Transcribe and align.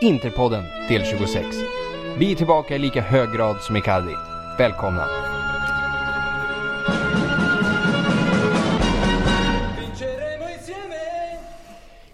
Interpodden 0.00 0.64
del 0.88 1.04
26. 1.04 1.46
Vi 2.18 2.32
är 2.32 2.36
tillbaka 2.36 2.76
i 2.76 2.78
lika 2.78 3.00
hög 3.00 3.32
grad 3.32 3.60
som 3.60 3.76
Icardi. 3.76 4.14
Välkomna! 4.58 5.06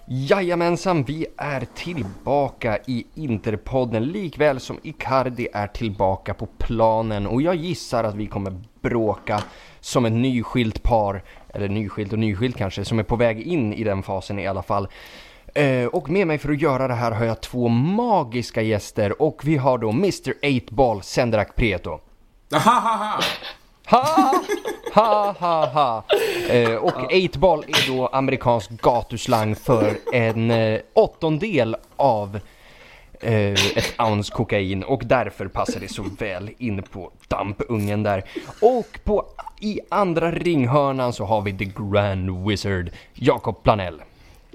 Jajamensan, 0.06 1.05
vi 1.05 1.27
är 1.36 1.66
tillbaka 1.74 2.78
i 2.86 3.06
Interpodden 3.14 4.05
likväl 4.05 4.60
som 4.60 4.78
Icardi 4.82 5.48
är 5.52 5.66
tillbaka 5.66 6.34
på 6.34 6.46
planen 6.46 7.27
och 7.27 7.42
jag 7.42 7.55
gissar 7.55 8.05
att 8.05 8.14
vi 8.14 8.27
kommer 8.27 8.60
bråka 8.80 9.42
som 9.80 10.05
ett 10.05 10.12
nyskilt 10.12 10.82
par, 10.82 11.23
eller 11.48 11.69
nyskilt 11.69 12.12
och 12.12 12.19
nyskilt 12.19 12.56
kanske, 12.56 12.84
som 12.84 12.98
är 12.98 13.02
på 13.02 13.16
väg 13.16 13.41
in 13.41 13.74
i 13.74 13.84
den 13.84 14.02
fasen 14.02 14.38
i 14.38 14.46
alla 14.46 14.62
fall. 14.62 14.88
Eh, 15.54 15.86
och 15.86 16.10
med 16.10 16.26
mig 16.26 16.38
för 16.38 16.52
att 16.52 16.60
göra 16.60 16.88
det 16.88 16.94
här 16.94 17.10
har 17.10 17.24
jag 17.24 17.40
två 17.40 17.68
magiska 17.68 18.62
gäster 18.62 19.22
och 19.22 19.40
vi 19.44 19.56
har 19.56 19.78
då 19.78 19.90
Mr 19.90 20.32
8-Ball 20.42 21.02
Sendrak 21.02 21.56
Prieto. 21.56 22.00
Ahahaha! 22.54 23.20
Ha! 23.86 24.34
Ha, 24.94 25.34
ha, 25.38 25.66
ha. 25.66 26.04
Eh, 26.48 26.74
och 26.74 27.12
8-ball 27.12 27.64
är 27.68 27.96
då 27.96 28.06
amerikansk 28.06 28.70
gatuslang 28.70 29.56
för 29.56 29.96
en 30.12 30.50
eh, 30.50 30.80
åttondel 30.92 31.77
av 31.96 32.41
eh, 33.20 33.52
ett 33.52 33.94
ounce 33.98 34.32
kokain 34.32 34.82
och 34.82 35.02
därför 35.05 35.48
passar 35.48 35.80
det 35.80 35.88
så 35.88 36.05
väl 36.18 36.50
in 36.58 36.82
på 36.82 37.12
dampungen 37.28 38.02
där. 38.02 38.24
Och 38.62 38.98
på, 39.05 39.27
i 39.60 39.80
andra 39.88 40.32
ringhörnan 40.32 41.12
så 41.12 41.24
har 41.24 41.42
vi 41.42 41.58
the 41.58 41.64
grand 41.64 42.48
wizard 42.48 42.91
Jakob 43.14 43.62
Planell. 43.62 44.02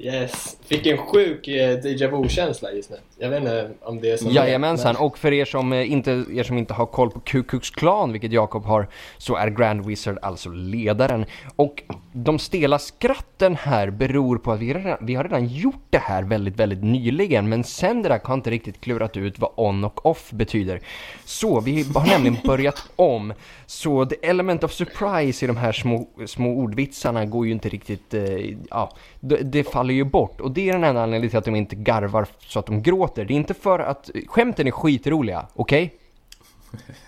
Yes, 0.01 0.57
fick 0.65 0.85
en 0.87 0.97
sjuk 0.97 1.47
eh, 1.47 1.77
déjà 1.79 2.07
vu-känsla 2.11 2.71
just 2.71 2.89
nu. 2.89 2.97
Jag 3.17 3.29
vet 3.29 3.39
inte 3.39 3.69
om 3.81 4.01
det 4.01 4.11
är 4.11 4.17
som 4.17 4.31
Jajamensan, 4.31 4.93
men- 4.93 5.05
och 5.05 5.17
för 5.17 5.33
er 5.33 5.45
som, 5.45 5.73
eh, 5.73 5.91
inte, 5.91 6.11
er 6.11 6.43
som 6.43 6.57
inte 6.57 6.73
har 6.73 6.85
koll 6.85 7.09
på 7.11 7.19
Ku 7.19 7.43
Klux 7.43 7.69
Klan, 7.69 8.11
vilket 8.11 8.31
Jakob 8.31 8.65
har, 8.65 8.87
så 9.17 9.35
är 9.35 9.49
Grand 9.49 9.85
Wizard 9.85 10.17
alltså 10.21 10.49
ledaren. 10.49 11.25
Och 11.55 11.83
de 12.13 12.39
stela 12.39 12.79
skratten 12.79 13.55
här 13.55 13.89
beror 13.89 14.37
på 14.37 14.51
att 14.51 14.59
vi 14.59 14.73
redan, 14.73 14.97
vi 15.01 15.15
har 15.15 15.23
redan 15.23 15.47
gjort 15.47 15.83
det 15.89 15.97
här 15.97 16.23
väldigt, 16.23 16.55
väldigt 16.55 16.83
nyligen, 16.83 17.49
men 17.49 17.63
Sendrak 17.63 18.25
har 18.25 18.33
inte 18.33 18.49
riktigt 18.49 18.81
klurat 18.81 19.17
ut 19.17 19.39
vad 19.39 19.51
on 19.55 19.83
och 19.83 20.05
off 20.05 20.31
betyder. 20.31 20.81
Så 21.25 21.59
vi 21.59 21.85
har 21.95 22.07
nämligen 22.07 22.37
börjat 22.45 22.89
om. 22.95 23.33
Så 23.65 24.05
the 24.05 24.15
element 24.27 24.63
of 24.63 24.71
surprise 24.71 25.45
i 25.45 25.47
de 25.47 25.57
här 25.57 25.71
små, 25.71 26.07
små 26.25 26.49
ordvitsarna 26.57 27.25
går 27.25 27.45
ju 27.45 27.51
inte 27.51 27.69
riktigt, 27.69 28.13
eh, 28.13 28.23
ja, 28.69 28.91
det, 29.19 29.37
det 29.37 29.63
faller 29.63 29.93
ju 29.93 30.03
bort. 30.03 30.41
Och 30.41 30.51
det 30.51 30.69
är 30.69 30.73
den 30.73 30.83
enda 30.83 31.03
anledningen 31.03 31.29
till 31.29 31.39
att 31.39 31.45
de 31.45 31.55
inte 31.55 31.75
garvar 31.75 32.27
så 32.39 32.59
att 32.59 32.65
de 32.65 32.81
gråter. 32.83 33.25
Det 33.25 33.33
är 33.33 33.35
inte 33.35 33.53
för 33.53 33.79
att, 33.79 34.09
skämten 34.27 34.67
är 34.67 34.71
skitroliga, 34.71 35.45
okej? 35.53 35.93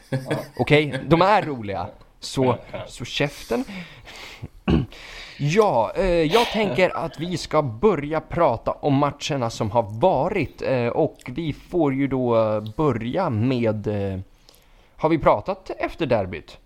Okej, 0.57 0.99
de 1.07 1.21
är 1.21 1.41
roliga. 1.41 1.87
Så, 2.19 2.55
så 2.87 3.05
käften. 3.05 3.63
Ja, 5.37 5.91
eh, 5.95 6.05
jag 6.05 6.47
tänker 6.47 6.97
att 6.97 7.19
vi 7.19 7.37
ska 7.37 7.61
börja 7.61 8.21
prata 8.21 8.71
om 8.71 8.93
matcherna 8.93 9.49
som 9.49 9.71
har 9.71 9.99
varit 9.99 10.61
eh, 10.61 10.87
och 10.87 11.17
vi 11.25 11.53
får 11.53 11.93
ju 11.93 12.07
då 12.07 12.37
eh, 12.37 12.63
börja 12.77 13.29
med... 13.29 13.87
Eh, 13.87 14.19
har 14.95 15.09
vi 15.09 15.17
pratat 15.17 15.71
efter 15.77 16.05
derbyt? 16.05 16.57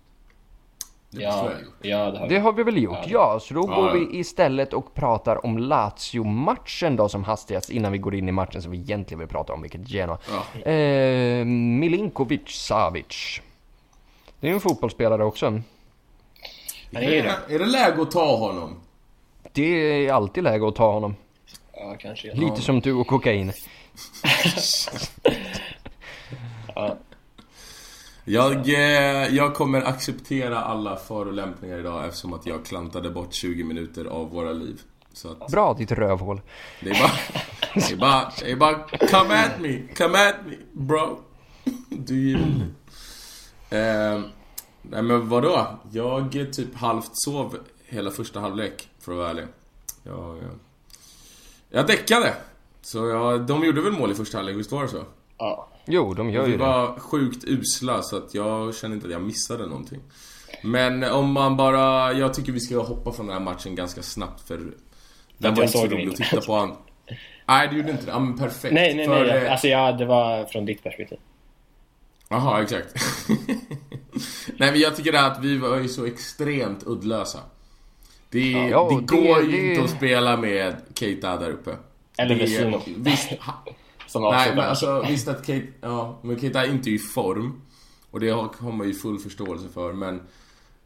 Det 1.16 1.22
Ja, 1.22 1.32
tror 1.40 1.50
jag 1.52 1.60
gjort. 1.60 1.74
ja, 1.80 2.10
det 2.10 2.18
har 2.18 2.28
Det 2.28 2.34
vi. 2.34 2.40
har 2.40 2.52
vi 2.52 2.62
väl 2.62 2.82
gjort, 2.82 2.98
ja. 3.06 3.38
Så 3.42 3.54
då 3.54 3.60
Ja, 3.68 3.74
går 3.76 3.86
ja. 3.86 3.92
vi 4.10 4.18
istället 4.18 4.72
och 4.72 4.94
pratar 4.94 5.46
om 5.46 5.58
Lazio-matchen 5.58 6.96
då 6.96 7.08
som 7.08 7.24
hastigast 7.24 7.70
innan 7.70 7.92
vi 7.92 7.98
går 7.98 8.14
in 8.14 8.28
i 8.28 8.32
matchen 8.32 8.62
som 8.62 8.70
vi 8.72 8.78
egentligen 8.78 9.18
vill 9.18 9.28
prata 9.28 9.52
om, 9.52 9.62
vilket 9.62 9.88
Genoa. 9.88 10.18
Ja. 10.64 10.70
Eh, 10.70 11.44
Milinkovic 11.44 12.48
Savic. 12.48 13.40
Det 14.40 14.48
är 14.48 14.52
en 14.52 14.60
fotbollsspelare 14.60 15.24
också. 15.24 15.46
Är 16.92 17.02
ju 17.02 17.22
det. 17.22 17.54
Är 17.54 17.58
det 17.58 17.66
läge 17.66 18.02
att 18.02 18.10
ta 18.10 18.36
honom? 18.36 18.76
Det 19.52 19.62
är 20.06 20.12
alltid 20.12 20.44
läge 20.44 20.68
att 20.68 20.76
ta 20.76 20.92
honom. 20.92 21.16
Ja, 21.72 21.94
kanske. 21.98 22.34
Lite 22.34 22.60
som 22.60 22.80
du 22.80 22.92
och 22.92 23.06
kokain. 23.06 23.52
Ja. 26.74 26.96
Jag, 28.28 28.68
eh, 28.68 29.34
jag 29.36 29.54
kommer 29.54 29.82
acceptera 29.82 30.60
alla 30.60 30.96
förolämpningar 30.96 31.78
idag 31.78 32.06
eftersom 32.06 32.32
att 32.32 32.46
jag 32.46 32.64
klantade 32.64 33.10
bort 33.10 33.34
20 33.34 33.64
minuter 33.64 34.04
av 34.04 34.30
våra 34.30 34.52
liv. 34.52 34.80
Så 35.12 35.30
att 35.30 35.48
Bra 35.48 35.74
ditt 35.74 35.92
rövhål. 35.92 36.40
det 36.80 36.90
är 36.90 37.00
bara... 37.00 37.12
Det 37.74 37.92
är 37.92 37.96
bara, 37.96 38.32
det 38.40 38.50
är 38.50 38.56
bara 38.56 38.74
come 39.10 39.44
at 39.44 39.60
me, 39.60 39.82
come 39.96 40.28
at 40.28 40.34
me, 40.46 40.56
bro. 40.72 41.18
Do 41.90 42.14
you... 42.14 42.40
Eh, 43.70 44.20
nej 44.82 45.02
men 45.02 45.28
vadå? 45.28 45.66
Jag 45.92 46.32
typ 46.52 46.74
halvt 46.76 47.10
sov 47.12 47.58
hela 47.84 48.10
första 48.10 48.40
halvlek, 48.40 48.88
för 49.00 49.12
att 49.12 49.18
vara 49.18 49.30
ärlig. 49.30 49.44
Jag, 50.02 50.36
jag, 50.36 50.58
jag 51.70 51.86
däckade. 51.86 52.34
Så 52.82 53.06
jag, 53.06 53.46
de 53.46 53.64
gjorde 53.64 53.80
väl 53.80 53.92
mål 53.92 54.12
i 54.12 54.14
första 54.14 54.38
halvlek, 54.38 54.56
visst 54.56 54.72
var 54.72 54.82
det 54.82 54.88
så? 54.88 55.04
Ja. 55.38 55.68
Jo, 55.86 56.14
de 56.14 56.30
gör 56.30 56.42
Vi 56.44 56.50
ju 56.50 56.56
det. 56.56 56.62
var 56.64 56.98
sjukt 56.98 57.44
usla 57.44 58.02
så 58.02 58.16
att 58.16 58.34
jag 58.34 58.74
känner 58.74 58.94
inte 58.94 59.06
att 59.06 59.12
jag 59.12 59.22
missade 59.22 59.66
någonting. 59.66 60.00
Men 60.62 61.04
om 61.04 61.32
man 61.32 61.56
bara... 61.56 62.12
Jag 62.12 62.34
tycker 62.34 62.52
vi 62.52 62.60
ska 62.60 62.78
hoppa 62.82 63.12
från 63.12 63.26
den 63.26 63.36
här 63.36 63.44
matchen 63.44 63.74
ganska 63.74 64.02
snabbt 64.02 64.48
för... 64.48 64.60
Den 65.38 65.54
var 65.54 65.62
inte 65.62 65.78
så 65.78 65.86
rolig 65.86 66.08
att 66.08 66.16
titta 66.16 66.40
på. 66.40 66.54
Han. 66.56 66.76
Nej, 67.46 67.68
det 67.68 67.76
gjorde 67.76 67.90
inte 67.90 68.04
det. 68.04 68.10
Ja, 68.10 68.18
men 68.18 68.38
perfekt. 68.38 68.74
Nej, 68.74 68.94
nej, 68.94 69.06
för, 69.06 69.26
nej. 69.26 69.44
eh, 69.44 69.52
Alltså, 69.52 69.66
ja, 69.68 69.92
det 69.92 70.04
var 70.06 70.44
från 70.44 70.64
ditt 70.64 70.82
perspektiv. 70.82 71.18
Jaha, 72.28 72.62
exakt. 72.62 72.94
nej 74.56 74.70
men 74.72 74.80
jag 74.80 74.96
tycker 74.96 75.12
det 75.12 75.26
att 75.26 75.44
vi 75.44 75.56
var 75.58 75.76
ju 75.76 75.88
så 75.88 76.04
extremt 76.06 76.82
uddlösa. 76.86 77.38
Det, 78.30 78.50
Ja, 78.50 78.88
det 78.90 78.96
det- 79.16 79.22
går 79.22 79.42
ju 79.42 79.50
det- 79.52 79.68
inte 79.70 79.84
att 79.84 79.90
spela 79.90 80.36
med 80.36 80.76
Keita 80.94 81.36
där 81.36 81.50
uppe. 81.50 81.76
Eller 82.18 82.34
Vesino. 82.34 82.80
Visst, 82.96 83.32
Som 84.06 84.22
Nej 84.22 84.54
men 84.56 84.64
alltså 84.64 85.04
visst 85.08 85.28
att 85.28 85.46
Kate, 85.46 85.66
ja, 85.80 86.18
men 86.22 86.36
Kate 86.36 86.58
är 86.58 86.70
inte 86.70 86.90
i 86.90 86.98
form. 86.98 87.62
Och 88.10 88.20
det 88.20 88.30
har, 88.30 88.72
man 88.72 88.86
ju 88.86 88.94
full 88.94 89.18
förståelse 89.18 89.68
för 89.74 89.92
men 89.92 90.22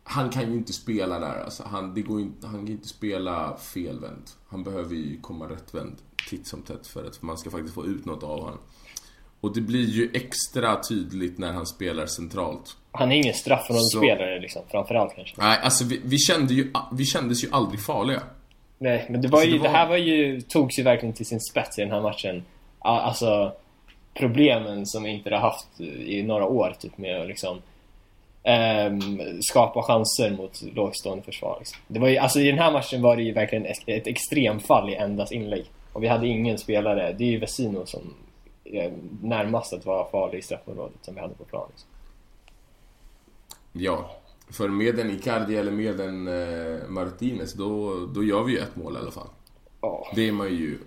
han 0.05 0.31
kan 0.31 0.51
ju 0.53 0.57
inte 0.59 0.73
spela 0.73 1.19
där 1.19 1.45
alltså. 1.45 1.63
Han, 1.67 1.95
det 1.95 2.03
går 2.03 2.21
inte, 2.21 2.47
han 2.47 2.57
kan 2.57 2.67
ju 2.67 2.73
inte 2.73 2.89
spela 2.89 3.57
felvänt. 3.57 4.37
Han 4.49 4.65
behöver 4.65 4.95
ju 4.95 5.21
komma 5.21 5.45
rättvänd 5.49 5.97
titt 6.31 6.47
som 6.47 6.63
tätt 6.63 6.87
för 6.87 7.05
att 7.07 7.23
man 7.23 7.39
ska 7.39 7.51
faktiskt 7.51 7.75
få 7.75 7.87
ut 7.87 8.05
något 8.05 8.23
av 8.23 8.41
honom. 8.41 8.59
Och 9.41 9.55
det 9.55 9.61
blir 9.61 9.85
ju 9.89 10.11
extra 10.15 10.83
tydligt 10.83 11.39
när 11.39 11.53
han 11.53 11.67
spelar 11.67 12.07
centralt. 12.07 12.77
Han 12.93 13.13
är 13.13 13.17
ingen 13.17 13.35
straffområdesspelare 13.35 14.41
liksom, 14.41 14.63
framförallt 14.71 15.15
kanske. 15.17 15.35
Nej, 15.39 15.59
alltså 15.63 15.85
vi, 15.85 16.01
vi 16.05 16.19
kände 16.19 16.55
ju, 16.55 16.73
vi 16.93 17.05
kändes 17.05 17.45
ju 17.45 17.49
aldrig 17.53 17.81
farliga. 17.81 18.23
Nej, 18.79 19.07
men 19.11 19.21
det 19.23 19.29
var 19.29 19.39
Alltså, 19.39 19.51
ju, 19.53 19.59
det 19.59 19.65
det, 19.65 19.69
var- 19.69 19.77
här 19.79 19.89
var 19.89 19.97
ju, 19.97 20.41
togs 20.41 20.79
ju 20.79 20.83
verkligen 20.83 21.15
till 21.15 21.27
sin 21.27 21.41
spets 21.41 21.79
i 21.79 21.83
den 21.83 21.91
här 21.91 22.01
matchen. 22.01 22.43
Alltså, 22.81 23.53
problemen 24.15 24.87
som 24.87 25.03
vi 25.03 25.11
inte 25.11 25.31
har 25.31 25.39
haft 25.39 25.81
i 25.81 26.23
några 26.23 26.47
år, 26.47 26.75
typ 26.81 26.99
med 26.99 27.21
att 27.21 27.29
liksom 27.29 27.59
ehm, 28.43 29.21
skapa 29.43 29.83
chanser 29.83 30.31
mot 30.31 30.63
lågstående 30.63 31.25
försvar. 31.25 31.57
Liksom. 31.59 31.79
Det 31.89 32.01
var 32.01 32.09
ju, 32.09 32.17
alltså 32.17 32.41
i 32.41 32.47
den 32.47 32.59
här 32.59 32.73
matchen 32.73 33.03
var 33.03 33.17
det 33.17 33.23
ju 33.23 33.33
verkligen 33.33 33.67
ett, 33.67 33.83
ett 33.87 34.07
extremfall 34.07 34.91
i 34.91 34.95
endast 34.95 35.33
inlägg. 35.33 35.65
Och 35.93 36.03
vi 36.03 36.09
hade 36.09 36.27
ingen 36.27 36.59
spelare, 36.59 37.13
det 37.13 37.25
är 37.25 37.31
ju 37.31 37.39
Vesino 37.39 37.87
som 37.87 38.15
är 38.65 38.93
närmast 39.23 39.73
att 39.73 39.87
vara 39.87 40.11
farlig 40.11 40.39
i 40.39 40.43
straffområdet 40.43 40.99
som 41.03 41.15
vi 41.15 41.21
hade 41.21 41.35
på 41.35 41.45
plan. 41.45 41.67
Liksom. 41.71 41.89
Ja. 43.73 44.11
För 44.51 44.69
med 44.69 44.99
en 44.99 45.11
Icardi 45.11 45.57
eller 45.57 45.73
med 45.73 46.01
en 46.01 46.29
eh, 46.29 46.89
Martinez, 46.89 47.53
då, 47.53 47.97
då 48.07 48.25
gör 48.25 48.43
vi 48.43 48.53
ju 48.53 48.59
ett 48.59 48.77
mål 48.77 48.97
i 48.97 48.99
alla 48.99 49.11
fall. 49.11 49.29
Ja. 49.81 50.07
Det 50.15 50.29
är 50.29 50.33
man 50.33 50.49
ju... 50.49 50.79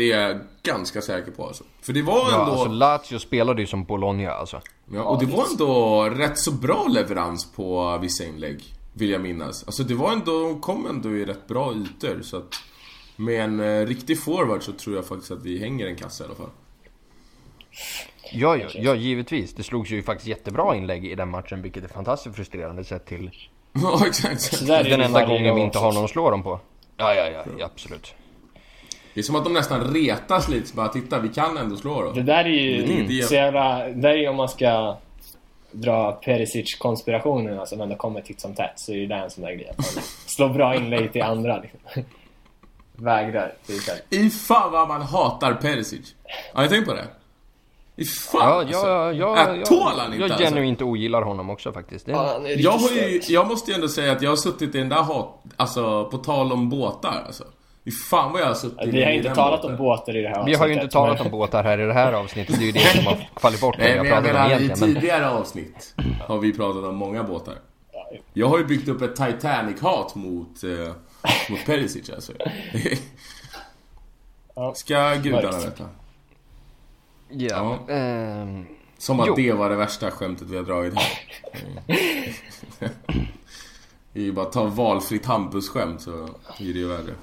Det 0.00 0.12
är 0.12 0.28
jag 0.28 0.40
ganska 0.62 1.02
säker 1.02 1.30
på 1.30 1.46
alltså. 1.46 1.64
För 1.82 1.92
det 1.92 2.02
var 2.02 2.30
Ja, 2.30 2.40
ändå... 2.40 2.52
alltså 2.52 2.68
Lazio 2.68 3.18
spelade 3.18 3.60
ju 3.60 3.66
som 3.66 3.84
Bologna 3.84 4.30
alltså. 4.30 4.60
ja, 4.94 5.02
och 5.02 5.20
det 5.20 5.26
var 5.26 5.44
ändå 5.50 6.04
rätt 6.04 6.38
så 6.38 6.52
bra 6.52 6.86
leverans 6.88 7.52
på 7.52 7.98
vissa 7.98 8.24
inlägg. 8.24 8.64
Vill 8.92 9.10
jag 9.10 9.20
minnas. 9.20 9.64
Alltså 9.64 9.82
det 9.82 9.94
var 9.94 10.12
ändå... 10.12 10.42
De 10.42 10.60
kom 10.60 10.86
ändå 10.86 11.10
i 11.16 11.24
rätt 11.24 11.46
bra 11.46 11.74
ytor 11.74 12.22
så 12.22 12.36
att... 12.36 12.54
Med 13.16 13.44
en 13.44 13.60
eh, 13.60 13.86
riktig 13.86 14.22
forward 14.22 14.62
så 14.62 14.72
tror 14.72 14.96
jag 14.96 15.04
faktiskt 15.04 15.30
att 15.30 15.42
vi 15.42 15.58
hänger 15.58 15.86
en 15.86 15.96
kasse 15.96 16.24
i 16.24 16.26
alla 16.26 16.34
fall. 16.34 16.50
Ja, 18.32 18.56
ja, 18.56 18.68
ja, 18.74 18.94
givetvis. 18.94 19.54
Det 19.54 19.62
slogs 19.62 19.90
ju 19.90 20.02
faktiskt 20.02 20.28
jättebra 20.28 20.76
inlägg 20.76 21.04
i 21.04 21.14
den 21.14 21.28
matchen, 21.28 21.62
vilket 21.62 21.84
är 21.84 21.88
fantastiskt 21.88 22.36
frustrerande 22.36 22.84
sett 22.84 23.06
till 23.06 23.30
Ja, 23.72 24.06
exakt. 24.06 24.40
Så 24.40 24.64
där 24.64 24.84
är 24.84 24.90
den 24.90 25.00
enda 25.00 25.26
gången 25.26 25.54
vi 25.54 25.60
inte 25.60 25.78
har 25.78 25.92
någon 25.92 26.04
att 26.04 26.10
slå 26.10 26.30
dem 26.30 26.42
på. 26.42 26.60
Ja, 26.96 27.14
ja, 27.14 27.26
ja, 27.26 27.44
ja 27.58 27.66
absolut. 27.66 28.14
Det 29.14 29.20
är 29.20 29.24
som 29.24 29.36
att 29.36 29.44
de 29.44 29.52
nästan 29.52 29.94
retas 29.94 30.48
lite. 30.48 30.66
Så 30.68 30.76
bara, 30.76 30.88
titta, 30.88 31.18
vi 31.18 31.28
kan 31.28 31.56
ändå 31.56 31.76
slå 31.76 32.02
Det 32.02 32.16
dem. 32.16 32.26
där 32.26 32.44
är 32.44 32.48
ju 32.48 32.84
Mm. 32.84 33.06
Det- 33.08 33.22
så 33.22 33.34
jävla... 33.34 33.78
Det 33.78 33.92
där 33.92 34.08
är 34.10 34.16
ju 34.16 34.28
om 34.28 34.36
man 34.36 34.48
ska 34.48 34.96
dra 35.72 36.12
Perisic-konspirationen 36.24 37.66
som 37.66 37.80
ändå 37.80 37.96
kommer 37.96 38.20
titt 38.20 38.40
som 38.40 38.54
tätt 38.54 38.72
så 38.76 38.92
är 38.92 38.96
det 38.96 39.06
där 39.06 39.18
en 39.24 39.30
sån 39.30 39.44
där 39.44 39.52
grej. 39.52 39.68
Att 39.70 39.78
man 39.78 39.86
slår 40.26 40.48
bra 40.48 40.74
inlägg 40.76 41.12
till 41.12 41.22
andra 41.22 41.60
liksom. 41.60 41.80
vägrar. 42.96 43.52
I 44.10 44.30
fan 44.30 44.72
vad 44.72 44.88
man 44.88 45.02
hatar 45.02 45.54
Perisic. 45.54 46.14
Har 46.52 46.62
ni 46.62 46.68
tänkt 46.68 46.88
på 46.88 46.94
det? 46.94 47.04
I 47.96 48.04
fan 48.04 48.40
Ja, 48.40 48.46
alltså. 48.60 48.86
ja, 48.86 49.12
ja, 49.12 49.54
Äh, 49.54 49.62
tål 49.62 49.78
han 49.82 49.96
jag, 49.98 50.06
inte 50.06 50.16
jag 50.16 50.30
alltså. 50.32 50.44
genuint 50.44 50.82
ogillar 50.82 51.22
honom 51.22 51.50
också 51.50 51.72
faktiskt. 51.72 52.06
Det, 52.06 52.12
Ja, 52.12 52.40
Jag, 52.48 52.70
har 52.70 52.90
ju, 52.90 53.20
jag 53.28 53.46
måste 53.48 53.70
ju 53.70 53.74
ändå 53.74 53.88
säga 53.88 54.12
att 54.12 54.22
jag 54.22 54.30
har 54.30 54.36
suttit 54.36 54.74
i 54.74 54.78
den 54.78 54.88
där 54.88 55.02
hat... 55.02 55.42
Alltså, 55.56 56.04
på 56.10 56.18
tal 56.18 56.52
om 56.52 56.68
båtar 56.68 57.22
alltså. 57.26 57.44
Fy 57.84 57.90
fan 57.90 58.32
vad 58.32 58.42
jag 58.42 58.46
har 58.46 58.54
suttit 58.54 58.88
Vi 58.94 59.04
har 59.04 59.10
inte 59.10 59.34
talat 59.34 59.60
båten. 59.62 59.70
om 59.70 59.76
båtar 59.84 60.16
i 60.16 60.22
det 60.22 60.28
här 60.28 60.44
vi 60.44 60.54
har 60.54 60.66
ju 60.66 60.72
inte 60.72 60.80
avsnittet, 60.84 60.92
talat 60.92 61.18
men- 61.18 61.26
om 61.26 61.30
båtar 61.32 61.64
här 61.64 61.78
i 61.80 61.86
det 61.86 61.92
här 61.92 62.12
avsnittet. 62.12 62.58
Det 62.58 62.62
är 62.64 62.66
ju 62.66 62.72
det 62.72 62.80
som 62.96 63.06
har 63.06 63.28
fallit 63.40 63.60
bort 63.60 63.78
Nej, 63.78 63.88
jag 63.90 63.96
men 63.96 64.06
jag 64.06 64.18
om 64.18 64.24
menar 64.24 64.60
i. 64.60 64.68
Men, 64.68 64.76
tidigare 64.76 65.30
avsnitt 65.30 65.94
har 66.28 66.38
vi 66.38 66.52
pratat 66.52 66.84
om 66.84 66.96
många 66.96 67.22
båtar. 67.24 67.54
Jag 68.32 68.46
har 68.48 68.58
ju 68.58 68.64
byggt 68.64 68.88
upp 68.88 69.02
ett 69.02 69.16
Titanic-hat 69.16 70.14
mot, 70.14 70.64
eh, 70.64 70.92
mot 71.50 71.66
Perisic 71.66 72.10
alltså. 72.10 72.32
Ja. 74.54 74.74
Ska 74.74 75.14
gudarna 75.14 75.58
veta. 75.58 75.84
ja, 77.28 77.78
ehm, 77.88 78.66
Som 78.98 79.20
att 79.20 79.26
Jo. 79.28 79.34
det 79.36 79.52
var 79.52 79.70
det 79.70 79.76
värsta 79.76 80.10
skämtet 80.10 80.48
vi 80.50 80.56
har 80.56 80.64
dragit 80.64 80.94
här. 80.94 81.08
Det 84.12 84.20
är 84.20 84.24
ju 84.24 84.32
bara 84.32 84.46
att 84.46 84.52
ta 84.52 84.64
valfritt 84.64 85.26
Hampus-skämt 85.26 86.00
så 86.02 86.10
är 86.12 86.28
det 86.58 86.64
ju 86.78 86.88
värre 86.88 87.14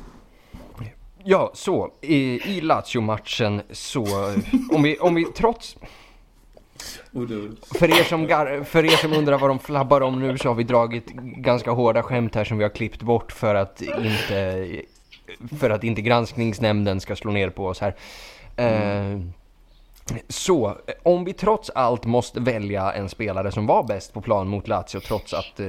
ja, 1.28 1.52
så. 1.54 1.92
I, 2.02 2.18
i 2.58 2.62
Lazio-matchen 2.62 3.62
så... 3.72 4.04
Eh, 4.04 4.36
om 4.72 4.84
vi, 4.84 4.98
om 4.98 5.16
vi 5.16 5.26
trots... 5.26 5.78
För 7.80 8.00
er, 8.00 8.04
som 8.04 8.28
gar, 8.28 8.64
för 8.64 8.86
er 8.86 8.98
som 8.98 9.14
undrar 9.14 9.38
vad 9.38 9.50
de 9.50 9.60
flabbar 9.60 10.02
om 10.02 10.20
nu 10.20 10.38
så 10.38 10.48
har 10.48 10.56
vi 10.56 10.64
dragit 10.64 11.08
ganska 11.36 11.72
hårda 11.72 12.04
skämt 12.04 12.36
här 12.36 12.44
som 12.44 12.58
vi 12.58 12.64
har 12.64 12.70
klippt 12.70 13.02
bort 13.02 13.32
för 13.32 13.56
att 13.56 13.82
inte, 13.82 14.68
för 15.60 15.70
att 15.70 15.84
inte 15.84 16.02
granskningsnämnden 16.02 17.00
ska 17.00 17.16
slå 17.16 17.32
ner 17.32 17.50
på 17.50 17.68
oss 17.68 17.82
här. 17.82 17.96
Eh, 18.56 19.20
så, 20.28 20.68
eh, 20.68 20.94
om 21.04 21.24
vi 21.24 21.34
trots 21.34 21.70
allt 21.70 22.06
måste 22.06 22.40
välja 22.40 22.94
en 22.94 23.10
spelare 23.10 23.52
som 23.52 23.68
var 23.68 23.84
bäst 23.84 24.14
på 24.14 24.22
plan 24.22 24.48
mot 24.48 24.68
Lazio 24.68 25.00
trots 25.00 25.34
att... 25.34 25.60
Eh, 25.60 25.66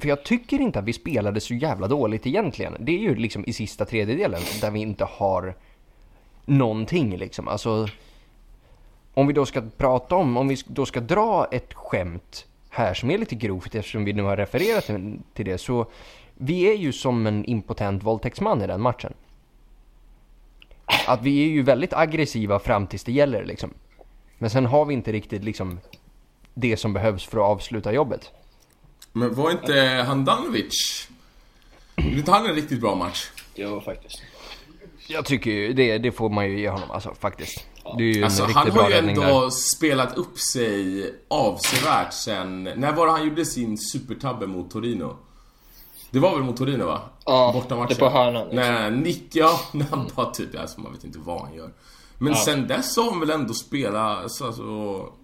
för 0.00 0.08
jag 0.08 0.24
tycker 0.24 0.60
inte 0.60 0.78
att 0.78 0.84
vi 0.84 0.92
spelade 0.92 1.40
så 1.40 1.54
jävla 1.54 1.88
dåligt 1.88 2.26
egentligen. 2.26 2.76
Det 2.80 2.92
är 2.92 2.98
ju 2.98 3.14
liksom 3.14 3.44
i 3.46 3.52
sista 3.52 3.84
tredjedelen 3.84 4.40
där 4.60 4.70
vi 4.70 4.80
inte 4.80 5.04
har 5.04 5.54
någonting 6.44 7.16
liksom. 7.16 7.48
Alltså... 7.48 7.88
Om 9.14 9.26
vi 9.26 9.32
då 9.32 9.46
ska 9.46 9.62
prata 9.76 10.16
om, 10.16 10.36
om 10.36 10.48
vi 10.48 10.56
då 10.66 10.86
ska 10.86 11.00
dra 11.00 11.48
ett 11.50 11.74
skämt 11.74 12.46
här 12.70 12.94
som 12.94 13.10
är 13.10 13.18
lite 13.18 13.34
grovt 13.34 13.74
eftersom 13.74 14.04
vi 14.04 14.12
nu 14.12 14.22
har 14.22 14.36
refererat 14.36 14.90
till 15.34 15.44
det 15.44 15.58
så 15.58 15.86
vi 16.34 16.70
är 16.70 16.74
ju 16.74 16.92
som 16.92 17.26
en 17.26 17.44
impotent 17.44 18.02
våldtäktsman 18.02 18.62
i 18.62 18.66
den 18.66 18.80
matchen. 18.80 19.12
Att 21.06 21.22
vi 21.22 21.44
är 21.44 21.48
ju 21.48 21.62
väldigt 21.62 21.92
aggressiva 21.92 22.58
fram 22.58 22.86
tills 22.86 23.04
det 23.04 23.12
gäller 23.12 23.44
liksom. 23.44 23.70
Men 24.38 24.50
sen 24.50 24.66
har 24.66 24.84
vi 24.84 24.94
inte 24.94 25.12
riktigt 25.12 25.44
liksom 25.44 25.80
det 26.54 26.76
som 26.76 26.92
behövs 26.92 27.24
för 27.24 27.38
att 27.38 27.44
avsluta 27.44 27.92
jobbet. 27.92 28.30
Men 29.12 29.34
var 29.34 29.50
inte 29.50 30.04
Handanovic... 30.06 31.08
Gjorde 31.96 32.16
inte 32.16 32.30
han 32.30 32.46
en 32.46 32.54
riktigt 32.54 32.80
bra 32.80 32.94
match? 32.94 33.30
Jo, 33.54 33.80
faktiskt. 33.80 34.22
Jag 35.08 35.24
tycker 35.24 35.50
ju 35.50 35.72
det, 35.72 35.98
det 35.98 36.12
får 36.12 36.30
man 36.30 36.50
ju 36.50 36.60
ge 36.60 36.68
honom 36.68 36.90
alltså 36.90 37.14
faktiskt. 37.20 37.66
Det 37.98 38.04
är 38.04 38.14
ju 38.14 38.18
en 38.18 38.24
Alltså 38.24 38.42
riktigt 38.42 38.56
han 38.56 38.70
bra 38.70 38.82
har 38.82 38.90
ju 38.90 38.96
räddning 38.96 39.16
ändå 39.16 39.40
där. 39.40 39.50
spelat 39.50 40.16
upp 40.16 40.38
sig 40.38 41.04
avsevärt 41.28 42.12
sen... 42.12 42.62
När 42.62 42.92
var 42.92 43.06
det 43.06 43.12
han 43.12 43.28
gjorde 43.28 43.44
sin 43.44 43.78
supertabbe 43.78 44.46
mot 44.46 44.70
Torino? 44.70 45.16
Det 46.12 46.18
var 46.18 46.34
väl 46.34 46.42
mot 46.42 46.56
Torino 46.56 46.84
va? 46.84 47.00
Ja, 47.26 47.50
Bortamatchen. 47.54 47.88
det 47.88 47.94
på 47.94 48.08
hörnan, 48.08 48.48
liksom. 48.48 48.56
Nej, 48.56 48.90
Nick, 48.90 49.24
ja, 49.32 49.60
han 49.90 50.10
bara 50.16 50.30
typ, 50.30 50.60
alltså 50.60 50.80
man 50.80 50.92
vet 50.92 51.04
inte 51.04 51.18
vad 51.18 51.40
han 51.40 51.54
gör. 51.54 51.70
Men 52.18 52.36
sen 52.36 52.66
dess 52.66 52.96
har 52.96 53.10
han 53.10 53.20
väl 53.20 53.30
ändå 53.30 53.54
spelat, 53.54 54.18
alltså, 54.22 54.44
alltså 54.44 54.62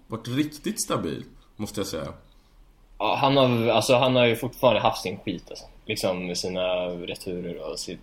varit 0.07 0.29
riktigt 0.29 0.83
stabil, 0.83 1.25
måste 1.57 1.81
jag 1.81 1.87
säga. 1.87 2.13
Ja, 2.99 3.19
han, 3.21 3.37
har, 3.37 3.69
alltså, 3.69 3.97
han 3.97 4.17
har 4.17 4.27
ju 4.27 4.37
fortfarande 4.37 4.81
haft 4.81 5.03
sin 5.03 5.19
skit 5.19 5.45
alltså. 5.51 5.65
Liksom 5.87 6.27
med 6.27 6.39
sina 6.39 6.61
returer 6.87 7.71
och 7.71 7.79
sitt 7.79 8.01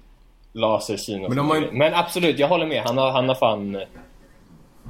lasersyn 0.53 1.25
och 1.25 1.35
Men 1.35 1.47
där. 1.47 1.71
Men 1.71 1.93
absolut, 1.93 2.39
jag 2.39 2.47
håller 2.47 2.65
med. 2.65 2.83
Han 2.83 2.97
har, 2.97 3.11
han 3.11 3.27
har 3.27 3.35
fan... 3.35 3.83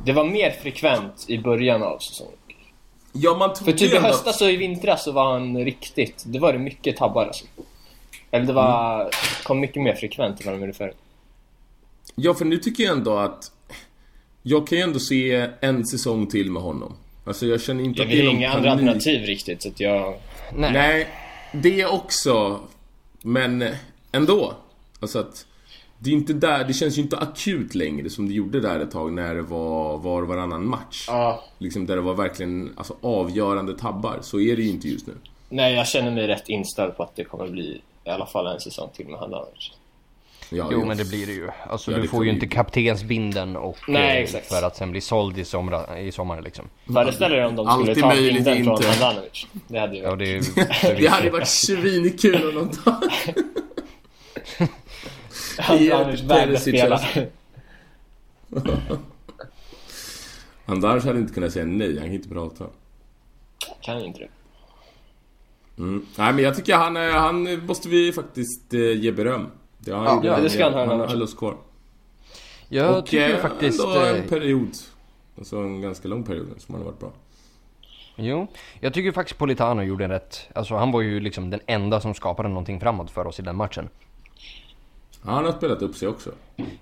Det 0.06 0.14
var 0.14 0.24
mer 0.24 0.52
frekvent 0.52 1.26
i 1.28 1.38
början 1.38 1.84
av 1.84 1.98
säsongen. 2.00 2.38
Ja, 3.12 3.36
man 3.38 3.56
För 3.56 3.72
typ 3.72 3.94
i 3.94 3.98
höstas 3.98 4.42
och 4.42 4.50
i 4.50 4.56
vintras 4.56 5.04
så 5.04 5.12
var 5.12 5.34
han 5.34 5.58
riktigt... 5.58 6.24
Det 6.26 6.40
var 6.40 6.54
det 6.54 6.60
mycket 6.60 6.98
tabbar 6.98 7.26
alltså. 7.26 7.46
Eller 8.36 8.46
det 8.46 8.54
var... 8.54 9.02
Mm. 9.02 9.12
kom 9.44 9.60
mycket 9.60 9.84
mer 9.84 9.94
frekvent 9.96 10.40
än 10.40 10.46
vad 10.46 10.56
de 10.56 10.62
gjorde 10.62 10.74
förut. 10.74 10.98
Ja, 12.16 12.34
för 12.34 12.46
nu 12.46 12.58
tycker 12.58 12.84
jag 12.84 12.98
ändå 12.98 13.18
att... 13.18 13.52
Jag 14.42 14.68
kan 14.68 14.78
ju 14.78 14.84
ändå 14.84 15.00
se 15.00 15.50
en 15.62 15.86
säsong 15.86 16.28
till 16.28 16.52
med 16.52 16.64
honom. 16.64 16.96
Alltså 17.26 17.46
jag 17.46 17.62
känner 17.62 17.84
inte 17.84 18.00
Jag 18.00 18.06
att 18.06 18.12
det 18.12 18.20
är 18.20 18.26
någon 18.26 18.36
inga 18.36 18.52
andra 18.52 18.72
alternativ 18.72 19.22
riktigt 19.22 19.62
så 19.62 19.70
att 19.70 19.80
jag... 19.80 20.14
Nej. 20.56 20.74
Nej, 20.74 21.08
det 21.52 21.86
också. 21.86 22.60
Men 23.22 23.66
ändå. 24.12 24.54
Alltså 25.00 25.20
att 25.20 25.46
det 26.00 26.10
är 26.10 26.14
inte 26.14 26.34
där, 26.34 26.64
det 26.64 26.74
känns 26.74 26.98
ju 26.98 27.02
inte 27.02 27.18
akut 27.18 27.76
längre 27.76 28.10
som 28.10 28.28
det 28.28 28.34
gjorde 28.34 28.60
där 28.60 28.80
ett 28.80 28.92
tag 28.92 29.14
när 29.14 29.36
det 29.36 29.42
var 29.42 29.98
var 29.98 30.22
och 30.22 30.28
varannan 30.28 30.68
match. 30.68 31.06
Ja. 31.08 31.44
Liksom 31.58 31.86
där 31.86 31.96
det 31.96 32.02
var 32.02 32.14
verkligen 32.14 32.74
alltså, 32.76 32.96
avgörande 33.02 33.78
tabbar. 33.78 34.20
Så 34.22 34.40
är 34.40 34.56
det 34.56 34.62
ju 34.62 34.70
inte 34.70 34.88
just 34.88 35.08
nu. 35.08 35.14
Nej, 35.50 35.74
jag 35.74 35.88
känner 35.88 36.12
mig 36.12 36.28
rätt 36.28 36.50
inställd 36.50 36.98
på 36.98 37.04
att 37.04 37.16
det 37.16 37.24
kommer 37.24 37.48
bli 37.48 37.82
i 38.06 38.10
alla 38.10 38.26
fall 38.26 38.48
en 38.48 38.60
säsong 38.60 38.90
till 38.94 39.08
med 39.08 39.20
Handanovic. 39.20 39.72
Ja, 40.50 40.70
Jo 40.72 40.86
men 40.86 40.98
det 40.98 41.06
blir 41.06 41.26
det 41.26 41.34
ju. 41.34 41.50
Alltså 41.70 41.92
Ja, 41.92 41.98
du 41.98 42.04
det 42.04 42.10
får 42.10 42.26
ju 42.26 42.32
inte 42.32 42.48
kaptensbinden 42.48 43.56
och 43.56 43.78
Nej, 43.88 44.24
eh, 44.24 44.42
för 44.42 44.64
att 44.68 44.76
sen 44.76 44.92
bli 44.92 45.02
såld 45.02 45.38
i, 45.38 45.46
somra, 45.46 46.00
i 46.00 46.12
sommar 46.12 46.42
liksom. 46.42 46.70
Föreställ 46.94 47.32
er 47.32 47.46
om 47.46 47.56
de 47.56 47.68
skulle 47.72 47.90
Alltid 47.90 48.04
ta 48.04 48.08
möjligt 48.08 48.46
binden 48.46 48.64
från 48.64 48.76
inte. 48.76 48.88
Handanovic. 48.88 49.48
Det 49.68 49.80
hade 49.80 49.96
ju 49.96 50.02
Ja 50.04 50.10
varit... 50.10 50.20
det 50.20 50.92
är 50.92 50.96
Det 51.02 51.08
hade 51.08 51.30
varit 51.30 51.48
svinkul 51.48 52.58
om 52.58 52.70
de 52.70 52.70
tar... 52.78 52.96
Handanovic 55.62 56.28
Perisic 56.28 56.80
spela. 56.80 57.02
Anders 60.66 61.06
hade 61.06 61.20
inte 61.20 61.34
kunnat 61.34 61.54
säga 61.54 61.66
nej, 61.66 61.98
han 61.98 62.06
kan 62.06 62.14
inte 62.14 62.30
prata. 62.30 62.66
kan 63.82 64.06
inte 64.06 64.20
det. 64.20 64.30
Mm. 65.78 66.06
Nej 66.18 66.34
men 66.34 66.44
jag 66.44 66.56
tycker 66.56 66.76
han, 66.76 66.98
är- 66.98 67.12
han 67.12 67.66
måste 67.66 67.90
vi 67.90 68.12
faktiskt 68.14 68.74
eh, 68.74 68.80
ge 68.80 69.12
beröm. 69.12 69.48
Det, 69.78 69.92
har 69.92 70.06
han 70.06 70.24
Ja, 70.24 70.36
ja, 70.38 70.40
det 70.44 70.50
ska 70.50 70.64
han 70.64 70.74
ha, 70.74 70.86
Han 70.86 71.10
höll 71.10 71.24
oss 71.24 71.34
kvar. 71.34 71.56
Jag 72.70 72.98
och 72.98 73.06
tycker 73.06 73.30
eh, 73.30 73.38
faktiskt... 73.38 73.84
ändå 73.84 74.00
en 74.00 74.16
eh, 74.16 74.24
period. 74.30 74.70
Alltså 75.38 75.58
en 75.58 75.82
ganska 75.82 76.08
lång 76.08 76.24
period 76.24 76.48
som 76.58 76.76
han 76.76 76.82
har 76.84 76.92
varit 76.92 77.00
bra. 77.00 77.12
Jo, 78.16 78.48
jag 78.80 78.94
tycker 78.94 79.12
faktiskt 79.12 79.40
Politano 79.40 79.82
gjorde 79.82 80.04
en 80.06 80.12
rätt. 80.12 80.48
Alltså 80.56 80.76
han 80.76 80.92
var 80.92 81.02
ju 81.02 81.20
liksom 81.20 81.50
den 81.50 81.60
enda 81.66 82.02
som 82.02 82.14
skapade 82.14 82.50
någonting 82.50 82.80
framåt 82.80 83.12
för 83.12 83.28
oss 83.28 83.40
i 83.40 83.42
den 83.42 83.56
matchen. 83.56 83.90
Han 85.22 85.46
har 85.46 85.52
spelat 85.52 85.82
upp 85.82 85.96
sig 85.96 86.08
också. 86.08 86.32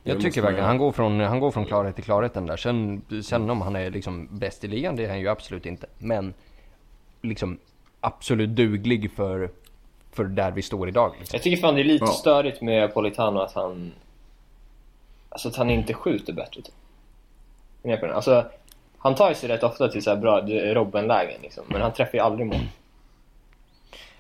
Jag 0.04 0.22
tycker 0.22 0.42
verkligen, 0.42 0.66
han 0.66 0.78
går, 0.78 0.92
från, 0.92 1.20
han 1.20 1.40
går 1.40 1.52
från 1.52 1.66
klarhet 1.66 1.96
till 1.96 2.04
klarhet 2.04 2.34
den 2.34 2.46
där. 2.46 2.58
Sen, 2.58 3.02
sen 3.24 3.50
om 3.50 3.62
han 3.62 3.76
är 3.76 3.92
liksom 3.92 4.28
bäst 4.32 4.64
i 4.64 4.68
ligan, 4.68 4.96
det 4.96 5.06
är 5.06 5.10
han 5.10 5.20
ju 5.20 5.28
absolut 5.28 5.66
inte. 5.66 5.88
Men 5.98 6.34
liksom 7.22 7.58
absolut 8.04 8.50
duglig 8.50 9.12
för, 9.12 9.50
för 10.12 10.24
där 10.24 10.52
vi 10.52 10.62
står 10.62 10.88
idag. 10.90 11.16
Liksom. 11.20 11.36
Jag 11.36 11.44
tycker 11.44 11.62
fan 11.62 11.76
det 11.76 11.82
är 11.82 11.86
lite 11.86 12.06
Ja. 12.06 12.12
störigt 12.12 12.62
med 12.62 12.94
Politano 12.94 13.40
att 13.40 13.54
han... 13.54 13.92
Alltså 15.30 15.48
att 15.48 15.56
han 15.56 15.70
inte 15.70 15.94
skjuter 15.94 16.34
bättre 16.34 16.62
typ. 16.62 18.04
Alltså, 18.04 18.46
han 18.98 19.16
tar 19.16 19.30
ju 19.30 19.36
sig 19.36 19.50
rätt 19.50 19.64
ofta 19.64 19.88
till 19.88 20.04
så 20.04 20.10
här 20.10 20.18
bra 20.18 20.42
Robben-lägen 20.74 21.42
liksom. 21.42 21.64
Men 21.68 21.82
han 21.82 21.94
träffar 21.94 22.14
ju 22.14 22.20
aldrig 22.20 22.48
mål. 22.48 22.60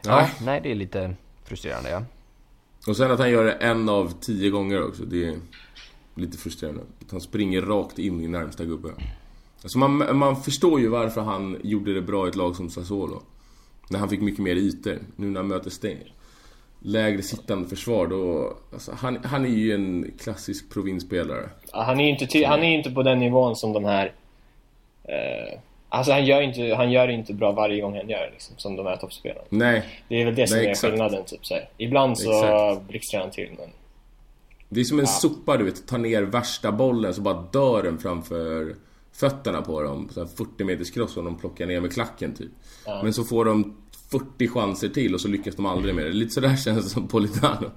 Ja, 0.01 0.15
Nej. 0.15 0.31
nej 0.41 0.61
det 0.61 0.71
är 0.71 0.75
lite 0.75 1.15
frustrerande 1.45 1.89
ja. 1.89 2.03
Och 2.87 2.97
sen 2.97 3.11
att 3.11 3.19
han 3.19 3.29
gör 3.31 3.43
det 3.43 3.51
en 3.51 3.89
av 3.89 4.13
tio 4.21 4.49
gånger 4.49 4.87
också. 4.87 5.03
Det 5.03 5.25
är 5.27 5.35
lite 6.15 6.37
frustrerande. 6.37 6.81
Att 7.05 7.11
han 7.11 7.21
springer 7.21 7.61
rakt 7.61 7.99
in 7.99 8.21
i 8.21 8.27
närmsta 8.27 8.65
gubbe. 8.65 8.89
Alltså 9.63 9.77
man, 9.77 10.17
man 10.17 10.35
förstår 10.41 10.79
ju 10.79 10.87
varför 10.87 11.21
han 11.21 11.57
gjorde 11.63 11.93
det 11.93 12.01
bra 12.01 12.25
i 12.25 12.29
ett 12.29 12.35
lag 12.35 12.55
som 12.55 12.69
Sassuolo. 12.69 13.21
När 13.89 13.99
han 13.99 14.09
fick 14.09 14.21
mycket 14.21 14.43
mer 14.43 14.55
ytor. 14.55 14.99
Nu 15.15 15.27
när 15.27 15.39
han 15.39 15.47
möter 15.47 15.69
Sten. 15.69 15.97
Lägre 16.79 17.21
sittande 17.21 17.67
försvar 17.69 18.07
då... 18.07 18.53
Alltså 18.73 18.91
han, 18.91 19.17
han 19.23 19.45
är 19.45 19.49
ju 19.49 19.73
en 19.73 20.11
klassisk 20.19 20.73
provinsspelare. 20.73 21.49
Ja, 21.71 21.81
Han 21.83 21.99
är 21.99 22.03
ju 22.03 22.09
inte, 22.09 22.47
han 22.47 22.63
är 22.63 22.77
inte 22.77 22.91
på 22.91 23.03
den 23.03 23.19
nivån 23.19 23.55
som 23.55 23.73
de 23.73 23.85
här... 23.85 24.13
Eh, 25.03 25.59
alltså 25.89 26.11
han 26.11 26.25
gör 26.25 26.41
inte, 26.41 26.75
han 26.75 26.91
gör 26.91 27.07
inte 27.07 27.33
bra 27.33 27.51
varje 27.51 27.81
gång 27.81 27.95
han 27.97 28.09
gör 28.09 28.29
liksom, 28.31 28.55
som 28.57 28.75
de 28.75 28.85
här 28.85 28.97
toppspelarna. 28.97 29.41
Nej, 29.49 29.83
Det 30.07 30.21
är 30.21 30.25
väl 30.25 30.35
det 30.35 30.47
som 30.47 30.57
Nej, 30.57 30.65
är 30.65 30.71
exakt. 30.71 30.91
skillnaden 30.91 31.23
typ 31.25 31.45
så 31.45 31.53
här. 31.53 31.69
Ibland 31.77 32.17
så 32.17 32.81
blixtrar 32.87 33.19
han 33.21 33.31
till 33.31 33.49
men... 33.57 33.69
det 34.69 34.79
är 34.79 34.83
som 34.83 34.99
en 34.99 35.07
sopa 35.07 35.57
du 35.57 35.63
vet. 35.63 35.87
Tar 35.87 35.97
ner 35.97 36.21
värsta 36.21 36.71
bollen 36.71 37.13
så 37.13 37.21
bara 37.21 37.41
dör 37.51 37.83
den 37.83 37.97
framför 37.97 38.75
fötterna 39.13 39.61
på 39.61 39.81
dem. 39.81 40.09
Så 40.11 40.19
här 40.19 40.27
40 40.27 40.63
meters 40.63 40.91
cross 40.91 41.17
och 41.17 41.23
de 41.23 41.37
plockar 41.37 41.65
ner 41.65 41.81
med 41.81 41.93
klacken 41.93 42.33
typ. 42.35 42.51
Men 42.85 43.13
så 43.13 43.23
får 43.23 43.45
de 43.45 43.75
40 44.11 44.47
chanser 44.47 44.89
till 44.89 45.13
och 45.13 45.21
så 45.21 45.27
lyckas 45.27 45.55
de 45.55 45.65
aldrig 45.65 45.95
med 45.95 46.05
det. 46.05 46.11
Lite 46.13 46.31
sådär 46.31 46.55
känns 46.63 46.83
det 46.83 46.89
som 46.89 47.07
Politano. 47.07 47.71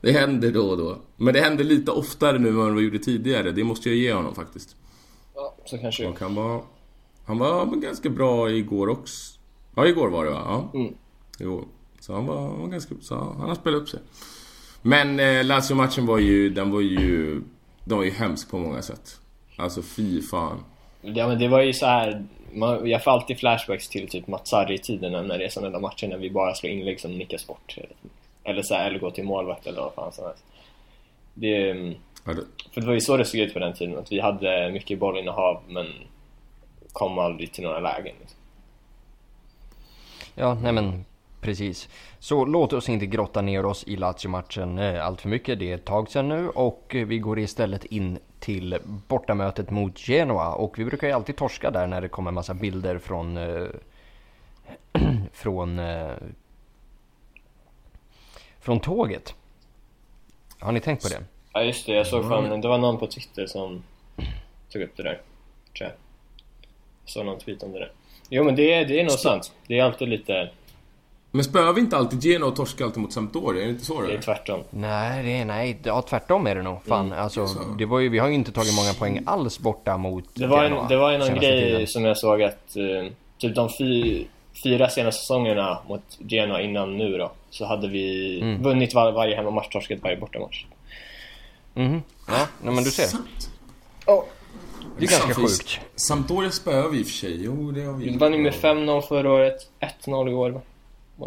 Det 0.00 0.12
händer 0.12 0.52
då 0.52 0.70
och 0.70 0.76
då. 0.76 0.98
Men 1.16 1.34
det 1.34 1.40
händer 1.40 1.64
lite 1.64 1.90
oftare 1.90 2.38
nu 2.38 2.48
än 2.48 2.56
vad 2.56 2.76
det 2.76 2.82
gjorde 2.82 2.98
tidigare. 2.98 3.52
Det 3.52 3.64
måste 3.64 3.88
jag 3.88 3.98
ge 3.98 4.12
honom 4.12 4.34
faktiskt. 4.34 4.76
Ja, 5.34 5.56
så 5.64 5.78
kanske 5.78 6.06
Och 6.06 6.20
han 6.20 6.34
var... 6.34 6.62
Han 7.26 7.38
var 7.38 7.66
ganska 7.66 8.10
bra 8.10 8.50
igår 8.50 8.88
också. 8.88 9.38
Ja, 9.74 9.86
igår 9.86 10.08
var 10.08 10.24
det 10.24 10.30
va? 10.30 10.42
Ja. 10.72 10.78
Mm. 10.78 10.94
Jo. 11.38 11.68
Så 12.00 12.14
han 12.14 12.26
var, 12.26 12.40
han 12.40 12.60
var 12.60 12.68
ganska... 12.68 12.94
Så 13.00 13.14
han 13.14 13.48
har 13.48 13.54
spelat 13.54 13.82
upp 13.82 13.88
sig. 13.88 14.00
Men 14.82 15.20
eh, 15.20 15.44
Lazio-matchen 15.44 16.06
var 16.06 16.18
ju... 16.18 16.50
Den 16.50 16.70
var 16.70 16.80
ju... 16.80 17.42
Den 17.84 17.96
var 17.96 18.04
ju 18.04 18.10
hemsk 18.10 18.50
på 18.50 18.58
många 18.58 18.82
sätt. 18.82 19.20
Alltså 19.56 19.82
fy 19.82 20.22
fan. 20.22 20.64
Ja 21.02 21.28
men 21.28 21.38
det 21.38 21.48
var 21.48 21.62
ju 21.62 21.72
så 21.72 21.86
här. 21.86 22.26
Man, 22.52 22.90
jag 22.90 23.04
får 23.04 23.10
alltid 23.10 23.38
flashbacks 23.38 23.88
till 23.88 24.08
typ 24.08 24.26
Matsari-tiden 24.26 25.12
när 25.12 25.38
det 25.38 25.44
är 25.44 25.48
sådana 25.48 25.72
där 25.72 25.80
matcher 25.80 26.08
när 26.08 26.18
vi 26.18 26.30
bara 26.30 26.54
slår 26.54 26.72
inlägg 26.72 27.00
som 27.00 27.18
nickas 27.18 27.46
bort. 27.46 27.76
Eller 28.44 28.62
så 28.62 28.74
här, 28.74 28.86
eller 28.86 28.98
går 28.98 29.10
till 29.10 29.24
målvakt 29.24 29.66
eller 29.66 29.80
vad 29.80 29.94
fan 29.94 30.12
som 30.12 30.24
helst. 30.24 30.44
Det, 31.34 31.94
Ja, 32.24 32.32
det, 32.32 32.44
för 32.72 32.80
det 32.80 32.86
var 32.86 32.94
ju 32.94 33.00
så 33.00 33.16
det 33.16 33.24
såg 33.24 33.40
ut 33.40 33.52
på 33.52 33.58
den 33.58 33.72
tiden, 33.72 33.98
att 33.98 34.12
vi 34.12 34.20
hade 34.20 34.70
mycket 34.72 34.98
bollinnehav 34.98 35.62
men 35.68 35.86
kom 36.92 37.18
aldrig 37.18 37.52
till 37.52 37.64
några 37.64 37.80
lägen. 37.80 38.14
Liksom. 38.20 38.38
Ja, 40.34 40.54
nej 40.54 40.72
men 40.72 41.04
precis. 41.40 41.88
Så 42.22 42.44
låt 42.44 42.72
oss 42.72 42.88
inte 42.88 43.06
grotta 43.06 43.40
ner 43.42 43.66
oss 43.66 43.84
i 43.84 43.96
Lazio-matchen 43.96 44.78
eh, 44.78 45.06
allt 45.06 45.20
för 45.20 45.28
mycket. 45.28 45.58
Det 45.58 45.70
är 45.70 45.74
ett 45.74 45.84
tag 45.84 46.10
sedan 46.10 46.28
nu 46.28 46.48
och 46.48 46.94
eh, 46.94 47.06
vi 47.06 47.18
går 47.18 47.38
istället 47.38 47.84
in 47.84 48.18
till 48.38 48.78
bortamötet 48.84 49.70
mot 49.70 49.98
Genoa. 49.98 50.54
Och 50.54 50.78
vi 50.78 50.84
brukar 50.84 51.06
ju 51.06 51.12
alltid 51.12 51.36
torska 51.36 51.70
där 51.70 51.86
när 51.86 52.00
det 52.00 52.08
kommer 52.08 52.30
en 52.30 52.34
massa 52.34 52.54
bilder 52.54 52.98
från... 52.98 53.36
Eh, 53.36 53.66
från... 55.32 55.78
Eh, 55.78 56.12
från 58.60 58.80
tåget. 58.80 59.34
Har 60.58 60.72
ni 60.72 60.80
tänkt 60.80 61.02
på 61.02 61.08
det? 61.08 61.24
Ja 61.52 61.62
just 61.62 61.86
det, 61.86 61.92
jag 61.92 62.06
såg 62.06 62.24
Mm. 62.24 62.48
fan, 62.48 62.60
det 62.60 62.68
var 62.68 62.78
någon 62.78 62.98
på 62.98 63.06
Twitter 63.06 63.46
som 63.46 63.82
tog 64.72 64.82
upp 64.82 64.96
det 64.96 65.02
där. 65.02 65.20
Tror 65.78 65.88
jag. 65.88 65.92
Jag 67.04 67.10
såg 67.10 67.26
någon 67.26 67.38
tweet 67.38 67.62
om 67.62 67.72
det 67.72 67.78
där. 67.78 67.92
Jo 68.28 68.44
men 68.44 68.56
det 68.56 68.72
är, 68.72 68.84
det 68.84 69.00
är 69.00 69.04
nog 69.04 69.12
sant. 69.12 69.52
Det 69.66 69.78
är 69.78 69.84
alltid 69.84 70.08
lite, 70.08 70.50
men 71.30 71.44
spöar 71.44 71.72
vi 71.72 71.80
inte 71.80 71.96
alltid 71.96 72.22
Genoa 72.24 72.48
och 72.48 72.56
torskar 72.56 72.84
alltid 72.84 73.02
mot 73.02 73.12
Sampdoria? 73.12 73.62
Är 73.62 73.66
det 73.66 73.72
inte 73.72 73.84
så 73.84 74.00
det 74.02 74.12
är 74.12 74.16
det? 74.16 74.22
tvärtom. 74.22 74.60
Nej, 74.70 75.22
det 75.24 75.30
är, 75.38 75.44
nej, 75.44 75.78
ja, 75.82 76.02
tvärtom 76.02 76.46
är 76.46 76.54
det 76.54 76.62
nog. 76.62 76.84
Fan, 76.84 77.12
alltså, 77.12 77.46
så. 77.46 77.58
det 77.78 77.86
var 77.86 77.98
ju, 77.98 78.08
vi 78.08 78.18
har 78.18 78.28
ju 78.28 78.34
inte 78.34 78.52
tagit 78.52 78.76
många 78.76 78.92
poäng 78.92 79.22
alls 79.26 79.58
borta 79.58 79.96
mot 79.96 80.24
Det 80.34 80.46
var, 80.46 80.62
Genoa 80.62 80.82
en, 80.82 80.88
det 80.88 80.96
var 80.96 81.12
ju 81.12 81.18
någon 81.18 81.34
grej 81.34 81.60
tiden. 81.64 81.86
som 81.86 82.04
jag 82.04 82.18
såg 82.18 82.42
att 82.42 82.76
eh, 82.76 83.12
typ 83.38 83.54
de 83.54 83.68
fy, 83.78 84.24
fyra 84.64 84.88
senaste 84.88 85.20
säsongerna 85.20 85.78
mot 85.88 86.02
Genoa 86.18 86.60
innan 86.62 86.96
nu 86.98 87.18
då 87.18 87.32
så 87.50 87.64
hade 87.66 87.88
vi 87.88 88.40
Mm. 88.42 88.62
vunnit 88.62 88.94
var, 88.94 89.12
varje 89.12 89.36
hemmamatch, 89.36 89.68
torskat 89.68 89.98
varje 90.02 90.16
bortamatch. 90.16 90.64
Mhm. 91.74 92.02
Ja, 92.28 92.46
nej, 92.62 92.74
men 92.74 92.84
du 92.84 92.90
ser. 92.90 93.04
Sant. 93.04 93.50
Oh. 94.06 94.22
Det 94.98 95.04
är 95.06 95.10
ganska 95.10 95.34
sjukt. 95.34 95.80
Sampdoria 95.96 96.50
spöar 96.50 96.88
vi 96.88 96.98
i 96.98 97.02
och 97.02 97.06
för 97.06 97.12
sig. 97.12 97.44
Jo, 97.44 97.70
det 97.70 97.82
har 97.84 97.92
vi 97.92 98.04
Vi 98.10 98.16
vann 98.16 98.32
ju 98.32 98.38
med 98.38 98.52
5-0 98.52 99.00
förra 99.02 99.32
året, 99.32 99.56
1-0 100.04 100.30
i 100.30 100.34
år 100.34 100.60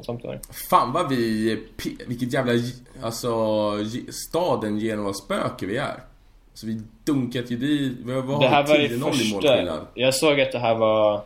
Sampdoria. 0.01 0.39
Fan 0.69 0.91
vad 0.91 1.09
vi... 1.09 1.59
Vilket 2.07 2.33
jävla... 2.33 2.53
Alltså... 3.01 3.71
Staden 4.12 4.79
Genoa-spöke 4.79 5.65
vi 5.65 5.77
är. 5.77 6.03
Så 6.53 6.67
vi 6.67 6.81
dunkat 7.03 7.51
ju 7.51 7.57
dit... 7.57 7.97
Vad 8.03 8.23
vad 8.23 8.41
Det 8.41 8.47
här 8.47 8.62
har 8.62 8.67
var 8.67 8.77
det 8.77 8.88
10-0 8.88 9.13
i 9.13 9.33
första... 9.33 9.88
Jag 9.93 10.15
såg 10.15 10.41
att 10.41 10.51
det 10.51 10.59
här 10.59 10.75
var 10.75 11.21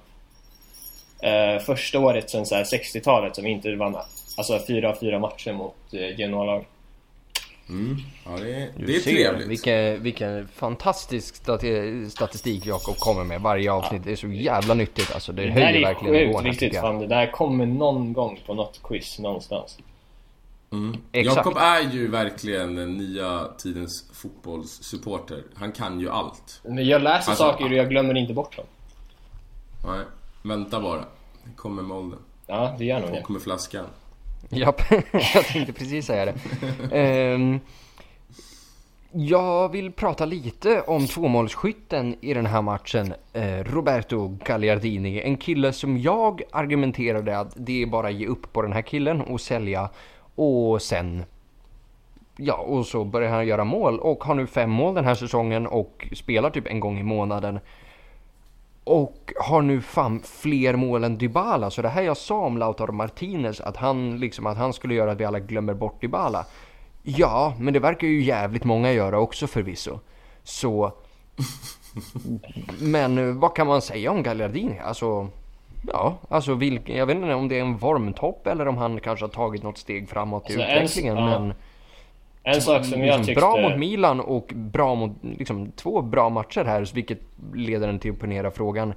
eh, 1.19 1.59
första 1.65 1.99
året 1.99 2.29
här 2.55 2.63
60-talet 2.63 3.35
som 3.35 3.43
vi 3.43 3.49
inte 3.49 3.75
vann 3.75 3.95
alltså 4.37 4.59
fyra 4.67 4.89
av 4.89 4.95
fyra 4.95 5.19
matcher 5.19 5.53
mot 5.53 5.75
eh, 5.93 6.19
Genoa-lag. 6.19 6.65
Mm. 7.69 7.97
Ja, 8.25 8.31
det 8.31 8.53
är, 8.55 8.69
det 8.85 8.95
är 8.95 8.99
trevligt. 8.99 9.47
Vilken, 9.47 10.03
vilken 10.03 10.47
fantastisk 10.47 11.35
stati- 11.45 12.09
statistik 12.09 12.65
Jakob 12.65 12.97
kommer 12.97 13.23
med 13.23 13.41
varje 13.41 13.71
avsnitt. 13.71 14.03
Det 14.03 14.11
är 14.11 14.15
så 14.15 14.27
jävla 14.27 14.73
nyttigt 14.73 15.11
alltså. 15.13 15.31
Det 15.31 15.41
Det 15.45 15.51
höjer 15.51 15.65
här 15.67 15.73
är 15.73 15.81
verkligen 15.81 16.13
nivån 16.13 16.33
sjukt 16.33 16.43
här, 16.43 16.49
viktigt 16.51 16.73
jag. 16.73 16.81
fan. 16.81 16.99
Det 16.99 17.07
där 17.07 17.31
kommer 17.31 17.65
någon 17.65 18.13
gång 18.13 18.39
på 18.45 18.53
något 18.53 18.79
quiz 18.83 19.19
någonstans. 19.19 19.77
Mm. 20.71 20.97
Jakob 21.11 21.57
är 21.57 21.81
ju 21.93 22.07
verkligen 22.07 22.75
den 22.75 22.97
nya 22.97 23.47
tidens 23.57 24.09
fotbollssupporter. 24.13 25.43
Han 25.55 25.71
kan 25.71 25.99
ju 25.99 26.09
allt. 26.09 26.61
Men 26.63 26.85
jag 26.87 27.01
läser 27.01 27.29
Alltså, 27.31 27.43
saker 27.43 27.65
och 27.65 27.73
jag 27.73 27.89
glömmer 27.89 28.17
inte 28.17 28.33
bort 28.33 28.55
dem. 28.57 28.65
Nej, 29.85 29.99
vänta 30.43 30.79
bara. 30.81 30.99
Det 31.43 31.55
kommer 31.55 31.83
med 31.83 31.97
åldern. 31.97 32.19
Ja, 32.47 32.75
det 32.79 32.85
gör 32.85 32.99
nog 32.99 33.09
det. 33.11 33.29
Med 33.29 33.41
flaskan. 33.41 33.85
Japp, 34.49 34.81
jag 35.33 35.45
tänkte 35.45 35.73
precis 35.73 36.05
säga 36.05 36.25
det. 36.25 37.33
Um, 37.33 37.59
jag 39.11 39.69
vill 39.69 39.91
prata 39.91 40.25
lite 40.25 40.81
om 40.81 41.07
tvåmålsskytten 41.07 42.15
i 42.21 42.33
den 42.33 42.45
här 42.45 42.61
matchen. 42.61 43.13
Eh, 43.33 43.63
Roberto 43.63 44.37
Gagliardini. 44.45 45.21
En 45.21 45.37
kille 45.37 45.73
som 45.73 45.97
jag 45.97 46.41
argumenterade 46.51 47.39
att 47.39 47.53
det 47.55 47.81
är 47.81 47.85
bara 47.85 48.07
att 48.07 48.13
ge 48.13 48.27
upp 48.27 48.53
på 48.53 48.61
den 48.61 48.73
här 48.73 48.81
killen 48.81 49.21
och 49.21 49.41
sälja. 49.41 49.89
Och 50.35 50.81
sen... 50.81 51.23
Ja, 52.37 52.53
och 52.53 52.85
så 52.85 53.03
börjar 53.03 53.31
han 53.31 53.47
göra 53.47 53.63
mål 53.63 53.99
och 53.99 54.23
har 54.23 54.35
nu 54.35 54.47
fem 54.47 54.69
mål 54.69 54.95
den 54.95 55.05
här 55.05 55.15
säsongen 55.15 55.67
och 55.67 56.07
spelar 56.13 56.49
typ 56.49 56.67
en 56.67 56.79
gång 56.79 56.99
i 56.99 57.03
månaden. 57.03 57.59
Och 58.89 59.33
har 59.39 59.61
nu 59.61 59.81
fan 59.81 60.19
fler 60.23 60.75
mål 60.75 61.03
än 61.03 61.17
Dybala. 61.17 61.69
Så 61.69 61.81
det 61.81 61.89
här 61.89 62.01
jag 62.01 62.17
sa 62.17 62.39
om 62.39 62.57
Lautaro 62.57 62.91
Martinez, 62.91 63.61
att 63.61 63.77
han, 63.77 64.19
liksom, 64.19 64.45
att 64.47 64.57
han 64.57 64.73
skulle 64.73 64.93
göra 64.93 65.11
att 65.11 65.19
vi 65.19 65.25
alla 65.25 65.39
glömmer 65.39 65.73
bort 65.73 66.01
Dybala. 66.01 66.45
Ja, 67.03 67.53
men 67.59 67.73
det 67.73 67.79
verkar 67.79 68.07
ju 68.07 68.21
jävligt 68.23 68.63
många 68.63 68.91
göra 68.91 69.19
också 69.19 69.47
förvisso. 69.47 69.99
Så... 70.43 70.91
Men 72.81 73.17
eh, 73.17 73.25
vad 73.35 73.55
kan 73.55 73.67
man 73.67 73.81
säga 73.81 74.11
om 74.11 74.23
Gagliardini? 74.23 74.79
Alltså... 74.79 75.27
Ja, 75.87 76.17
alltså 76.29 76.53
vilk, 76.53 76.89
jag 76.89 77.05
vet 77.05 77.15
inte 77.17 77.33
om 77.33 77.47
det 77.47 77.57
är 77.59 77.61
en 77.61 77.79
formtopp 77.79 78.47
eller 78.47 78.67
om 78.67 78.77
han 78.77 78.99
kanske 78.99 79.25
har 79.25 79.29
tagit 79.29 79.63
något 79.63 79.77
steg 79.77 80.09
framåt 80.09 80.49
i 80.49 80.53
Alltså, 80.53 80.61
en- 80.69 80.77
utvecklingen. 80.83 81.17
ja. 81.17 81.39
Men 81.39 81.53
En 82.55 82.61
sak 82.61 82.85
som 82.85 83.03
jag 83.03 83.25
tyckte... 83.25 83.41
bra 83.41 83.61
mot 83.61 83.77
Milan 83.77 84.19
och 84.19 84.51
bra 84.55 84.95
mot, 84.95 85.11
liksom 85.21 85.71
två 85.71 86.01
bra 86.01 86.29
matcher 86.29 86.63
här, 86.63 86.89
vilket 86.93 87.19
leder 87.53 87.87
en 87.87 87.99
till 87.99 88.11
att 88.11 88.19
ponera 88.19 88.51
frågan 88.51 88.93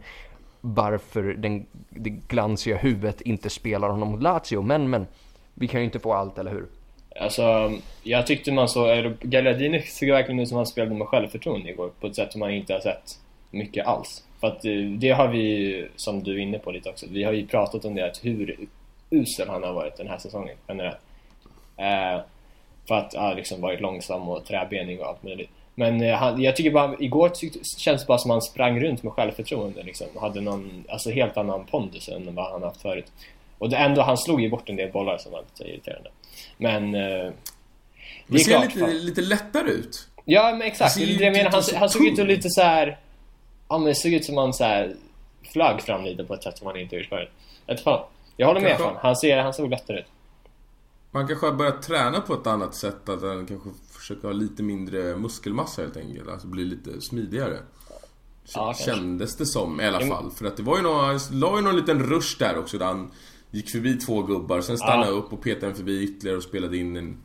varför 0.61 1.23
den, 1.23 1.67
det 1.89 2.11
glansiga 2.11 2.77
huvudet 2.77 3.21
inte 3.21 3.51
spelar 3.51 3.89
honom 3.89 4.09
mot 4.09 4.23
Lazio. 4.23 4.63
Men, 4.63 4.91
men, 4.91 5.07
vi 5.55 5.69
kan 5.69 5.81
ju 5.81 5.85
inte 5.85 5.99
få 5.99 6.13
allt, 6.13 6.39
eller 6.39 6.51
hur? 6.51 6.67
Alltså, 7.21 7.73
jag 8.03 8.27
tyckte 8.27 8.53
man 8.53 8.69
så... 8.69 9.13
Gagliardini 9.21 9.83
såg 9.83 10.09
verkligen 10.09 10.41
ut 10.41 10.49
som 10.49 10.57
han 10.57 10.67
spelade 10.67 10.95
med 10.95 11.07
självförtroende 11.07 11.71
igår 11.71 11.91
på 12.01 12.07
ett 12.07 12.17
sätt 12.17 12.33
som 12.33 12.39
man 12.39 12.51
inte 12.51 12.73
har 12.73 12.81
sett 12.81 13.19
mycket 13.51 13.87
alls. 13.87 14.25
För 14.41 14.47
att 14.47 14.65
eh, 14.65 14.73
det 14.73 15.11
har 15.11 15.29
vi, 15.29 15.89
som 15.97 16.23
du 16.23 16.35
är 16.35 16.39
inne 16.39 16.59
på 16.59 16.71
lite 16.71 16.89
också, 16.89 17.07
vi 17.11 17.25
har 17.25 17.33
ju 17.33 17.47
pratat 17.47 17.85
om 17.85 17.95
det 17.95 18.07
att 18.07 18.25
hur 18.25 18.57
usel 19.11 19.49
han 19.49 19.63
har 19.63 19.73
varit 19.73 19.97
den 19.97 20.09
här 20.09 20.19
säsongen 20.19 20.57
generellt. 20.69 21.01
Eh, 21.77 22.21
för 22.91 22.99
att 22.99 23.15
ha 23.15 23.35
liksom 23.35 23.61
varit 23.61 23.81
långsam 23.81 24.29
och 24.29 24.45
träbenig 24.45 25.01
och 25.01 25.07
allt 25.07 25.23
möjligt. 25.23 25.51
Men 25.75 26.03
eh, 26.03 26.15
han, 26.15 26.43
jag 26.43 26.57
tycker 26.57 26.71
bara, 26.71 26.97
igår 26.99 27.29
tyckte, 27.29 27.59
känns 27.79 28.03
det 28.03 28.07
bara 28.07 28.19
som 28.19 28.31
han 28.31 28.43
sprang 28.43 28.81
runt 28.81 29.03
med 29.03 29.13
självförtroende 29.13 29.83
liksom. 29.83 30.07
Och 30.15 30.21
hade 30.21 30.41
någon, 30.41 30.85
alltså 30.89 31.11
helt 31.11 31.37
annan 31.37 31.67
pondus 31.67 32.09
än 32.09 32.35
vad 32.35 32.53
han 32.53 32.63
haft 32.63 32.83
förut. 32.83 33.07
Och 33.59 33.71
det 33.71 33.77
ändå, 33.77 34.03
han 34.03 34.19
slog 34.19 34.41
ju 34.41 34.51
bort 34.51 34.69
en 34.69 34.77
del 34.77 34.93
bollar 34.93 35.19
som 35.19 35.33
var 35.33 35.41
lite 35.41 35.71
irriterande. 35.71 36.11
Men... 36.59 36.95
Eh, 36.95 37.33
det 38.27 38.39
ser 38.39 38.51
klart, 38.51 38.65
lite, 38.65 38.79
fan. 38.79 38.99
lite 38.99 39.21
lättare 39.21 39.71
ut. 39.71 40.09
Ja 40.25 40.51
men 40.53 40.63
exakt, 40.63 40.97
Han 40.97 41.07
det 41.07 41.19
det 41.19 41.25
jag 41.25 41.33
menar. 41.33 41.51
Han, 41.51 41.63
han 41.75 41.91
såg 41.91 42.07
ut 42.07 42.19
att 42.19 42.27
lite 42.27 42.51
så 42.51 42.63
här. 42.63 42.99
Ja 43.69 43.79
men 43.79 43.89
det 43.89 43.95
såg 43.95 44.13
ut 44.13 44.25
som 44.25 44.37
han 44.37 44.55
så 44.55 44.65
här 44.65 44.95
flög 45.53 45.83
fram 45.83 46.05
lite 46.05 46.25
på 46.25 46.35
ett 46.35 46.43
sätt 46.43 46.59
som 46.59 46.67
han 46.67 46.77
inte 46.77 46.97
gjort 46.97 47.09
förut. 47.09 47.31
Jag 47.67 47.81
fan. 47.81 48.05
Jag 48.37 48.47
håller 48.47 48.61
med 48.61 48.79
fan. 48.79 48.97
Han, 49.01 49.17
ser, 49.17 49.39
han 49.39 49.55
såg 49.55 49.71
lättare 49.71 49.99
ut. 49.99 50.07
Man 51.11 51.27
kanske 51.27 51.47
har 51.47 51.55
börjat 51.55 51.83
träna 51.83 52.21
på 52.21 52.35
ett 52.35 52.47
annat 52.47 52.75
sätt. 52.75 53.09
Att 53.09 53.23
han 53.23 53.47
kanske 53.47 53.71
försöker 53.91 54.23
ha 54.23 54.33
lite 54.33 54.63
mindre 54.63 55.17
muskelmassa 55.17 55.83
helt 55.83 55.97
enkelt. 55.97 56.29
Alltså 56.29 56.47
bli 56.47 56.65
lite 56.65 57.01
smidigare. 57.01 57.59
Ja. 58.55 58.75
Kändes 58.75 59.37
det 59.37 59.47
som 59.47 59.81
i 59.81 59.87
alla 59.87 60.07
fall. 60.07 60.31
För 60.31 60.45
att 60.45 60.57
det 60.57 60.63
var 60.63 60.77
ju 60.77 60.83
någon, 60.83 61.05
han 61.05 61.21
la 61.33 61.57
ju 61.57 61.63
någon 61.63 61.77
liten 61.77 62.03
rush 62.03 62.39
där 62.39 62.59
också 62.59 62.79
där 62.79 62.87
han 62.87 63.11
gick 63.51 63.71
förbi 63.71 63.95
två 63.97 64.23
gubbar. 64.23 64.61
Sen 64.61 64.79
stannade 64.79 65.11
Ja. 65.11 65.17
upp 65.17 65.33
och 65.33 65.43
petade 65.43 65.67
en 65.67 65.75
förbi 65.75 66.03
ytterligare 66.03 66.37
och 66.37 66.43
spelade 66.43 66.77
in 66.77 66.97
en 66.97 67.17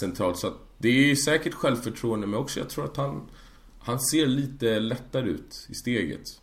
centralt. 0.00 0.38
Så 0.38 0.46
att 0.46 0.58
det 0.78 1.10
är 1.10 1.14
säkert 1.14 1.54
självförtroende 1.54 2.26
men 2.26 2.40
också 2.40 2.60
jag 2.60 2.68
tror 2.68 2.84
att 2.84 2.96
han 2.96 3.30
Han 3.78 4.00
ser 4.00 4.26
lite 4.26 4.80
lättare 4.80 5.30
ut 5.30 5.66
i 5.68 5.74
steget. 5.74 6.40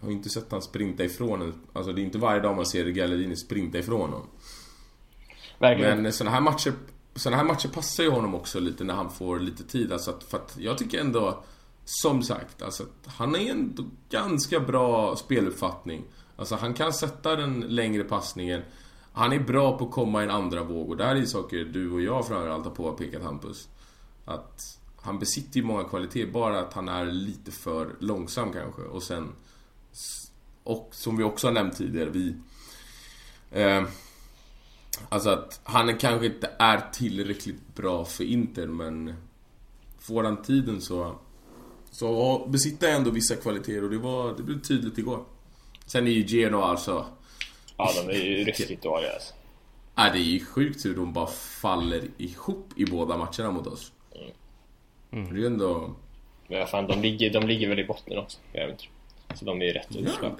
Jag 0.00 0.06
har 0.06 0.12
inte 0.12 0.28
sett 0.28 0.52
han 0.52 0.62
sprinta 0.62 1.04
ifrån 1.04 1.60
Alltså 1.72 1.92
det 1.92 2.00
är 2.00 2.02
inte 2.02 2.18
varje 2.18 2.40
dag 2.40 2.56
man 2.56 2.66
ser 2.66 2.86
Gallerini 2.86 3.36
sprinta 3.36 3.78
ifrån 3.78 4.00
honom. 4.00 4.26
Verkligen. 5.58 6.02
Men 6.02 6.12
sådana 6.12 6.34
här 6.34 6.40
matcher 6.40 6.72
såna 7.18 7.36
här 7.36 7.44
matcher 7.44 7.68
passar 7.68 8.02
ju 8.02 8.10
honom 8.10 8.34
också 8.34 8.60
lite 8.60 8.84
när 8.84 8.94
han 8.94 9.10
får 9.10 9.38
lite 9.38 9.64
tid. 9.64 9.92
Alltså 9.92 10.10
att, 10.10 10.24
för 10.24 10.38
att 10.38 10.56
jag 10.58 10.78
tycker 10.78 11.00
ändå, 11.00 11.42
som 11.84 12.22
sagt, 12.22 12.62
alltså 12.62 12.82
att 12.82 13.12
han 13.14 13.36
är 13.36 13.50
ändå 13.50 13.84
ganska 14.10 14.60
bra 14.60 15.16
speluppfattning. 15.16 16.04
Alltså 16.36 16.54
han 16.54 16.74
kan 16.74 16.92
sätta 16.92 17.36
den 17.36 17.60
längre 17.60 18.04
passningen. 18.04 18.62
Han 19.12 19.32
är 19.32 19.40
bra 19.40 19.78
på 19.78 19.84
att 19.84 19.90
komma 19.90 20.20
i 20.20 20.24
en 20.24 20.30
andra 20.30 20.62
våg 20.62 20.90
och 20.90 20.96
där 20.96 21.16
är 21.16 21.24
saker 21.24 21.64
du 21.64 21.90
och 21.90 22.02
jag 22.02 22.26
framförallt 22.26 22.64
har 22.64 22.72
påpekat 22.72 23.22
Hampus. 23.22 23.68
Att 24.24 24.78
han 25.02 25.18
besitter 25.18 25.56
ju 25.56 25.66
många 25.66 25.84
kvaliteter, 25.84 26.32
bara 26.32 26.60
att 26.60 26.72
han 26.72 26.88
är 26.88 27.04
lite 27.04 27.50
för 27.50 27.96
långsam 27.98 28.52
kanske. 28.52 28.82
Och 28.82 29.02
sen... 29.02 29.32
Och 30.64 30.88
som 30.92 31.16
vi 31.16 31.24
också 31.24 31.46
har 31.46 31.52
nämnt 31.52 31.76
tidigare, 31.76 32.10
vi... 32.10 32.34
Eh, 33.50 33.82
alltså 35.08 35.30
att 35.30 35.60
han 35.64 35.98
kanske 35.98 36.26
inte 36.26 36.50
är 36.58 36.80
tillräckligt 36.92 37.74
bra 37.74 38.04
för 38.04 38.24
Inter, 38.24 38.66
men... 38.66 39.14
Får 39.98 40.24
han 40.24 40.42
tiden 40.42 40.80
så... 40.80 41.18
Så 41.90 42.46
besitter 42.48 42.88
ändå 42.88 43.10
vissa 43.10 43.36
kvaliteter 43.36 43.84
och 43.84 43.90
det 43.90 43.98
var... 43.98 44.34
Det 44.36 44.42
blev 44.42 44.60
tydligt 44.60 44.98
igår. 44.98 45.24
Sen 45.86 46.06
är 46.06 46.10
ju 46.10 46.26
Genoa 46.26 46.64
alltså... 46.64 47.06
Ja, 47.76 47.90
de 48.02 48.10
är 48.10 48.24
ju 48.24 48.44
riktigt 48.44 48.82
dåliga 48.82 49.12
alltså. 49.12 49.34
Ja, 49.94 50.10
det 50.12 50.18
är 50.18 50.22
ju 50.22 50.44
sjukt 50.44 50.84
hur 50.84 50.96
de 50.96 51.12
bara 51.12 51.26
faller 51.26 52.02
ihop 52.18 52.72
i 52.76 52.84
båda 52.84 53.16
matcherna 53.16 53.50
mot 53.50 53.66
oss. 53.66 53.92
Mm. 55.10 55.34
Det 55.34 55.42
är 55.42 55.46
ändå... 55.46 55.94
Men 56.48 56.66
fan, 56.66 56.86
de 56.86 57.02
ligger, 57.02 57.32
de 57.32 57.46
ligger 57.46 57.68
väl 57.68 57.78
i 57.78 57.84
botten 57.84 58.18
också, 58.18 58.38
jag 58.52 58.66
vet 58.66 58.80
inte. 58.80 59.38
Så 59.38 59.44
de 59.44 59.62
är 59.62 59.66
ju 59.66 59.72
rätt 59.72 59.96
utslagna. 59.96 60.38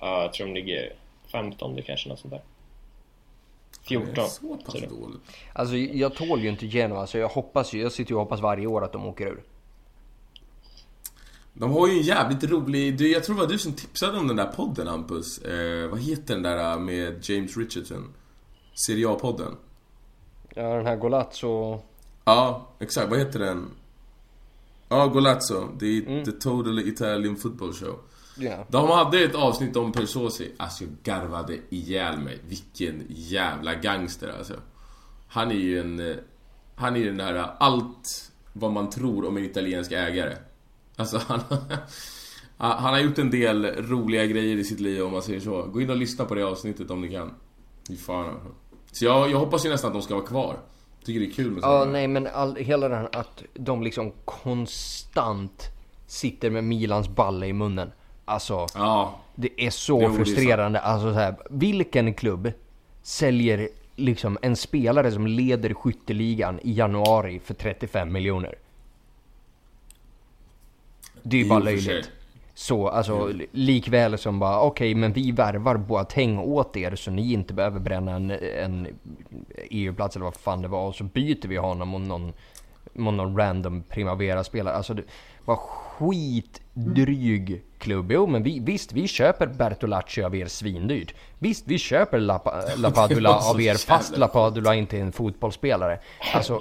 Ja, 0.00 0.22
jag 0.22 0.32
tror 0.32 0.46
de 0.46 0.54
ligger 0.54 0.92
15 1.32 1.82
kanske, 1.82 2.08
något 2.08 2.18
sånt 2.18 2.30
där. 2.30 2.42
14. 3.88 4.14
Det 4.14 4.20
är 4.20 4.26
så 4.26 4.56
pass 4.56 4.74
dåligt. 4.74 5.20
Alltså 5.52 5.76
jag 5.76 6.14
tål 6.14 6.40
ju 6.40 6.48
inte 6.48 6.66
Genoa, 6.66 7.06
så 7.06 7.18
jag 7.18 7.28
hoppas 7.28 7.72
ju, 7.72 7.82
jag 7.82 7.92
sitter 7.92 8.10
ju 8.10 8.14
och 8.14 8.22
hoppas 8.22 8.40
varje 8.40 8.66
år 8.66 8.84
att 8.84 8.92
de 8.92 9.06
åker 9.06 9.26
ur. 9.26 9.42
De 11.58 11.70
har 11.70 11.88
ju 11.88 11.92
en 11.92 12.02
jävligt 12.02 12.44
rolig... 12.44 12.98
Du, 12.98 13.12
jag 13.12 13.24
tror 13.24 13.36
det 13.36 13.42
var 13.42 13.48
du 13.48 13.58
som 13.58 13.72
tipsade 13.72 14.18
om 14.18 14.26
den 14.26 14.36
där 14.36 14.46
podden, 14.46 14.86
Hampus. 14.86 15.38
Eh, 15.38 15.88
vad 15.88 16.00
heter 16.00 16.34
den 16.34 16.42
där 16.42 16.72
eh, 16.72 16.78
med 16.78 17.30
James 17.30 17.56
Richardson? 17.56 18.14
Serie 18.86 19.08
A-podden. 19.08 19.56
Ja, 20.54 20.62
den 20.62 20.86
här 20.86 20.96
Golazzo... 20.96 21.80
Ja, 22.24 22.68
exakt. 22.78 23.10
Vad 23.10 23.18
heter 23.18 23.38
den? 23.38 23.70
Ja, 24.88 25.06
Golazzo. 25.06 25.68
Det 25.78 25.86
är 25.86 26.06
mm. 26.06 26.24
The 26.24 26.32
Total 26.32 26.78
Italian 26.78 27.36
Football 27.36 27.72
Show. 27.72 27.98
Yeah. 28.38 28.60
De 28.68 28.90
hade 28.90 29.24
ett 29.24 29.34
avsnitt 29.34 29.76
om 29.76 29.92
Persosi. 29.92 30.52
Alltså, 30.56 30.84
jag 30.84 30.92
garvade 31.02 31.58
ihjäl 31.68 32.18
mig. 32.18 32.38
Vilken 32.48 33.04
jävla 33.08 33.74
gangster 33.74 34.34
alltså. 34.38 34.54
Han 35.28 35.50
är 35.50 35.54
ju 35.54 35.80
en... 35.80 36.10
Eh, 36.10 36.16
han 36.74 36.96
är 36.96 37.00
ju 37.00 37.06
den 37.06 37.16
där... 37.16 37.34
Eh, 37.34 37.46
allt 37.58 38.32
vad 38.52 38.72
man 38.72 38.90
tror 38.90 39.28
om 39.28 39.36
en 39.36 39.44
italiensk 39.44 39.92
ägare. 39.92 40.36
Alltså, 40.96 41.20
han... 41.26 41.40
han 42.56 42.94
har 42.94 43.00
gjort 43.00 43.18
en 43.18 43.30
del 43.30 43.66
roliga 43.66 44.26
grejer 44.26 44.56
i 44.56 44.64
sitt 44.64 44.80
liv 44.80 45.02
om 45.02 45.12
man 45.12 45.22
säger 45.22 45.40
så. 45.40 45.62
Gå 45.62 45.80
in 45.80 45.90
och 45.90 45.96
lyssna 45.96 46.24
på 46.24 46.34
det 46.34 46.42
avsnittet 46.42 46.90
om 46.90 47.00
ni 47.00 47.08
kan. 47.08 47.34
Fy 47.88 47.96
fan 47.96 48.28
alltså. 48.28 48.48
Så 48.92 49.04
jag, 49.04 49.30
jag 49.30 49.38
hoppas 49.38 49.66
ju 49.66 49.70
nästan 49.70 49.88
att 49.88 49.94
de 49.94 50.02
ska 50.02 50.14
vara 50.14 50.26
kvar. 50.26 50.56
Tycker 51.04 51.20
det 51.20 51.26
är 51.26 51.30
kul 51.30 51.50
med 51.50 51.62
Ja, 51.62 51.84
nej 51.84 52.08
men 52.08 52.26
all, 52.26 52.56
hela 52.56 52.88
den 52.88 53.08
att 53.12 53.42
de 53.54 53.82
liksom 53.82 54.12
konstant 54.24 55.62
sitter 56.06 56.50
med 56.50 56.64
Milans 56.64 57.08
balle 57.08 57.46
i 57.46 57.52
munnen. 57.52 57.92
Alltså, 58.28 58.66
ja, 58.74 59.18
det 59.34 59.64
är 59.66 59.70
så 59.70 60.00
det 60.00 60.14
frustrerande. 60.14 60.80
Alltså 60.80 61.12
så 61.12 61.18
här, 61.18 61.36
vilken 61.50 62.14
klubb 62.14 62.52
säljer 63.02 63.68
liksom 63.96 64.38
en 64.42 64.56
spelare 64.56 65.12
som 65.12 65.26
leder 65.26 65.74
skytteligan 65.74 66.60
i 66.62 66.72
januari 66.72 67.40
för 67.44 67.54
35 67.54 68.12
miljoner? 68.12 68.54
Det 71.22 71.36
är 71.36 71.42
ju 71.42 71.48
bara 71.48 71.58
löjligt. 71.58 72.10
Så, 72.54 72.88
alltså 72.88 73.14
mm. 73.14 73.46
likväl 73.52 74.18
som 74.18 74.38
bara 74.38 74.60
okej, 74.60 74.90
okay, 74.90 75.00
men 75.00 75.12
vi 75.12 75.32
värvar 75.32 75.76
Boateng 75.76 76.38
åt 76.38 76.76
er 76.76 76.94
så 76.94 77.10
ni 77.10 77.32
inte 77.32 77.54
behöver 77.54 77.80
bränna 77.80 78.12
en, 78.12 78.30
en 78.30 78.86
EU-plats 79.70 80.16
eller 80.16 80.24
vad 80.24 80.36
fan 80.36 80.62
det 80.62 80.68
var 80.68 80.88
och 80.88 80.94
så 80.94 81.04
byter 81.04 81.48
vi 81.48 81.56
honom 81.56 81.88
mot 81.88 82.02
någon, 82.02 82.32
någon 82.92 83.36
random 83.36 83.82
Primavera-spelare. 83.82 84.74
Alltså 84.74 84.94
det 84.94 85.02
var 85.44 85.56
skitdryg 85.56 87.62
klubb. 87.78 88.12
Jo 88.12 88.26
men 88.26 88.42
vi, 88.42 88.60
visst, 88.60 88.92
vi 88.92 89.08
köper 89.08 89.46
Bertolacci 89.46 90.22
av 90.22 90.36
er 90.36 90.46
svindyrt. 90.46 91.14
Visst, 91.38 91.64
vi 91.66 91.78
köper 91.78 92.18
Lapadula 92.76 93.30
av 93.50 93.60
er 93.60 93.74
fast 93.74 94.16
Lapadula 94.16 94.74
inte 94.74 94.98
är 94.98 95.00
en 95.00 95.12
fotbollsspelare. 95.12 95.98
Alltså, 96.34 96.60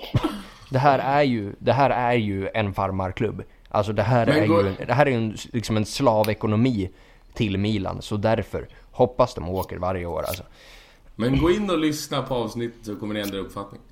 det 0.69 0.79
här 0.79 0.99
är 0.99 1.23
ju, 1.23 1.53
det 1.59 1.73
här 1.73 1.89
är 1.89 2.13
ju 2.13 2.49
en 2.53 2.73
farmarklubb. 2.73 3.43
Alltså 3.69 3.93
det 3.93 4.03
här 4.03 4.25
men 4.25 4.43
är 4.43 4.47
går... 4.47 4.65
ju 4.65 4.73
det 4.87 4.93
här 4.93 5.05
är 5.05 5.11
en, 5.11 5.37
liksom 5.53 5.77
en 5.77 5.85
slavekonomi 5.85 6.89
till 7.33 7.57
Milan. 7.57 8.01
Så 8.01 8.17
därför 8.17 8.67
hoppas 8.91 9.33
de 9.33 9.49
åker 9.49 9.77
varje 9.77 10.05
år 10.05 10.23
alltså. 10.23 10.43
Men 11.15 11.39
gå 11.39 11.51
in 11.51 11.69
och 11.69 11.79
lyssna 11.79 12.21
på 12.21 12.35
avsnittet 12.35 12.85
så 12.85 12.95
kommer 12.95 13.13
ni 13.13 13.19
ändra 13.19 13.37
uppfattning. 13.37 13.81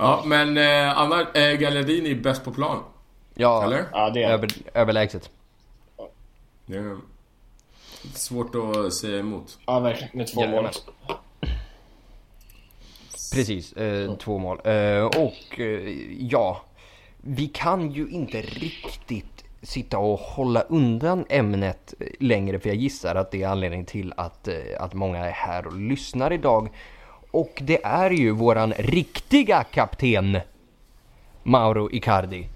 ja, 0.00 0.22
men 0.26 0.58
eh, 0.58 0.98
Anna, 0.98 1.20
eh, 1.34 1.52
Gallardini 1.58 2.10
är 2.10 2.14
bäst 2.14 2.44
på 2.44 2.50
plan. 2.52 2.82
Ja, 3.34 3.64
Eller? 3.64 3.84
ja 3.92 4.10
det 4.10 4.22
är 4.22 4.30
Över, 4.32 4.50
överlägset. 4.74 5.30
Det 6.66 6.76
är 6.76 6.96
svårt 8.14 8.54
att 8.54 8.94
säga 8.94 9.18
emot. 9.18 9.58
Ja, 9.66 9.80
verkligen. 9.80 10.10
Med 10.12 10.26
två 10.26 10.46
mål. 10.46 10.68
Precis, 13.34 13.72
eh, 13.72 14.14
två 14.14 14.38
mål. 14.38 14.60
Eh, 14.64 15.04
och 15.04 15.60
eh, 15.60 15.96
ja, 16.18 16.62
vi 17.20 17.46
kan 17.46 17.90
ju 17.90 18.08
inte 18.08 18.40
riktigt 18.42 19.44
sitta 19.62 19.98
och 19.98 20.18
hålla 20.18 20.60
undan 20.60 21.24
ämnet 21.28 21.94
längre 22.20 22.60
för 22.60 22.68
jag 22.68 22.76
gissar 22.76 23.14
att 23.14 23.30
det 23.30 23.42
är 23.42 23.48
anledningen 23.48 23.86
till 23.86 24.12
att, 24.16 24.48
eh, 24.48 24.56
att 24.78 24.94
många 24.94 25.18
är 25.18 25.30
här 25.30 25.66
och 25.66 25.76
lyssnar 25.76 26.32
idag. 26.32 26.68
Och 27.30 27.58
det 27.62 27.84
är 27.84 28.10
ju 28.10 28.30
våran 28.30 28.72
riktiga 28.72 29.64
kapten 29.64 30.38
Mauro 31.42 31.90
Icardi. 31.92 32.46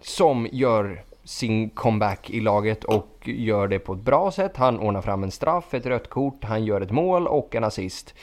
Som 0.00 0.48
gör 0.52 1.02
sin 1.24 1.70
comeback 1.70 2.30
i 2.30 2.40
laget 2.40 2.84
och 2.84 3.18
gör 3.24 3.68
det 3.68 3.78
på 3.78 3.92
ett 3.92 4.00
bra 4.00 4.30
sätt. 4.30 4.56
Han 4.56 4.78
ordnar 4.78 5.02
fram 5.02 5.22
en 5.22 5.30
straff, 5.30 5.74
ett 5.74 5.86
rött 5.86 6.10
kort, 6.10 6.44
han 6.44 6.64
gör 6.64 6.80
ett 6.80 6.90
mål 6.90 7.26
och 7.26 7.54
en 7.54 7.64
assist 7.64 8.14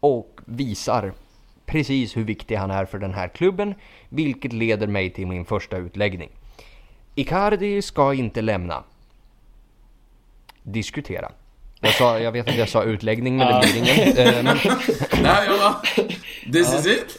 och 0.00 0.40
visar 0.44 1.12
precis 1.66 2.16
hur 2.16 2.24
viktig 2.24 2.56
han 2.56 2.70
är 2.70 2.84
för 2.84 2.98
den 2.98 3.14
här 3.14 3.28
klubben, 3.28 3.74
vilket 4.08 4.52
leder 4.52 4.86
mig 4.86 5.10
till 5.10 5.26
min 5.26 5.44
första 5.44 5.76
utläggning. 5.76 6.30
Icardi 7.14 7.82
ska 7.82 8.14
inte 8.14 8.42
lämna. 8.42 8.82
Diskutera. 10.62 11.32
Jag, 11.80 11.94
sa, 11.94 12.18
jag 12.18 12.32
vet 12.32 12.48
att 12.48 12.56
jag 12.56 12.68
sa 12.68 12.82
utläggning 12.82 13.36
men 13.36 13.60
det 13.60 13.66
blir 13.66 13.76
ingen. 13.76 14.16
Eh, 14.16 14.44
men... 14.44 14.44
Nej, 15.22 15.46
jag 15.46 15.58
bara... 15.58 15.82
This 16.52 16.74
is 16.74 16.86
it? 16.86 17.18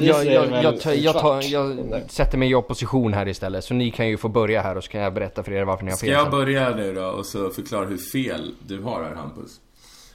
Jag, 0.00 0.26
jag, 0.26 0.26
jag, 0.26 0.96
jag, 0.96 1.20
tar, 1.20 1.52
jag 1.52 2.02
sätter 2.08 2.38
mig 2.38 2.50
i 2.50 2.54
opposition 2.54 3.14
här 3.14 3.28
istället. 3.28 3.64
Så 3.64 3.74
ni 3.74 3.90
kan 3.90 4.08
ju 4.08 4.16
få 4.16 4.28
börja 4.28 4.62
här 4.62 4.76
och 4.76 4.84
så 4.84 4.90
kan 4.90 5.00
jag 5.00 5.14
berätta 5.14 5.42
för 5.42 5.52
er 5.52 5.64
varför 5.64 5.84
ni 5.84 5.90
har 5.90 5.98
fel. 5.98 6.08
Ska 6.08 6.18
jag 6.18 6.30
börja 6.30 6.76
nu 6.76 6.94
då 6.94 7.04
och 7.04 7.26
så 7.26 7.50
förklara 7.50 7.86
hur 7.86 7.96
fel 7.96 8.54
du 8.66 8.82
har 8.82 9.02
här 9.02 9.14
Hampus? 9.14 9.60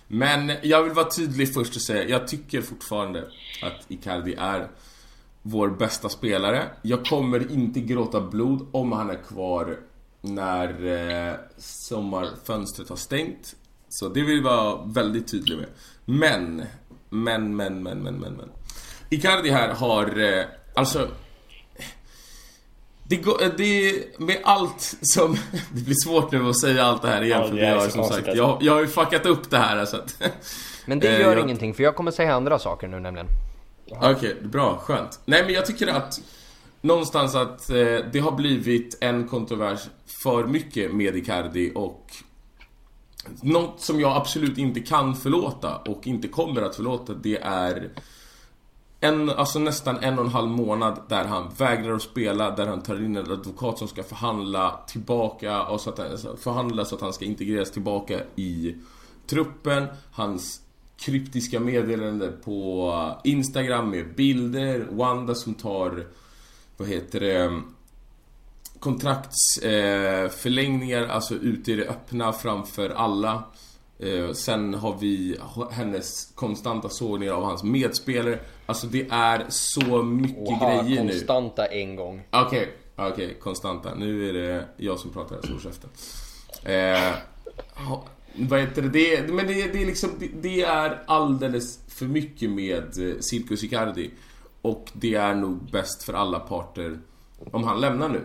Men 0.08 0.52
jag 0.62 0.84
vill 0.84 0.94
vara 0.94 1.10
tydlig 1.10 1.54
först 1.54 1.76
och 1.76 1.82
säga, 1.82 2.10
jag 2.10 2.28
tycker 2.28 2.62
fortfarande 2.62 3.24
att 3.63 3.86
Icardi 3.88 4.36
är 4.39 4.67
vår 5.41 5.70
bästa 5.70 6.10
spelare. 6.10 6.63
Jag 6.82 7.06
kommer 7.06 7.52
inte 7.52 7.80
gråta 7.80 8.22
blod 8.22 8.67
om 8.72 8.91
han 8.91 9.10
är 9.10 9.24
kvar 9.28 9.78
när 10.22 10.67
eh, 11.30 11.34
sommarfönstret 11.58 12.89
har 12.89 12.96
stängt. 12.96 13.56
Så 13.92 14.10
det 14.10 14.22
vill 14.22 14.36
jag 14.36 14.44
vara 14.44 14.86
väldigt 14.86 15.32
tydlig 15.32 15.58
med. 15.58 15.68
Men, 16.06 16.66
men, 17.10 17.56
men, 17.56 17.84
men, 17.84 18.04
men, 18.04 18.16
men, 18.16 18.34
men. 18.34 18.50
Icardi 19.10 19.50
här 19.50 19.74
har, 19.74 20.20
eh, 20.20 20.46
alltså 20.76 21.08
det, 23.04 23.16
går, 23.16 23.58
det 23.58 24.20
med 24.20 24.38
allt 24.44 24.96
som... 25.02 25.38
Det 25.74 25.82
blir 25.82 25.96
svårt 26.06 26.32
nu 26.32 26.50
att 26.50 26.60
säga 26.60 26.84
allt 26.84 27.02
det 27.02 27.08
här 27.08 27.22
igen 27.22 27.42
ja, 27.42 27.48
för 27.48 27.80
har 27.80 27.90
som 27.90 28.04
sagt... 28.04 28.14
Alltså. 28.14 28.32
Jag, 28.32 28.58
jag 28.62 28.74
har 28.74 28.82
ju 28.82 28.88
fuckat 28.88 29.26
upp 29.26 29.50
det 29.50 29.58
här 29.58 29.86
så 29.86 29.98
att, 29.98 30.22
Men 30.86 31.00
det 31.00 31.20
gör 31.20 31.36
jag, 31.36 31.44
ingenting 31.44 31.74
för 31.74 31.84
jag 31.84 31.96
kommer 31.96 32.12
säga 32.12 32.36
andra 32.36 32.60
saker 32.60 32.88
nu 32.88 33.00
nämligen. 33.00 33.28
Okej, 33.90 34.12
okay, 34.12 34.34
bra, 34.42 34.78
skönt. 34.78 35.20
Nej 35.26 35.44
men 35.46 35.54
jag 35.54 35.66
tycker 35.66 35.88
att 35.88 36.22
någonstans 36.82 37.36
att 37.36 37.70
eh, 37.70 37.76
det 38.12 38.20
har 38.20 38.32
blivit 38.32 38.98
en 39.02 39.28
kontrovers 39.28 39.80
för 40.24 40.44
mycket 40.44 40.94
med 40.94 41.16
Icardi 41.16 41.72
och 41.76 42.12
något 43.42 43.82
som 43.82 44.00
jag 44.00 44.18
absolut 44.18 44.58
inte 44.58 44.80
kan 44.80 45.16
förlåta 45.16 45.78
och 45.78 46.08
inte 46.08 46.28
kommer 46.28 46.62
att 46.62 46.76
förlåta 46.76 47.14
det 47.14 47.38
är 47.38 47.90
en, 49.04 49.30
alltså 49.30 49.60
nästan 49.60 49.98
en 49.98 50.20
och 50.20 50.26
en 50.26 50.32
halv 50.32 50.50
månad 50.50 51.00
där 51.08 51.26
han 51.26 51.52
vägrar 51.58 51.94
att 51.94 52.02
spela, 52.02 52.56
där 52.56 52.68
han 52.68 52.82
tar 52.82 52.96
in 52.96 53.18
en 53.18 53.32
advokat 53.32 53.78
som 53.78 53.88
ska 53.88 54.04
förhandla 54.04 54.80
tillbaka 54.88 55.64
och 55.64 55.82
så 55.82 55.90
att, 55.90 56.00
alltså, 56.00 56.38
förhandla 56.38 56.86
så 56.86 56.96
att 56.96 57.02
han 57.02 57.14
ska 57.14 57.26
integreras 57.26 57.72
tillbaka 57.72 58.20
i 58.36 58.76
truppen. 59.28 59.88
Hans 60.12 60.62
kryptiska 60.98 61.60
meddelande 61.60 62.32
på 62.32 63.16
Instagram 63.24 63.90
med 63.90 64.16
bilder, 64.16 64.88
Wanda 64.92 65.36
som 65.36 65.54
tar, 65.54 66.08
vad 66.78 66.88
heter 66.88 67.20
det, 67.20 67.62
kontraktsförlängningar, 68.82 71.02
eh, 71.02 71.15
alltså 71.15 71.36
ute 71.36 71.72
i 71.72 71.76
det 71.76 71.88
öppna 71.88 72.34
framför 72.34 72.89
alla. 72.89 73.44
Eh, 74.00 74.32
sen 74.32 74.74
har 74.74 74.98
vi 75.00 75.38
hennes 75.72 76.32
konstanta 76.36 76.89
sågningar 76.89 77.34
av 77.34 77.44
hans 77.44 77.63
medspelare. 77.63 78.39
Alltså 78.65 78.88
det 78.88 79.08
är 79.12 79.46
så 79.50 80.04
mycket 80.04 80.38
Oha, 80.38 80.84
grejer 80.84 81.04
nu. 81.04 81.12
konstanta 81.12 81.65
en 81.65 81.96
gång. 81.96 82.24
Okej, 82.32 82.48
okay, 82.48 82.67
okej, 82.96 83.12
okay, 83.12 83.34
konstanta. 83.34 83.96
Nu 83.96 84.30
är 84.30 84.34
det 84.34 84.65
jag 84.78 85.00
som 85.00 85.13
pratar, 85.13 85.39
så 85.41 85.60
käften. 85.60 85.89
Eh, 86.63 87.13
vad 88.36 88.60
heter 88.60 88.82
det? 88.82 88.89
det 88.89 89.34
men 89.34 89.48
det, 89.48 89.54
det, 89.54 89.82
är 89.82 89.86
liksom, 89.86 90.10
det, 90.20 90.30
det, 90.41 90.62
är 90.62 91.04
alldeles 91.08 91.80
för 91.88 92.06
mycket 92.06 92.50
med 92.50 93.10
eh, 93.10 93.15
Cirkus 93.20 93.63
Icardi. 93.63 94.12
Och 94.62 94.91
det 94.94 95.15
är 95.15 95.36
nog 95.36 95.72
bäst 95.72 96.04
för 96.04 96.13
alla 96.13 96.39
parter 96.39 97.00
om 97.52 97.63
han 97.63 97.82
lämnar 97.82 98.10
nu. 98.10 98.22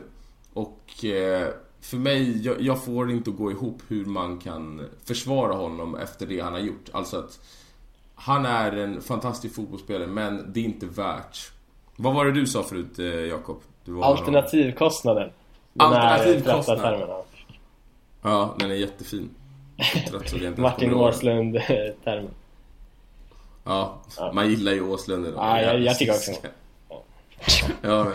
Och 0.57 1.05
eh, 1.05 1.49
för 1.81 1.97
mig, 1.97 2.42
jag, 2.47 2.61
jag, 2.61 2.85
får 2.85 3.11
inte 3.11 3.31
gå 3.31 3.51
ihop 3.51 3.83
hur 3.88 4.05
man 4.05 4.38
kan 4.38 4.88
försvara 5.05 5.55
honom 5.55 5.95
efter 5.95 6.27
det 6.27 6.40
han 6.40 6.53
har 6.53 6.61
gjort. 6.61 6.88
Alltså 6.92 7.19
att 7.19 7.40
han 8.14 8.47
är 8.47 8.73
en 8.73 9.01
fantastisk 9.03 9.55
fotbollsspelare, 9.55 10.07
men 10.07 10.53
det 10.53 10.61
är 10.61 10.64
inte 10.64 10.87
värt. 10.87 11.51
Vad 11.97 12.14
var 12.14 12.25
det 12.25 12.33
du 12.33 12.47
sa 12.47 12.62
förut, 12.62 12.99
eh, 12.99 13.05
Jakob? 13.07 13.61
Alternativkostnaden. 14.03 15.31
Alternativkostnaden. 15.77 17.09
Ja, 18.23 18.55
den 18.59 18.71
är 18.71 18.75
jättefin. 18.75 19.31
Martin 20.57 20.95
Åslund-termen. 20.95 22.31
Ja, 23.64 24.01
ja, 24.16 24.33
man 24.33 24.51
gillar 24.51 24.73
ju 24.73 24.90
Åslund. 24.90 25.27
Ja, 25.37 25.61
jag, 25.61 25.81
jag 25.81 25.99
tycker 25.99 26.12
också 26.12 26.33
ja, 27.83 28.13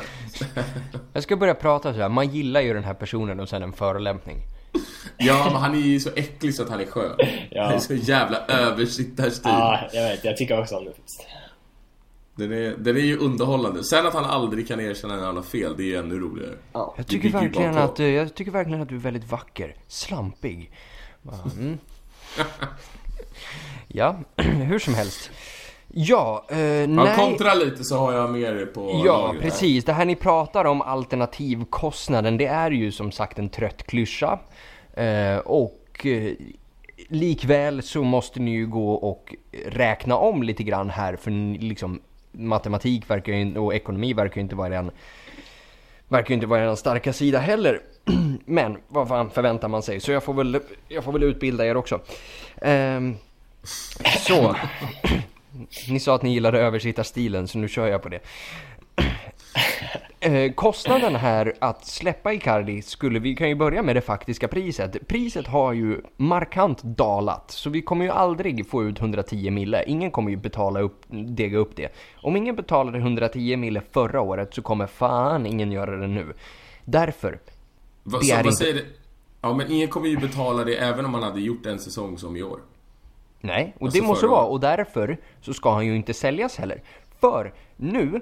Jag 1.13 1.24
ska 1.24 1.36
börja 1.36 1.54
prata 1.54 1.94
så 1.94 2.00
här. 2.00 2.10
man 2.10 2.30
gillar 2.30 2.62
ju 2.62 2.74
den 2.74 2.84
här 2.84 2.94
personen 2.94 3.39
och 3.39 3.50
sen 3.50 3.63
en 3.63 3.74
förolämpning. 3.74 4.38
Ja, 5.17 5.50
men 5.52 5.62
han 5.62 5.76
är 5.76 5.80
ju 5.80 6.00
så 6.00 6.10
äcklig 6.15 6.56
så 6.56 6.63
att 6.63 6.70
han 6.70 6.80
är 6.80 6.86
skön. 6.86 7.17
Ja. 7.50 7.63
Han 7.63 7.74
är 7.74 7.80
så 7.80 7.94
jävla 7.94 8.46
översittarstil. 8.46 9.52
Ja, 9.52 9.80
jag 9.94 10.04
vet. 10.04 10.26
Jag 10.26 10.38
tycker 10.38 10.60
också 10.60 10.76
om 10.76 10.86
det 10.86 10.91
faktiskt. 10.91 11.28
Den 12.36 12.52
är, 12.52 12.76
den 12.78 12.98
är 12.98 13.02
ju 13.02 13.17
underhållande. 13.17 13.84
Sen 13.84 14.08
att 14.08 14.13
han 14.13 14.26
aldrig 14.26 14.67
kan 14.67 14.80
erkänna 14.80 15.15
när 15.15 15.26
han 15.26 15.36
har 15.36 15.44
fel, 15.44 15.74
det 15.78 15.94
är 15.94 16.00
ännu 16.00 16.20
roligare. 16.20 16.56
Ja. 16.74 16.94
Jag, 16.98 17.08
tycker 17.08 17.30
verkligen 17.30 17.78
att, 17.78 18.00
jag 18.00 18.36
tycker 18.36 18.52
verkligen 18.52 18.82
att 18.82 18.89
du 18.89 18.96
är 18.96 19.00
väldigt 19.00 19.32
vacker. 19.32 19.76
Slampig. 19.88 20.72
Mm. 21.58 21.78
ja, 23.88 24.20
hur 24.38 24.80
som 24.80 24.94
helst. 24.94 25.32
Ja, 25.93 26.45
eh, 26.49 26.58
nej. 26.88 27.15
kontra 27.15 27.54
lite 27.54 27.84
så 27.84 27.97
har 27.97 28.13
jag 28.13 28.30
mer 28.30 28.65
på 28.65 29.01
Ja, 29.06 29.36
precis. 29.41 29.86
Det 29.86 29.93
här 29.93 30.06
ni 30.06 30.15
pratar 30.15 30.65
om 30.65 30.82
alternativkostnaden, 30.82 32.38
det 32.38 32.45
är 32.45 32.71
ju 32.71 32.91
som 32.91 33.12
sagt 33.12 33.39
en 33.39 33.49
trött 33.49 33.84
klyscha. 33.84 34.39
Eh, 34.93 35.38
och 35.38 36.06
eh, 36.06 36.34
likväl 37.08 37.84
så 37.84 38.04
måste 38.04 38.39
ni 38.39 38.51
ju 38.51 38.67
gå 38.67 38.93
och 38.93 39.36
räkna 39.65 40.15
om 40.15 40.43
lite 40.43 40.63
grann 40.63 40.89
här 40.89 41.15
för 41.15 41.60
liksom 41.60 42.01
matematik 42.32 43.10
verkar 43.10 43.34
ju, 43.34 43.58
och 43.58 43.75
ekonomi 43.75 44.13
verkar 44.13 44.36
ju 44.36 44.41
inte 44.41 44.56
vara 44.56 44.69
den 44.69 44.91
verkar 46.08 46.34
inte 46.34 46.47
vara 46.47 46.65
den 46.65 46.77
starka 46.77 47.13
sida 47.13 47.39
heller. 47.39 47.82
Men 48.45 48.77
vad 48.88 49.08
fan 49.08 49.30
förväntar 49.30 49.67
man 49.67 49.84
sig? 49.84 49.99
Så 49.99 50.12
jag 50.12 50.23
får 50.23 50.34
väl, 50.34 50.60
jag 50.88 51.04
får 51.04 51.12
väl 51.12 51.23
utbilda 51.23 51.65
er 51.65 51.77
också. 51.77 51.99
Um, 52.62 53.17
så. 54.27 54.56
Ni 55.90 56.00
sa 56.00 56.16
att 56.16 56.24
ni 56.24 56.34
gillade 56.34 56.60
översittarstilen 56.60 57.48
så 57.48 57.58
nu 57.58 57.68
kör 57.68 57.88
jag 57.88 58.02
på 58.02 58.10
det. 58.10 58.20
Eh, 60.24 60.52
kostnaden 60.52 61.16
här 61.16 61.54
att 61.60 61.86
släppa 61.86 62.34
Icardi 62.34 62.82
skulle 62.82 63.20
vi 63.20 63.36
kan 63.36 63.50
ju 63.50 63.56
börja 63.56 63.84
med 63.84 63.96
det 63.96 64.02
faktiska 64.02 64.48
priset. 64.48 65.08
Priset 65.08 65.48
har 65.48 65.74
ju 65.74 66.02
markant 66.18 66.84
dalat 66.84 67.52
så 67.52 67.70
vi 67.70 67.82
kommer 67.82 68.06
ju 68.06 68.12
aldrig 68.12 68.70
få 68.70 68.84
ut 68.84 69.00
110 69.00 69.52
mille. 69.52 69.84
Ingen 69.88 70.12
kommer 70.12 70.32
ju 70.32 70.38
betala 70.38 70.80
upp, 70.80 71.04
dega 71.08 71.58
upp 71.58 71.76
det. 71.76 71.96
Om 72.16 72.36
ingen 72.36 72.56
betalade 72.56 72.98
110 72.98 73.58
mille 73.58 73.82
förra 73.92 74.22
året 74.22 74.54
så 74.54 74.62
kommer 74.62 74.88
fan 74.88 75.46
ingen 75.46 75.72
göra 75.72 75.98
det 75.98 76.08
nu. 76.08 76.34
Därför. 76.86 77.40
Va, 78.04 78.20
det 78.22 78.32
är 78.32 78.36
vad 78.36 78.46
inte... 78.46 78.58
säger 78.58 78.74
det? 78.74 78.86
Ja 79.42 79.54
men 79.54 79.72
ingen 79.72 79.88
kommer 79.88 80.08
ju 80.08 80.18
betala 80.18 80.64
det 80.64 80.76
även 80.76 81.06
om 81.06 81.12
man 81.12 81.24
hade 81.24 81.42
gjort 81.42 81.66
en 81.66 81.80
säsong 81.80 82.18
som 82.18 82.38
i 82.38 82.44
år. 82.44 82.60
Nej, 83.41 83.73
och 83.75 83.86
alltså 83.86 84.01
det 84.01 84.08
måste 84.08 84.27
vara 84.27 84.45
och 84.45 84.60
därför 84.60 85.17
så 85.41 85.54
ska 85.54 85.73
han 85.73 85.86
ju 85.86 85.95
inte 85.95 86.13
säljas 86.13 86.58
heller. 86.58 86.82
För 87.19 87.54
nu, 87.75 88.21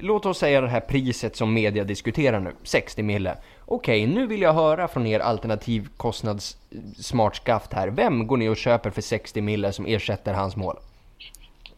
låt 0.00 0.26
oss 0.26 0.38
säga 0.38 0.60
det 0.60 0.68
här 0.68 0.80
priset 0.80 1.36
som 1.36 1.54
media 1.54 1.84
diskuterar 1.84 2.40
nu, 2.40 2.52
60 2.62 3.02
mille. 3.02 3.36
Okej, 3.64 4.06
nu 4.06 4.26
vill 4.26 4.42
jag 4.42 4.52
höra 4.52 4.88
från 4.88 5.06
er 5.06 5.20
alternativkostnads 5.20 6.56
smart 6.96 7.36
skaft 7.36 7.72
här. 7.72 7.88
Vem 7.88 8.26
går 8.26 8.36
ni 8.36 8.48
och 8.48 8.56
köper 8.56 8.90
för 8.90 9.02
60 9.02 9.40
mille 9.40 9.72
som 9.72 9.86
ersätter 9.86 10.32
hans 10.34 10.56
mål? 10.56 10.76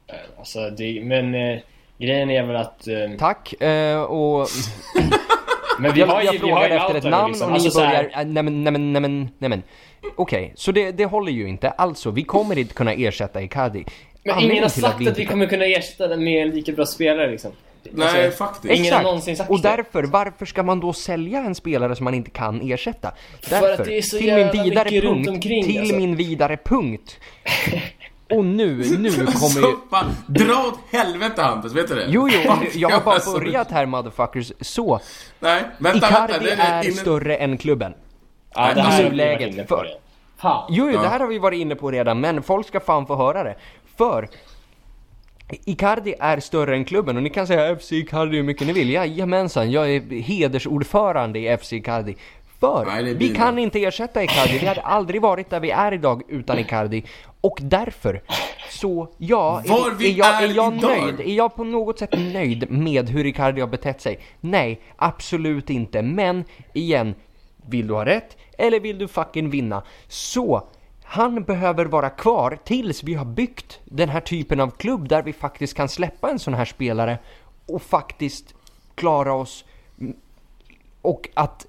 Eh, 0.06 0.14
alltså, 0.38 0.70
det, 0.70 1.04
men 1.04 1.34
eh, 1.34 1.58
grejen 1.98 2.30
är 2.30 2.42
väl 2.42 2.56
att... 2.56 2.88
Eh... 2.88 3.10
Tack, 3.18 3.62
eh, 3.62 4.02
och... 4.02 4.46
men 5.80 5.92
vi 5.94 6.00
har 6.00 6.22
jag, 6.22 6.34
ju, 6.34 6.40
jag 6.40 6.48
frågar 6.48 6.70
efter 6.70 6.94
ett 6.94 7.04
namn 7.04 7.28
liksom. 7.28 7.46
och 7.46 7.52
ni 7.52 7.64
alltså, 7.64 7.78
börjar... 7.78 8.10
Här... 8.12 8.24
Nej 8.24 8.42
men, 8.42 8.64
nej 8.64 8.72
men, 8.72 8.92
nej 8.92 9.02
men, 9.02 9.28
nej 9.38 9.50
men. 9.50 9.62
Okej, 10.16 10.42
okay, 10.42 10.50
så 10.54 10.72
det, 10.72 10.92
det 10.92 11.04
håller 11.04 11.32
ju 11.32 11.48
inte. 11.48 11.70
Alltså, 11.70 12.10
vi 12.10 12.22
kommer 12.22 12.58
inte 12.58 12.74
kunna 12.74 12.92
ersätta 12.92 13.42
Icardi. 13.42 13.84
Men 14.24 14.34
Anledningen 14.34 14.52
ingen 14.52 14.62
har 14.62 14.68
sagt 14.68 14.94
att 14.94 15.00
vi, 15.00 15.08
att 15.08 15.18
vi 15.18 15.26
kommer 15.26 15.46
kunna 15.46 15.64
ersätta 15.64 16.08
den 16.08 16.24
med 16.24 16.42
en 16.42 16.50
lika 16.50 16.72
bra 16.72 16.86
spelare 16.86 17.30
liksom. 17.30 17.52
Nej, 17.82 18.24
alltså, 18.24 18.44
faktiskt. 18.44 18.74
Ingen 18.74 18.94
har 18.94 19.02
någonsin 19.02 19.36
sagt 19.36 19.50
Och 19.50 19.60
därför, 19.60 20.02
varför 20.02 20.46
ska 20.46 20.62
man 20.62 20.80
då 20.80 20.92
sälja 20.92 21.38
en 21.38 21.54
spelare 21.54 21.96
som 21.96 22.04
man 22.04 22.14
inte 22.14 22.30
kan 22.30 22.70
ersätta? 22.70 23.12
Därför, 23.40 23.66
För 23.66 23.72
att 23.72 23.84
det 23.84 23.98
är 23.98 24.02
så 24.02 24.18
till 24.18 24.34
min 24.34 24.64
vidare 24.64 25.00
punkt, 25.00 25.28
omkring, 25.28 25.64
till 25.64 25.78
alltså. 25.78 25.96
min 25.96 26.16
vidare 26.16 26.56
punkt. 26.56 27.18
Och 28.30 28.44
nu, 28.44 28.76
nu 28.98 29.10
kommer 29.26 29.68
ju... 29.68 29.76
Dra 30.26 30.68
åt 30.68 30.78
helvete 30.90 31.42
Hampus, 31.42 31.72
vet 31.72 31.88
du 31.88 31.94
det? 31.94 32.06
Jo, 32.08 32.28
jo, 32.28 32.56
jag 32.74 32.90
har 32.90 33.00
bara 33.00 33.38
börjat 33.38 33.70
här 33.70 33.86
motherfuckers. 33.86 34.52
Så. 34.60 35.00
Nej, 35.40 35.64
vänta, 35.78 36.08
Icardi 36.08 36.32
vänta. 36.32 36.52
Icardi 36.52 36.72
är 36.72 36.84
inne... 36.84 36.92
större 36.92 37.36
än 37.36 37.58
klubben. 37.58 37.94
Ja, 38.54 38.74
det 38.74 38.82
här 38.82 39.04
är 39.04 39.10
läget. 39.10 39.68
För... 39.68 39.86
Jo, 40.42 40.58
jo, 40.68 40.90
ja. 40.90 41.02
det 41.02 41.08
här 41.08 41.20
har 41.20 41.26
vi 41.26 41.38
varit 41.38 41.60
inne 41.60 41.74
på 41.74 41.90
redan, 41.90 42.20
men 42.20 42.42
folk 42.42 42.66
ska 42.66 42.80
fan 42.80 43.06
få 43.06 43.16
höra 43.16 43.44
det. 43.44 43.56
För 43.96 44.28
Icardi 45.64 46.14
är 46.20 46.40
större 46.40 46.74
än 46.74 46.84
klubben 46.84 47.16
och 47.16 47.22
ni 47.22 47.30
kan 47.30 47.46
säga 47.46 47.76
FC 47.76 47.92
Icardi 47.92 48.36
hur 48.36 48.42
mycket 48.42 48.66
ni 48.66 48.72
vill. 48.72 48.90
Jajamensan, 48.90 49.70
jag 49.70 49.90
är 49.90 50.20
hedersordförande 50.20 51.38
i 51.38 51.56
FC 51.58 51.72
Icardi. 51.72 52.16
För 52.60 52.84
Nej, 52.86 53.14
vi 53.14 53.34
kan 53.34 53.58
inte 53.58 53.84
ersätta 53.84 54.22
Icardi, 54.22 54.58
vi 54.58 54.66
hade 54.66 54.80
aldrig 54.80 55.22
varit 55.22 55.50
där 55.50 55.60
vi 55.60 55.70
är 55.70 55.92
idag 55.92 56.22
utan 56.28 56.58
Icardi. 56.58 57.04
Och 57.40 57.58
därför, 57.62 58.22
så 58.70 59.08
ja, 59.18 59.62
Var 59.66 59.90
är, 59.90 60.02
är, 60.02 60.18
jag, 60.18 60.42
är 60.42 60.54
jag 60.54 60.82
nöjd? 60.82 61.20
Är 61.20 61.34
jag 61.34 61.54
på 61.54 61.64
något 61.64 61.98
sätt 61.98 62.12
nöjd 62.12 62.70
med 62.70 63.08
hur 63.08 63.26
Icardi 63.26 63.60
har 63.60 63.68
betett 63.68 64.00
sig? 64.00 64.20
Nej, 64.40 64.80
absolut 64.96 65.70
inte. 65.70 66.02
Men 66.02 66.44
igen, 66.72 67.14
vill 67.68 67.86
du 67.86 67.94
ha 67.94 68.04
rätt 68.04 68.36
eller 68.58 68.80
vill 68.80 68.98
du 68.98 69.08
fucking 69.08 69.50
vinna? 69.50 69.82
Så 70.08 70.68
han 71.04 71.42
behöver 71.42 71.84
vara 71.84 72.10
kvar 72.10 72.58
tills 72.64 73.02
vi 73.04 73.14
har 73.14 73.24
byggt 73.24 73.80
den 73.84 74.08
här 74.08 74.20
typen 74.20 74.60
av 74.60 74.70
klubb 74.70 75.08
där 75.08 75.22
vi 75.22 75.32
faktiskt 75.32 75.74
kan 75.74 75.88
släppa 75.88 76.30
en 76.30 76.38
sån 76.38 76.54
här 76.54 76.64
spelare 76.64 77.18
och 77.66 77.82
faktiskt 77.82 78.54
klara 78.94 79.34
oss 79.34 79.64
och 81.02 81.28
att 81.34 81.66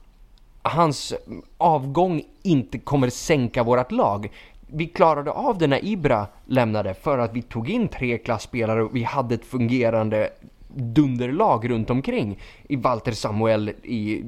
hans 0.61 1.13
avgång 1.57 2.23
inte 2.43 2.79
kommer 2.79 3.09
sänka 3.09 3.63
vårt 3.63 3.91
lag. 3.91 4.31
Vi 4.73 4.87
klarade 4.87 5.31
av 5.31 5.57
det 5.57 5.67
när 5.67 5.85
Ibra 5.85 6.27
lämnade 6.45 6.93
för 6.93 7.17
att 7.17 7.33
vi 7.33 7.41
tog 7.41 7.69
in 7.69 7.87
tre 7.87 8.17
klassspelare 8.17 8.83
och 8.83 8.95
vi 8.95 9.03
hade 9.03 9.35
ett 9.35 9.45
fungerande 9.45 10.29
dunderlag 10.75 11.69
runt 11.69 11.89
omkring. 11.89 12.39
I 12.63 12.75
Walter 12.75 13.11
Samuel, 13.11 13.69
i 13.69 14.23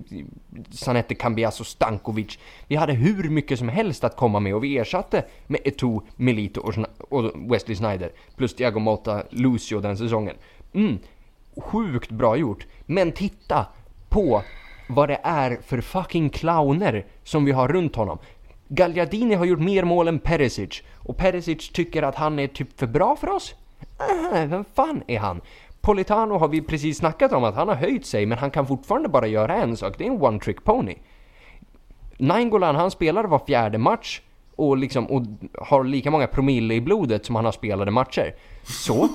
Sanette 0.72 1.48
och 1.48 1.68
Stankovic. 1.68 2.40
Vi 2.68 2.76
hade 2.76 2.94
hur 2.94 3.30
mycket 3.30 3.60
som 3.60 3.70
helst 3.70 4.04
att 4.04 4.16
komma 4.16 4.40
med 4.40 4.56
och 4.56 4.64
vi 4.64 4.78
ersatte 4.78 5.26
med 5.48 5.60
Eto, 5.64 6.02
Melito 6.16 6.62
och, 7.10 7.52
Wesley 7.52 7.76
Snyder. 7.76 8.12
Plus 8.36 8.56
Diago 8.56 8.80
Motta, 8.80 9.24
Lucio 9.30 9.80
den 9.80 9.98
säsongen. 9.98 10.36
Mm, 10.74 11.00
sjukt 11.58 12.12
bra 12.12 12.38
gjort. 12.38 12.68
Men 12.86 13.12
titta 13.12 13.66
på 14.10 14.44
vad 14.90 15.10
det 15.10 15.20
är 15.24 15.60
för 15.64 15.82
fucking 15.82 16.30
clowner 16.30 17.06
som 17.24 17.46
vi 17.46 17.52
har 17.52 17.68
runt 17.68 17.96
honom. 17.96 18.20
Gagliardini 18.76 19.36
har 19.36 19.46
gjort 19.46 19.60
mer 19.60 19.84
mål 19.84 20.08
än 20.08 20.20
Perisic 20.20 20.84
och 20.96 21.18
Perisic 21.18 21.70
tycker 21.70 22.04
att 22.04 22.16
han 22.16 22.40
är 22.40 22.48
typ 22.48 22.80
för 22.80 22.88
bra 22.88 23.16
för 23.16 23.30
oss? 23.30 23.56
Äh, 24.34 24.46
vem 24.46 24.66
fan 24.76 25.04
är 25.08 25.20
han? 25.20 25.42
Politano 25.82 26.38
har 26.38 26.48
vi 26.48 26.62
precis 26.62 26.98
snackat 26.98 27.32
om 27.32 27.44
att 27.44 27.56
han 27.56 27.68
har 27.68 27.76
höjt 27.76 28.06
sig 28.06 28.26
men 28.26 28.38
han 28.38 28.52
kan 28.52 28.68
fortfarande 28.68 29.10
bara 29.10 29.28
göra 29.28 29.56
en 29.56 29.78
sak. 29.78 29.98
Det 29.98 30.04
är 30.04 30.12
en 30.12 30.22
one 30.22 30.40
trick 30.40 30.64
pony. 30.64 30.96
Nainggolan 32.18 32.76
han 32.76 32.92
spelar 32.92 33.24
var 33.24 33.40
fjärde 33.40 33.78
match 33.78 34.22
och, 34.56 34.78
liksom, 34.78 35.06
och 35.06 35.22
har 35.62 35.84
lika 35.84 36.12
många 36.12 36.28
promille 36.28 36.74
i 36.74 36.82
blodet 36.82 37.26
som 37.26 37.36
han 37.36 37.46
har 37.46 37.52
spelade 37.52 37.92
matcher. 37.92 38.36
Så. 38.64 39.10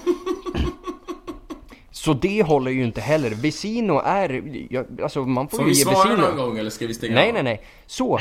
Så 2.08 2.14
det 2.14 2.42
håller 2.42 2.70
ju 2.70 2.84
inte 2.84 3.00
heller. 3.00 3.30
Vesino 3.30 4.00
är, 4.04 4.42
ja, 4.70 4.84
alltså 5.02 5.24
man 5.24 5.48
får, 5.48 5.56
Får 5.58 5.66
ju 5.66 5.72
vi 5.72 5.78
ge 5.78 5.84
svara 5.84 6.08
Vesino. 6.08 6.26
någon 6.26 6.36
gång 6.36 6.58
eller 6.58 6.70
ska 6.70 6.86
vi 6.86 6.94
stänga 6.94 7.14
Nej, 7.14 7.28
av? 7.28 7.34
nej, 7.34 7.42
nej. 7.42 7.62
Så, 7.86 8.18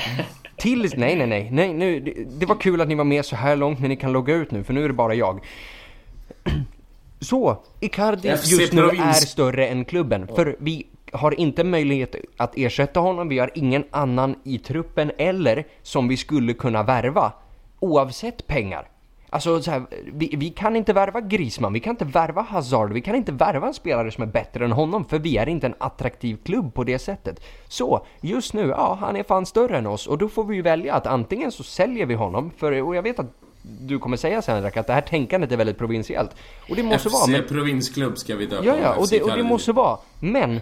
till, 0.58 0.91
nej, 0.97 1.15
nej, 1.15 1.28
nej, 1.28 1.50
nej, 1.52 1.73
nu, 1.73 2.00
det, 2.00 2.13
det 2.39 2.45
var 2.45 2.56
kul 2.56 2.82
att 2.82 2.88
ni 2.88 2.95
var 2.95 3.04
med 3.04 3.26
så 3.26 3.36
här 3.36 3.56
långt 3.56 3.80
men 3.80 3.89
ni 3.89 3.95
kan 3.95 4.12
logga 4.12 4.36
ut 4.36 4.52
nu 4.52 4.63
för 4.63 4.73
nu 4.73 4.84
är 4.84 4.88
det 4.88 4.93
bara 4.93 5.13
jag. 5.15 5.39
Så, 7.19 7.58
Icardi 7.80 8.38
FC 8.38 8.52
just 8.52 8.73
nu 8.73 8.82
Provins. 8.82 9.21
är 9.21 9.28
större 9.28 9.67
än 9.67 9.86
klubben. 9.86 10.28
För 10.36 10.56
vi 10.60 10.88
har 11.12 11.39
inte 11.39 11.63
möjlighet 11.63 12.15
att 12.38 12.58
ersätta 12.58 13.00
honom, 13.00 13.30
vi 13.30 13.39
har 13.39 13.52
ingen 13.56 13.84
annan 13.91 14.36
i 14.43 14.58
truppen 14.58 15.12
eller 15.17 15.65
som 15.84 16.08
vi 16.08 16.17
skulle 16.17 16.54
kunna 16.54 16.84
värva. 16.84 17.32
Oavsett 17.80 18.47
pengar. 18.47 18.88
Alltså 19.30 19.62
så 19.62 19.72
här, 19.72 19.84
vi, 20.13 20.36
vi 20.38 20.50
kan 20.50 20.76
inte 20.76 20.94
värva 20.94 21.22
Grisman, 21.22 21.74
vi 21.74 21.80
kan 21.80 21.92
inte 21.92 22.06
värva 22.06 22.42
Hazard, 22.42 22.94
vi 22.94 23.02
kan 23.02 23.16
inte 23.16 23.32
värva 23.32 23.68
en 23.68 23.74
spelare 23.74 24.12
som 24.12 24.24
är 24.24 24.28
bättre 24.28 24.66
än 24.66 24.72
honom 24.72 25.06
för 25.06 25.20
vi 25.20 25.38
är 25.38 25.50
inte 25.50 25.68
en 25.68 25.76
attraktiv 25.78 26.38
klubb 26.46 26.74
på 26.74 26.84
det 26.84 27.00
sättet. 27.00 27.44
Så, 27.68 28.06
just 28.22 28.54
nu, 28.54 28.68
ja 28.68 28.98
han 29.02 29.16
är 29.16 29.24
fan 29.24 29.46
större 29.46 29.78
än 29.78 29.88
oss 29.88 30.08
och 30.08 30.18
då 30.18 30.30
får 30.30 30.44
vi 30.44 30.56
ju 30.56 30.62
välja 30.62 30.94
att 30.94 31.08
antingen 31.08 31.52
så 31.52 31.63
säljer 31.63 32.06
vi 32.06 32.13
honom, 32.13 32.52
för, 32.58 32.82
och 32.82 32.96
jag 32.96 33.04
vet 33.04 33.20
att 33.20 33.34
du 33.62 34.00
kommer 34.00 34.18
säga 34.18 34.42
sen 34.42 34.56
Henrik, 34.56 34.78
att 34.78 34.88
det 34.88 34.94
här 34.94 35.02
tänkandet 35.02 35.52
är 35.52 35.58
väldigt 35.58 35.78
provinsiellt. 35.78 36.32
Och 36.70 36.76
det 36.76 36.84
måste 36.84 37.10
FC 37.10 37.13
vara, 37.13 37.28
men 37.28 37.48
provinsklubb 37.48 38.18
ska 38.18 38.36
vi 38.36 38.46
döpa 38.46 38.66
Ja, 38.66 38.78
ja, 38.78 38.96
och 38.96 39.08
det, 39.10 39.22
och 39.22 39.38
det 39.38 39.44
måste 39.44 39.72
vara. 39.72 39.98
Men, 40.20 40.60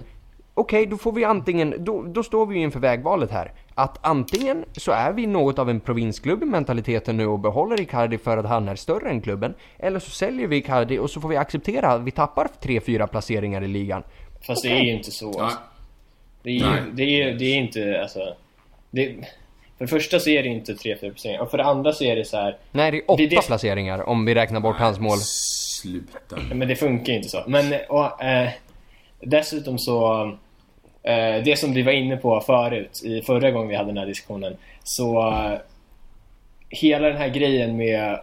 okej, 0.55 0.85
då 0.85 0.97
får 0.97 1.11
vi 1.11 1.23
antingen, 1.23 1.75
då, 1.79 2.01
då 2.03 2.23
står 2.23 2.45
vi 2.45 2.55
ju 2.55 2.61
inför 2.61 2.79
vägvalet 2.79 3.31
här. 3.31 3.51
Att 3.75 4.05
antingen 4.05 4.65
så 4.77 4.91
är 4.91 5.13
vi 5.13 5.27
något 5.27 5.59
av 5.59 5.69
en 5.69 5.79
provinsklubb 5.79 6.43
i 6.43 6.45
mentaliteten 6.45 7.17
nu 7.17 7.27
och 7.27 7.39
behåller 7.39 7.81
Icardi 7.81 8.17
för 8.17 8.37
att 8.37 8.45
han 8.45 8.69
är 8.69 8.75
större 8.75 9.09
än 9.09 9.21
klubben. 9.21 9.53
Eller 9.79 9.99
så 9.99 10.09
säljer 10.09 10.47
vi 10.47 10.55
Icardi 10.57 10.97
och 10.99 11.09
så 11.09 11.21
får 11.21 11.29
vi 11.29 11.37
acceptera 11.37 11.87
att 11.87 12.01
vi 12.01 12.11
tappar 12.11 12.47
3-4 12.61 13.07
placeringar 13.07 13.63
i 13.63 13.67
ligan. 13.67 14.03
Fast 14.47 14.63
det 14.63 14.69
är 14.69 14.81
ju 14.83 14.91
inte 14.91 15.11
så. 15.11 15.39
Alltså. 15.41 15.59
Det 16.43 16.49
är 16.49 16.53
ju 16.53 16.65
Nej. 16.65 16.81
det 16.93 17.03
är, 17.21 17.33
det 17.33 17.45
är 17.45 17.55
inte, 17.57 18.01
alltså... 18.01 18.19
Det, 18.91 19.15
för 19.77 19.85
det 19.85 19.87
första 19.87 20.19
så 20.19 20.29
är 20.29 20.43
det 20.43 20.49
inte 20.49 20.73
3-4 20.73 21.09
placeringar. 21.09 21.41
Och 21.41 21.51
för 21.51 21.57
det 21.57 21.63
andra 21.65 21.93
så 21.93 22.03
är 22.03 22.15
det 22.15 22.25
så 22.25 22.37
här. 22.37 22.57
Nej, 22.71 22.91
det 22.91 22.97
är 22.97 23.03
8 23.11 23.17
Det- 23.17 23.27
det- 23.27 23.47
placeringar 23.47 24.09
om 24.09 24.25
vi 24.25 24.35
räknar 24.35 24.59
bort 24.59 24.75
hans 24.77 24.99
mål. 24.99 25.17
Sluta. 25.17 26.35
Men 26.53 26.67
det 26.67 26.75
funkar 26.75 27.13
inte 27.13 27.29
så. 27.29 27.43
Men 27.47 27.73
och, 27.89 28.23
eh, 28.23 28.49
dessutom 29.19 29.77
så... 29.79 30.31
Eh, 31.07 31.43
det 31.43 31.59
som 31.59 31.73
vi 31.73 31.81
var 31.81 31.91
inne 31.91 32.17
på 32.17 32.41
förut, 32.41 33.01
i 33.03 33.21
förra 33.21 33.51
gången 33.51 33.67
vi 33.67 33.75
hade 33.75 33.89
den 33.89 33.97
här 33.97 34.05
diskussionen. 34.05 34.57
Så... 34.83 35.27
Eh, 35.29 35.57
hela 36.69 37.07
den 37.07 37.17
här 37.17 37.29
grejen 37.29 37.77
med... 37.77 38.19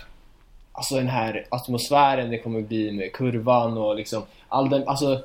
Alltså 0.73 0.95
den 0.95 1.09
här 1.09 1.47
atmosfären 1.49 2.31
det 2.31 2.39
kommer 2.39 2.61
bli 2.61 2.93
med 2.93 3.13
kurvan 3.13 3.79
och 3.79 3.97
liksom 3.97 4.23
all 4.49 4.71
den, 4.71 4.89
alltså 4.89 5.23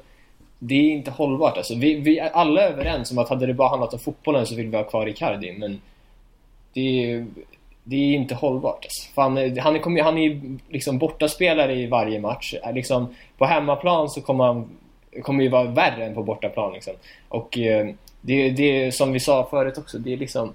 det 0.59 0.75
är 0.75 0.91
inte 0.91 1.11
hållbart 1.11 1.57
alltså. 1.57 1.75
Vi, 1.75 1.95
vi 1.95 2.19
är 2.19 2.29
alla 2.29 2.61
överens 2.61 3.11
om 3.11 3.17
att 3.17 3.29
hade 3.29 3.45
det 3.45 3.53
bara 3.53 3.69
handlat 3.69 3.93
om 3.93 3.99
fotbollen 3.99 4.45
så 4.45 4.55
vill 4.55 4.67
vi 4.67 4.77
ha 4.77 4.83
kvar 4.83 5.07
Icardi 5.07 5.51
men 5.51 5.81
det 6.73 7.11
är, 7.11 7.25
det 7.83 7.95
är 7.95 8.13
inte 8.15 8.35
hållbart 8.35 8.85
alltså. 8.85 9.13
Fan, 9.13 9.57
han, 9.59 9.75
är, 9.75 9.79
kommer- 9.79 10.03
han 10.03 10.17
är 10.17 10.41
liksom 10.69 10.97
bortaspelare 10.97 11.75
i 11.75 11.87
varje 11.87 12.19
match. 12.19 12.53
Eh, 12.63 12.73
liksom, 12.73 13.15
på 13.37 13.45
hemmaplan 13.45 14.09
så 14.09 14.21
kommer 14.21 14.43
han 14.43 14.69
kommer 15.23 15.43
ju 15.43 15.49
vara 15.49 15.63
värre 15.71 16.05
än 16.05 16.13
på 16.13 16.23
bortaplan 16.23 16.73
liksom. 16.73 16.93
Och 17.29 17.57
eh, 17.57 17.87
det, 18.21 18.49
det 18.49 18.91
som 18.95 19.11
vi 19.11 19.19
sa 19.19 19.47
förut 19.49 19.77
också, 19.77 19.97
det 19.99 20.13
är 20.13 20.17
liksom 20.17 20.53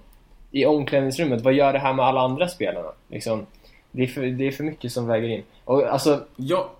i 0.51 0.67
omklädningsrummet, 0.67 1.41
vad 1.43 1.53
gör 1.55 1.73
det 1.73 1.79
här 1.79 1.95
med 1.95 2.05
alla 2.05 2.21
andra 2.21 2.49
spelarna? 2.49 2.89
Liksom, 3.09 3.47
det, 3.91 4.03
är 4.03 4.07
för, 4.07 4.23
det 4.23 4.47
är 4.47 4.51
för 4.51 4.65
mycket 4.65 4.93
som 4.93 5.07
väger 5.07 5.29
in. 5.29 5.43
Och 5.65 5.83
alltså, 5.83 6.25
Ja, 6.37 6.71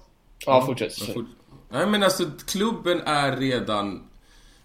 ja 0.47 0.63
fortsätt. 0.67 0.93
jag 1.07 1.15
fort- 1.15 1.25
Nej 1.71 1.87
men 1.87 2.03
alltså 2.03 2.25
klubben 2.47 3.01
är 3.01 3.37
redan 3.37 4.03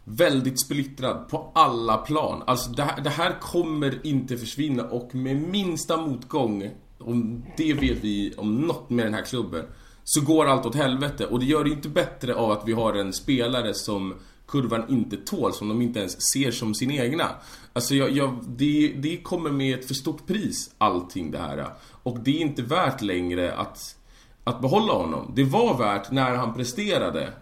väldigt 0.03 0.61
splittrad 0.65 1.29
på 1.29 1.51
alla 1.53 1.97
plan. 1.97 2.43
Alltså 2.47 2.69
det 2.71 2.83
här, 2.83 3.01
det 3.01 3.09
här 3.09 3.33
kommer 3.41 3.99
inte 4.07 4.37
försvinna 4.37 4.83
och 4.83 5.15
med 5.15 5.35
minsta 5.35 5.97
motgång, 5.97 6.69
om 6.99 7.45
det 7.57 7.73
vet 7.73 7.97
vi 8.03 8.33
om 8.37 8.55
något 8.61 8.89
med 8.89 9.05
den 9.05 9.13
här 9.13 9.21
klubben, 9.23 9.65
så 10.09 10.21
går 10.21 10.45
allt 10.45 10.65
åt 10.65 10.75
helvete. 10.75 11.25
Och 11.25 11.39
det 11.39 11.45
gör 11.45 11.63
det 11.63 11.69
inte 11.69 11.89
bättre 11.89 12.35
av 12.35 12.51
att 12.51 12.61
vi 12.65 12.73
har 12.73 12.93
en 12.93 13.13
spelare 13.13 13.73
som 13.73 14.15
kurvan 14.47 14.83
inte 14.89 15.17
tål, 15.17 15.53
som 15.53 15.69
de 15.69 15.81
inte 15.81 15.99
ens 15.99 16.31
ser 16.33 16.51
som 16.51 16.75
sin 16.75 16.91
egna. 16.91 17.29
Alltså 17.73 17.95
jag, 17.95 18.11
jag, 18.11 18.37
det, 18.47 18.93
det 18.97 19.17
kommer 19.17 19.49
med 19.49 19.79
ett 19.79 19.87
för 19.87 19.93
stort 19.93 20.27
pris, 20.27 20.71
allting 20.77 21.31
det 21.31 21.37
här. 21.37 21.67
Och 22.03 22.19
det 22.19 22.37
är 22.37 22.41
inte 22.41 22.61
värt 22.61 23.01
längre 23.01 23.55
att 23.55 23.97
att 24.47 24.61
behålla 24.61 24.93
honom. 24.93 25.31
Det 25.35 25.43
var 25.43 25.77
värt 25.77 26.11
när 26.11 26.35
han 26.35 26.53
presterade. 26.53 27.33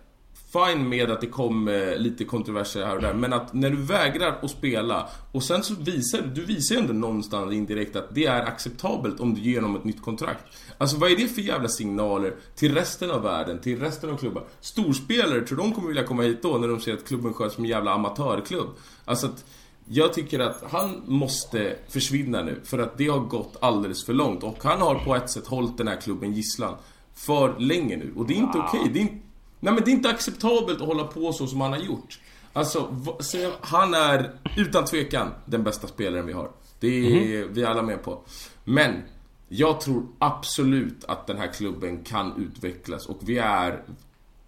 Fine 0.56 0.90
med 0.90 1.12
att 1.12 1.22
det 1.22 1.28
kom 1.28 1.68
eh, 1.68 1.98
lite 1.98 2.24
kontroverser 2.24 2.86
här 2.86 2.96
och 2.96 3.02
där, 3.02 3.14
men 3.14 3.34
att 3.34 3.54
när 3.54 3.70
du 3.70 3.78
vägrar 3.78 4.40
att 4.42 4.52
spela 4.52 5.10
och 5.32 5.44
sen 5.44 5.64
så 5.64 5.74
visar 5.80 6.22
du 6.22 6.46
visar 6.46 6.76
ju 6.76 6.82
ändå 6.82 6.94
någonstans 6.94 7.54
indirekt 7.54 7.96
att 7.96 8.16
det 8.16 8.26
är 8.26 8.42
acceptabelt 8.42 9.20
om 9.20 9.34
du 9.34 9.42
ger 9.42 9.62
honom 9.62 9.76
ett 9.76 9.84
nytt 9.84 10.02
kontrakt. 10.02 10.44
Alltså 10.78 10.98
vad 10.98 11.12
är 11.12 11.16
det 11.16 11.28
för 11.28 11.42
jävla 11.42 11.68
signaler 11.68 12.36
till 12.56 12.74
resten 12.74 13.12
av 13.12 13.22
världen, 13.22 13.60
till 13.60 13.80
resten 13.80 14.10
av 14.10 14.18
klubbar? 14.18 14.44
Storspelare, 14.62 15.42
tror 15.42 15.58
de 15.58 15.74
kommer 15.74 15.88
vilja 15.88 16.04
komma 16.04 16.24
hit 16.24 16.42
då 16.42 16.58
när 16.58 16.68
de 16.68 16.80
ser 16.80 16.94
att 16.94 17.08
klubben 17.08 17.34
sköts 17.34 17.56
som 17.56 17.64
en 17.64 17.70
jävla 17.70 17.92
amatörklubb? 17.92 18.70
Alltså 19.06 19.28
att 19.28 19.46
jag 19.86 20.14
tycker 20.14 20.40
att 20.40 20.64
han 20.70 21.02
måste 21.06 21.76
försvinna 21.90 22.44
nu 22.44 22.62
för 22.64 22.80
att 22.80 22.98
det 22.98 23.08
har 23.08 23.20
gått 23.20 23.58
alldeles 23.60 24.06
för 24.06 24.14
långt 24.14 24.44
och 24.44 24.64
han 24.64 24.82
har 24.82 24.96
på 24.96 25.16
ett 25.16 25.30
sätt 25.30 25.48
hållit 25.48 25.78
den 25.78 25.88
här 25.88 26.02
klubben 26.02 26.34
gisslan 26.34 26.76
för 27.16 27.60
länge 27.60 27.98
nu 27.98 28.14
och 28.16 28.28
det 28.28 28.34
är 28.34 28.38
inte 28.38 28.58
okej. 28.58 29.02
Inte, 29.02 29.25
nej 29.66 29.74
men 29.74 29.84
det 29.84 29.92
är 29.92 29.94
inte 29.94 30.10
acceptabelt 30.10 30.82
att 30.82 30.88
hålla 30.88 31.04
på 31.04 31.34
så 31.34 31.48
som 31.48 31.62
han 31.62 31.72
har 31.72 31.80
gjort. 31.80 32.20
Alltså, 32.54 32.96
han 33.62 33.94
är 33.94 34.32
utan 34.58 34.86
tvekan 34.86 35.32
den 35.46 35.64
bästa 35.64 35.88
spelaren 35.88 36.26
vi 36.26 36.34
har. 36.34 36.52
Det 36.80 36.88
är 36.88 37.46
vi 37.46 37.66
alla 37.66 37.82
med 37.82 38.04
på. 38.04 38.20
Men 38.64 39.02
jag 39.50 39.82
tror 39.82 40.08
absolut 40.20 41.06
att 41.08 41.28
den 41.28 41.38
här 41.38 41.54
klubben 41.54 42.04
kan 42.04 42.34
utvecklas 42.38 43.06
och 43.06 43.18
vi 43.22 43.38
är 43.38 43.84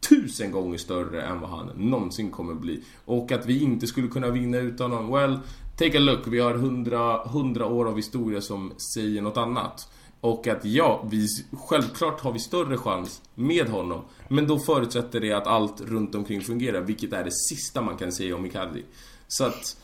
tusen 0.10 0.52
gånger 0.52 0.78
större 0.78 1.22
än 1.22 1.40
vad 1.40 1.50
han 1.50 1.72
någonsin 1.76 2.32
kommer 2.32 2.54
bli. 2.54 2.84
Och 3.06 3.32
att 3.32 3.46
vi 3.46 3.64
inte 3.64 3.88
skulle 3.88 4.08
kunna 4.08 4.30
vinna 4.30 4.58
utan 4.58 4.92
honom, 4.92 5.12
well, 5.12 5.40
take 5.78 5.98
a 5.98 6.02
look. 6.02 6.28
Vi 6.28 6.40
har 6.40 6.54
hundra, 6.54 7.18
hundra 7.18 7.66
år 7.66 7.88
av 7.88 7.96
historia 7.96 8.42
som 8.42 8.74
säger 8.78 9.22
något 9.22 9.38
annat. 9.38 9.90
Och 10.22 10.48
att 10.48 10.66
ja, 10.66 11.06
vi, 11.10 11.28
självklart 11.68 12.22
har 12.22 12.32
vi 12.32 12.40
större 12.40 12.78
chans 12.78 13.22
med 13.36 13.70
honom. 13.70 14.02
Men 14.28 14.48
då 14.48 14.60
förutsätter 14.60 15.20
det 15.20 15.34
att 15.34 15.48
allt 15.48 15.82
runt 15.82 16.16
omkring 16.16 16.42
fungerar, 16.42 16.82
vilket 16.82 17.14
är 17.14 17.24
det 17.24 17.32
sista 17.32 17.82
man 17.82 17.98
kan 17.98 18.12
säga 18.12 18.36
om 18.36 18.46
Icardi. 18.46 18.84
Så 19.28 19.46
att... 19.46 19.78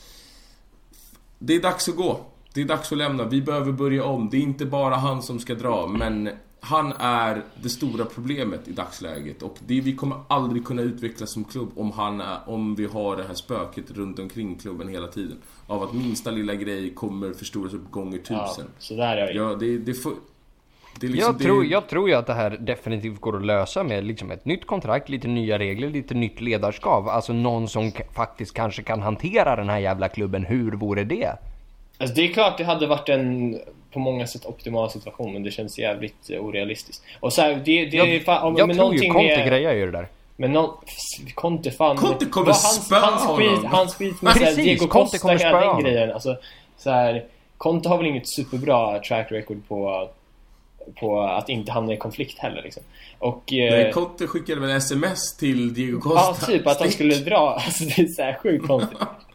Det 1.39 1.55
är 1.55 1.61
dags 1.61 1.89
att 1.89 1.95
gå. 1.95 2.25
Det 2.53 2.61
är 2.61 2.65
dags 2.65 2.91
att 2.91 2.97
lämna. 2.97 3.23
Vi 3.23 3.41
behöver 3.41 3.71
börja 3.71 4.03
om. 4.03 4.29
Det 4.29 4.37
är 4.37 4.41
inte 4.41 4.65
bara 4.65 4.95
han 4.95 5.21
som 5.21 5.39
ska 5.39 5.55
dra, 5.55 5.87
men 5.87 6.29
han 6.65 6.93
är 6.99 7.41
det 7.61 7.69
stora 7.69 8.05
problemet 8.05 8.67
i 8.67 8.71
dagsläget. 8.71 9.41
Och 9.43 9.57
det, 9.67 9.81
vi 9.81 9.95
kommer 9.95 10.17
aldrig 10.27 10.65
kunna 10.65 10.81
utvecklas 10.81 11.31
som 11.31 11.43
klubb 11.43 11.71
om, 11.75 11.91
han 11.91 12.21
är, 12.21 12.37
om 12.45 12.75
vi 12.75 12.85
har 12.85 13.17
det 13.17 13.23
här 13.27 13.33
spöket 13.33 13.91
runt 13.91 14.19
omkring 14.19 14.55
klubben 14.55 14.87
hela 14.87 15.07
tiden. 15.07 15.37
Av 15.67 15.83
att 15.83 15.93
minsta 15.93 16.31
lilla 16.31 16.55
grej 16.55 16.93
kommer 16.93 17.33
förstoras 17.33 17.73
upp 17.73 17.91
gånger 17.91 18.19
Ja, 18.27 18.47
tusen. 18.47 18.65
så 18.79 18.95
där 18.95 19.17
är 19.17 19.27
det. 19.27 19.33
Ja, 19.33 19.55
det, 19.59 19.77
det, 19.77 19.93
får, 19.93 20.13
liksom... 21.01 21.19
Jag 21.19 21.37
det, 21.37 21.43
tror, 21.43 21.65
jag 21.65 21.87
tror 21.87 22.09
ju 22.09 22.15
att 22.15 22.27
det 22.27 22.33
här 22.33 22.49
definitivt 22.59 23.21
går 23.21 23.37
att 23.37 23.45
lösa 23.45 23.83
med 23.83 24.03
liksom 24.03 24.31
ett 24.31 24.45
nytt 24.45 24.67
kontrakt, 24.67 25.09
lite 25.09 25.27
nya 25.27 25.59
regler, 25.59 25.89
lite 25.89 26.13
nytt 26.13 26.41
ledarskap. 26.41 27.07
Alltså 27.07 27.33
någon 27.33 27.67
som 27.67 27.91
k- 27.91 28.03
faktiskt 28.15 28.53
kanske 28.53 28.83
kan 28.83 29.01
hantera 29.01 29.55
den 29.55 29.69
här 29.69 29.79
jävla 29.79 30.09
klubben. 30.09 30.45
Hur 30.45 30.71
vore 30.71 31.03
det? 31.03 31.31
Alltså 31.97 32.15
det 32.15 32.29
är 32.29 32.33
klart 32.33 32.57
det 32.57 32.63
hade 32.63 32.87
varit 32.87 33.09
en 33.09 33.57
på 33.93 33.99
många 33.99 34.27
sätt 34.27 34.45
optimal 34.45 34.89
situation 34.91 35.33
men 35.33 35.43
det 35.43 35.51
känns 35.51 35.79
jävligt 35.79 36.29
eh, 36.29 36.39
orealistiskt. 36.45 37.03
Och 37.19 37.33
så 37.33 37.41
här, 37.41 37.49
det, 37.65 37.85
det 37.85 37.97
är 37.97 38.05
Jag, 38.05 38.23
fan, 38.23 38.43
om, 38.43 38.55
jag 38.57 38.67
med 38.67 38.75
tror 38.77 38.93
ju 38.95 38.99
Conte 39.09 39.37
med, 39.37 39.47
grejar 39.47 39.73
ju 39.73 39.85
det 39.85 39.91
där. 39.91 40.07
Men 40.35 40.51
någon, 40.51 40.75
Conte 41.35 41.71
fan... 41.71 41.97
Conte 41.97 42.25
kommer 42.25 42.45
hans, 42.47 42.85
spöa 42.85 42.99
hans 42.99 43.37
skit, 43.39 43.49
honom. 43.49 43.65
hans 43.71 43.95
skit 43.95 44.21
med 44.21 44.33
Precis, 44.33 44.49
såhär, 44.55 44.63
Diego 44.63 44.87
Conte 44.87 45.11
Costa 45.11 45.17
kommer 45.19 45.39
hela 45.39 45.59
den 45.59 45.67
honom. 45.67 45.83
grejen. 45.83 46.11
Alltså, 46.11 46.37
så 46.77 46.89
här, 46.89 47.25
Conte 47.57 47.89
har 47.89 47.97
väl 47.97 48.05
inget 48.05 48.29
superbra 48.29 48.99
track 48.99 49.31
record 49.31 49.67
på, 49.67 50.09
på 50.99 51.21
att 51.21 51.49
inte 51.49 51.71
hamna 51.71 51.93
i 51.93 51.97
konflikt 51.97 52.39
heller 52.39 52.61
liksom. 52.61 52.83
Och... 53.19 53.53
eh, 53.53 53.71
Nej, 53.71 53.91
Kotte 53.91 54.27
skickade 54.27 54.61
väl 54.61 54.69
sms 54.77 55.37
till 55.37 55.73
Diego 55.73 56.01
Ja, 56.15 56.27
Costa? 56.27 56.45
typ 56.45 56.67
att 56.67 56.79
han 56.79 56.91
skulle 56.91 57.15
dra. 57.15 57.37
Alltså 57.65 57.83
det 57.83 58.01
är 58.01 58.07
så 58.07 58.21
här 58.21 58.39
sjukt 58.43 58.67
konstigt. 58.67 58.97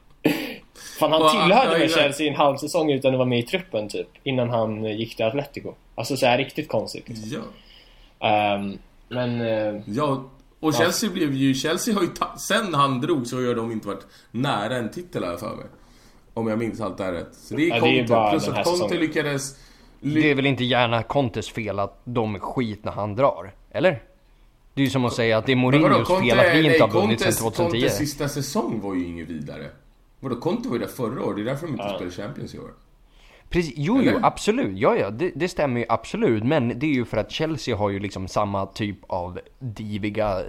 Fan, 0.98 1.12
han 1.12 1.30
tillhörde 1.30 1.72
ja, 1.72 1.78
väl 1.78 1.90
ja. 1.90 1.96
Chelsea 1.96 2.26
i 2.26 2.28
en 2.28 2.36
halv 2.36 2.56
säsong 2.56 2.90
utan 2.92 3.12
att 3.14 3.18
vara 3.18 3.28
med 3.28 3.38
i 3.38 3.42
truppen 3.42 3.88
typ. 3.88 4.08
Innan 4.22 4.50
han 4.50 4.84
gick 4.84 5.16
till 5.16 5.24
Atletico. 5.24 5.74
Alltså 5.94 6.16
så 6.16 6.26
här 6.26 6.38
riktigt 6.38 6.68
konstigt. 6.68 7.08
Liksom. 7.08 7.42
Ja. 8.20 8.28
Ehm, 8.28 8.78
men... 9.08 9.40
eh, 9.40 9.82
Ja, 9.86 10.24
och 10.60 10.74
Chelsea 10.74 11.10
blev 11.10 11.34
ju... 11.34 11.54
Chelsea 11.54 11.94
har 11.94 12.02
ju... 12.02 12.08
Ta- 12.08 12.36
sen 12.38 12.74
han 12.74 13.00
drog 13.00 13.26
så 13.26 13.36
har 13.36 13.54
de 13.54 13.72
inte 13.72 13.88
varit 13.88 14.06
nära 14.30 14.76
en 14.76 14.90
titel 14.90 15.24
här 15.24 15.36
för 15.36 15.56
mig. 15.56 15.66
Om 16.34 16.48
jag 16.48 16.58
minns 16.58 16.80
allt 16.80 16.98
det 16.98 17.04
här 17.04 17.12
rätt. 17.12 17.34
Så 17.34 17.54
det 17.54 17.62
är 17.62 17.68
Ja, 17.68 17.80
Conte. 17.80 17.94
det 17.94 18.00
är 18.00 18.08
bara 18.08 18.30
Plus 18.30 18.48
att 18.48 18.54
Conte 18.54 18.70
säsongen. 18.70 18.96
lyckades... 19.00 19.56
Ly- 20.00 20.20
Det 20.22 20.30
är 20.30 20.34
väl 20.34 20.46
inte 20.46 20.64
gärna 20.64 21.02
Contes 21.02 21.50
fel 21.50 21.78
att 21.78 22.00
de 22.04 22.34
är 22.34 22.38
skit 22.38 22.84
när 22.84 22.92
han 22.92 23.14
drar? 23.16 23.52
Eller? 23.70 24.02
Det 24.74 24.80
är 24.82 24.84
ju 24.84 24.90
som 24.90 25.04
att 25.04 25.12
säga 25.12 25.38
att 25.38 25.46
det 25.46 25.52
är 25.52 25.56
Mourinhos 25.56 26.08
fel 26.08 26.38
att 26.40 26.54
vi 26.54 26.66
inte 26.72 26.84
har 26.84 26.90
vunnit 27.00 27.20
Contes- 27.26 27.38
2010. 27.38 27.62
Contes 27.80 27.96
sista 27.96 28.28
säsong 28.28 28.80
var 28.80 28.94
ju 28.94 29.06
inget 29.06 29.28
vidare. 29.28 29.66
Vadå, 30.20 30.36
Conte 30.36 30.68
var 30.68 30.76
ju 30.76 30.80
där 30.80 30.88
förra 30.88 31.24
året, 31.24 31.36
det 31.36 31.42
är 31.42 31.44
därför 31.44 31.66
de 31.66 31.72
inte 31.72 31.84
Ja. 31.84 31.94
spelar 31.96 32.10
Champions 32.10 32.54
i 32.54 32.58
år. 32.58 32.70
Precis, 33.50 33.74
jo, 33.76 34.02
jo, 34.02 34.18
absolut. 34.22 34.78
Ja, 34.78 34.96
ja, 34.96 35.10
det, 35.10 35.32
det 35.34 35.48
stämmer 35.48 35.80
ju 35.80 35.86
absolut. 35.88 36.44
Men 36.44 36.78
det 36.78 36.86
är 36.86 36.90
ju 36.94 37.04
för 37.04 37.16
att 37.16 37.30
Chelsea 37.30 37.76
har 37.76 37.90
ju 37.90 37.98
liksom 37.98 38.28
samma 38.28 38.66
typ 38.66 38.96
av 39.06 39.40
diviga, 39.58 40.42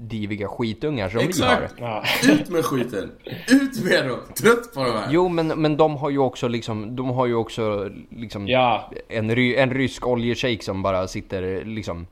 diviga 0.00 0.48
skitungar 0.48 1.08
som 1.08 1.20
Exakt! 1.20 1.74
vi 1.78 1.82
har. 1.84 2.04
Ja. 2.24 2.32
Ut 2.32 2.50
med 2.50 2.64
skiten! 2.64 3.10
Ut 3.50 3.84
med 3.84 4.08
dem! 4.08 4.18
Trött 4.34 4.74
på 4.74 4.84
de 4.84 4.90
här! 4.90 5.06
Jo, 5.10 5.28
men, 5.28 5.46
men 5.48 5.76
de 5.76 5.96
har 5.96 6.10
ju 6.10 6.18
också 6.18 6.48
liksom, 6.48 6.96
de 6.96 7.08
har 7.10 7.26
ju 7.26 7.34
också 7.34 7.90
liksom 8.10 8.48
Ja. 8.48 8.90
en, 9.08 9.34
ry, 9.34 9.54
en 9.56 9.70
rysk 9.74 10.06
oljeshejk 10.06 10.62
som 10.62 10.82
bara 10.82 11.08
sitter 11.08 11.64
liksom, 11.64 12.06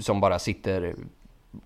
som 0.00 0.20
bara 0.20 0.38
sitter 0.38 0.94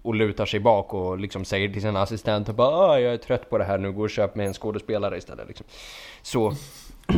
och 0.02 0.14
lutar 0.14 0.46
sig 0.46 0.60
bak 0.60 0.94
och 0.94 1.18
liksom 1.18 1.44
säger 1.44 1.68
till 1.72 1.82
sina 1.82 2.02
assistenter 2.02 2.52
bara 2.52 2.76
ah, 2.76 2.98
jag 3.00 3.12
är 3.14 3.18
trött 3.18 3.50
på 3.50 3.58
det 3.58 3.64
här 3.64 3.78
nu, 3.78 3.92
gå 3.92 4.02
och 4.02 4.10
köp 4.10 4.34
mig 4.34 4.46
en 4.46 4.54
skådespelare 4.54 5.18
istället 5.18 5.48
liksom. 5.48 5.66
Så, 6.22 6.54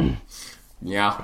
Ja. 0.78 1.14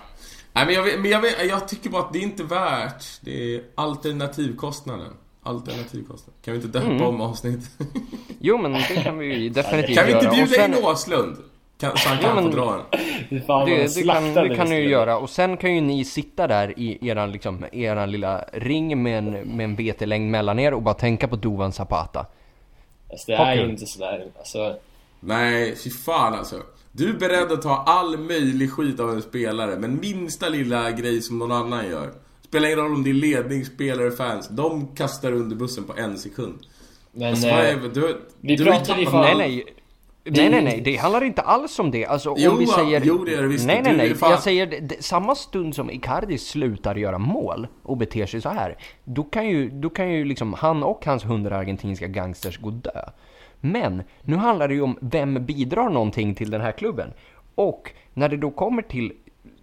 Nej 0.53 0.67
men, 0.67 0.75
jag, 0.75 1.01
men 1.01 1.11
jag, 1.11 1.47
jag 1.47 1.69
tycker 1.69 1.91
bara 1.91 2.03
att 2.03 2.13
det 2.13 2.19
är 2.19 2.23
inte 2.23 2.43
värt. 2.45 3.05
Det 3.21 3.55
är 3.55 3.63
alternativkostnaden. 3.75 5.13
Alternativkostnaden. 5.43 6.35
Kan 6.45 6.55
vi 6.55 6.61
inte 6.61 6.79
döpa 6.79 6.91
Mm. 6.91 7.03
om 7.07 7.21
avsnittet? 7.21 7.71
jo 8.41 8.59
men 8.59 8.73
det 8.73 9.03
kan 9.05 9.19
vi 9.19 9.35
ju 9.35 9.49
definitivt 9.51 9.97
kan 9.97 10.07
vi 10.07 10.13
inte 10.13 10.25
göra. 10.25 10.35
Bjuda 10.35 10.53
sen- 10.63 10.75
in 10.79 10.85
Åslund? 10.85 11.37
Kan, 11.81 11.97
så 11.97 12.09
han 12.09 12.19
Ja, 12.23 12.27
kan 12.29 12.35
men- 12.45 12.53
få 12.53 12.59
dra. 12.59 12.87
Fy 13.31 13.41
fan 13.41 13.67
Det, 13.69 13.77
de 13.77 13.87
det, 14.01 14.03
kan, 14.13 14.35
det 14.35 14.57
kan 14.57 14.69
ni 14.69 14.75
ju 14.81 14.89
göra 14.89 15.19
och 15.19 15.31
sen 15.31 15.57
kan 15.57 15.75
ju 15.75 15.81
ni 15.81 16.05
sitta 16.05 16.47
där 16.47 16.79
i 16.79 17.09
eran, 17.09 17.33
liksom, 17.33 17.65
eran 17.73 18.11
lilla 18.11 18.45
ring 18.53 19.03
med 19.03 19.19
en, 19.19 19.31
med 19.31 19.65
en 19.65 19.77
vetelängd 19.77 20.31
mellan 20.31 20.59
er 20.59 20.75
och 20.75 20.83
bara 20.83 20.95
tänka 20.95 21.29
på 21.29 21.37
Dovan 21.37 21.73
Zapata. 21.73 22.27
Alltså, 23.11 23.31
det 23.31 23.37
Ha 23.37 23.45
är 23.47 23.55
ju 23.55 23.71
inte 23.71 23.87
sådär. 23.87 24.27
Alltså, 24.39 24.77
Nej, 25.21 25.77
fy 25.85 25.91
fan 25.91 26.35
alltså. 26.35 26.57
Du 26.93 27.09
är 27.11 27.15
beredd 27.15 27.53
att 27.53 27.63
ta 27.63 27.77
all 27.87 28.19
möjlig 28.19 28.71
skit 28.73 29.01
av 29.01 29.11
en 29.11 29.23
spelare, 29.23 29.77
men 29.79 30.01
minsta 30.01 30.49
lilla 30.49 30.91
grej 30.91 31.23
som 31.23 31.39
någon 31.39 31.53
annan 31.53 31.87
gör. 31.91 32.11
Spelar 32.43 32.67
ingen 32.67 32.79
roll 32.79 32.95
om 32.95 33.05
det 33.05 33.11
är 33.11 33.15
ledning, 33.15 33.65
spelare, 33.65 34.11
fans. 34.11 34.49
De 34.49 34.89
kastar 34.97 35.33
under 35.33 35.57
bussen 35.57 35.85
på 35.85 35.95
en 35.97 36.19
sekund. 36.19 36.59
men... 37.13 37.29
Alltså, 37.29 37.47
eh, 37.49 37.79
du, 37.95 38.17
vi 38.41 38.57
du 38.57 38.65
pratade 38.65 39.01
ju 39.01 39.07
fan- 39.07 39.23
Nej, 39.23 39.35
nej. 39.39 39.65
Nej, 40.27 40.51
nej, 40.51 40.65
nej. 40.65 40.81
Det 40.81 40.97
handlar 40.97 41.25
inte 41.25 41.43
alls 41.43 41.79
om 41.79 41.91
det. 41.91 42.07
Alltså, 42.07 42.35
Jo, 42.39 42.51
om 42.51 42.59
vi 42.59 42.67
säger... 42.67 43.01
jo, 43.05 43.25
det 43.25 43.35
är 43.35 43.43
det 43.43 43.49
visst. 43.49 43.67
Nej, 43.67 43.81
nej, 43.83 43.97
nej. 43.97 44.15
Jag 44.21 44.43
säger, 44.43 44.67
det, 44.67 45.05
samma 45.05 45.35
stund 45.35 45.75
som 45.75 45.91
Icardi 45.91 46.39
slutar 46.39 46.95
göra 46.95 47.19
mål 47.19 47.67
och 47.83 47.97
beter 47.97 48.27
sig 48.27 48.41
så 48.41 48.49
här, 48.49 48.77
då 49.05 49.23
kan 49.23 49.49
ju, 49.49 49.71
då 49.71 49.91
kan 49.91 50.13
ju 50.13 50.25
liksom 50.25 50.53
han 50.55 50.83
och 50.83 51.07
hans 51.07 51.25
hundra 51.25 51.57
argentinska 51.57 52.07
gangsters 52.07 52.59
gå 52.59 52.71
dö. 52.71 53.03
Men 53.61 54.03
nu 54.23 54.37
handlar 54.37 54.69
det 54.69 54.75
ju 54.75 54.83
om 54.83 54.99
vem 55.01 55.47
bidrar 55.47 55.91
någonting 55.91 56.35
till 56.35 56.51
den 56.51 56.61
här 56.61 56.73
klubben. 56.73 57.13
Och 57.55 57.93
när 58.15 58.29
det 58.29 58.37
då 58.37 58.51
kommer 58.51 58.83
till, 58.83 59.13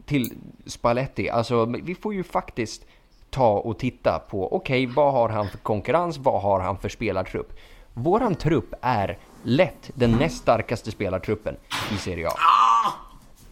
till 0.05 0.31
Spalletti, 0.65 1.29
alltså 1.29 1.65
vi 1.65 1.95
får 1.95 2.13
ju 2.13 2.23
faktiskt 2.23 2.85
ta 3.29 3.59
och 3.59 3.79
titta 3.79 4.19
på, 4.29 4.55
okej, 4.55 4.85
vad 4.85 5.13
har 5.13 5.29
han 5.29 5.47
för 5.47 5.57
konkurrens, 5.57 6.17
vad 6.17 6.41
har 6.41 6.59
han 6.59 6.77
för 6.77 6.89
spelartrupp? 6.89 7.53
Våran 7.93 8.35
trupp 8.35 8.73
är 8.81 9.17
lätt 9.43 9.91
den 9.95 10.11
näst 10.11 10.37
starkaste 10.37 10.91
spelartruppen 10.91 11.55
i 11.95 11.97
Serie 11.97 12.27
A. 12.27 12.33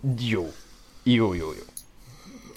Jo, 0.01 0.47
jo, 1.03 1.35
jo, 1.35 1.53
jo. 1.57 1.63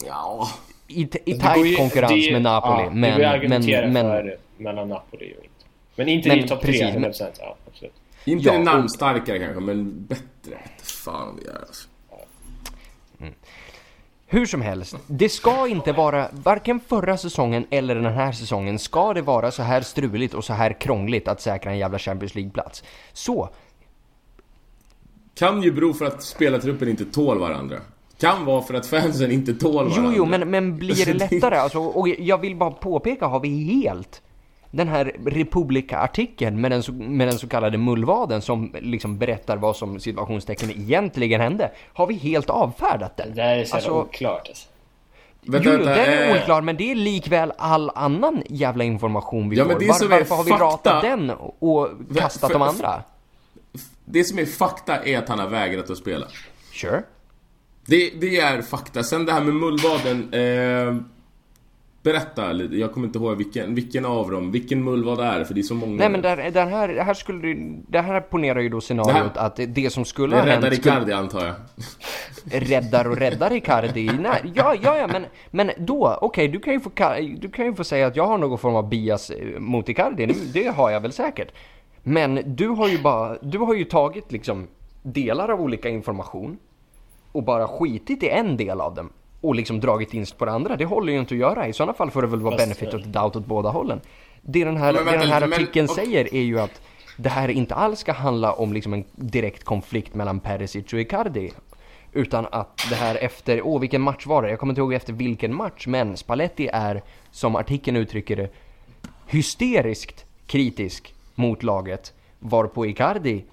Ja. 0.06 0.48
I, 0.88 1.08
i 1.24 1.38
tajt 1.38 1.76
konkurrens 1.76 2.10
det- 2.26 2.32
med 2.32 2.42
Napoli, 2.42 2.84
ja, 2.84 2.90
men, 2.90 3.18
det 3.20 3.48
men, 3.48 3.92
men, 3.92 4.06
för 4.06 4.36
mellan 4.56 4.88
Napoli 4.88 5.34
och 5.38 5.44
inte. 5.44 5.64
Men 5.96 6.08
inte 6.08 6.28
Men 6.28 6.38
i 6.38 6.48
topp 6.48 6.60
precis, 6.60 6.80
3, 6.80 6.98
men- 6.98 7.12
100%. 7.12 7.32
Ja, 7.38 7.56
absolut. 7.68 7.94
Inte 8.24 8.44
Ja, 8.46 8.58
namnstarkare 8.58 9.38
kanske, 9.38 9.60
men 9.60 10.04
bättre. 10.06 10.58
Fan 10.82 11.40
det 11.44 11.50
är 11.50 11.58
alltså. 11.58 11.88
Hur 14.26 14.46
som 14.46 14.62
helst, 14.62 14.96
det 15.06 15.28
ska 15.28 15.68
inte 15.68 15.92
vara, 15.92 16.28
varken 16.32 16.80
förra 16.80 17.16
säsongen 17.16 17.66
eller 17.70 17.94
den 17.94 18.12
här 18.12 18.32
säsongen 18.32 18.78
ska 18.78 19.14
det 19.14 19.22
vara 19.22 19.50
så 19.50 19.62
här 19.62 19.80
struligt 19.80 20.34
och 20.34 20.44
så 20.44 20.52
här 20.52 20.80
krångligt 20.80 21.28
att 21.28 21.40
säkra 21.40 21.70
en 21.70 21.78
jävla 21.78 21.98
Champions 21.98 22.34
League-plats. 22.34 22.82
Så, 23.12 23.48
Kan 25.34 25.62
ju 25.62 25.72
bero 25.72 25.92
för 25.92 26.04
att 26.04 26.22
spelartruppen 26.22 26.88
inte 26.88 27.04
tål 27.04 27.38
varandra. 27.38 27.76
Kan 28.18 28.44
vara 28.44 28.62
för 28.62 28.74
att 28.74 28.86
fansen 28.86 29.30
inte 29.30 29.54
tål 29.54 29.74
varandra. 29.74 30.02
jo, 30.04 30.12
jo, 30.16 30.24
men, 30.24 30.50
men 30.50 30.76
blir 30.76 31.06
det 31.06 31.14
lättare? 31.30 31.56
Alltså, 31.56 31.78
och 31.78 32.08
jag 32.08 32.38
vill 32.38 32.56
bara 32.56 32.70
påpeka, 32.70 33.26
har 33.26 33.40
vi 33.40 33.48
helt 33.64 34.22
den 34.76 34.88
här 34.88 35.12
Republika-artikeln 35.26 36.60
med 36.60 36.70
den, 36.70 36.82
så, 36.82 36.92
med 36.92 37.28
den 37.28 37.38
så 37.38 37.48
kallade 37.48 37.78
mullvaden 37.78 38.42
som 38.42 38.74
liksom 38.80 39.18
berättar 39.18 39.56
vad 39.56 39.76
som 39.76 40.00
situationstecken 40.00 40.70
egentligen 40.70 41.40
hände. 41.40 41.70
Har 41.92 42.06
vi 42.06 42.14
helt 42.14 42.50
avfärdat 42.50 43.16
den? 43.16 43.34
Det 43.34 43.42
här 43.42 43.56
är 43.58 43.64
så 43.64 43.74
Alltså- 43.76 43.90
oklart 43.90 44.48
alltså. 44.48 44.68
Vänta, 45.46 45.70
jo, 45.70 45.76
vänta, 45.76 45.90
den 45.94 46.12
är 46.18 46.36
eh, 46.36 46.42
oklar, 46.42 46.60
men 46.62 46.76
det 46.76 46.90
är 46.90 46.94
likväl 46.94 47.52
all 47.58 47.90
annan 47.94 48.42
jävla 48.48 48.84
information 48.84 49.48
vi 49.48 49.56
Ja, 49.56 49.64
får. 49.64 49.70
men 49.70 49.78
det 49.78 49.86
Var, 49.86 49.94
som 49.94 50.12
är 50.12 50.18
varför 50.18 50.34
har 50.34 50.44
vi 50.44 50.50
fakta- 50.50 50.64
ratat 50.64 51.02
den 51.02 51.30
och 51.58 51.88
kastat 52.16 52.52
för- 52.52 52.58
de 52.58 52.62
andra? 52.68 53.02
Det 54.04 54.24
som 54.24 54.38
är 54.38 54.46
fakta 54.46 55.04
är 55.04 55.18
att 55.18 55.28
han 55.28 55.38
har 55.38 55.48
vägrat 55.48 55.90
att 55.90 55.98
spela. 55.98 56.26
Sure. 56.72 57.02
Det, 57.86 58.10
det 58.20 58.36
är 58.40 58.62
fakta. 58.62 59.02
Sen 59.02 59.26
det 59.26 59.32
här 59.32 59.40
med 59.40 59.54
mullvaden. 59.54 60.32
Eh, 60.32 60.96
berätta 62.04 62.52
lite. 62.52 62.76
Jag 62.76 62.92
kommer 62.92 63.06
inte 63.06 63.18
ihåg 63.18 63.36
vilken, 63.36 63.74
vilken 63.74 64.04
av 64.04 64.30
dem. 64.30 64.52
Vilken 64.52 64.88
är 64.88 65.38
det? 65.38 65.44
För 65.44 65.54
det 65.54 65.60
är 65.60 65.62
så 65.62 65.74
många. 65.74 65.96
Nej 65.96 66.08
men 66.08 66.22
där, 66.22 66.50
den 66.50 66.68
här, 66.68 66.88
det 66.88 67.02
här 67.02 67.14
skulle 67.14 67.40
du- 67.40 67.82
det 67.88 68.00
här 68.00 68.20
ponerar 68.20 68.60
ju 68.60 68.68
då 68.68 68.80
scenariot 68.80 69.36
att 69.36 69.60
det 69.68 69.92
som 69.92 70.04
skulle 70.04 70.36
det 70.36 70.40
ha 70.42 70.48
räddar 70.48 70.70
hänt 70.70 70.74
skulle, 70.74 71.16
antar 71.16 71.46
jag. 71.46 71.54
räddar 72.68 73.08
och 73.08 73.16
räddar 73.16 73.52
Icardi. 73.52 74.10
Nej, 74.20 74.52
ja, 74.54 74.74
ja, 74.82 74.96
ja, 74.96 75.06
men, 75.06 75.26
men 75.50 75.70
då, 75.78 76.18
okej, 76.20 76.48
du, 76.48 76.60
kan 76.60 76.72
ju 76.72 76.80
få, 76.80 76.90
du 77.38 77.50
kan 77.50 77.64
ju 77.66 77.74
få 77.74 77.84
säga 77.84 78.06
att 78.06 78.16
jag 78.16 78.26
har 78.26 78.38
någon 78.38 78.58
form 78.58 78.74
av 78.74 78.88
bias 78.88 79.30
eh, 79.30 79.58
mot 79.60 79.88
Icardi. 79.88 80.26
Det, 80.26 80.52
det 80.52 80.66
har 80.68 80.90
jag 80.90 81.00
väl 81.00 81.12
säkert. 81.12 81.52
Men 82.02 82.40
du 82.56 82.68
har 82.68 82.88
ju 82.88 82.98
bara, 82.98 83.36
du 83.42 83.58
har 83.58 83.74
ju 83.74 83.84
tagit 83.84 84.32
liksom 84.32 84.66
delar 85.02 85.48
av 85.48 85.60
olika 85.60 85.88
information 85.88 86.58
och 87.32 87.42
bara 87.42 87.68
skitit 87.68 88.22
i 88.22 88.28
en 88.28 88.56
del 88.56 88.80
av 88.80 88.94
dem 88.94 89.10
och 89.44 89.54
liksom 89.54 89.80
dragit 89.80 90.14
vinst 90.14 90.38
på 90.38 90.44
det 90.44 90.52
andra. 90.52 90.76
Det 90.76 90.84
håller 90.84 91.12
ju 91.12 91.18
inte 91.18 91.34
att 91.34 91.38
göra. 91.40 91.68
I 91.68 91.72
sådana 91.72 91.92
fall 91.94 92.10
får 92.10 92.22
det 92.22 92.28
väl 92.28 92.40
vara 92.40 92.56
Fast, 92.56 92.64
benefit 92.64 92.88
eh, 92.94 92.94
of 92.98 93.02
the 93.04 93.08
doubt 93.10 93.36
åt 93.36 93.46
båda 93.46 93.68
hållen. 93.68 94.00
Det 94.42 94.64
den 94.64 94.76
här, 94.76 94.92
Men 94.92 95.04
det 95.04 95.10
den 95.18 95.28
här 95.28 95.40
men- 95.40 95.52
artikeln 95.52 95.88
och- 95.88 95.94
säger 95.94 96.34
är 96.34 96.42
ju 96.42 96.60
att 96.60 96.80
det 97.16 97.28
här 97.28 97.48
inte 97.48 97.74
alls 97.74 97.98
ska 97.98 98.12
handla 98.12 98.52
om 98.52 98.72
liksom 98.72 98.92
en 98.92 99.04
direkt 99.12 99.64
konflikt 99.64 100.14
mellan 100.14 100.40
Perisic 100.40 100.92
och 100.92 101.00
Icardi. 101.00 101.50
Utan 102.12 102.46
att 102.52 102.86
det 102.90 102.94
här 102.94 103.14
efter, 103.16 103.62
åh 103.66 103.80
vilken 103.80 104.00
match 104.02 104.26
var 104.26 104.42
det? 104.42 104.50
Jag 104.50 104.58
kommer 104.58 104.70
inte 104.72 104.80
ihåg 104.80 104.94
efter 104.94 105.12
vilken 105.12 105.54
match, 105.54 105.86
men 105.86 106.16
Spalletti 106.16 106.68
är, 106.72 107.02
som 107.30 107.56
artikeln 107.56 107.96
uttrycker 107.96 108.36
det, 108.36 108.48
hysteriskt 109.26 110.24
kritisk 110.46 111.14
mot 111.34 111.62
laget. 111.62 112.12
Varpå 112.38 112.86
Icardi, 112.86 113.44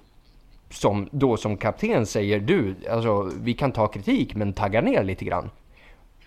som 0.70 1.08
då 1.12 1.36
som 1.36 1.56
kapten 1.56 2.06
säger 2.06 2.40
du, 2.40 2.74
alltså 2.90 3.30
vi 3.42 3.54
kan 3.54 3.72
ta 3.72 3.86
kritik 3.88 4.34
men 4.34 4.52
tagga 4.52 4.80
ner 4.80 5.02
lite 5.04 5.24
grann. 5.24 5.50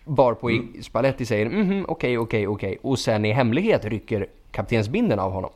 Varpå 0.06 0.50
mm. 0.50 0.84
Spalletti 0.84 1.26
säger 1.26 1.46
mhm, 1.50 1.86
okej, 1.88 2.18
okej, 2.18 2.48
okej. 2.48 2.78
Och 2.82 3.00
sen 3.00 3.26
i 3.26 3.32
hemlighet 3.32 3.86
rycker 3.86 4.28
kaptensbinden 4.52 5.20
av 5.20 5.32
honom. 5.32 5.52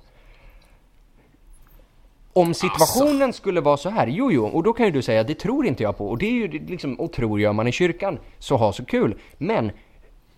Om 2.33 2.53
situationen 2.53 3.33
skulle 3.33 3.61
vara 3.61 3.77
så 3.77 3.89
här, 3.89 4.07
jo 4.07 4.31
jo, 4.31 4.45
och 4.45 4.63
då 4.63 4.73
kan 4.73 4.85
ju 4.85 4.91
du 4.91 5.01
säga 5.01 5.23
det 5.23 5.35
tror 5.35 5.65
inte 5.65 5.83
jag 5.83 5.97
på. 5.97 6.09
Och 6.09 6.17
det 6.17 6.25
är 6.25 6.31
ju 6.31 6.47
liksom, 6.47 6.95
och 6.95 7.11
tror 7.11 7.39
gör 7.39 7.53
man 7.53 7.67
i 7.67 7.71
kyrkan, 7.71 8.19
så 8.39 8.57
ha 8.57 8.73
så 8.73 8.85
kul. 8.85 9.15
Men 9.37 9.71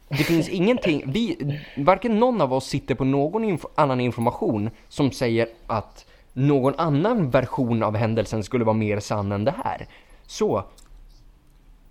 det 0.09 0.23
finns 0.23 0.49
ingenting, 0.59 1.03
vi, 1.05 1.37
varken 1.77 2.19
någon 2.19 2.41
av 2.41 2.53
oss 2.53 2.67
sitter 2.67 2.95
på 2.95 3.03
någon 3.03 3.43
inf 3.43 3.65
annan 3.75 4.01
information 4.01 4.69
som 4.89 5.11
säger 5.11 5.47
att 5.67 6.05
någon 6.33 6.75
annan 6.77 7.29
version 7.29 7.83
av 7.83 7.95
händelsen 7.95 8.43
skulle 8.43 8.65
vara 8.65 8.77
mer 8.77 8.99
sann 8.99 9.31
än 9.31 9.43
det 9.43 9.55
här. 9.63 9.87
Så, 10.25 10.63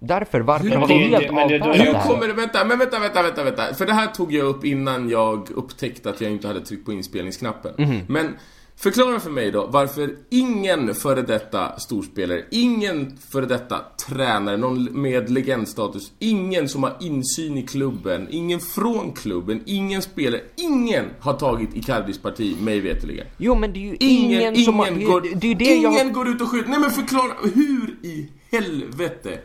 därför, 0.01 0.41
varför 0.41 0.67
Hur- 0.67 0.77
har 0.77 0.89
vi 0.89 0.95
helt 0.95 1.31
avfärdat 1.31 1.77
det 1.77 1.83
här? 1.83 2.09
kommer 2.09 2.29
det, 2.29 2.33
vänta, 2.35 2.65
men 2.65 2.79
vänta, 2.79 2.99
vänta, 2.99 3.23
vänta, 3.23 3.45
vänta. 3.45 3.75
För 3.75 3.87
det 3.87 3.93
här 3.93 4.07
tog 4.07 4.33
jag 4.33 4.47
upp 4.47 4.65
innan 4.65 5.09
jag 5.09 5.51
upptäckte 5.51 6.11
att 6.11 6.21
jag 6.21 6.31
inte 6.33 6.47
hade 6.49 6.61
tryckt 6.61 6.85
på 6.87 6.93
inspelningsknappen. 6.93 7.73
Mhm. 7.79 8.01
Men 8.09 8.37
förklara 8.77 9.21
för 9.21 9.31
mig 9.31 9.51
då 9.51 9.67
varför 9.67 10.11
ingen 10.31 10.95
före 10.95 11.23
detta 11.23 11.79
storspelare, 11.79 12.45
ingen 12.51 13.19
före 13.31 13.47
detta 13.47 13.79
tränare, 14.09 14.57
någon 14.57 14.85
med 14.85 15.31
legendstatus, 15.31 16.13
ingen 16.19 16.69
som 16.69 16.83
har 16.83 16.97
insyn 17.01 17.59
i 17.59 17.63
klubben, 17.67 18.29
ingen 18.31 18.61
från 18.61 19.13
klubben, 19.13 19.63
ingen 19.67 20.03
spelare, 20.03 20.41
ingen 20.57 21.05
har 21.21 21.33
tagit 21.33 21.77
Icardis 21.77 22.19
parti, 22.19 22.57
mig 22.61 22.81
veterligen. 22.81 23.27
Jo 23.37 23.55
men 23.55 23.73
det 23.73 23.79
är 23.79 23.91
ju 23.91 23.97
Ingen, 24.01 24.41
ingen, 24.41 24.57
som 24.57 24.79
har, 24.79 24.87
ingen, 24.87 25.05
går, 25.11 25.21
det, 25.21 25.29
det 25.35 25.55
det 25.55 25.65
ingen 25.65 25.93
jag... 25.93 26.13
går 26.13 26.29
ut 26.29 26.41
och 26.41 26.49
skjuter. 26.49 26.69
Nej 26.71 26.81
men 26.81 26.91
förklara, 26.91 27.33
hur 27.55 27.97
i 28.03 28.29
helvete 28.53 29.39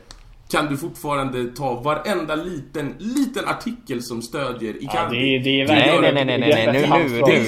kan 0.52 0.66
du 0.70 0.78
fortfarande 0.78 1.46
ta 1.56 1.76
varenda 1.82 2.36
liten, 2.36 2.94
liten 3.00 3.46
artikel 3.48 4.04
som 4.04 4.22
stödjer 4.22 4.84
Icardi. 4.84 4.90
Ja, 4.96 5.10
det 5.10 5.36
är, 5.36 5.40
det 5.40 5.62
är 5.62 5.68
Nej, 5.68 6.00
nej, 6.02 6.26
nej, 6.26 6.26
nej, 6.26 6.40
nej, 6.40 6.52
är 6.52 6.72
nu, 6.74 6.80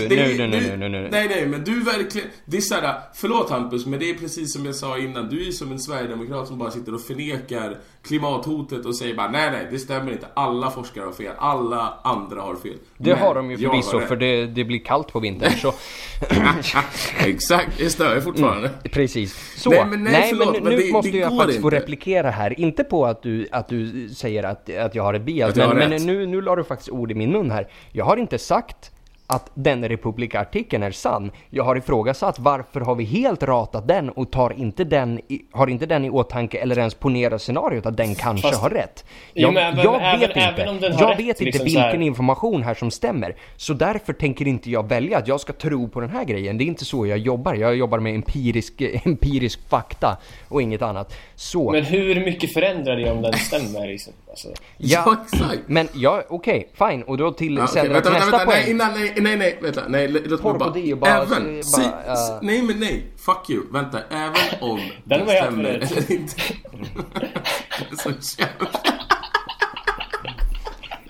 nu, 0.10 0.38
nu, 0.38 0.48
nu, 0.48 0.78
nu, 0.78 0.78
nu, 0.78 0.90
nu. 0.90 1.10
Nej, 1.12 1.28
nej, 1.30 1.48
men 1.48 1.64
du 1.64 1.80
verkligen... 1.84 2.28
Det 2.46 2.58
är 2.58 2.62
såhär, 2.62 2.94
förlåt 3.16 3.50
Hampus, 3.50 3.86
men 3.86 4.00
det 4.00 4.10
är 4.10 4.14
precis 4.14 4.54
som 4.54 4.66
jag 4.66 4.76
sa 4.76 4.98
innan. 4.98 5.30
Du 5.30 5.48
är 5.48 5.52
som 5.52 5.72
en 5.72 5.80
sverigedemokrat 5.80 6.48
som 6.48 6.58
bara 6.58 6.72
sitter 6.72 6.94
och 6.96 7.02
förnekar 7.02 7.78
klimathotet 8.04 8.86
och 8.86 8.98
säger 8.98 9.16
bara 9.16 9.32
nej, 9.32 9.52
nej, 9.52 9.68
det 9.72 9.80
stämmer 9.80 10.12
inte. 10.12 10.28
Alla 10.34 10.72
forskare 10.72 11.04
har 11.06 11.12
fel. 11.12 11.34
Alla 11.38 11.94
andra 12.04 12.42
har 12.42 12.56
fel. 12.56 12.78
Det 12.98 13.10
Men 13.10 13.20
har 13.20 13.36
de 13.36 13.52
ju 13.52 13.58
förvisso 13.58 14.00
för 14.00 14.16
det, 14.16 14.46
det 14.46 14.64
blir 14.64 14.80
kallt 14.80 15.08
på 15.14 15.20
vintern 15.20 15.52
så 15.52 15.74
Exakt, 17.26 17.78
det 17.98 18.14
jag 18.14 18.24
fortfarande. 18.24 18.70
Precis. 18.92 19.54
Så, 19.62 19.70
Nej, 19.70 19.86
men 19.86 20.04
nej, 20.04 20.30
förlåt, 20.30 20.54
men 20.54 20.64
men 20.64 20.74
nu 20.74 20.80
det- 20.82 20.92
måste 20.92 21.12
det 21.12 21.18
jag 21.18 21.38
faktiskt 21.38 21.62
få 21.62 21.68
inte. 21.68 21.78
replikera 21.80 22.30
här. 22.30 22.60
Inte 22.60 22.84
på 22.90 23.06
att 23.06 23.22
du, 23.22 23.48
att 23.52 23.68
du 23.68 24.10
säger 24.10 24.44
att, 24.44 24.70
att 24.78 24.96
jag 24.96 25.04
har 25.04 25.14
ett 25.14 25.22
bias, 25.22 25.56
jag 25.56 25.76
men, 25.76 25.90
men 25.90 26.06
nu, 26.06 26.26
nu 26.26 26.42
la 26.42 26.56
du 26.56 26.64
faktiskt 26.64 26.90
ord 26.90 27.12
i 27.12 27.16
min 27.16 27.32
mun 27.32 27.52
här. 27.52 27.68
Jag 27.92 28.06
har 28.06 28.18
inte 28.18 28.38
sagt 28.38 28.92
att 29.30 29.52
den 29.54 29.90
Republika-artikeln 29.90 30.84
är 30.84 30.92
sann. 30.92 31.32
Jag 31.50 31.64
har 31.64 31.76
ifrågasatt 31.76 32.40
varför 32.40 32.80
har 32.82 32.96
vi 32.96 33.04
helt 33.04 33.44
ratat 33.44 33.88
den 33.88 34.10
och 34.10 34.32
tar 34.32 34.54
inte 34.60 34.84
den 34.84 35.20
i, 35.28 35.42
har 35.52 35.68
inte 35.68 35.86
den 35.86 36.06
i 36.06 36.10
åtanke 36.10 36.58
eller 36.58 36.78
ens 36.78 36.94
ponerar 36.94 37.38
scenariot 37.38 37.86
att 37.86 37.98
den 37.98 38.16
kanske 38.16 38.48
Fast- 38.48 38.62
har 38.62 38.70
rätt. 38.70 39.06
Jo, 39.34 39.42
Jag, 39.48 39.54
men 39.54 39.64
även- 39.74 39.84
jag 39.86 40.02
även- 40.02 40.20
vet 40.20 40.32
även 40.38 40.76
inte. 40.76 40.86
Jag 40.86 41.10
rätt, 41.12 41.20
vet 41.20 41.28
inte 41.28 41.44
liksom 41.44 41.64
vilken 41.66 41.82
här- 41.82 42.02
information 42.02 42.64
här 42.64 42.74
som 42.74 42.92
stämmer. 42.92 43.36
Så 43.58 43.74
därför 43.74 44.14
tänker 44.14 44.48
inte 44.48 44.72
jag 44.72 44.90
välja 44.90 45.18
att 45.18 45.28
jag 45.28 45.40
ska 45.42 45.54
tro 45.54 45.88
på 45.90 46.00
den 46.00 46.10
här 46.10 46.24
grejen. 46.24 46.58
Det 46.58 46.64
är 46.64 46.66
inte 46.66 46.86
så 46.86 47.08
jag 47.08 47.18
jobbar. 47.18 47.54
Jag 47.56 47.76
jobbar 47.76 48.00
med 48.00 48.16
empirisk, 48.16 48.82
empirisk 49.06 49.70
fakta 49.70 50.18
och 50.48 50.62
inget 50.62 50.82
annat. 50.82 51.14
Så. 51.36 51.72
Men 51.72 51.84
hur 51.86 52.26
mycket 52.26 52.54
förändrar 52.54 52.96
det 52.96 53.12
om 53.12 53.22
den 53.22 53.34
stämmer 53.34 53.88
liksom? 53.88 54.14
Alltså, 54.38 54.54
Ja, 54.78 55.18
exakt. 55.34 55.62
men 55.68 55.88
ja, 55.94 56.24
okej, 56.30 56.70
fine. 56.74 57.04
Och 57.04 57.18
då 57.18 57.32
till 57.32 57.58
Ja, 57.58 57.68
Cedric 57.68 57.94
vänta, 57.96 58.10
nästa 58.10 58.26
vänta, 58.32 58.38
nej, 58.38 58.46
poäng. 58.64 58.68
innan, 58.72 58.94
nej, 58.94 59.14
nej, 59.18 59.38
nej, 59.38 59.60
vänta, 59.62 59.84
nej, 59.88 60.08
låt 60.08 60.44
mig 60.44 60.54
bara, 60.54 60.70
och 60.94 60.98
bara- 60.98 61.12
även, 61.24 61.56
bara, 61.56 61.64
si, 61.64 61.82
äh. 61.82 62.40
nej 62.42 62.62
men 62.62 62.80
nej, 62.80 63.06
fuck 63.18 63.50
you, 63.50 63.64
vänta, 63.72 64.00
även 64.10 64.36
om 64.70 64.78
Den 65.04 65.20
det 65.20 65.26
var 65.26 65.34
stämmer 65.34 65.64
eller 65.64 66.12
inte. 66.12 66.36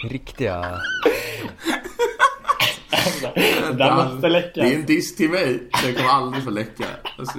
Riktiga... 0.10 0.82
den 3.78 3.96
måste 3.96 4.30
läcka. 4.30 4.62
Det 4.62 4.68
är 4.74 4.76
en 4.76 4.86
diss 4.86 5.16
till 5.16 5.30
mig, 5.30 5.60
den 5.84 5.96
kommer 5.96 6.10
aldrig 6.10 6.44
få 6.44 6.50
läcka. 6.50 6.84
Alltså, 7.18 7.38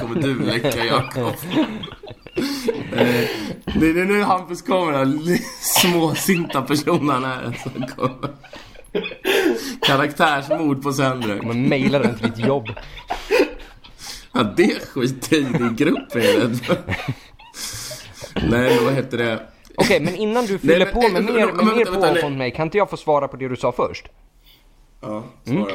kommer 0.00 0.22
du 0.22 0.34
läcka, 0.44 0.84
Jakob. 0.84 1.34
Eh, 2.92 3.28
Det 3.80 3.86
är 3.90 4.04
nu 4.04 4.22
Hampus 4.22 4.62
kommer, 4.62 4.92
den 4.92 5.38
småsinta 5.60 6.62
personen 6.62 7.24
här 7.24 7.58
som 7.62 7.86
kommer. 7.86 8.30
Karaktärsmord 9.86 10.82
på 10.82 10.92
Sendrak. 10.92 11.42
Man 11.42 11.68
mailar 11.68 12.00
den 12.02 12.18
till 12.18 12.30
ditt 12.30 12.46
jobb. 12.46 12.68
Ja, 14.32 14.42
det 14.56 14.88
skiter 14.88 15.36
i 15.36 15.42
din 15.42 15.76
grupp 15.76 16.14
är 16.16 16.40
jag. 16.40 16.50
Nej, 18.50 18.74
men 18.76 18.84
vad 18.84 18.94
heter 18.94 19.18
det? 19.18 19.40
Okej, 19.76 20.00
men 20.00 20.16
innan 20.16 20.46
du 20.46 20.58
fyller 20.58 20.78
men- 20.84 20.94
på 20.94 21.00
med 21.02 21.12
men- 21.12 21.24
mer, 21.34 21.46
med 21.46 21.54
men- 21.54 21.66
mer 21.66 21.74
vänta, 21.74 21.90
vänta, 21.90 22.00
påhopp 22.00 22.12
nej. 22.14 22.20
från 22.22 22.38
mig, 22.38 22.50
kan 22.50 22.66
inte 22.66 22.78
jag 22.78 22.90
få 22.90 22.96
svara 22.96 23.28
på 23.28 23.36
det 23.36 23.48
du 23.48 23.56
sa 23.56 23.72
först? 23.72 24.06
Ja, 25.00 25.22
svara. 25.44 25.72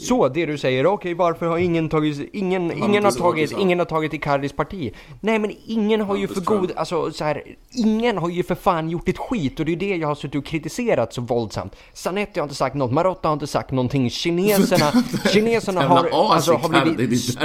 Så 0.00 0.28
det 0.28 0.46
du 0.46 0.58
säger, 0.58 0.86
okej 0.86 1.14
varför 1.14 1.46
har 1.46 1.58
ingen 1.58 1.88
tagit, 1.88 2.30
ingen, 2.32 2.72
ingen 2.72 3.04
har 3.04 3.12
tagit, 3.12 3.52
ingen 3.52 3.78
har 3.78 3.86
tagit 3.86 4.12
Icardis 4.12 4.52
parti? 4.52 4.94
Nej 5.20 5.38
men 5.38 5.52
ingen 5.66 6.00
har 6.00 6.16
ju 6.16 6.28
för 6.28 6.40
god, 6.40 6.72
alltså 6.76 7.12
så 7.12 7.24
här, 7.24 7.42
ingen 7.70 8.18
har 8.18 8.28
ju 8.30 8.42
för 8.42 8.54
fan 8.54 8.90
gjort 8.90 9.08
ett 9.08 9.18
skit 9.18 9.60
och 9.60 9.66
det 9.66 9.72
är 9.72 9.76
det 9.76 9.96
jag 9.96 10.08
har 10.08 10.14
suttit 10.14 10.34
och 10.34 10.44
kritiserat 10.44 11.12
så 11.12 11.20
våldsamt. 11.20 11.76
Zanetti 11.92 12.40
har 12.40 12.44
inte 12.44 12.54
sagt 12.54 12.74
något, 12.76 12.92
Marotta 12.92 13.28
har 13.28 13.32
inte 13.32 13.46
sagt 13.46 13.70
någonting, 13.70 14.10
kineserna, 14.10 15.02
kineserna 15.32 15.82
har, 15.82 16.08
alltså, 16.12 16.52
har 16.52 16.94
blivit... 16.94 17.38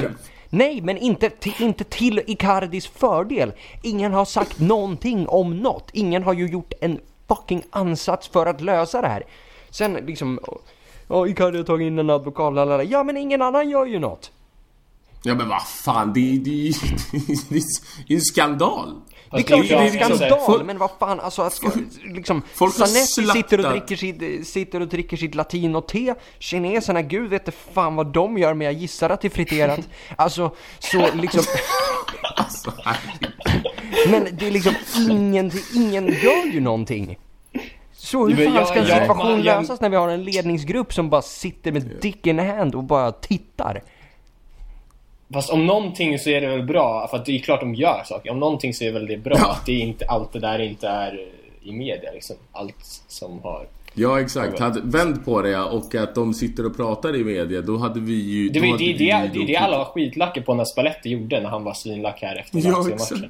Nej, 0.49 0.81
men 0.81 0.97
inte, 0.97 1.31
inte 1.59 1.83
till 1.83 2.21
Icardis 2.27 2.87
fördel. 2.87 3.53
Ingen 3.83 4.13
har 4.13 4.25
sagt 4.25 4.59
någonting 4.59 5.27
om 5.27 5.57
något. 5.57 5.89
Ingen 5.93 6.23
har 6.23 6.33
ju 6.33 6.47
gjort 6.47 6.73
en 6.81 6.99
fucking 7.27 7.63
ansats 7.69 8.27
för 8.27 8.45
att 8.45 8.61
lösa 8.61 9.01
det 9.01 9.07
här. 9.07 9.23
Sen 9.69 9.93
liksom, 9.93 10.39
ja 11.07 11.27
Icardi 11.27 11.57
har 11.57 11.63
tagit 11.65 11.85
in 11.87 11.99
en 11.99 12.09
advokat, 12.09 12.53
lalala. 12.53 12.83
ja 12.83 13.03
men 13.03 13.17
ingen 13.17 13.41
annan 13.41 13.69
gör 13.69 13.85
ju 13.85 13.99
något. 13.99 14.31
Ja 15.23 15.35
men 15.35 15.49
vad 15.49 15.61
fan, 15.67 16.13
det 16.13 16.19
är 16.19 16.37
det, 16.39 16.67
är- 16.67 17.49
det 17.49 17.55
är 18.13 18.15
en 18.15 18.21
skandal. 18.21 18.93
Det 19.31 19.37
är 19.37 19.41
Fast 19.41 19.47
klart 19.47 19.61
det 19.61 19.67
det 19.67 19.73
är 19.75 19.85
en 19.87 19.93
liksom- 19.93 20.17
skandal, 20.17 20.39
folk- 20.45 20.65
men 20.65 20.77
vad 20.77 20.89
fan 20.99 21.19
alltså 21.19 21.41
att 21.41 21.53
ska, 21.53 21.69
liksom 22.03 22.41
Folk 22.53 22.73
Zanetti 22.73 23.25
sitter 23.33 23.65
och 23.65 23.71
dricker 23.71 23.95
sitt, 23.95 24.47
sitter 24.47 24.79
och 24.81 24.87
dricker 24.87 25.17
sitt 25.17 25.35
latino-te 25.35 26.13
Kineserna, 26.39 27.01
gud 27.01 27.29
vet 27.29 27.53
fan 27.73 27.95
vad 27.95 28.07
de 28.07 28.37
gör 28.37 28.53
men 28.53 28.65
jag 28.65 28.73
gissar 28.73 29.09
att 29.09 29.21
det 29.21 29.27
är 29.27 29.29
friterat 29.29 29.79
Alltså, 30.15 30.51
så 30.79 31.07
liksom 31.13 31.43
Alltså. 32.35 32.71
Men 34.09 34.27
det 34.39 34.47
är 34.47 34.51
liksom 34.51 34.73
ingen, 35.09 35.51
ingen 35.73 36.05
gör 36.07 36.45
ju 36.53 36.59
någonting. 36.59 37.17
Så 38.05 38.27
hur 38.27 38.45
fan 38.45 38.55
jag- 38.55 38.67
ska 38.67 38.79
en 38.79 38.87
jag- 38.87 38.99
situation 38.99 39.31
man- 39.31 39.43
jag- 39.43 39.61
lösas 39.61 39.81
när 39.81 39.89
vi 39.89 39.95
har 39.95 40.09
en 40.09 40.23
ledningsgrupp 40.23 40.93
som 40.93 41.09
bara 41.09 41.21
sitter 41.21 41.71
med 41.71 41.91
dick 42.01 42.27
in 42.27 42.39
hand 42.39 42.75
och 42.75 42.83
bara 42.83 43.11
tittar? 43.11 43.81
Fast 45.33 45.49
om 45.49 45.65
någonting 45.65 46.19
så 46.19 46.29
är 46.29 46.41
det 46.41 46.47
väl 46.47 46.63
bra, 46.63 47.07
för 47.07 47.17
att 47.17 47.25
det 47.25 47.35
är 47.35 47.39
klart 47.39 47.59
de 47.59 47.75
gör 47.75 48.01
saker. 48.05 48.31
Om 48.31 48.39
någonting 48.39 48.73
så 48.73 48.83
är 48.83 48.91
väl 48.91 49.07
det 49.07 49.17
bra 49.17 49.35
Ja. 49.37 49.51
att 49.51 49.65
det 49.65 49.73
inte, 49.73 50.05
allt 50.05 50.33
det 50.33 50.39
där 50.39 50.59
inte 50.61 50.87
är 50.87 51.19
i 51.63 51.71
media 51.71 52.11
liksom. 52.13 52.35
Allt 52.51 53.01
som 53.07 53.39
har... 53.43 53.67
Ja 53.93 54.21
exakt, 54.21 54.59
hade, 54.59 54.81
vänd 54.83 55.25
på 55.25 55.41
det 55.41 55.49
ja, 55.49 55.65
och 55.65 55.95
att 55.95 56.15
de 56.15 56.33
sitter 56.33 56.65
och 56.65 56.77
pratar 56.77 57.15
i 57.15 57.23
media, 57.23 57.61
då 57.61 57.77
hade 57.77 57.99
vi 57.99 58.13
ju... 58.13 58.49
Det 58.49 58.59
det, 58.59 58.77
det, 58.77 59.29
det, 59.33 59.45
det 59.47 59.55
alla 59.57 59.77
var 59.77 59.85
skitlacka 59.85 60.41
på 60.41 60.53
när 60.53 60.65
Spalletti 60.65 61.09
gjorde 61.09 61.41
när 61.41 61.49
han 61.49 61.63
var 61.63 61.73
svinlack 61.73 62.21
här 62.21 62.35
efter 62.35 62.59
Ja, 62.59 62.71
Lazio-matchen. 62.71 63.29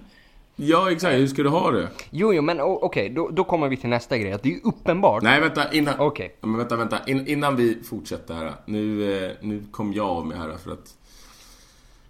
Ja 0.55 0.91
exakt, 0.91 1.15
hur 1.15 1.27
ska 1.27 1.43
du 1.43 1.49
ha 1.49 1.71
det? 1.71 1.89
Jo, 2.09 2.33
jo, 2.33 2.41
men 2.41 2.61
okej, 2.61 3.09
då, 3.09 3.29
då 3.29 3.43
kommer 3.43 3.69
vi 3.69 3.77
till 3.77 3.89
nästa 3.89 4.17
grej. 4.17 4.31
Att 4.31 4.43
det 4.43 4.49
är 4.49 4.53
ju 4.53 4.61
uppenbart. 4.63 5.23
Nej 5.23 5.41
vänta, 5.41 5.73
innan... 5.73 5.93
Ja, 5.97 6.13
Men 6.41 6.57
vänta, 6.57 6.75
vänta. 6.75 6.99
In, 7.07 7.27
innan 7.27 7.55
vi 7.55 7.83
fortsätter 7.83 8.33
här. 8.33 8.53
Nu, 8.65 9.15
eh, 9.25 9.31
nu 9.41 9.63
kom 9.71 9.93
jag 9.93 10.05
av 10.05 10.27
mig 10.27 10.37
här 10.37 10.57
för 10.57 10.71
att... 10.71 10.97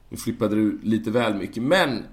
Nu 0.10 0.18
flippade 0.18 0.56
du 0.56 0.80
lite 0.84 1.12
väl 1.12 1.34
mycket. 1.34 1.64
Men, 1.64 2.04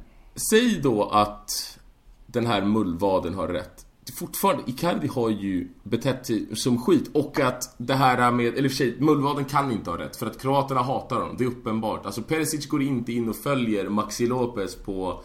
säg 0.51 0.81
då 0.83 1.05
att 1.05 1.79
den 2.27 2.47
här 2.47 2.63
mullvaden 2.63 3.35
har 3.35 3.49
rätt. 3.49 3.87
Fortfarande, 4.19 4.63
Icardi 4.67 5.07
har 5.07 5.31
ju 5.31 5.69
betett 5.83 6.27
sig 6.27 6.57
som 6.57 6.83
skit 6.83 7.11
och 7.15 7.41
att 7.41 7.75
det 7.79 7.95
här 7.95 8.31
med, 8.31 8.47
eller 8.47 8.65
i 8.65 8.67
och 8.67 8.71
för 8.71 8.77
sig, 8.77 8.97
mullvaden 9.01 9.45
kan 9.45 9.73
inte 9.73 9.91
ha 9.91 9.99
rätt 9.99 10.17
för 10.17 10.27
att 10.27 10.41
kroaterna 10.41 10.83
hatar 10.83 11.21
honom, 11.21 11.37
det 11.39 11.45
är 11.45 11.49
uppenbart. 11.49 12.07
Alltså 12.07 12.23
Perisic 12.23 12.67
går 12.67 12.83
inte 12.83 13.13
in 13.13 13.29
och 13.29 13.37
följer 13.37 13.89
Maxi 13.89 14.27
Lopez 14.27 14.77
på 14.77 15.23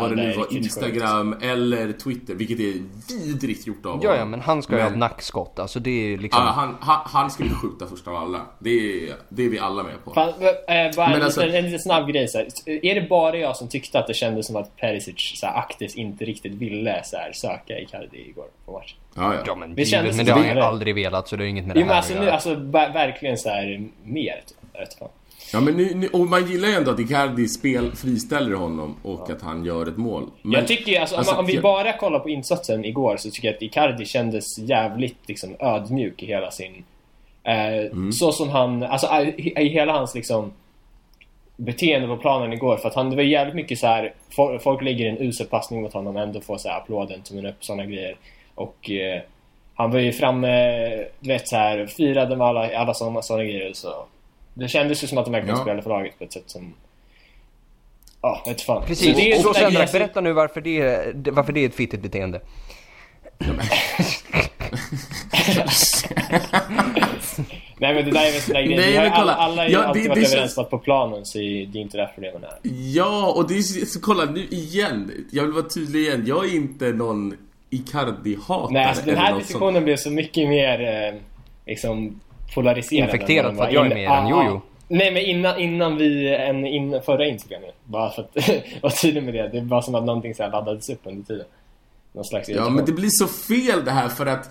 vad 0.00 0.10
det 0.10 0.16
det 0.16 0.22
nu 0.28 0.32
var, 0.36 0.52
Instagram 0.56 1.36
eller 1.42 1.92
Twitter, 1.92 2.34
vilket 2.34 2.60
är 2.60 2.74
vidrigt 3.08 3.66
gjort 3.66 3.86
av 3.86 4.00
Ja, 4.02 4.08
honom. 4.08 4.18
ja, 4.18 4.24
men 4.24 4.40
han 4.40 4.62
ska 4.62 4.72
ju 4.72 4.78
ha 4.78 4.84
Men- 4.84 4.92
ett 4.92 4.98
nackskott. 4.98 5.58
Alltså 5.58 5.80
det 5.80 5.90
är 6.14 6.18
liksom... 6.18 6.42
Ja, 6.44 6.50
han, 6.50 6.76
han, 6.80 7.00
han 7.04 7.30
skulle 7.30 7.50
skjuta 7.50 7.86
först 7.86 8.08
av 8.08 8.14
alla. 8.16 8.40
Det 8.58 8.70
är, 8.70 9.14
det 9.28 9.44
är 9.44 9.48
vi 9.48 9.58
alla 9.58 9.82
med 9.82 10.04
på. 10.04 10.14
Fan, 10.14 10.28
eh, 10.28 10.34
bara 10.96 11.06
en, 11.06 11.12
Men 11.12 11.22
alltså- 11.22 11.40
liten, 11.40 11.58
en 11.58 11.64
liten 11.64 11.78
snabb 11.80 12.08
grej 12.08 12.28
så 12.28 12.38
här. 12.38 12.48
Är 12.66 12.94
det 12.94 13.08
bara 13.08 13.36
jag 13.36 13.56
som 13.56 13.68
tyckte 13.68 13.98
att 13.98 14.06
det 14.06 14.14
kändes 14.14 14.46
som 14.46 14.56
att 14.56 14.76
Perisic 14.76 15.32
så 15.40 15.46
här, 15.46 15.58
aktivt 15.58 15.94
inte 15.94 16.24
riktigt 16.24 16.52
ville 16.54 17.00
så 17.04 17.16
här, 17.16 17.32
söka 17.32 17.78
Icardi 17.78 18.28
igår 18.28 18.46
på 18.66 18.72
matchen? 18.72 18.96
Ja, 19.14 19.34
ja. 19.34 19.40
Ja, 19.46 19.54
men, 19.54 19.74
Det 19.74 19.84
kändes 19.84 20.16
men 20.16 20.26
det 20.26 20.32
har 20.32 20.54
det. 20.54 20.64
aldrig 20.64 20.94
velat, 20.94 21.28
så 21.28 21.36
det 21.36 21.44
är 21.44 21.48
inget 21.48 21.66
med 21.66 21.76
det 21.76 21.80
Jo 21.80 21.86
men 21.86 21.90
här 21.94 21.96
alltså 21.98 22.14
att 22.14 22.20
nu, 22.20 22.30
alltså 22.30 22.54
ver- 22.54 22.92
verkligen 22.92 23.38
så 23.38 23.48
här 23.48 23.88
mer 24.04 24.42
typ. 24.46 24.58
Ja 25.52 25.60
men 25.60 25.74
nu, 25.76 25.94
nu, 25.94 26.08
och 26.08 26.20
man 26.26 26.46
gillar 26.50 26.68
ju 26.68 26.74
ändå 26.74 26.90
att 26.90 27.00
Icardi 27.00 27.48
spel 27.48 27.92
friställer 27.92 28.52
honom 28.56 28.96
och 29.02 29.30
att 29.30 29.42
han 29.42 29.64
gör 29.64 29.86
ett 29.88 29.96
mål. 29.96 30.24
Men, 30.42 30.52
jag 30.52 30.66
tycker 30.68 30.92
ju, 30.92 30.98
alltså, 30.98 31.14
om, 31.14 31.18
alltså, 31.18 31.34
om 31.36 31.46
vi 31.46 31.60
bara 31.60 31.92
kollar 31.92 32.18
på 32.18 32.30
insatsen 32.30 32.84
igår 32.84 33.16
så 33.16 33.30
tycker 33.30 33.48
jag 33.48 33.54
att 33.56 33.62
Icardi 33.62 34.04
kändes 34.04 34.58
jävligt 34.58 35.28
liksom 35.28 35.56
ödmjuk 35.60 36.22
i 36.22 36.26
hela 36.26 36.50
sin... 36.50 36.84
Eh, 37.44 37.52
Mm. 37.92 38.12
Så 38.12 38.32
som 38.32 38.48
han, 38.48 38.82
alltså 38.82 39.06
i, 39.36 39.52
i 39.62 39.68
hela 39.68 39.92
hans 39.92 40.14
liksom 40.14 40.52
beteende 41.56 42.08
på 42.08 42.16
planen 42.16 42.52
igår. 42.52 42.76
För 42.76 42.88
att 42.88 42.94
han, 42.94 43.10
det 43.10 43.16
var 43.16 43.22
jävligt 43.22 43.54
mycket 43.54 43.78
så 43.78 43.86
här 43.86 44.12
fol- 44.36 44.58
folk 44.58 44.82
lägger 44.82 45.08
en 45.08 45.18
usel 45.18 45.46
passning 45.46 45.82
mot 45.82 45.92
honom 45.92 46.16
ändå 46.16 46.40
får 46.40 46.58
så 46.58 46.68
här 46.68 46.76
applåden, 46.76 47.20
tummen 47.22 47.46
upp, 47.46 47.64
sådana 47.64 47.86
grejer. 47.86 48.16
Och 48.54 48.90
eh, 48.90 49.22
han 49.74 49.90
var 49.90 49.98
ju 49.98 50.12
framme, 50.12 50.88
du 51.20 51.28
vet 51.28 51.48
så 51.48 51.56
här 51.56 51.86
firade 51.86 52.36
med 52.36 52.46
alla, 52.46 52.76
alla 52.78 52.94
sådana 52.94 53.22
såna 53.22 53.44
grejer. 53.44 53.72
Så 53.74 53.88
det 54.54 54.68
kändes 54.68 55.02
ju 55.04 55.06
som 55.06 55.18
att 55.18 55.24
de 55.24 55.32
verkligen 55.32 55.56
Ja. 55.56 55.62
spelade 55.62 55.82
för 55.82 55.90
laget 55.90 56.18
på 56.18 56.24
ett 56.24 56.32
sätt 56.32 56.42
som... 56.46 56.74
Ja, 58.22 58.42
vet 58.46 58.62
fan. 58.62 58.84
Precis, 58.86 59.16
det 59.16 59.32
är 59.32 59.36
så 59.36 59.42
sådana 59.42 59.58
grejer 59.58 59.70
Sendrak, 59.70 59.90
som- 59.90 59.98
berätta 59.98 60.20
nu 60.20 60.32
varför 60.32 60.60
det, 60.60 60.80
är- 60.80 61.30
varför 61.30 61.52
det 61.52 61.60
är 61.60 61.66
ett 61.68 61.74
fittigt 61.74 62.02
beteende. 62.02 62.40
Nej 67.78 67.94
men 67.94 68.04
det 68.04 68.10
där 68.10 68.26
är 68.28 68.32
väl 68.32 68.40
sån 68.40 68.54
där 68.54 68.62
grej. 68.62 68.76
Nej, 68.76 68.94
men 68.98 69.10
kolla. 69.10 69.20
alla, 69.20 69.34
alla 69.34 69.68
Ja, 69.68 69.78
det- 69.80 69.86
alltid 69.86 70.02
det 70.02 70.08
varit 70.08 70.20
känns- 70.22 70.32
överens 70.34 70.58
om 70.58 70.64
att 70.64 70.70
på 70.70 70.78
planen 70.78 71.26
så 71.26 71.38
är 71.38 71.66
det 71.66 71.78
inte 71.78 71.96
där 71.96 72.10
problemen 72.14 72.44
är. 72.44 72.58
Ja, 72.94 73.32
och 73.36 73.48
det 73.48 73.54
är 73.58 73.62
så, 73.86 74.00
kolla 74.00 74.24
nu 74.24 74.46
igen. 74.50 75.26
Jag 75.30 75.42
vill 75.42 75.52
vara 75.52 75.68
tydlig 75.68 76.00
igen. 76.00 76.24
Jag 76.26 76.44
är 76.44 76.54
inte 76.54 76.92
någon 76.92 77.34
Icardi-hatare. 77.70 78.72
Nej, 78.72 78.84
alltså 78.84 79.04
den 79.06 79.16
här 79.18 79.38
diskussionen 79.38 79.84
blev 79.84 79.96
så 79.96 80.10
mycket 80.10 80.48
mer 80.48 80.80
eh, 81.08 81.20
liksom 81.66 82.20
polariserad. 82.54 83.10
Vad 83.10 83.56
för 83.56 83.64
att 83.64 83.72
jag 83.72 83.86
är 83.86 83.94
med 83.94 84.04
än 84.04 84.28
Ja, 84.28 84.44
Jojo. 84.44 84.62
Nej, 84.88 85.12
men 85.12 85.22
innan, 85.22 85.60
innan 85.60 85.96
vi, 85.96 86.34
än 86.34 86.66
in, 86.66 87.00
förra 87.04 87.26
Instagramen. 87.26 87.70
Bara 87.84 88.10
för 88.10 88.22
att 88.22 88.48
vara 88.82 88.92
tydlig 88.92 89.22
med 89.22 89.34
det. 89.34 89.48
Det 89.48 89.60
var 89.60 89.82
som 89.82 89.94
att 89.94 90.04
någonting 90.04 90.34
så 90.34 90.42
här 90.42 90.50
laddades 90.50 90.90
upp 90.90 91.00
under 91.04 91.24
tiden. 91.24 91.46
Någon 92.12 92.24
slags 92.24 92.48
Ja, 92.48 92.70
men 92.70 92.84
det 92.84 92.92
blir 92.92 93.08
så 93.08 93.26
fel 93.26 93.84
det 93.84 93.90
här 93.90 94.08
för 94.08 94.26
att 94.26 94.50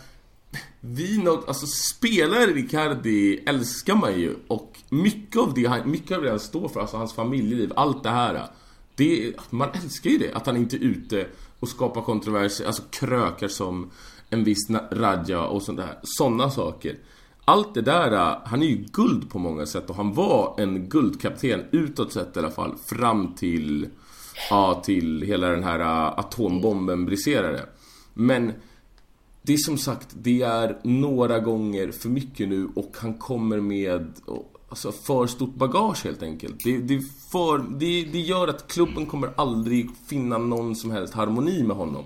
vi 0.79 1.17
något, 1.17 1.47
alltså 1.47 1.65
spelare 1.65 2.45
Riccardi 2.45 3.43
älskar 3.47 3.95
man 3.95 4.19
ju 4.19 4.35
och 4.47 4.77
mycket 4.89 5.41
av 5.41 5.53
det 5.53 5.65
han, 5.65 5.91
mycket 5.91 6.17
av 6.17 6.23
det 6.23 6.29
han 6.29 6.39
står 6.39 6.67
för, 6.67 6.79
alltså 6.79 6.97
hans 6.97 7.13
familjeliv, 7.13 7.73
allt 7.75 8.03
det 8.03 8.09
här. 8.09 8.45
Det, 8.95 9.33
man 9.49 9.69
älskar 9.83 10.09
ju 10.09 10.17
det, 10.17 10.33
att 10.33 10.45
han 10.45 10.57
inte 10.57 10.75
är 10.75 10.79
ute 10.79 11.27
och 11.59 11.67
skapar 11.67 12.01
kontroverser, 12.01 12.65
alltså 12.65 12.83
krökar 12.91 13.47
som 13.47 13.91
en 14.29 14.43
viss 14.43 14.69
Radja 14.91 15.41
och 15.41 15.61
sånt 15.61 15.77
där. 15.77 15.99
Sådana 16.03 16.49
saker. 16.49 16.95
Allt 17.51 17.73
det 17.73 17.81
där, 17.81 18.11
äh, 18.11 18.37
han 18.45 18.63
är 18.63 18.67
ju 18.67 18.85
guld 18.93 19.29
på 19.29 19.39
många 19.39 19.65
sätt 19.65 19.89
och 19.89 19.95
han 19.95 20.13
var 20.13 20.55
en 20.57 20.89
guldkapten 20.89 21.63
utåt 21.71 22.13
sett 22.13 22.35
i 22.35 22.39
alla 22.39 22.51
fall 22.51 22.75
fram 22.85 23.33
till 23.35 23.87
Ja, 24.49 24.81
till 24.85 25.21
hela 25.21 25.47
den 25.47 25.63
här 25.63 25.79
äh, 25.79 26.19
atombomben 26.19 27.05
briserade. 27.05 27.65
Men 28.13 28.53
det 29.41 29.53
är 29.53 29.57
som 29.57 29.77
sagt, 29.77 30.07
det 30.13 30.41
är 30.41 30.79
några 30.83 31.39
gånger 31.39 31.91
för 31.91 32.09
mycket 32.09 32.49
nu 32.49 32.69
och 32.75 32.95
han 32.97 33.13
kommer 33.13 33.59
med 33.59 34.13
alltså, 34.69 34.91
för 34.91 35.27
stort 35.27 35.55
bagage 35.55 36.03
helt 36.03 36.23
enkelt. 36.23 36.63
Det, 36.63 36.77
det, 36.77 37.01
för, 37.31 37.57
det, 37.57 38.03
det 38.03 38.19
gör 38.19 38.47
att 38.47 38.67
klubben 38.67 39.05
kommer 39.05 39.33
aldrig 39.35 39.89
finna 40.07 40.37
någon 40.37 40.75
som 40.75 40.91
helst 40.91 41.13
harmoni 41.13 41.63
med 41.63 41.77
honom. 41.77 42.05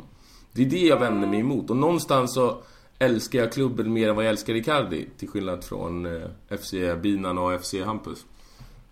Det 0.52 0.62
är 0.62 0.70
det 0.70 0.86
jag 0.86 1.00
vänder 1.00 1.28
mig 1.28 1.40
emot 1.40 1.70
och 1.70 1.78
någonstans 1.78 2.34
så 2.34 2.58
älskar 3.00 3.40
jag 3.40 3.52
klubben 3.52 3.94
mer 3.94 4.10
än 4.10 4.16
vad 4.16 4.26
jag 4.26 4.30
älskar 4.30 4.54
Icardi. 4.56 5.06
Till 5.18 5.28
skillnad 5.28 5.64
från 5.64 6.06
eh, 6.06 6.58
FC 6.58 6.74
Binan 7.02 7.38
och 7.38 7.62
FC 7.62 7.74
Hampus. 7.86 8.26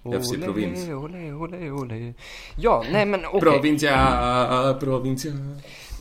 FC 0.03 0.31
Provins. 0.43 0.89
Ole, 0.89 1.33
ole, 1.33 1.71
ole. 1.71 2.13
Ja, 2.57 2.83
nej 2.91 3.05
men 3.05 3.25
okej. 3.25 3.39
Provincia, 3.41 4.77
Provincia. 4.79 5.31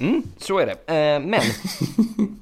Mm, 0.00 0.22
så 0.38 0.58
är 0.58 0.66
det. 0.66 0.72
Eh, 0.94 1.20
men, 1.28 1.40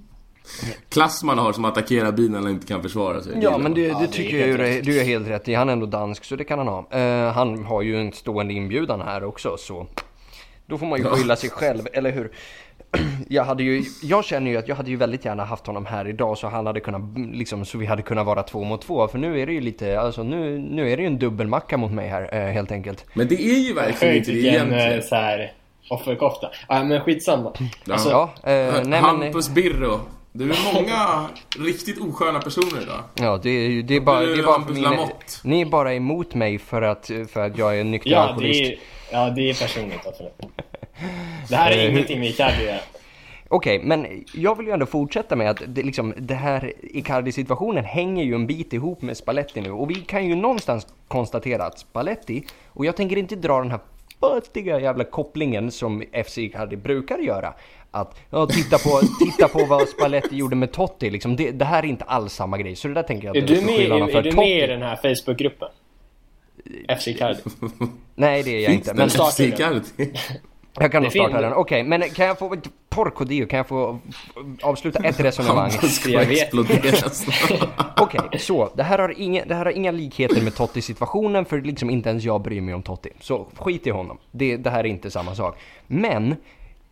Klass 0.88 1.22
man 1.22 1.38
har 1.38 1.52
som 1.52 1.64
attackerar 1.64 2.12
bilen 2.12 2.44
och 2.44 2.50
inte 2.50 2.66
kan 2.66 2.82
försvara 2.82 3.22
sig. 3.22 3.38
ja 3.42 3.58
men 3.58 3.74
det, 3.74 3.80
Ja, 3.80 3.98
det 4.00 4.06
det 4.06 4.12
tycker 4.12 4.36
är 4.36 4.40
jag 4.40 4.48
ju 4.48 4.56
det- 4.56 4.80
du 4.80 5.00
är 5.00 5.04
helt 5.04 5.28
rätt 5.28 5.48
i. 5.48 5.54
Han 5.54 5.68
är 5.68 5.72
ändå 5.72 5.86
dansk 5.86 6.24
så 6.24 6.36
det 6.36 6.44
kan 6.44 6.58
han 6.58 6.68
ha. 6.68 6.88
Eh, 6.98 7.32
han 7.32 7.64
har 7.64 7.82
ju 7.82 8.00
en 8.00 8.12
stående 8.12 8.54
inbjudan 8.54 9.00
här 9.00 9.24
också 9.24 9.56
så 9.56 9.86
då 10.66 10.78
får 10.78 10.86
man 10.86 10.98
ju 10.98 11.04
skylla 11.04 11.36
sig 11.36 11.50
själv, 11.50 11.82
eller 11.92 12.12
hur? 12.12 12.30
Jag 13.28 13.44
hade 13.44 13.62
ju, 13.62 13.84
jag 14.02 14.24
känner 14.24 14.50
ju 14.50 14.56
att 14.56 14.68
jag 14.68 14.76
hade 14.76 14.90
ju 14.90 14.96
väldigt 14.96 15.24
gärna 15.24 15.44
haft 15.44 15.66
honom 15.66 15.86
här 15.86 16.08
idag 16.08 16.38
så 16.38 16.48
han 16.48 16.66
hade 16.66 16.80
kunnat, 16.80 17.02
liksom, 17.32 17.64
så 17.64 17.78
vi 17.78 17.86
hade 17.86 18.02
kunnat 18.02 18.26
vara 18.26 18.42
två 18.42 18.64
mot 18.64 18.82
två. 18.82 19.08
För 19.08 19.18
nu 19.18 19.40
är 19.40 19.46
det 19.46 19.52
ju 19.52 19.60
lite, 19.60 20.00
alltså 20.00 20.22
nu, 20.22 20.58
nu 20.58 20.92
är 20.92 20.96
det 20.96 21.02
ju 21.02 21.06
en 21.06 21.18
dubbelmacka 21.18 21.76
mot 21.76 21.92
mig 21.92 22.08
här 22.08 22.34
eh, 22.34 22.52
helt 22.52 22.72
enkelt. 22.72 23.06
Men 23.14 23.28
det 23.28 23.42
är 23.42 23.58
ju 23.58 23.74
verkligen 23.74 24.16
inte 24.16 24.30
det 24.32 24.48
eh, 24.48 24.54
egentligen. 24.54 25.02
så 25.02 25.14
här 25.14 25.52
offerkofta. 25.90 26.50
Ja, 26.68 26.84
men 26.84 27.00
skitsamma. 27.00 27.52
Ja. 27.84 27.92
Alltså, 27.92 28.10
Ja, 28.10 28.32
eh, 28.42 28.72
nej 28.72 28.84
men... 28.84 29.04
Hampus 29.04 29.48
Birro. 29.48 30.00
Det 30.32 30.44
är 30.44 30.74
många 30.74 31.28
riktigt 31.58 32.00
osköna 32.00 32.40
personer 32.40 32.82
idag. 32.82 33.02
Ja, 33.14 33.40
det 33.42 33.50
är, 33.50 33.82
det 33.82 33.96
är 33.96 34.00
bara, 34.00 34.20
det 34.20 34.32
är 34.32 34.42
bara 34.42 34.90
Lamotte. 34.90 35.14
Ni 35.44 35.60
är 35.60 35.66
bara 35.66 35.94
emot 35.94 36.34
mig 36.34 36.58
för 36.58 36.82
att, 36.82 37.10
för 37.32 37.40
att 37.46 37.58
jag 37.58 37.76
är 37.76 37.80
en 37.80 37.90
nykter 37.90 38.10
ja, 38.10 38.18
alkoholist. 38.18 38.60
det 38.60 38.66
är, 38.66 38.78
ja, 39.12 39.30
det 39.30 39.50
är 39.50 39.54
personligt 39.54 40.06
absolut. 40.06 40.32
Det 41.48 41.56
här 41.56 41.70
är 41.70 41.76
Eh, 41.78 41.90
ingenting 41.92 42.20
med 42.20 42.28
Icardi 42.28 42.64
göra. 42.64 42.78
Okej, 43.48 43.80
men 43.84 44.24
jag 44.34 44.56
vill 44.58 44.66
ju 44.66 44.72
ändå 44.72 44.86
fortsätta 44.86 45.36
med 45.36 45.50
att 45.50 45.62
det, 45.66 45.82
liksom, 45.82 46.14
det 46.16 46.34
här 46.34 46.72
Icardi-situationen 46.82 47.84
hänger 47.84 48.24
ju 48.24 48.34
en 48.34 48.46
bit 48.46 48.72
ihop 48.72 49.02
med 49.02 49.16
Spalletti 49.16 49.60
nu. 49.60 49.70
Och 49.70 49.90
vi 49.90 49.94
kan 49.94 50.26
ju 50.26 50.34
någonstans 50.34 50.86
konstatera 51.08 51.64
att 51.64 51.78
Spalletti, 51.78 52.42
och 52.68 52.86
jag 52.86 52.96
tänker 52.96 53.16
inte 53.16 53.36
dra 53.36 53.58
den 53.60 53.70
här 53.70 53.80
futtiga 54.20 54.80
jävla 54.80 55.04
kopplingen 55.04 55.70
som 55.70 56.02
FC 56.26 56.38
Icardi 56.38 56.76
brukar 56.76 57.18
göra. 57.18 57.54
Att 57.90 58.20
ja, 58.30 58.46
titta, 58.46 58.78
på, 58.78 59.00
titta 59.24 59.48
på 59.48 59.64
vad 59.64 59.88
Spalletti 59.88 60.36
gjorde 60.36 60.56
med 60.56 60.72
Totti, 60.72 61.10
liksom, 61.10 61.36
det, 61.36 61.50
det 61.50 61.64
här 61.64 61.82
är 61.82 61.86
inte 61.86 62.04
alls 62.04 62.32
samma 62.32 62.58
grej. 62.58 62.76
Så 62.76 62.88
det 62.88 62.94
där 62.94 63.02
tänker 63.02 63.26
jag 63.26 63.36
Är 63.36 63.40
att 63.42 63.48
du 63.48 63.54
jag 63.54 63.62
ska 63.62 63.72
med, 63.72 63.80
är, 63.80 64.06
för. 64.12 64.18
är 64.18 64.22
du 64.22 64.30
Totti- 64.30 64.36
med 64.36 64.64
i 64.64 64.66
den 64.66 64.82
här 64.82 64.96
Facebookgruppen? 64.96 65.68
FC 66.98 67.08
Icardi. 67.08 67.40
Nej, 68.14 68.42
det 68.42 68.50
är 68.50 68.60
jag 68.60 68.72
inte. 68.74 68.94
Men 68.94 69.10
FC. 69.10 69.40
Icardi. 69.40 69.80
Jag 70.78 70.92
kan 70.92 71.02
nog 71.02 71.12
starta 71.12 71.40
den. 71.40 71.52
Okej, 71.52 71.84
men 71.84 72.02
kan 72.10 72.26
jag 72.26 72.38
få... 72.38 72.56
Porco 72.88 73.46
kan 73.46 73.56
jag 73.56 73.66
få 73.66 73.98
avsluta 74.62 75.04
ett 75.04 75.20
resonemang? 75.24 75.70
Hampus 75.70 75.94
ska 75.94 76.20
exploderas. 76.20 77.26
Okej, 77.96 78.20
så 78.38 78.70
det 78.76 78.82
här, 78.82 78.98
har 78.98 79.20
inga, 79.20 79.44
det 79.44 79.54
här 79.54 79.64
har 79.64 79.72
inga 79.72 79.90
likheter 79.90 80.42
med 80.42 80.54
Totti-situationen 80.54 81.44
för 81.44 81.60
liksom 81.60 81.90
inte 81.90 82.10
ens 82.10 82.24
jag 82.24 82.42
bryr 82.42 82.60
mig 82.60 82.74
om 82.74 82.82
Totti. 82.82 83.10
Så 83.20 83.46
skit 83.56 83.86
i 83.86 83.90
honom. 83.90 84.18
Det, 84.30 84.56
det 84.56 84.70
här 84.70 84.80
är 84.80 84.88
inte 84.88 85.10
samma 85.10 85.34
sak. 85.34 85.58
Men 85.86 86.36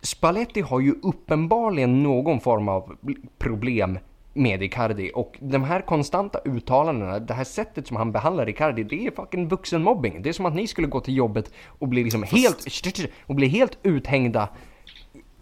Spalletti 0.01 0.61
har 0.61 0.81
ju 0.81 0.95
uppenbarligen 1.03 2.03
någon 2.03 2.41
form 2.41 2.69
av 2.69 2.97
problem 3.39 3.99
med 4.33 4.63
Icardi 4.63 5.11
och 5.15 5.37
de 5.41 5.65
här 5.65 5.81
konstanta 5.81 6.41
uttalandena, 6.45 7.19
det 7.19 7.35
här 7.35 7.45
sättet 7.45 7.87
som 7.87 7.97
han 7.97 8.13
behandlar 8.13 8.49
Icardi, 8.49 8.83
det 8.83 9.07
är 9.07 9.11
fucking 9.11 9.49
vuxenmobbing. 9.49 10.23
Det 10.23 10.29
är 10.29 10.33
som 10.33 10.47
att 10.47 10.55
ni 10.55 10.67
skulle 10.67 10.89
gå 10.89 11.01
till 11.01 11.17
jobbet 11.17 11.53
och 11.67 11.89
bli 11.89 12.05
liksom 12.05 12.23
helt, 12.23 12.67
och 13.27 13.35
bli 13.35 13.49
helt 13.49 13.79
uthängda 13.83 14.49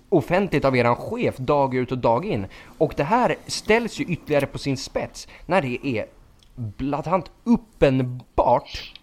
offentligt 0.09 0.65
av 0.65 0.77
eran 0.77 0.97
chef 0.97 1.37
dag 1.37 1.75
ut 1.75 1.93
och 1.93 1.99
dag 1.99 2.25
in. 2.25 2.47
Och 2.79 2.95
det 2.97 3.05
här 3.05 3.37
ställs 3.47 4.01
ju 4.01 4.05
ytterligare 4.05 4.47
på 4.47 4.59
sin 4.59 4.77
spets 4.77 5.29
när 5.47 5.63
det 5.63 5.87
är 5.87 6.07
bladant 6.55 7.31
uppenbart 7.45 8.95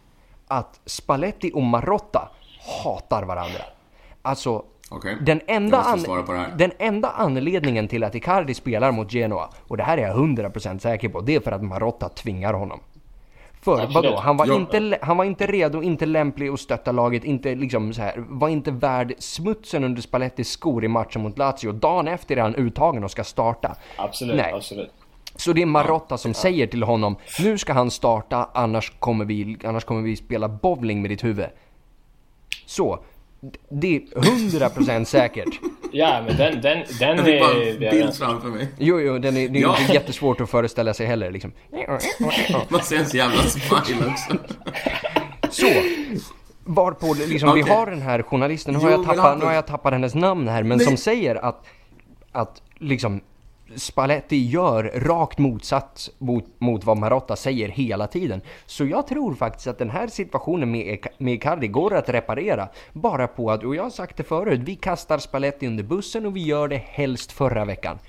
att 0.48 0.80
Spalletti 0.86 1.52
och 1.54 1.64
Marotta 1.64 2.30
hatar 2.84 3.24
varandra. 3.24 3.62
Alltså, 4.22 4.66
Okej, 4.96 5.18
den, 5.22 5.42
enda 5.48 5.78
an- 5.82 6.58
den 6.58 6.72
enda 6.80 7.10
anledningen 7.10 7.88
till 7.88 8.04
att 8.04 8.16
Icardi 8.16 8.54
spelar 8.54 8.92
mot 8.92 9.12
Genoa, 9.14 9.50
och 9.68 9.78
det 9.78 9.84
här 9.84 9.98
är 9.98 10.02
jag 10.02 10.16
100% 10.18 10.80
säker 10.80 11.10
på, 11.10 11.22
det 11.22 11.36
är 11.36 11.40
för 11.40 11.52
att 11.52 11.64
Marotta 11.64 12.10
tvingar 12.10 12.54
honom. 12.54 12.80
För 13.62 13.72
Absolut. 13.82 13.96
vadå? 13.96 14.20
Han 14.20 14.38
var, 14.38 14.48
Ja. 14.48 14.56
inte, 14.56 14.98
han 15.02 15.18
var 15.18 15.26
inte 15.26 15.48
redo, 15.48 15.82
inte 15.84 16.06
lämplig 16.06 16.50
att 16.50 16.60
stötta 16.60 16.92
laget, 16.92 17.24
inte 17.24 17.56
liksom 17.56 17.94
så 17.94 18.02
här, 18.02 18.14
var 18.30 18.50
inte 18.50 18.72
värd 18.72 19.14
smutsen 19.20 19.84
under 19.84 20.02
Spallettis 20.02 20.50
skor 20.50 20.86
i 20.86 20.88
matchen 20.88 21.22
mot 21.22 21.38
Lazio. 21.38 21.72
Dagen 21.72 22.08
efter 22.08 22.38
är 22.38 22.42
han 22.42 22.56
uttagen 22.56 23.04
och 23.04 23.12
ska 23.12 23.24
starta. 23.24 23.76
Absolut, 23.98 24.36
Nej. 24.36 24.54
absolut. 24.54 24.92
Så 25.36 25.54
det 25.54 25.62
är 25.62 25.66
Marotta 25.66 26.18
som 26.18 26.34
säger 26.34 26.68
till 26.68 26.84
honom, 26.84 27.16
nu 27.40 27.58
ska 27.58 27.74
han 27.74 27.92
starta, 27.92 28.50
annars 28.54 28.94
kommer 29.00 29.26
vi, 29.26 29.58
annars 29.64 29.84
kommer 29.84 30.02
vi 30.02 30.16
spela 30.16 30.48
bowling 30.50 31.02
med 31.02 31.12
ditt 31.12 31.24
huvud. 31.24 31.46
Så, 32.66 33.00
det 33.70 33.96
är 33.96 34.00
100% 34.00 35.04
säkert. 35.06 35.60
Ja, 35.92 36.22
men 36.28 36.38
den, 36.38 36.62
den, 36.62 36.84
den 37.00 37.18
Jag 37.18 37.26
fick 37.26 37.42
bara 37.42 37.52
är... 37.54 37.76
en 37.78 37.84
är 37.84 37.92
bild 37.92 38.16
framför 38.16 38.48
mig. 38.48 38.68
Jo, 38.78 39.00
jo, 39.00 39.18
den 39.20 39.38
är, 39.38 39.50
det 39.50 39.60
är 39.60 39.62
Ja. 39.62 39.78
inte 39.82 39.94
jättesvårt 39.94 40.42
att 40.42 40.50
föreställa 40.50 40.94
sig 40.94 41.06
heller 41.06 41.32
liksom. 41.32 41.52
Man 42.70 42.82
ser 42.82 42.98
en 42.98 43.06
så 43.06 43.18
jävla 43.18 43.42
smile 43.44 44.06
också. 44.12 44.38
Så, 45.50 45.68
varpå 46.66 47.14
liksom, 47.14 47.54
vi 47.56 47.64
Okej. 47.64 47.74
har 47.76 47.86
den 47.86 48.02
här 48.02 48.22
journalisten, 48.22 48.74
nu 48.74 48.80
har, 48.80 48.86
Jo, 48.86 48.92
jag 48.92 49.08
men 49.08 49.16
tappat, 49.16 49.40
nu 49.40 49.46
har 49.46 49.54
jag 49.54 49.68
tappat 49.68 49.94
hennes 49.94 50.16
namn 50.16 50.48
här, 50.48 50.64
men 50.64 50.78
Nej. 50.78 50.88
som 50.88 50.98
säger 50.98 51.36
att, 51.36 51.66
att 52.32 52.62
liksom 52.80 53.22
Spalletti 53.76 54.36
gör 54.36 54.84
rakt 54.84 55.38
motsatt 55.38 56.10
mot, 56.18 56.46
mot 56.58 56.84
vad 56.84 56.98
Marotta 56.98 57.36
säger 57.36 57.70
hela 57.70 58.08
tiden. 58.08 58.42
Så 58.66 58.86
jag 58.86 59.08
tror 59.08 59.36
faktiskt 59.36 59.68
att 59.68 59.78
den 59.78 59.90
här 59.90 60.08
situationen 60.08 60.72
med, 60.72 61.08
med 61.18 61.34
Icardi 61.34 61.68
går 61.68 61.94
att 61.94 62.10
reparera 62.10 62.68
bara 62.94 63.28
på 63.28 63.52
att, 63.52 63.64
och 63.64 63.76
jag 63.76 63.84
har 63.84 63.90
sagt 63.90 64.18
det 64.18 64.24
förut, 64.24 64.62
vi 64.64 64.76
kastar 64.76 65.18
Spalletti 65.18 65.68
under 65.68 65.84
bussen 65.84 66.26
och 66.26 66.36
vi 66.36 66.44
gör 66.44 66.68
det 66.68 66.82
helst 66.86 67.32
förra 67.32 67.66
veckan. 67.66 68.00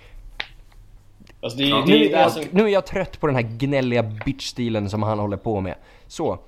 Alltså, 1.41 1.59
det, 1.59 1.65
Ja. 1.65 1.85
det, 1.87 1.93
Nu 1.93 2.05
är 2.05 2.11
jag, 2.11 2.33
som, 2.33 2.45
nu 2.51 2.63
är 2.63 2.69
jag 2.69 2.87
trött 2.87 3.21
på 3.21 3.27
den 3.27 3.37
här 3.37 3.43
gnälliga 3.43 4.03
bitch-stilen 4.03 4.89
som 4.89 5.03
han 5.03 5.19
håller 5.19 5.37
på 5.37 5.61
med. 5.61 5.75
Så, 6.07 6.39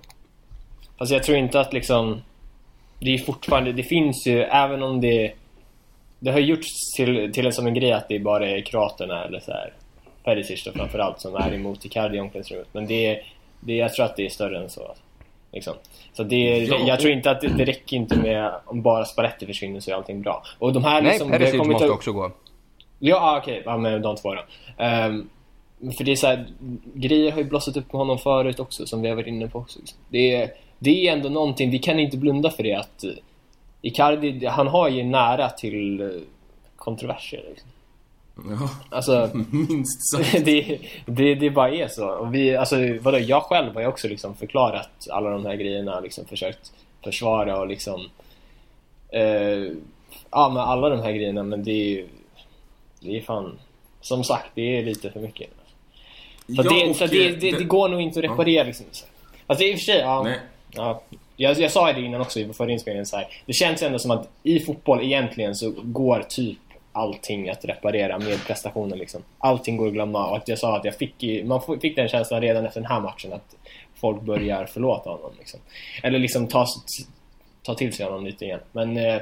Alltså 0.98 1.14
jag 1.14 1.22
tror 1.22 1.38
inte 1.38 1.60
att 1.60 1.72
liksom... 1.72 2.20
Det 3.00 3.14
är 3.14 3.18
fortfarande, 3.18 3.72
det 3.72 3.82
finns 3.82 4.26
ju, 4.26 4.42
även 4.42 4.82
om 4.82 5.00
det... 5.00 5.32
Det 6.18 6.30
har 6.32 6.38
gjorts 6.38 6.66
till, 6.96 7.32
till 7.32 7.46
en 7.46 7.52
som 7.52 7.66
en 7.66 7.74
grej 7.74 7.92
att 7.92 8.08
det 8.08 8.18
bara 8.18 8.50
är 8.50 8.60
kroaterna 8.60 9.24
eller 9.24 9.40
så 9.40 9.52
här 9.52 9.72
Perisic 10.24 10.64
då 10.64 10.72
framförallt 10.72 11.20
som 11.20 11.34
är 11.34 11.54
emot 11.54 11.84
Icardi 11.84 12.16
i 12.16 12.20
omklädningsrummet. 12.20 12.68
Men 12.72 12.86
det, 12.86 13.20
det, 13.60 13.74
jag 13.76 13.92
tror 13.94 14.04
att 14.04 14.16
det 14.16 14.26
är 14.26 14.30
större 14.30 14.58
än 14.58 14.70
så. 14.70 14.94
Liksom. 15.52 15.74
Så 16.12 16.22
det, 16.22 16.58
Ja. 16.58 16.78
jag 16.86 17.00
tror 17.00 17.12
inte 17.12 17.30
att 17.30 17.40
det, 17.40 17.48
det 17.48 17.64
räcker 17.64 17.96
inte 17.96 18.16
med 18.16 18.52
om 18.64 18.82
bara 18.82 19.04
Spalletti 19.04 19.46
försvinner 19.46 19.80
så 19.80 19.90
är 19.90 19.94
allting 19.94 20.22
bra. 20.22 20.42
Och 20.58 20.72
de 20.72 20.84
här 20.84 21.02
nej, 21.02 21.10
liksom, 21.10 21.30
Perisic 21.30 21.58
måste 21.66 21.84
upp- 21.84 21.92
också 21.94 22.12
gå. 22.12 22.30
Ja, 22.98 23.16
ah, 23.20 23.38
okej. 23.38 23.62
Ja, 23.64 23.76
men 23.76 24.02
de 24.02 24.16
två 24.16 24.34
då. 24.34 24.42
Ehm, 24.78 25.28
för 25.96 26.04
det 26.04 26.12
är 26.12 26.16
så 26.16 26.26
här, 26.26 26.46
grejer 26.94 27.32
har 27.32 27.38
ju 27.38 27.44
blossat 27.44 27.76
upp 27.76 27.92
med 27.92 27.98
honom 28.00 28.18
förut 28.18 28.60
också, 28.60 28.86
som 28.86 29.02
vi 29.02 29.08
har 29.08 29.16
varit 29.16 29.26
inne 29.26 29.48
på 29.48 29.58
också. 29.58 29.78
Liksom. 29.78 29.98
Det 30.08 30.34
är, 30.34 30.50
det 30.78 31.08
är 31.08 31.12
ändå 31.12 31.28
någonting, 31.28 31.70
vi 31.70 31.78
kan 31.78 31.98
inte 31.98 32.16
blunda 32.16 32.50
för 32.50 32.62
det 32.62 32.74
att 32.74 33.04
Icardi, 33.86 34.46
han 34.46 34.68
har 34.68 34.88
ju 34.88 35.04
nära 35.04 35.50
till 35.50 36.00
eh, 36.00 36.08
kontroverser. 36.76 37.44
Liksom. 37.48 37.70
Ja, 38.36 38.70
Alltså, 38.90 39.30
minst 39.52 40.10
sagt. 40.10 40.32
det, 40.44 40.78
det, 41.06 41.34
det 41.34 41.50
bara 41.50 41.70
är 41.70 41.88
så. 41.88 42.08
Och 42.08 42.34
vi, 42.34 42.56
alltså, 42.56 42.76
vadå, 43.00 43.18
jag 43.18 43.42
själv 43.42 43.74
har 43.74 43.80
ju 43.80 43.86
också 43.86 44.08
liksom 44.08 44.34
förklarat 44.34 44.90
alla 45.10 45.30
de 45.30 45.46
här 45.46 45.54
grejerna, 45.54 46.00
liksom 46.00 46.24
försökt 46.24 46.72
försvara 47.04 47.60
och 47.60 47.66
liksom 47.66 48.00
eh, 49.12 49.72
Ja 50.30 50.48
men 50.48 50.56
alla 50.56 50.88
de 50.88 51.00
här 51.00 51.12
grejerna 51.12 51.42
men 51.42 51.64
det 51.64 51.70
är 51.70 51.88
ju 51.88 52.08
Det 53.00 53.16
är 53.16 53.20
fan 53.20 53.58
Som 54.00 54.24
sagt, 54.24 54.50
det 54.54 54.78
är 54.78 54.82
lite 54.82 55.10
för 55.10 55.20
mycket. 55.20 55.50
Så, 56.46 56.54
Ja, 56.54 56.62
det, 56.62 56.94
så 56.94 57.06
det, 57.06 57.28
det, 57.28 57.50
det 57.50 57.64
går 57.64 57.88
nog 57.88 58.00
inte 58.00 58.18
att 58.18 58.24
reparera 58.24 58.64
liksom. 58.64 58.86
Alltså 59.46 59.64
i 59.64 59.74
och 59.74 59.78
för 59.78 59.84
sig, 59.84 59.98
ja, 59.98 60.22
Nej. 60.22 60.38
ja 60.74 61.02
jag, 61.36 61.58
jag 61.58 61.70
sa 61.70 61.92
det 61.92 62.00
innan 62.00 62.20
också 62.20 62.40
i 62.40 62.52
förra 62.52 62.72
inspelningen 62.72 63.06
så 63.06 63.16
här. 63.16 63.26
Det 63.46 63.52
känns 63.52 63.82
ändå 63.82 63.98
som 63.98 64.10
att 64.10 64.28
i 64.42 64.60
fotboll 64.60 65.02
egentligen 65.02 65.54
så 65.54 65.70
går 65.82 66.24
typ 66.28 66.58
allting 66.92 67.48
att 67.48 67.64
reparera 67.64 68.18
med 68.18 68.46
prestationen 68.46 68.98
liksom. 68.98 69.22
Allting 69.38 69.76
går 69.76 69.86
att 69.86 69.92
glömma 69.92 70.26
och 70.26 70.36
att 70.36 70.48
jag 70.48 70.58
sa 70.58 70.76
att 70.76 70.84
jag 70.84 70.94
fick 70.94 71.44
man 71.44 71.60
fick 71.80 71.96
den 71.96 72.08
känslan 72.08 72.40
redan 72.40 72.66
efter 72.66 72.80
den 72.80 72.90
här 72.90 73.00
matchen 73.00 73.32
att 73.32 73.56
folk 73.94 74.22
börjar 74.22 74.64
förlåta 74.64 75.10
honom 75.10 75.30
liksom. 75.38 75.60
Eller 76.02 76.18
liksom 76.18 76.46
ta, 76.46 76.66
ta 77.62 77.74
till 77.74 77.92
sig 77.92 78.06
honom 78.06 78.24
lite 78.26 78.44
igen. 78.44 78.60
Men 78.72 78.96
eh, 78.96 79.20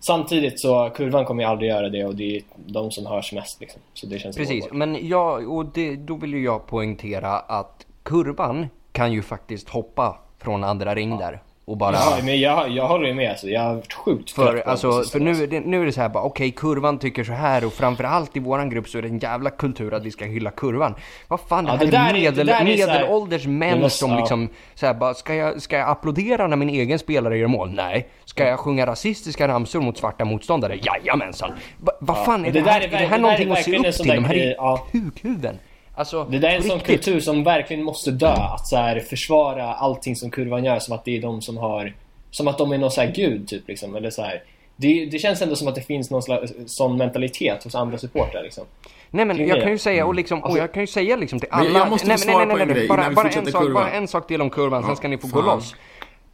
samtidigt 0.00 0.60
så 0.60 0.90
kurvan 0.94 1.24
kommer 1.24 1.42
ju 1.42 1.48
aldrig 1.48 1.70
göra 1.70 1.88
det 1.88 2.04
och 2.04 2.14
det 2.14 2.36
är 2.36 2.42
de 2.56 2.90
som 2.90 3.06
hörs 3.06 3.32
mest 3.32 3.60
liksom. 3.60 3.80
Så 3.94 4.06
det 4.06 4.18
känns 4.18 4.36
Precis, 4.36 4.64
ohållbart. 4.64 4.78
men 4.78 5.08
jag, 5.08 5.52
och 5.52 5.66
det, 5.66 5.96
då 5.96 6.14
vill 6.14 6.34
ju 6.34 6.44
jag 6.44 6.66
poängtera 6.66 7.38
att 7.38 7.86
kurvan 8.02 8.68
kan 8.92 9.12
ju 9.12 9.22
faktiskt 9.22 9.68
hoppa 9.68 10.18
från 10.42 10.64
andra 10.64 10.94
ring 10.94 11.18
där 11.18 11.40
och 11.64 11.76
bara... 11.76 11.92
Ja, 11.92 12.18
men 12.24 12.40
jag, 12.40 12.68
jag 12.70 12.88
håller 12.88 13.14
med 13.14 13.30
alltså. 13.30 13.46
Jag 13.48 13.60
har 13.60 13.74
varit 13.74 13.92
sjukt 13.92 14.30
För, 14.30 14.56
på 14.58 14.70
alltså, 14.70 15.02
för 15.02 15.20
nu, 15.20 15.30
är 15.42 15.46
det, 15.46 15.60
nu 15.60 15.82
är 15.82 15.86
det 15.86 15.92
så 15.92 16.00
här 16.00 16.08
bara, 16.08 16.24
okej 16.24 16.50
kurvan 16.50 16.98
tycker 16.98 17.24
så 17.24 17.32
här 17.32 17.64
och 17.64 17.72
framförallt 17.72 18.36
i 18.36 18.40
våran 18.40 18.70
grupp 18.70 18.88
så 18.88 18.98
är 18.98 19.02
det 19.02 19.08
en 19.08 19.18
jävla 19.18 19.50
kultur 19.50 19.94
att 19.94 20.04
vi 20.04 20.10
ska 20.10 20.24
hylla 20.24 20.50
kurvan. 20.50 20.94
Vad 21.28 21.40
fan, 21.40 21.64
Ja, 21.66 21.72
här 21.72 21.78
det 21.78 21.86
där 21.90 22.08
är, 22.08 22.12
medel, 22.12 22.48
är 22.48 22.52
så 22.52 22.58
här- 22.58 22.64
medelålders 22.64 23.46
män 23.46 23.80
måste- 23.80 23.98
som 23.98 24.10
ja. 24.10 24.16
liksom, 24.18 24.48
så 24.74 24.86
här, 24.86 24.94
bara, 24.94 25.14
ska 25.14 25.34
jag, 25.34 25.62
ska 25.62 25.76
jag 25.78 25.88
applådera 25.88 26.46
när 26.46 26.56
min 26.56 26.68
egen 26.70 26.98
spelare 26.98 27.38
gör 27.38 27.48
mål? 27.48 27.70
Nej. 27.74 28.08
Ska 28.24 28.46
jag 28.46 28.58
sjunga 28.58 28.86
rasistiska 28.86 29.48
ramsor 29.48 29.80
mot 29.80 29.98
svarta 29.98 30.24
motståndare? 30.24 30.76
Jajamensan. 30.82 31.50
Va, 31.78 31.92
vad 32.00 32.16
Ja, 32.16 32.24
fan 32.24 32.44
är 32.44 32.50
det, 32.52 32.60
det 32.60 32.64
där 32.64 32.70
här? 32.72 32.80
är 32.80 32.84
Är 32.84 32.90
det 32.90 32.96
här 33.06 33.18
någonting 33.18 33.48
är 33.48 33.52
att 33.52 33.64
se 33.64 33.76
upp 33.78 33.94
till? 33.94 34.06
De 34.14 34.24
här 34.24 34.34
är 34.34 34.54
ja. 34.56 34.86
kukhuvuden. 34.92 35.58
Alltså, 36.00 36.24
Det 36.24 36.38
där 36.38 36.48
är 36.48 36.56
en 36.56 36.62
sån 36.62 36.80
kultur 36.80 37.20
som 37.20 37.44
verkligen 37.44 37.82
måste 37.84 38.10
dö. 38.10 38.32
Att 38.32 38.66
så 38.66 38.76
här 38.76 39.00
försvara 39.00 39.74
allting 39.74 40.16
som 40.16 40.30
kurvan 40.30 40.64
gör 40.64 40.78
som 40.78 40.94
att 40.94 41.04
det 41.04 41.16
är 41.16 41.22
de 41.22 41.42
som 41.42 41.56
har... 41.56 41.94
Som 42.30 42.48
att 42.48 42.58
de 42.58 42.72
är 42.72 42.78
någon 42.78 42.90
så 42.90 43.00
här 43.00 43.12
gud 43.12 43.48
typ 43.48 43.68
liksom. 43.68 43.94
Eller 43.96 44.10
så 44.10 44.22
här. 44.22 44.42
Det, 44.76 45.06
det 45.06 45.18
känns 45.18 45.42
ändå 45.42 45.56
som 45.56 45.68
att 45.68 45.74
det 45.74 45.80
finns 45.80 46.10
någon 46.10 46.22
slags 46.22 46.52
sån 46.66 46.96
mentalitet 46.96 47.64
hos 47.64 47.74
andra 47.74 47.98
supportrar 47.98 48.42
liksom. 48.42 48.64
Nej 49.10 49.24
men 49.24 49.46
jag 49.48 49.58
det. 49.58 49.62
kan 49.62 49.70
ju 49.70 49.78
säga 49.78 50.06
och 50.06 50.14
liksom, 50.14 50.38
och 50.38 50.44
Alltså- 50.44 50.58
jag 50.58 50.72
kan 50.72 50.82
ju 50.82 50.86
säga 50.86 51.16
liksom 51.16 51.40
till 51.40 51.48
alla... 51.52 51.78
jag 51.78 51.90
måste 51.90 52.08
nej, 52.08 52.16
nej, 52.26 52.34
svara 52.34 52.44
nej, 52.44 52.56
på 52.56 52.62
en 52.62 52.68
nej, 52.68 52.76
grej 52.76 52.88
bara, 52.88 53.10
bara, 53.10 53.28
en 53.28 53.46
sak, 53.46 53.72
bara 53.74 53.90
en 53.90 54.08
sak 54.08 54.26
till 54.26 54.40
om 54.42 54.50
kurvan, 54.50 54.84
sen 54.84 54.96
ska 54.96 55.08
ni 55.08 55.18
få 55.18 55.26
gå 55.26 55.42
fan. 55.42 55.56
loss. 55.56 55.74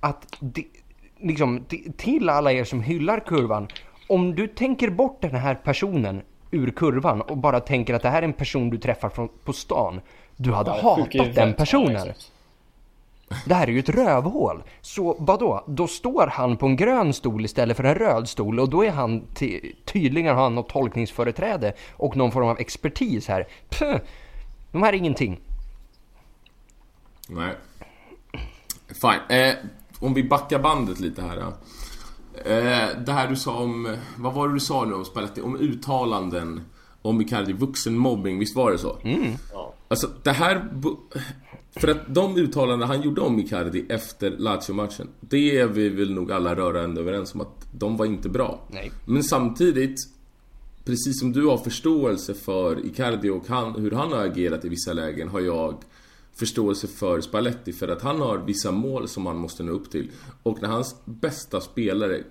Att 0.00 0.36
det, 0.40 0.64
liksom, 1.20 1.64
till 1.96 2.28
alla 2.28 2.52
er 2.52 2.64
som 2.64 2.82
hyllar 2.82 3.20
kurvan, 3.20 3.68
om 4.06 4.34
du 4.34 4.46
tänker 4.46 4.90
bort 4.90 5.18
den 5.22 5.34
här 5.34 5.54
personen 5.54 6.22
ur 6.56 6.70
kurvan 6.70 7.20
och 7.20 7.36
bara 7.36 7.60
tänker 7.60 7.94
att 7.94 8.02
det 8.02 8.08
här 8.10 8.18
är 8.22 8.26
en 8.26 8.32
person 8.32 8.70
du 8.70 8.78
träffar 8.78 9.08
från, 9.08 9.28
på 9.44 9.52
stan. 9.52 10.00
Du 10.36 10.52
hade 10.52 10.70
Ja, 10.70 10.80
hatat 10.96 11.34
den 11.34 11.54
personen. 11.54 12.12
Det 13.46 13.54
här 13.54 13.66
är 13.66 13.72
ju 13.72 13.78
ett 13.78 13.88
rövhål. 13.88 14.62
Så 14.80 15.16
vadå? 15.18 15.64
Då 15.66 15.86
står 15.86 16.26
han 16.26 16.56
på 16.56 16.66
en 16.66 16.76
grön 16.76 17.12
stol 17.12 17.44
istället 17.44 17.76
för 17.76 17.84
en 17.84 17.94
röd 17.94 18.28
stol 18.28 18.60
och 18.60 18.68
då 18.68 18.84
är 18.84 18.90
han 18.90 19.22
ty- 19.34 19.72
tydligen 19.84 20.36
har 20.36 20.42
han 20.42 20.54
något 20.54 20.68
tolkningsföreträde 20.68 21.72
och 21.92 22.16
någon 22.16 22.32
form 22.32 22.48
av 22.48 22.58
expertis 22.60 23.28
här. 23.28 23.46
Puh, 23.68 23.96
de 24.72 24.82
här 24.82 24.92
är 24.92 24.96
ingenting. 24.96 25.40
Nej. 27.28 27.52
Fine. 28.88 29.38
Eh, 29.40 29.54
om 30.00 30.14
vi 30.14 30.24
backar 30.24 30.58
bandet 30.58 31.00
lite 31.00 31.22
här. 31.22 31.52
Eh, 32.44 32.88
det 33.06 33.12
här 33.12 33.28
du 33.28 33.36
sa 33.36 33.56
om... 33.56 33.96
Vad 34.16 34.34
var 34.34 34.48
det 34.48 34.54
du 34.54 34.60
sa 34.60 34.84
nu 34.84 34.94
om 34.94 35.04
Spalletti? 35.04 35.40
Om 35.40 35.56
uttalanden 35.56 36.60
om 37.02 37.20
Icardi, 37.20 37.52
vuxenmobbing. 37.52 38.38
Visst 38.38 38.56
var 38.56 38.70
det 38.70 38.78
så? 38.78 38.98
Ja. 39.52 39.74
Alltså 39.88 40.10
det 40.22 40.32
här... 40.32 40.68
För 41.80 41.88
att 41.88 42.14
de 42.14 42.36
uttalanden 42.36 42.88
han 42.88 43.02
gjorde 43.02 43.20
om 43.20 43.38
Icardi 43.38 43.86
efter 43.88 44.30
Lazio-matchen. 44.30 45.08
Det 45.20 45.58
är 45.58 45.66
vi 45.66 45.88
väl 45.88 46.14
nog 46.14 46.32
alla 46.32 46.56
rörande 46.56 47.00
överens 47.00 47.34
om 47.34 47.40
att 47.40 47.66
de 47.72 47.96
var 47.96 48.06
inte 48.06 48.28
bra. 48.28 48.60
Nej. 48.70 48.92
Men 49.04 49.24
samtidigt, 49.24 50.00
precis 50.84 51.20
som 51.20 51.32
du 51.32 51.46
har 51.46 51.58
förståelse 51.58 52.34
för 52.34 52.86
Icardi 52.86 53.30
och 53.30 53.48
han, 53.48 53.74
hur 53.74 53.90
han 53.90 54.12
har 54.12 54.24
agerat 54.24 54.64
i 54.64 54.68
vissa 54.68 54.92
lägen 54.92 55.28
har 55.28 55.40
jag 55.40 55.74
förståelse 56.38 56.86
för 56.88 57.20
Spalletti 57.20 57.72
för 57.72 57.88
att 57.88 58.02
han 58.02 58.20
har 58.20 58.38
vissa 58.38 58.72
mål 58.72 59.08
som 59.08 59.26
han 59.26 59.36
måste 59.36 59.62
nå 59.62 59.72
upp 59.72 59.90
till. 59.90 60.10
Och 60.42 60.62
när 60.62 60.68
hans 60.68 60.96
bästa 61.04 61.60
spelare 61.60 62.22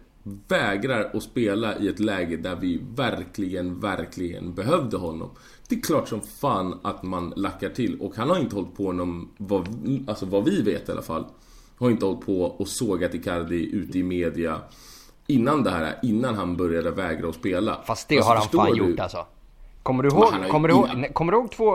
vägrar 0.47 1.12
att 1.14 1.24
spela 1.24 1.80
i 1.80 1.88
ett 1.88 1.99
läge 1.99 2.38
där 2.38 2.56
vi 2.56 2.82
verkligen, 2.95 3.80
verkligen 3.80 4.53
behövde 4.56 4.97
honom. 4.97 5.30
Det 5.68 5.76
är 5.76 5.82
klart 5.82 6.08
som 6.10 6.22
fan 6.22 6.80
att 6.84 7.03
man 7.03 7.34
lackar 7.36 7.70
till 7.70 7.99
och 8.01 8.16
han 8.16 8.30
har 8.30 8.39
inte 8.39 8.56
hållit 8.56 8.76
på 8.76 8.91
någon, 8.91 9.30
vad, 9.38 9.68
alltså 10.08 10.26
vad 10.26 10.45
vi 10.45 10.62
vet 10.62 10.89
i 10.89 10.91
alla 10.91 11.01
fall, 11.01 11.26
har 11.78 11.89
inte 11.89 12.06
hållit 12.06 12.26
på 12.26 12.41
och 12.41 12.68
sågat 12.68 13.14
Icardi 13.14 13.70
ute 13.76 13.99
i 13.99 14.03
media 14.03 14.62
innan 15.28 15.64
det 15.64 15.70
här, 15.70 15.99
innan 16.03 16.36
han 16.36 16.58
började 16.58 16.91
vägra 16.91 17.30
att 17.30 17.36
spela. 17.36 17.82
Fast 17.88 18.08
det 18.10 18.16
Alltså, 18.18 18.30
har 18.30 18.36
han 18.36 18.49
fan 18.49 18.72
du? 18.78 18.89
gjort 18.89 18.99
alltså. 18.99 19.26
Kommer 19.86 20.03
du 20.03 20.09
ihåg, 20.09 20.49
kommer 20.49 20.67
du 20.67 20.73
ihåg, 20.73 20.88
nej, 20.95 21.13
kommer 21.13 21.31
du 21.31 21.38
ihåg 21.38 21.51
två, 21.51 21.73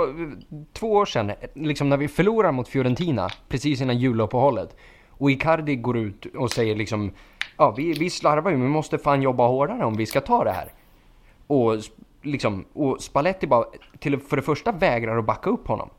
två 0.72 0.92
år 0.92 1.06
sedan, 1.06 1.32
liksom 1.54 1.88
när 1.88 1.96
vi 1.96 2.08
förlorar 2.08 2.52
mot 2.52 2.68
Fiorentina, 2.68 3.28
precis 3.48 3.80
innan 3.80 3.98
juluppehållet. 3.98 4.76
Och 5.10 5.30
Icardi 5.30 5.76
går 5.76 5.98
ut 5.98 6.26
och 6.36 6.50
säger 6.50 6.76
liksom, 6.76 7.12
ja 7.56 7.74
vi, 7.76 7.92
vi 7.92 8.10
slarvar 8.10 8.50
ju 8.50 8.56
men 8.56 8.66
vi 8.66 8.72
måste 8.72 8.98
fan 8.98 9.22
jobba 9.22 9.46
hårdare 9.46 9.84
om 9.84 9.96
vi 9.96 10.06
ska 10.06 10.20
ta 10.20 10.44
det 10.44 10.50
här. 10.50 10.72
Och 11.46 11.76
liksom, 12.22 12.64
och 12.72 13.02
Spalletti 13.02 13.46
bara, 13.46 13.64
till, 13.98 14.18
för 14.18 14.36
det 14.36 14.42
första 14.42 14.72
vägrar 14.72 15.18
att 15.18 15.26
backa 15.26 15.50
upp 15.50 15.68
honom. 15.68 15.90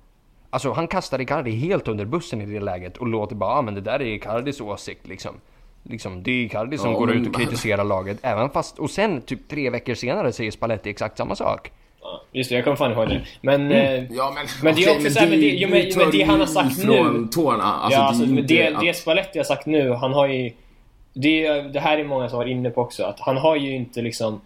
Alltså 0.49 0.71
han 0.71 0.87
kastar 0.87 1.21
Icardi 1.21 1.51
helt 1.51 1.87
under 1.87 2.05
bussen 2.05 2.41
i 2.41 2.45
det 2.45 2.59
läget 2.59 2.97
och 2.97 3.07
låter 3.07 3.35
bara, 3.35 3.55
ja 3.55 3.61
men 3.61 3.75
det 3.75 3.81
där 3.81 4.01
är 4.01 4.05
Icardis 4.05 4.61
åsikt 4.61 5.07
liksom. 5.07 5.35
Liksom, 5.83 6.23
det 6.23 6.31
är 6.31 6.45
Icardi 6.45 6.77
som 6.77 6.91
Ja, 6.91 6.99
går 6.99 7.11
ut 7.11 7.27
och 7.27 7.35
kritiserar 7.35 7.83
laget, 7.83 8.19
även 8.21 8.49
fast, 8.49 8.79
och 8.79 8.89
sen 8.89 9.21
typ 9.21 9.49
tre 9.49 9.69
veckor 9.69 9.93
senare 9.93 10.31
säger 10.31 10.51
Spalletti 10.51 10.89
exakt 10.89 11.17
samma 11.17 11.35
sak. 11.35 11.71
Ja, 12.01 12.21
just 12.31 12.49
det, 12.49 12.55
jag 12.55 12.63
kommer 12.63 12.77
fan 12.77 12.91
ihåg 12.91 13.09
det. 13.09 13.21
Men... 13.41 13.61
Mm. 13.71 13.71
Eh, 14.05 14.05
Ja 14.17 14.31
men, 14.35 14.45
Men 14.63 14.75
det 14.75 14.83
är 14.85 14.95
också 14.95 15.09
så 15.09 15.19
här, 15.19 15.27
men 15.27 15.39
det- 15.39 15.45
jo, 15.47 15.69
men- 15.69 15.87
men 15.97 16.11
det 16.11 16.21
han 16.23 16.39
har 16.39 16.47
sagt 16.47 16.83
nu- 16.85 17.27
tårna. 17.31 17.63
Alltså, 17.63 17.99
ja, 17.99 18.05
alltså, 18.05 18.25
det, 18.25 18.41
det, 18.41 18.67
att- 18.67 18.81
det 18.81 18.93
Spalletti 18.93 19.39
har 19.39 19.43
sagt 19.43 19.65
nu, 19.65 19.91
han 19.91 20.13
har 20.13 20.27
ju... 20.27 20.51
Det, 21.13 21.61
det 21.61 21.79
här 21.79 21.97
är 21.97 22.03
många 22.03 22.29
som 22.29 22.37
var 22.37 22.45
inne 22.45 22.69
på 22.69 22.81
också, 22.81 23.03
att 23.03 23.19
han 23.19 23.37
har 23.37 23.55
ju 23.55 23.75
inte 23.75 24.01
liksom... 24.01 24.41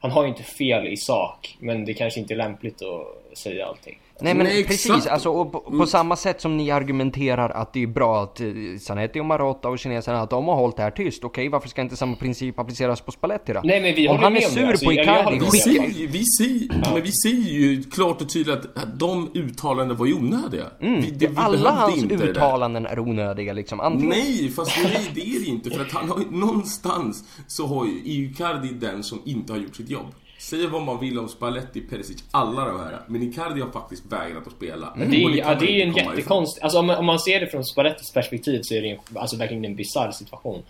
Han 0.00 0.10
har 0.10 0.22
ju 0.22 0.28
inte 0.28 0.42
fel 0.42 0.86
i 0.86 0.96
sak, 0.96 1.56
men 1.60 1.84
det 1.84 1.94
kanske 1.94 2.20
inte 2.20 2.34
är 2.34 2.36
lämpligt 2.38 2.82
att 2.82 3.38
säga 3.38 3.66
allting. 3.66 3.98
Nej 4.20 4.34
men 4.34 4.46
Nej, 4.46 4.64
precis, 4.64 4.90
exakt. 4.90 5.06
alltså, 5.12 5.28
och 5.28 5.52
på, 5.52 5.60
på 5.60 5.70
Mm. 5.74 5.86
samma 5.86 6.16
sätt 6.16 6.40
som 6.40 6.56
ni 6.56 6.70
argumenterar 6.70 7.50
att 7.50 7.72
det 7.72 7.82
är 7.82 7.86
bra 7.86 8.22
att 8.22 8.40
eh, 8.40 8.46
Zanetti 8.80 9.20
och 9.20 9.24
Marotta 9.24 9.68
och 9.68 9.78
kineserna 9.78 10.20
att 10.20 10.30
de 10.30 10.48
har 10.48 10.54
hållit 10.54 10.76
det 10.76 10.82
här 10.82 10.90
tyst. 10.90 11.24
Okej, 11.24 11.48
varför 11.48 11.68
ska 11.68 11.82
inte 11.82 11.96
samma 11.96 12.16
princip 12.16 12.58
appliceras 12.58 13.00
på 13.00 13.12
Spalletti 13.12 13.52
då? 13.52 13.60
Nej, 13.64 13.80
men 13.80 13.94
vi 13.94 14.08
Om 14.08 14.18
han 14.18 14.36
är 14.36 14.40
sur 14.40 14.66
Alltså, 14.68 14.86
på 14.86 14.92
Icardi, 14.92 15.38
Vi 15.38 15.50
säger, 15.50 16.08
vi, 16.08 16.24
säger, 16.24 16.92
men 16.94 17.02
vi 17.02 17.12
säger 17.12 17.52
ju 17.52 17.82
klart 17.82 18.20
och 18.22 18.28
tydligt 18.32 18.54
att 18.54 18.98
de 18.98 19.30
uttalanden 19.34 19.96
var 19.96 20.06
ju 20.06 20.14
onödiga. 20.14 20.64
Mm, 20.80 21.00
vi, 21.00 21.10
det, 21.10 21.26
vi 21.26 21.36
alla 21.36 21.70
hans 21.70 22.04
uttalanden 22.04 22.86
är 22.86 22.98
onödiga 22.98 23.52
liksom. 23.52 23.80
Antingen... 23.80 24.08
Nej, 24.08 24.50
fast 24.56 24.72
nej, 24.84 25.10
det 25.14 25.20
är 25.20 25.40
det 25.40 25.46
inte. 25.46 25.70
För 25.70 25.80
att 25.80 25.92
han 25.92 26.08
har 26.08 26.18
någonstans 26.30 27.24
så 27.46 27.66
har 27.66 27.86
ju 27.86 27.92
Icardi 28.04 28.68
den 28.68 29.02
som 29.02 29.18
inte 29.24 29.52
har 29.52 29.60
gjort 29.60 29.76
sitt 29.76 29.90
jobb. 29.90 30.06
Säg 30.50 30.66
vad 30.66 30.82
man 30.82 31.00
vill 31.00 31.18
om 31.18 31.28
Spalletti, 31.28 31.80
Perisic, 31.80 32.24
alla 32.30 32.64
de 32.64 32.80
här. 32.80 33.00
Men 33.08 33.22
Icardi 33.22 33.60
har 33.60 33.70
faktiskt 33.70 34.06
vägrat 34.06 34.46
att 34.46 34.52
spela. 34.52 34.92
Men 34.96 35.10
det, 35.10 35.16
är, 35.24 35.30
ja, 35.36 35.54
det 35.54 35.70
är 35.82 35.86
en 35.86 35.92
jättekonst... 35.94 36.58
Alltså 36.62 36.78
om, 36.78 36.86
man- 36.86 36.96
om 36.96 37.06
man 37.06 37.18
ser 37.18 37.40
det 37.40 37.46
från 37.46 37.64
Spallettis 37.64 38.12
perspektiv 38.12 38.60
så 38.62 38.74
är 38.74 38.82
det 38.82 38.88
ju 38.88 38.98
alltså, 39.14 39.36
verkligen 39.36 39.64
en 39.64 39.76
bisarr 39.76 40.10
situation. 40.10 40.62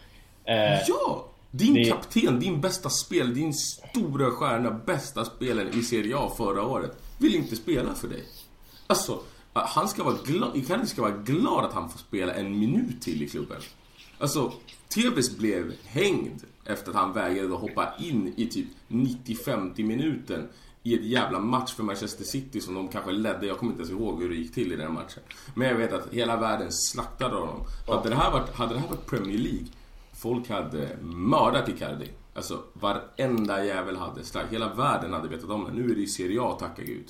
Eh, 0.44 0.54
Ja! 0.88 1.26
Din 1.50 1.74
Det- 1.74 1.84
kapten, 1.84 2.40
din 2.40 2.60
bästa 2.60 2.90
spel, 2.90 3.34
din 3.34 3.54
stora 3.54 4.30
stjärna, 4.30 4.70
bästa 4.70 5.24
spelaren 5.24 5.78
i 5.78 5.82
Serie 5.82 6.16
A 6.18 6.30
förra 6.36 6.62
året 6.66 6.90
vill 7.18 7.34
inte 7.34 7.56
spela 7.56 7.94
för 7.94 8.08
dig. 8.08 8.24
Alltså, 8.86 9.18
han 9.52 9.88
ska 9.88 10.04
vara 10.04 10.16
glad, 10.26 10.56
Icardi 10.56 10.86
ska 10.86 11.02
vara 11.02 11.12
glad 11.24 11.64
att 11.64 11.72
han 11.72 11.90
får 11.90 11.98
spela 11.98 12.34
en 12.34 12.58
minut 12.58 13.02
till 13.02 13.22
i 13.22 13.28
klubben. 13.28 13.56
Alltså, 14.18 14.52
Tevez 14.88 15.36
blev 15.38 15.72
hängd 15.86 16.40
efter 16.66 16.90
att 16.90 16.96
han 16.96 17.12
vägrade 17.12 17.54
att 17.54 17.60
hoppa 17.60 17.88
in 17.98 18.34
i 18.36 18.46
typ 18.46 18.66
90-50 18.94 19.84
minuten 19.84 20.48
i 20.82 20.94
ett 20.94 21.04
jävla 21.04 21.38
match 21.38 21.74
för 21.74 21.82
Manchester 21.82 22.24
City 22.24 22.60
som 22.60 22.74
de 22.74 22.88
kanske 22.88 23.12
ledde. 23.12 23.46
Jag 23.46 23.58
kommer 23.58 23.72
inte 23.72 23.82
ens 23.82 23.92
ihåg 23.92 24.22
hur 24.22 24.28
det 24.28 24.34
gick 24.34 24.54
till 24.54 24.72
i 24.72 24.76
den 24.76 24.92
matchen. 24.92 25.22
Men 25.54 25.68
jag 25.68 25.74
vet 25.74 25.92
att 25.92 26.12
hela 26.12 26.36
världen 26.36 26.72
slaktade 26.72 27.36
honom. 27.36 27.60
Hade 27.86 28.08
det 28.08 28.14
här 28.14 28.30
varit, 28.30 28.54
hade 28.54 28.74
det 28.74 28.80
här 28.80 28.88
varit 28.88 29.06
Premier 29.06 29.38
League, 29.38 29.66
folk 30.12 30.48
hade 30.48 30.96
mördat 31.02 31.68
Icardi. 31.68 32.10
Alltså 32.34 32.62
varenda 32.72 33.64
jävel 33.64 33.96
hade 33.96 34.24
starkt. 34.24 34.52
Hela 34.52 34.74
världen 34.74 35.12
hade 35.12 35.28
vetat 35.28 35.50
om 35.50 35.64
det. 35.64 35.72
Nu 35.72 35.90
är 35.90 35.94
det 35.94 36.02
i 36.02 36.06
Serie 36.06 36.42
A, 36.42 36.56
tacka 36.60 36.82
gud. 36.82 37.06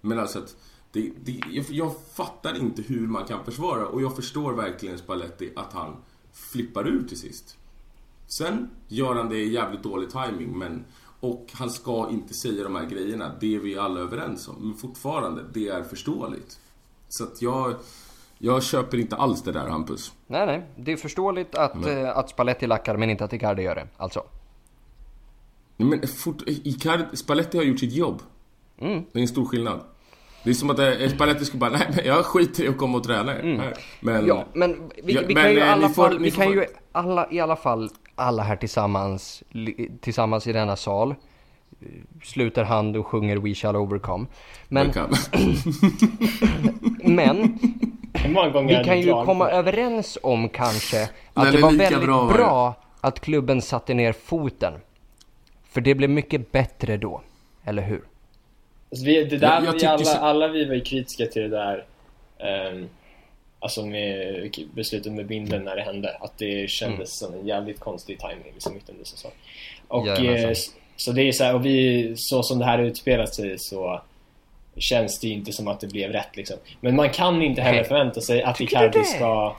Men 0.00 0.18
alltså 0.18 0.38
att 0.38 0.56
det, 0.92 1.12
det, 1.24 1.40
jag, 1.50 1.64
jag 1.68 1.94
fattar 2.14 2.56
inte 2.56 2.82
hur 2.82 3.06
man 3.06 3.24
kan 3.24 3.44
försvara 3.44 3.86
och 3.86 4.02
jag 4.02 4.16
förstår 4.16 4.52
verkligen 4.52 4.98
Spalletti 4.98 5.52
att 5.56 5.72
han 5.72 5.96
flippar 6.32 6.88
ur 6.88 7.08
till 7.08 7.18
sist. 7.18 7.56
Sen 8.26 8.70
gör 8.88 9.14
han 9.14 9.28
det 9.28 9.36
i 9.36 9.52
jävligt 9.52 9.82
dålig 9.82 10.10
timing 10.10 10.58
men 10.58 10.84
och 11.20 11.46
han 11.52 11.70
ska 11.70 12.08
inte 12.10 12.34
säga 12.34 12.62
de 12.64 12.76
här 12.76 12.86
grejerna. 12.86 13.32
Det 13.40 13.54
är 13.54 13.58
vi 13.58 13.78
alla 13.78 14.00
överens 14.00 14.48
om. 14.48 14.54
Men 14.60 14.74
fortfarande, 14.76 15.44
det 15.54 15.68
är 15.68 15.82
förståeligt. 15.82 16.58
Så 17.08 17.24
att 17.24 17.42
jag... 17.42 17.74
Jag 18.38 18.62
köper 18.62 18.98
inte 18.98 19.16
alls 19.16 19.42
det 19.42 19.52
där 19.52 19.68
Hampus. 19.68 20.12
Nej, 20.26 20.46
nej. 20.46 20.62
Det 20.76 20.92
är 20.92 20.96
förståeligt 20.96 21.54
att, 21.54 21.86
eh, 21.86 22.16
att 22.16 22.30
Spalletti 22.30 22.66
lackar 22.66 22.96
men 22.96 23.10
inte 23.10 23.24
att 23.24 23.32
Icardi 23.32 23.62
gör 23.62 23.74
det. 23.74 23.88
Alltså. 23.96 24.24
Nej, 25.76 25.88
men 25.88 26.08
fort, 26.08 26.42
Icardi, 26.46 27.16
Spalletti 27.16 27.56
har 27.58 27.64
gjort 27.64 27.80
sitt 27.80 27.92
jobb. 27.92 28.22
Mm. 28.78 29.04
Det 29.12 29.18
är 29.18 29.22
en 29.22 29.28
stor 29.28 29.44
skillnad. 29.46 29.80
Det 30.44 30.50
är 30.50 30.54
som 30.54 30.70
att 30.70 30.78
eh, 30.78 31.08
Spalletti 31.14 31.44
skulle 31.44 31.60
bara, 31.60 31.70
nej 31.78 31.92
men 31.96 32.06
jag 32.06 32.24
skiter 32.24 32.64
i 32.64 32.68
att 32.68 32.78
komma 32.78 32.98
och 32.98 33.04
träna 33.04 33.34
er. 33.38 33.74
Men, 34.00 34.26
Ja, 34.26 34.44
men 34.52 34.90
vi, 35.04 35.18
vi 35.28 35.34
men, 35.34 35.42
kan 35.44 35.50
ju 35.52 35.58
i 35.58 35.60
eh, 35.60 35.72
alla 35.72 35.88
ni 35.88 35.94
får- 35.94 36.02
fall, 36.08 36.18
vi 36.18 36.30
får- 36.30 36.42
kan 36.42 36.52
ju 36.52 36.66
alla, 36.92 37.30
i 37.32 37.40
alla 37.40 37.56
fall, 37.56 37.90
alla 38.16 38.42
här 38.42 38.56
tillsammans, 38.56 39.42
tillsammans 40.00 40.46
i 40.46 40.52
denna 40.52 40.76
sal, 40.76 41.14
sluter 42.24 42.64
hand 42.64 42.96
och 42.96 43.06
sjunger 43.06 43.36
We 43.36 43.54
shall 43.54 43.76
overcome. 43.76 44.26
Men, 44.68 44.86
men 47.04 47.58
vi 48.66 48.84
kan 48.84 49.00
ju 49.00 49.12
komma 49.24 49.50
överens 49.50 50.18
om 50.22 50.48
kanske 50.48 51.08
att 51.34 51.52
det 51.52 51.60
var 51.60 51.72
väldigt 51.72 52.04
bra, 52.04 52.26
bra, 52.26 52.74
att 53.00 53.20
klubben 53.20 53.62
satte 53.62 53.94
ner 53.94 54.12
foten. 54.12 54.72
För 55.70 55.80
det 55.80 55.94
blev 55.94 56.10
mycket 56.10 56.52
bättre 56.52 56.96
då, 56.96 57.20
eller 57.64 57.82
hur? 57.82 58.02
Alltså, 58.90 59.06
vi, 59.06 59.24
det 59.24 59.38
där, 59.38 59.48
Jag- 59.62 59.66
jag 59.66 59.72
vi 59.80 59.86
alla, 59.86 60.04
så- 60.04 60.18
alla 60.18 60.48
vi 60.48 60.64
var 60.64 60.74
ju 60.74 60.80
kritiska 60.80 61.26
till 61.26 61.42
det 61.42 61.48
där 61.48 61.84
ehm, 62.38 62.88
Alltså 63.66 63.86
med 63.86 64.50
beslutet 64.74 65.12
med 65.12 65.26
binden 65.26 65.64
när 65.64 65.76
det 65.76 65.82
hände. 65.82 66.16
Att 66.20 66.38
det 66.38 66.70
kändes 66.70 67.18
som 67.18 67.34
en 67.34 67.46
jävligt 67.46 67.80
konstig 67.80 68.18
timing 68.18 68.52
liksom 68.54 68.74
mitt 68.74 68.88
under 68.88 69.04
säsong. 69.04 69.32
Och 69.88 70.08
eh, 70.08 70.54
så 70.96 71.12
det 71.12 71.22
är 71.22 71.32
så 71.32 71.44
här, 71.44 71.54
och 71.54 71.66
vi, 71.66 72.12
så 72.16 72.42
som 72.42 72.58
det 72.58 72.64
här 72.64 72.78
utspelat 72.78 73.34
sig 73.34 73.58
så 73.58 74.02
känns 74.76 75.20
det 75.20 75.28
ju 75.28 75.34
inte 75.34 75.52
som 75.52 75.68
att 75.68 75.80
det 75.80 75.86
blev 75.86 76.12
rätt 76.12 76.36
liksom. 76.36 76.56
Men 76.80 76.96
man 76.96 77.10
kan 77.10 77.42
inte 77.42 77.62
heller 77.62 77.84
förvänta 77.84 78.20
sig 78.20 78.42
att 78.42 78.60
Icardi 78.60 79.04
ska 79.04 79.56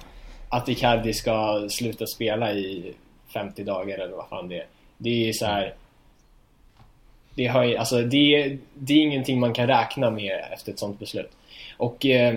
att 0.50 0.70
Icardi 0.70 1.14
ska 1.14 1.68
sluta 1.70 2.06
spela 2.06 2.54
i 2.54 2.94
50 3.34 3.64
dagar 3.64 3.98
eller 3.98 4.16
vad 4.16 4.30
fan 4.30 4.50
det 4.50 4.58
är. 4.58 4.66
Det 4.98 5.30
är 5.30 5.34
så 5.34 5.46
här. 5.46 5.74
Det, 7.36 7.48
har, 7.48 7.76
alltså, 7.76 8.02
det, 8.02 8.58
det 8.74 8.94
är 8.94 8.98
ingenting 8.98 9.40
man 9.40 9.54
kan 9.54 9.68
räkna 9.68 10.10
med 10.10 10.44
efter 10.54 10.72
ett 10.72 10.80
sånt 10.80 11.00
beslut. 11.00 11.32
Och 11.78 12.06
eh, 12.06 12.36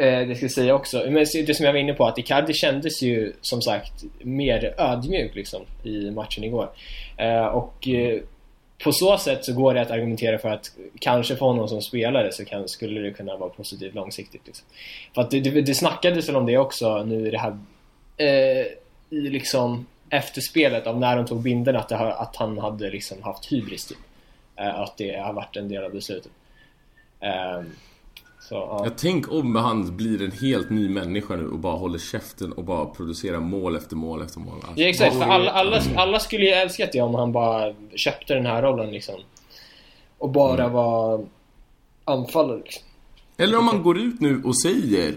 eh, 0.00 0.28
det 0.28 0.34
ska 0.34 0.44
jag 0.44 0.52
säga 0.52 0.74
också, 0.74 1.04
men 1.08 1.26
det 1.46 1.54
som 1.54 1.66
jag 1.66 1.72
var 1.72 1.80
inne 1.80 1.94
på, 1.94 2.06
att 2.06 2.18
Icardi 2.18 2.54
kändes 2.54 3.02
ju 3.02 3.32
som 3.40 3.62
sagt 3.62 4.04
mer 4.18 4.74
ödmjuk 4.78 5.34
liksom, 5.34 5.62
i 5.82 6.10
matchen 6.10 6.44
igår. 6.44 6.70
Eh, 7.16 7.44
och 7.44 7.88
eh, 7.88 8.20
på 8.84 8.92
så 8.92 9.18
sätt 9.18 9.44
så 9.44 9.52
går 9.52 9.74
det 9.74 9.80
att 9.80 9.90
argumentera 9.90 10.38
för 10.38 10.48
att 10.48 10.70
kanske 10.98 11.36
för 11.36 11.46
honom 11.46 11.68
som 11.68 11.82
spelare 11.82 12.32
så 12.32 12.44
kan, 12.44 12.68
skulle 12.68 13.00
det 13.00 13.10
kunna 13.10 13.36
vara 13.36 13.50
positivt 13.50 13.94
långsiktigt. 13.94 14.46
Liksom. 14.46 14.66
För 15.14 15.22
att 15.22 15.30
det, 15.30 15.40
det, 15.40 15.62
det 15.62 15.74
snackades 15.74 16.28
väl 16.28 16.36
om 16.36 16.46
det 16.46 16.58
också 16.58 17.04
nu 17.04 17.26
i 17.26 17.30
det 17.30 17.38
här 17.38 17.58
eh, 18.16 18.66
i 19.10 19.20
liksom 19.20 19.86
efterspelet 20.10 20.86
av 20.86 20.98
när 20.98 21.16
de 21.16 21.26
tog 21.26 21.42
binden 21.42 21.76
att, 21.76 21.88
det 21.88 21.96
har, 21.96 22.10
att 22.10 22.36
han 22.36 22.58
hade 22.58 22.90
liksom 22.90 23.22
haft 23.22 23.52
hybris 23.52 23.86
typ. 23.86 23.98
Eh, 24.56 24.80
att 24.80 24.96
det 24.96 25.16
har 25.16 25.32
varit 25.32 25.56
en 25.56 25.68
del 25.68 25.84
av 25.84 25.92
beslutet. 25.92 26.32
Ehm, 27.20 27.72
så, 28.40 28.54
ja. 28.54 28.80
Jag 28.84 28.96
tänk 28.98 29.32
om 29.32 29.56
han 29.56 29.96
blir 29.96 30.22
en 30.22 30.32
helt 30.32 30.70
ny 30.70 30.88
människa 30.88 31.36
nu 31.36 31.48
och 31.48 31.58
bara 31.58 31.76
håller 31.76 31.98
käften 31.98 32.52
och 32.52 32.64
bara 32.64 32.86
producerar 32.86 33.40
mål 33.40 33.76
efter 33.76 33.96
mål 33.96 34.22
efter 34.22 34.40
mål. 34.40 34.54
Alltså, 34.54 34.80
Ja, 34.82 34.88
exakt, 34.88 35.14
för 35.16 35.22
alla, 35.24 35.50
alla, 35.50 35.82
alla 35.96 36.18
skulle 36.18 36.44
ju 36.44 36.50
älskat 36.50 36.92
det 36.92 37.00
om 37.00 37.14
han 37.14 37.32
bara 37.32 37.74
köpte 37.96 38.34
den 38.34 38.46
här 38.46 38.62
rollen 38.62 38.90
liksom. 38.90 39.14
Och 40.18 40.30
bara 40.30 40.60
Mm. 40.60 40.72
var 40.72 41.26
anfallare 42.04 42.58
liksom. 42.64 42.82
Eller 43.36 43.58
om 43.58 43.64
man 43.64 43.82
går 43.82 43.98
ut 43.98 44.20
nu 44.20 44.42
och 44.44 44.60
säger 44.60 45.14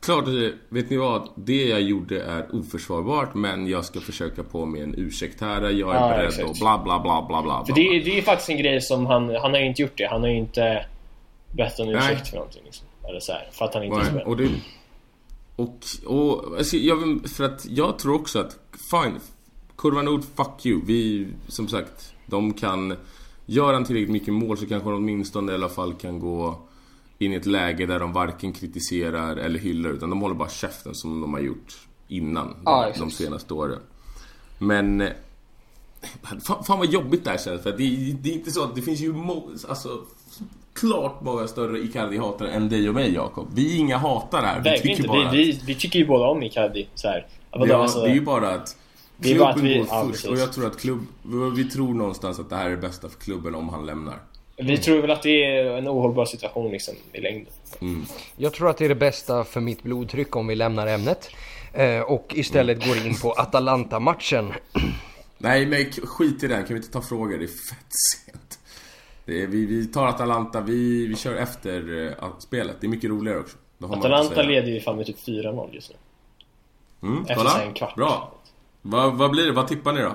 Klart, 0.00 0.24
vet 0.68 0.90
ni 0.90 0.96
vad? 0.96 1.28
Det 1.34 1.64
jag 1.68 1.80
gjorde 1.82 2.22
är 2.22 2.46
oförsvarbart 2.54 3.34
men 3.34 3.66
jag 3.66 3.84
ska 3.84 4.00
försöka 4.00 4.42
på 4.42 4.66
med 4.66 4.82
en 4.82 4.94
ursäkt 4.98 5.40
här. 5.40 5.62
Jag 5.62 5.72
är 5.96 6.00
Ja, 6.00 6.08
beredd 6.08 6.28
exakt. 6.28 6.48
och 6.48 6.56
bla 6.60 6.80
bla 6.84 6.98
bla 7.00 7.24
bla 7.28 7.42
bla. 7.42 7.64
För 7.66 7.72
bla. 7.72 7.74
det, 7.74 7.80
är- 7.96 8.04
det 8.04 8.10
är 8.10 8.16
ju 8.16 8.22
faktiskt 8.22 8.50
en 8.50 8.56
grej 8.58 8.80
som 8.80 9.06
han, 9.06 9.34
han 9.42 9.52
har 9.52 9.58
ju 9.60 9.66
inte 9.66 9.82
gjort 9.82 9.98
det. 9.98 10.06
Han 10.10 10.20
har 10.20 10.28
ju 10.28 10.36
inte 10.36 10.86
bett 11.52 11.80
om 11.80 11.88
ursäkt 11.88 12.28
för 12.28 12.36
någonting 12.36 12.62
liksom. 12.64 12.86
Eller 13.08 13.20
så 13.20 13.32
här, 13.32 13.48
för 13.52 13.64
att 13.64 13.74
han 13.74 13.82
inte 13.82 13.96
Nej, 13.96 14.06
spelar. 14.06 14.24
och 14.26 14.36
det... 14.36 14.50
Och, 15.56 15.78
och 16.06 16.56
alltså, 16.58 16.76
jag, 16.76 17.28
för 17.30 17.44
att 17.44 17.66
jag 17.68 17.98
tror 17.98 18.14
också 18.14 18.38
att, 18.40 18.58
fine, 18.90 19.20
Kurva 19.76 20.02
Nord, 20.02 20.24
fuck 20.36 20.66
you. 20.66 20.80
Vi, 20.86 21.28
som 21.48 21.68
sagt, 21.68 22.14
de 22.26 22.52
kan... 22.52 22.96
Gör 23.46 23.72
han 23.74 23.84
tillräckligt 23.84 24.10
mycket 24.10 24.34
mål 24.34 24.58
så 24.58 24.66
kanske 24.66 24.88
de 24.90 24.96
åtminstone 24.96 25.52
i 25.52 25.54
alla 25.54 25.68
fall 25.68 25.94
kan 25.94 26.18
gå 26.18 26.58
in 27.18 27.32
i 27.32 27.36
ett 27.36 27.46
läge 27.46 27.86
där 27.86 27.98
de 28.00 28.12
varken 28.12 28.52
kritiserar 28.52 29.36
eller 29.36 29.58
hyllar 29.58 29.90
utan 29.90 30.10
de 30.10 30.20
håller 30.20 30.34
bara 30.34 30.48
käften 30.48 30.94
som 30.94 31.20
de 31.20 31.32
har 31.32 31.40
gjort 31.40 31.74
innan 32.08 32.56
Ja, 32.64 32.90
de, 32.94 33.00
de 33.00 33.10
senaste 33.10 33.54
åren. 33.54 33.80
Men... 34.58 35.00
eh, 35.00 35.08
Fan, 36.42 36.64
fan 36.64 36.78
vad 36.78 36.92
jobbigt 36.92 37.24
det 37.24 37.30
här 37.30 37.38
känns 37.38 37.62
för 37.62 37.70
det, 37.70 38.12
det 38.22 38.30
är 38.30 38.34
inte 38.34 38.50
så 38.50 38.64
att 38.64 38.74
det 38.74 38.82
finns 38.82 39.00
ju 39.00 39.12
må, 39.12 39.50
alltså, 39.68 40.00
klart 40.74 41.20
många 41.22 41.46
större 41.48 41.78
Icardi-hatare 41.78 42.48
än 42.50 42.68
dig 42.68 42.88
och 42.88 42.94
mig 42.94 43.14
Jakob. 43.14 43.48
Vi 43.54 43.74
är 43.76 43.78
inga 43.80 43.96
hatare 43.96 44.46
här. 44.46 44.58
Vi 44.60 44.70
Verkligen 44.70 44.96
tycker 44.96 45.08
inte. 45.08 45.24
bara 45.24 45.30
Vi, 45.32 45.44
vi, 45.44 45.60
vi 45.66 45.74
tycker 45.74 45.98
ju 45.98 46.06
båda 46.06 46.24
om 46.26 46.42
Icardi. 46.42 46.88
Så 46.94 47.08
här. 47.08 47.26
Ja, 47.50 47.58
vadå, 47.58 47.72
Ja, 47.72 47.82
alltså, 47.82 48.00
det 48.02 48.10
är 48.10 48.14
ju 48.14 48.20
bara 48.20 48.48
att 48.54 48.76
Det 49.16 49.28
är 49.30 49.34
klubben 49.34 49.44
bara 49.46 49.54
att 49.54 49.60
vi- 49.62 49.78
går 49.78 49.86
ja, 49.90 50.00
först 50.02 50.12
precis. 50.12 50.30
och 50.30 50.36
jag 50.38 50.52
tror 50.52 50.66
att 50.66 50.80
klubb, 50.80 51.06
vi 51.56 51.64
tror 51.64 51.94
någonstans 51.94 52.38
att 52.38 52.50
det 52.50 52.56
här 52.56 52.66
är 52.66 52.70
det 52.70 52.76
bästa 52.76 53.08
för 53.08 53.18
klubben 53.20 53.54
om 53.54 53.68
han 53.68 53.86
lämnar. 53.86 54.18
Vi 54.56 54.78
tror 54.78 55.00
väl 55.00 55.10
att 55.10 55.22
det 55.22 55.44
är 55.44 55.64
en 55.78 55.88
ohållbar 55.88 56.24
situation 56.24 56.70
liksom, 56.70 56.94
i 57.12 57.20
längden. 57.20 57.52
Jag 58.36 58.52
tror 58.52 58.70
att 58.70 58.76
det 58.78 58.84
är 58.84 58.88
det 58.88 58.94
bästa 58.94 59.44
för 59.44 59.60
mitt 59.60 59.82
blodtryck 59.82 60.36
om 60.36 60.46
vi 60.46 60.54
lämnar 60.54 60.86
ämnet. 60.86 61.30
Eh, 61.72 62.00
och 62.00 62.32
istället 62.36 62.86
går 62.86 62.96
in 63.06 63.14
på 63.22 63.32
Atalanta-matchen. 63.32 64.52
Nej 65.38 65.66
men 65.66 65.84
skit 65.92 66.42
i 66.42 66.46
det, 66.46 66.54
kan 66.54 66.64
vi 66.68 66.74
inte 66.76 66.90
ta 66.90 67.00
frågor? 67.02 67.38
Det 67.38 67.44
är 67.44 67.46
fett 67.46 67.92
sent. 68.26 68.58
Det 69.24 69.42
är, 69.42 69.46
vi, 69.46 69.66
vi 69.66 69.86
tar 69.86 70.06
Atalanta, 70.06 70.60
vi, 70.60 71.06
vi 71.06 71.16
kör 71.16 71.34
efter 71.34 72.06
eh, 72.22 72.38
spelet. 72.38 72.76
Det 72.80 72.86
är 72.86 72.88
mycket 72.88 73.10
roligare 73.10 73.38
också. 73.38 73.56
Atalanta 73.80 74.42
leder 74.42 74.68
ju 74.68 74.80
fan 74.80 74.96
med 74.96 75.06
typ 75.06 75.18
4-0 75.18 75.72
just 75.74 75.90
nu. 75.90 75.96
Mm, 77.08 77.22
Efter 77.22 77.34
kolla. 77.34 77.62
en 77.62 77.72
kvart. 77.74 77.94
Bra. 77.94 78.32
Vad, 78.82 79.14
vad 79.14 79.30
blir 79.30 79.46
det? 79.46 79.52
Vad 79.52 79.68
tippar 79.68 79.92
ni 79.92 80.00
då? 80.00 80.14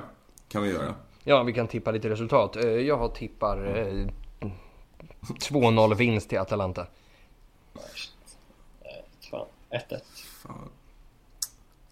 Kan 0.50 0.64
vi 0.64 0.70
göra? 0.70 0.96
Ja, 1.24 1.44
vi 1.44 1.54
kan 1.54 1.68
tippa 1.68 1.92
lite 1.92 2.10
resultat. 2.10 2.56
Eh, 2.56 2.64
jag 2.70 3.16
tippar 3.16 3.78
eh, 3.78 4.08
2-0 5.50 5.96
vinst 5.96 6.30
till 6.30 6.40
Atalanta. 6.40 6.88
Fan, 9.32 9.46
1-1. 9.72 10.02
Fan. 10.44 10.70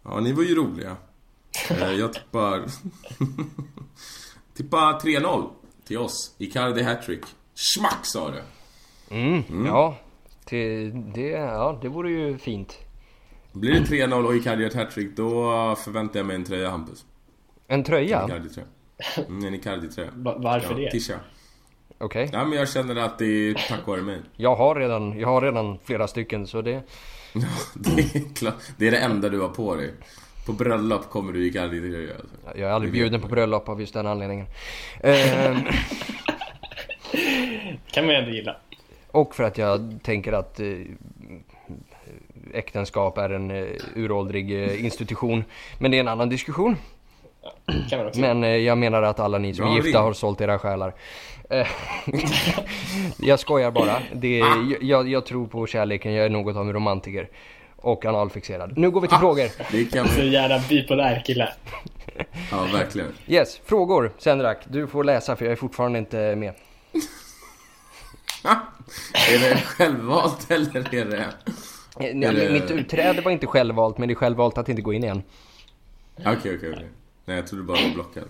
Ja, 0.04 0.20
ni 0.20 0.32
var 0.34 0.44
ju 0.44 0.56
roliga. 0.56 0.96
Eh, 1.70 1.92
Jag 1.92 2.14
tippar... 2.14 2.66
tippar 4.54 5.00
3-0 5.00 5.50
till 5.88 5.98
oss. 5.98 6.36
Icardi 6.38 6.82
hattrick. 6.84 7.22
Schmack 7.56 8.06
sa 8.06 8.32
det. 8.32 8.44
Mm, 9.16 9.66
Ja, 9.66 9.98
till 10.46 10.94
det, 11.14 11.28
ja, 11.30 11.80
det 11.82 11.90
vore 11.90 12.12
ju 12.12 12.38
fint. 12.38 12.78
Blir 13.52 13.72
det 13.74 13.80
3-0 13.80 14.26
och 14.26 14.36
Icardi 14.36 14.62
gör 14.62 14.70
ett 14.70 14.76
hattrick, 14.76 15.16
då 15.18 15.32
förväntar 15.76 16.20
jag 16.20 16.26
mig 16.26 16.36
en 16.36 16.44
tröja, 16.44 16.70
Hampus. 16.70 17.06
En 17.68 17.84
tröja? 17.84 18.26
Icardi-tröja. 18.28 18.68
Mm, 19.28 19.46
en 19.46 19.54
Icardi-tröja. 19.54 20.10
Va- 20.16 20.36
varför 20.38 20.76
det? 20.76 20.92
Tisha. 20.92 21.20
Okej. 21.98 22.30
Ja, 22.34 22.46
men 22.46 22.58
jag 22.60 22.70
känner 22.70 22.96
att 22.96 23.18
det 23.20 23.26
är 23.26 23.54
tack 23.70 23.88
vare 23.88 24.02
mig. 24.02 24.22
Jag 24.36 24.56
har 24.56 24.76
redan, 24.76 25.20
jag 25.20 25.28
har 25.28 25.42
redan 25.42 25.80
flera 25.84 26.08
stycken 26.08 26.48
så 26.48 26.62
det... 26.62 26.84
Det 27.74 27.92
är, 28.16 28.36
klart. 28.36 28.56
det 28.78 28.88
är 28.88 28.92
det 28.92 28.98
enda 28.98 29.30
du 29.30 29.40
har 29.42 29.50
på 29.50 29.76
dig. 29.76 29.94
På 30.46 30.54
bröllop 30.54 31.10
kommer 31.10 31.34
du 31.34 31.46
i 31.46 31.48
Icardi-tröja. 31.48 32.14
Alltså. 32.14 32.60
Jag 32.60 32.70
är 32.70 32.74
aldrig 32.74 32.94
bjuden 32.94 33.22
på 33.22 33.28
bröllop 33.28 33.70
av 33.70 33.80
just 33.82 33.94
den 33.94 34.08
anledningen. 34.08 34.46
Ehm, 35.04 35.56
kan 37.92 38.06
man 38.06 38.16
ju 38.16 38.20
ändå 38.22 38.32
gilla. 38.32 38.56
och 39.12 39.36
för 39.36 39.44
att 39.44 39.58
jag 39.58 40.00
tänker 40.04 40.34
att 40.34 40.60
eh, 40.60 40.68
äktenskap 42.54 43.18
är 43.18 43.30
en 43.30 43.52
eh, 43.52 43.66
uråldrig 43.96 44.64
eh, 44.64 44.86
institution. 44.86 45.44
Men 45.80 45.92
det 45.92 45.98
är 45.98 46.00
en 46.00 46.08
annan 46.08 46.30
diskussion. 46.30 46.76
Men 48.16 48.44
eh, 48.44 48.50
jag 48.50 48.78
menar 48.78 49.02
att 49.02 49.20
alla 49.20 49.38
ni 49.38 49.54
som 49.54 49.68
är 49.68 49.76
gifta 49.76 50.00
har 50.00 50.14
sålt 50.14 50.42
era 50.42 50.60
själar. 50.60 50.94
Jag 53.20 53.40
skojar 53.40 53.72
bara. 53.72 53.98
Det 54.14 54.40
är, 54.40 54.84
jag, 54.86 55.10
jag 55.10 55.26
tror 55.26 55.48
på 55.48 55.68
kärleken, 55.68 56.14
jag 56.14 56.26
är 56.26 56.30
något 56.30 56.56
av 56.56 56.68
en 56.68 56.74
romantiker. 56.74 57.30
Och 57.78 58.06
analfixerad. 58.06 58.78
Nu 58.78 58.92
går 58.92 59.02
vi 59.02 59.08
till 59.08 59.18
frågor. 59.18 59.50
Det 59.72 59.86
kan 59.86 60.08
Så 60.08 60.22
vi. 60.22 60.30
jävla 60.34 60.60
bipolär 60.70 61.24
kille. 61.26 61.54
Ja, 62.52 62.68
verkligen. 62.74 63.14
Yes, 63.28 63.60
frågor. 63.66 64.12
Sendrak, 64.18 64.58
du 64.70 64.88
får 64.88 65.04
läsa 65.04 65.36
för 65.36 65.46
jag 65.46 65.52
är 65.52 65.56
fortfarande 65.56 66.00
inte 66.00 66.36
med. 66.36 66.54
är 69.30 69.40
det 69.40 69.58
självvalt 69.62 70.52
eller 70.52 70.96
är 70.96 71.06
det... 71.06 71.18
Eh, 71.18 71.24
ja, 72.00 72.06
Är 72.30 72.34
det- 72.34 72.52
Mitt 72.54 72.72
utträde 72.72 73.22
var 73.22 73.32
inte 73.32 73.48
självvalt, 73.48 73.98
men 73.98 74.08
det 74.08 74.14
är 74.14 74.16
självvalt 74.16 74.58
att 74.58 74.70
inte 74.70 74.82
gå 74.82 74.94
in 74.94 75.04
igen. 75.04 75.24
Okej, 76.18 76.34
okej, 76.36 76.56
okej. 76.58 76.90
Nej, 77.26 77.36
jag 77.36 77.48
trodde 77.48 77.64
bara 77.64 77.78
var 77.88 77.94
blockad. 77.94 78.24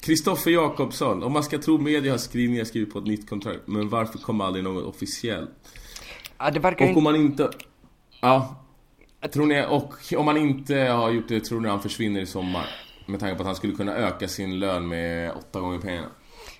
Kristoffer 0.00 0.50
Jakobsson. 0.50 1.22
Om 1.22 1.32
man 1.32 1.42
ska 1.42 1.58
tro 1.58 1.78
media 1.78 2.12
har 2.12 2.18
skrivningar 2.18 2.64
skrivit 2.64 2.92
på 2.92 2.98
ett 2.98 3.06
nytt 3.06 3.28
kontrakt. 3.28 3.60
Men 3.64 3.88
varför 3.88 4.18
kommer 4.18 4.44
aldrig 4.44 4.64
något 4.64 4.84
officiellt? 4.84 5.50
Ja, 6.38 6.50
det 6.50 6.60
verkar 6.60 6.90
Och 6.90 6.96
om 6.96 7.02
man 7.04 7.16
inte... 7.16 7.50
Ja. 8.20 8.56
Tror 9.32 9.46
ni... 9.46 9.64
Och 9.68 9.94
om 10.16 10.24
man 10.24 10.36
inte 10.36 10.76
har 10.76 11.10
gjort 11.10 11.28
det, 11.28 11.40
tror 11.40 11.60
ni 11.60 11.68
han 11.68 11.82
försvinner 11.82 12.20
i 12.20 12.26
sommar? 12.26 12.66
Med 13.06 13.20
tanke 13.20 13.36
på 13.36 13.42
att 13.42 13.46
han 13.46 13.56
skulle 13.56 13.72
kunna 13.72 13.96
öka 13.96 14.28
sin 14.28 14.58
lön 14.58 14.88
med 14.88 15.32
åtta 15.32 15.60
gånger 15.60 15.78
pengarna. 15.78 16.08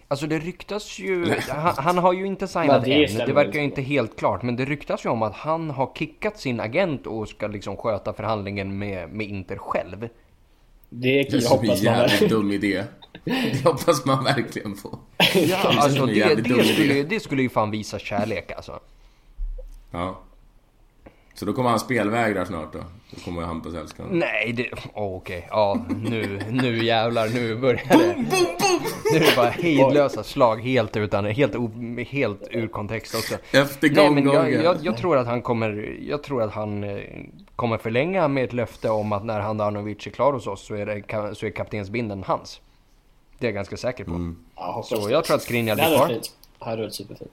Alltså 0.09 0.27
det 0.27 0.39
ryktas 0.39 0.99
ju, 0.99 1.35
han, 1.49 1.75
han 1.77 1.99
har 1.99 2.13
ju 2.13 2.27
inte 2.27 2.49
signat 2.49 2.85
det 2.85 3.03
än, 3.03 3.09
stämmer 3.09 3.27
det 3.27 3.33
verkar 3.33 3.59
ju 3.59 3.65
inte. 3.65 3.83
helt 3.83 4.19
klart. 4.19 4.43
Men 4.43 4.57
det 4.57 4.65
ryktas 4.65 5.05
ju 5.05 5.09
om 5.09 5.23
att 5.23 5.35
han 5.35 5.71
har 5.71 5.93
kickat 5.95 6.41
sin 6.41 6.61
agent 6.61 7.07
och 7.07 7.29
ska 7.29 7.47
liksom 7.47 7.77
sköta 7.77 8.13
förhandlingen 8.13 8.79
med, 8.79 9.11
med 9.11 9.27
Inter 9.27 9.57
själv. 9.57 10.09
Det 10.89 11.25
kan 11.25 11.39
är 11.39 11.43
jag 11.43 11.51
hoppas 11.51 11.83
man 11.83 11.95
jävligt 11.95 12.31
dum 12.31 12.53
idé. 12.53 12.85
Det 13.25 13.65
hoppas 13.65 14.05
man 14.05 14.25
verkligen 14.25 14.77
på. 14.77 14.99
Ja, 15.35 15.59
alltså 15.79 16.07
det, 16.07 16.35
det, 16.35 16.65
skulle, 16.65 17.03
det 17.03 17.21
skulle 17.21 17.43
ju 17.43 17.49
fan 17.49 17.71
visa 17.71 17.99
kärlek 17.99 18.53
alltså. 18.53 18.81
Ja. 19.91 20.21
Så 21.37 21.45
då 21.45 21.53
kommer 21.53 21.71
han 21.71 21.81
spelvägra 21.81 22.47
snart 22.47 22.73
då? 22.73 22.79
Då 23.11 23.21
kommer 23.21 23.43
Hampus 23.43 23.75
älska 23.75 24.03
honom. 24.03 24.19
Nej, 24.19 24.53
det... 24.53 24.71
Oh, 24.95 25.17
Okej, 25.17 25.49
ja 25.51 25.87
nu, 25.89 26.41
nu 26.51 26.85
jävlar, 26.85 27.29
nu 27.29 27.57
börjar 27.57 27.83
det. 27.89 28.25
Nu 29.13 29.17
är 29.17 29.21
det 29.21 29.37
bara 29.37 29.51
hejdlösa 29.51 30.23
slag 30.23 30.63
helt 30.63 30.97
utan, 30.97 31.25
helt, 31.25 31.55
helt 32.09 32.49
ur 32.51 32.69
kontext 32.69 33.15
också. 33.15 33.35
Efter 33.53 33.91
Nej 33.91 34.11
men 34.11 34.25
jag, 34.27 34.53
jag, 34.53 34.77
jag 34.83 34.97
tror 34.97 35.17
att 35.17 35.27
han 35.27 35.43
kommer, 35.43 35.97
jag 36.01 36.23
tror 36.23 36.43
att 36.43 36.53
han 36.53 36.85
eh, 36.85 37.01
kommer 37.57 37.79
förlänga 37.79 38.29
med 38.29 38.45
ett 38.45 38.53
löfte 38.53 38.91
om 38.91 39.13
att 39.13 39.25
när 39.25 39.41
Handanovic 39.41 40.07
är 40.07 40.11
klar 40.11 40.33
hos 40.33 40.47
oss 40.47 40.67
så 40.67 40.75
är, 40.75 40.87
det, 40.87 41.35
så 41.35 41.47
är 41.47 41.51
kaptensbindeln 41.51 42.25
hans. 42.27 42.61
Det 43.39 43.47
är 43.47 43.49
jag 43.49 43.55
ganska 43.55 43.77
säker 43.77 44.05
på. 44.05 44.11
Mm. 44.11 44.37
Så 44.85 45.11
jag 45.11 45.25
tror 45.25 45.37
att 45.37 45.43
Skriniar 45.43 45.77
Det 45.77 45.83
blir 45.83 45.97
kvar. 45.97 46.09
Det 46.09 46.65
hade 46.65 46.83
varit 46.83 46.95
superfint. 46.95 47.33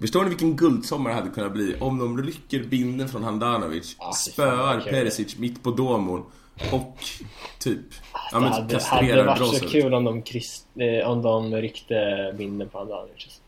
Förstår 0.00 0.22
ni 0.22 0.28
vilken 0.28 0.56
guldsommar 0.56 1.10
det 1.10 1.16
hade 1.16 1.30
kunnat 1.30 1.52
bli 1.52 1.76
om 1.80 1.98
de 1.98 2.22
rycker 2.22 2.64
binden 2.64 3.08
från 3.08 3.24
Handanovic, 3.24 3.96
Ah, 3.98 4.12
spöar. 4.12 4.80
Perisic 4.80 5.38
mitt 5.38 5.62
på 5.62 5.70
domon 5.70 6.24
och 6.72 6.98
typ 7.58 7.80
ja, 8.12 8.20
det 8.32 8.40
men 8.40 8.42
hade, 8.52 8.62
hade 8.62 8.74
kastrerar 8.74 9.26
varit 9.26 9.56
så 9.56 9.68
kul 9.68 9.94
om 9.94 10.04
de, 10.04 10.22
krist, 10.22 10.66
eh, 11.02 11.10
om 11.10 11.22
de 11.22 11.54
ryckte 11.56 11.94
binden 12.38 12.68
på 12.68 12.78
Handanovic. 12.78 13.40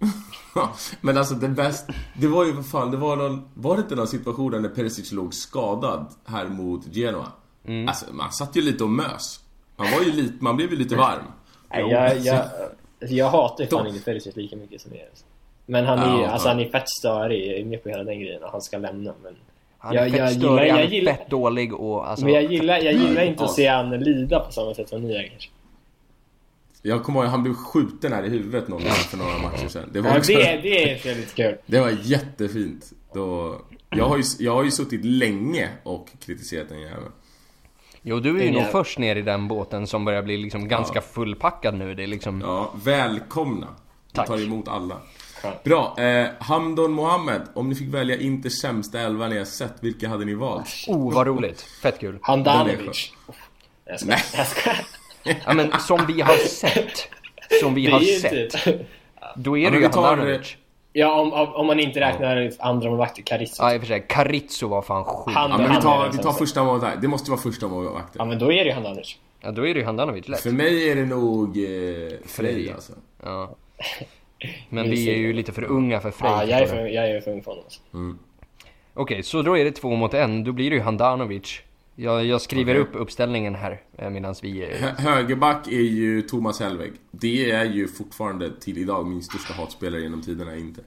Men 1.00 1.18
alltså 1.18 1.34
det 1.34 1.48
bästa, 1.48 1.92
det 2.16 2.26
var 2.26 2.44
ju 2.44 2.52
vad 2.52 2.66
fan, 2.66 2.90
det 2.90 2.96
var 2.96 3.16
någon, 3.16 3.48
var 3.54 3.76
det 3.76 3.82
inte 3.82 3.94
någon 3.94 4.06
situation 4.08 4.52
där 4.52 4.60
när 4.60 4.68
Perisic 4.68 5.12
låg 5.12 5.34
skadad 5.34 6.06
här 6.24 6.48
mot 6.48 6.94
Genoa? 6.96 7.32
Mm. 7.66 7.88
Alltså 7.88 8.06
man 8.12 8.32
satt 8.32 8.56
ju 8.56 8.62
lite 8.62 8.84
och 8.84 8.90
mös. 8.90 9.40
Man 9.76 9.90
var 9.90 10.00
ju 10.02 10.12
lite, 10.12 10.44
man 10.44 10.56
blev 10.56 10.70
ju 10.70 10.76
lite 10.76 10.96
varm. 10.96 11.22
Nej, 11.70 11.80
jag, 11.90 12.22
så- 12.22 12.26
jag, 12.26 13.10
jag 13.10 13.30
hatar 13.30 13.64
ju 13.64 13.70
fan 13.70 13.86
inte 13.86 14.00
Perisic 14.04 14.36
lika 14.36 14.56
mycket 14.56 14.80
som 14.80 14.94
er. 14.94 15.08
Men 15.66 15.84
han 15.84 15.98
är 15.98 16.16
ju 16.16 16.22
Ja, 16.22 16.28
alltså, 16.30 16.48
han 16.48 16.60
är 16.60 16.68
fett 16.68 16.88
störig. 16.88 17.46
Jag 17.50 17.58
är 17.58 17.64
med 17.64 17.82
på 17.82 17.88
hela 17.88 18.04
den 18.04 18.20
grejen 18.20 18.42
och 18.42 18.50
han 18.52 18.62
ska 18.62 18.78
lämna. 18.78 19.14
Men, 19.22 19.36
Han 19.78 19.96
är 19.96 20.00
Jag- 20.02 20.10
fett 20.10 20.18
jag 20.20 20.30
störig, 20.32 20.42
gillar- 20.42 20.58
han 20.58 20.66
jag 20.68 20.78
är 20.80 20.90
gillar- 20.90 21.12
fett 21.12 21.30
dålig 21.30 21.74
och 21.74 22.10
alltså... 22.10 22.24
men 22.24 22.34
jag 22.34 22.52
gillar, 22.52 22.78
jag 22.78 22.94
gillar 22.94 23.22
inte 23.22 23.44
att 23.44 23.52
se 23.52 23.66
han 23.66 23.90
lida 23.90 24.40
på 24.40 24.52
samma 24.52 24.74
sätt 24.74 24.88
som 24.88 25.00
ni 25.02 25.14
gör 25.14 25.22
kanske. 25.30 25.50
Jag 26.82 27.02
kommer 27.04 27.20
ihåg, 27.20 27.28
han 27.28 27.42
blev 27.42 27.54
skjuten 27.54 28.12
här 28.12 28.22
i 28.24 28.28
huvudet 28.28 28.68
någon 28.68 28.82
gång 28.82 28.90
för 28.92 29.16
några 29.16 29.38
matcher 29.38 29.68
sedan. 29.68 29.90
Det 29.92 30.00
var, 30.00 30.10
Ja, 30.10 30.18
också, 30.18 30.32
det, 30.32 30.60
det 30.62 30.90
är 30.92 31.04
väldigt 31.04 31.34
kul. 31.34 31.56
det 31.66 31.80
var 31.80 31.92
jättefint. 32.02 32.92
Då, 33.14 33.56
jag, 33.90 34.04
har 34.04 34.16
ju, 34.16 34.22
jag 34.38 34.52
har 34.54 34.64
ju 34.64 34.70
suttit 34.70 35.04
länge 35.04 35.68
och 35.82 36.08
kritiserat 36.26 36.68
den 36.68 36.80
jäveln. 36.80 37.12
Jo, 38.02 38.20
du 38.20 38.40
är 38.40 38.44
ju 38.44 38.50
nog 38.50 38.66
först 38.66 38.98
ner 38.98 39.16
i 39.16 39.22
den 39.22 39.48
båten 39.48 39.86
som 39.86 40.04
börjar 40.04 40.22
bli 40.22 40.36
liksom 40.36 40.68
ganska 40.68 40.98
Ja. 40.98 41.02
fullpackad 41.02 41.74
nu. 41.74 41.94
Det 41.94 42.02
är 42.02 42.06
liksom... 42.06 42.40
Ja, 42.40 42.72
välkomna. 42.84 43.66
Tack. 43.66 44.28
Jag 44.30 44.38
tar 44.38 44.44
emot 44.46 44.68
alla. 44.68 44.96
Bra. 45.64 45.96
Eh, 45.98 46.26
Hamdon 46.38 46.92
Mohammed, 46.92 47.42
om 47.54 47.68
ni 47.68 47.74
fick 47.74 47.94
välja 47.94 48.16
Inters 48.16 48.60
sämsta 48.60 49.00
elva 49.00 49.28
ni 49.28 49.38
har 49.38 49.44
sett, 49.44 49.74
vilka 49.80 50.08
hade 50.08 50.24
ni 50.24 50.34
valt? 50.34 50.68
Oh, 50.88 51.14
vad 51.14 51.26
roligt. 51.26 51.60
Fett 51.82 51.98
kul. 52.00 52.18
Handanovic. 52.22 53.12
Jag 53.84 54.00
skojar. 54.00 54.16
Nej. 54.16 54.24
Jag 54.36 54.46
skojar. 54.46 54.86
Ja, 55.46 55.52
men 55.54 55.80
som 55.80 56.06
vi 56.06 56.20
har 56.20 56.36
sett. 56.36 57.08
Som 57.60 57.74
vi 57.74 57.90
har 57.90 58.00
sett. 58.00 58.32
inte... 58.32 58.84
Då 59.36 59.58
är 59.58 59.62
Ja, 59.62 59.70
det 59.70 59.76
ju 59.76 59.82
Handanovic. 59.82 60.56
Ja, 60.92 61.20
om, 61.20 61.32
om, 61.32 61.66
man 61.66 61.80
inte 61.80 62.00
räknar 62.00 62.50
andra 62.58 62.88
målvakter, 62.88 63.22
Karitsa. 63.22 63.62
Ja, 63.62 63.74
i 63.74 63.76
och 63.76 63.80
för 63.80 63.86
sig. 63.88 64.06
Carizzo 64.08 64.68
var 64.68 64.82
fan 64.82 65.04
sjuk. 65.04 65.34
Ja, 65.36 65.48
men 65.58 65.74
vi 65.74 65.80
tar, 65.82 66.10
vi 66.12 66.18
tar 66.18 66.32
första 66.32 66.64
målvakten. 66.64 67.02
Det 67.02 67.08
måste 67.08 67.30
vara 67.30 67.40
första 67.40 67.68
målvakten. 67.68 68.12
Ja, 68.18 68.24
men 68.24 68.38
då 68.38 68.52
är 68.52 68.64
det 68.64 68.64
ju 68.64 68.72
Handanovic. 68.72 69.16
Ja, 69.40 69.50
då 69.50 69.66
är 69.66 69.74
det 69.74 69.80
ju 69.80 69.86
Handanovic 69.86 70.28
lätt. 70.28 70.40
För 70.40 70.50
mig 70.50 70.90
är 70.90 70.96
det 70.96 71.04
nog 71.04 71.58
eh, 71.58 72.12
Frej 72.26 72.72
alltså. 72.72 72.92
Ja. 73.22 73.56
Men 74.68 74.90
vi 74.90 75.10
är 75.10 75.16
ju 75.18 75.32
lite 75.32 75.52
för 75.52 75.64
unga 75.64 76.00
för 76.00 76.10
Frej. 76.10 76.30
Ja, 76.30 76.44
jag 76.44 76.60
är 76.60 76.66
för, 76.66 76.86
jag 76.86 77.10
är 77.10 77.20
för 77.20 77.30
ung 77.32 77.42
för 77.42 77.50
honom. 77.50 77.64
Alltså. 77.64 77.80
Okej, 78.94 79.22
så 79.22 79.42
då 79.42 79.58
är 79.58 79.64
det 79.64 79.72
två 79.72 79.94
mot 79.96 80.14
en. 80.14 80.44
Då 80.44 80.52
blir 80.52 80.70
det 80.70 80.76
ju 80.76 80.82
Handanovic. 80.82 81.60
Jag, 81.98 82.24
jag 82.24 82.40
skriver 82.40 82.72
Okej. 82.74 82.82
upp 82.82 82.90
uppställningen 82.92 83.54
här 83.54 83.80
medan 84.10 84.34
vi... 84.42 84.62
eh, 84.62 84.68
Hö- 84.80 84.94
Högerback 85.10 85.66
är 85.68 85.70
ju 85.80 86.22
Thomas 86.22 86.60
Hellweg. 86.60 86.92
Det 87.10 87.50
är 87.50 87.64
ju 87.64 87.88
fortfarande 87.88 88.50
till 88.60 88.78
idag 88.78 89.06
min 89.06 89.22
största 89.22 89.54
hatspelare 89.54 90.00
genom 90.00 90.22
tiderna, 90.22 90.56
inte. 90.56 90.80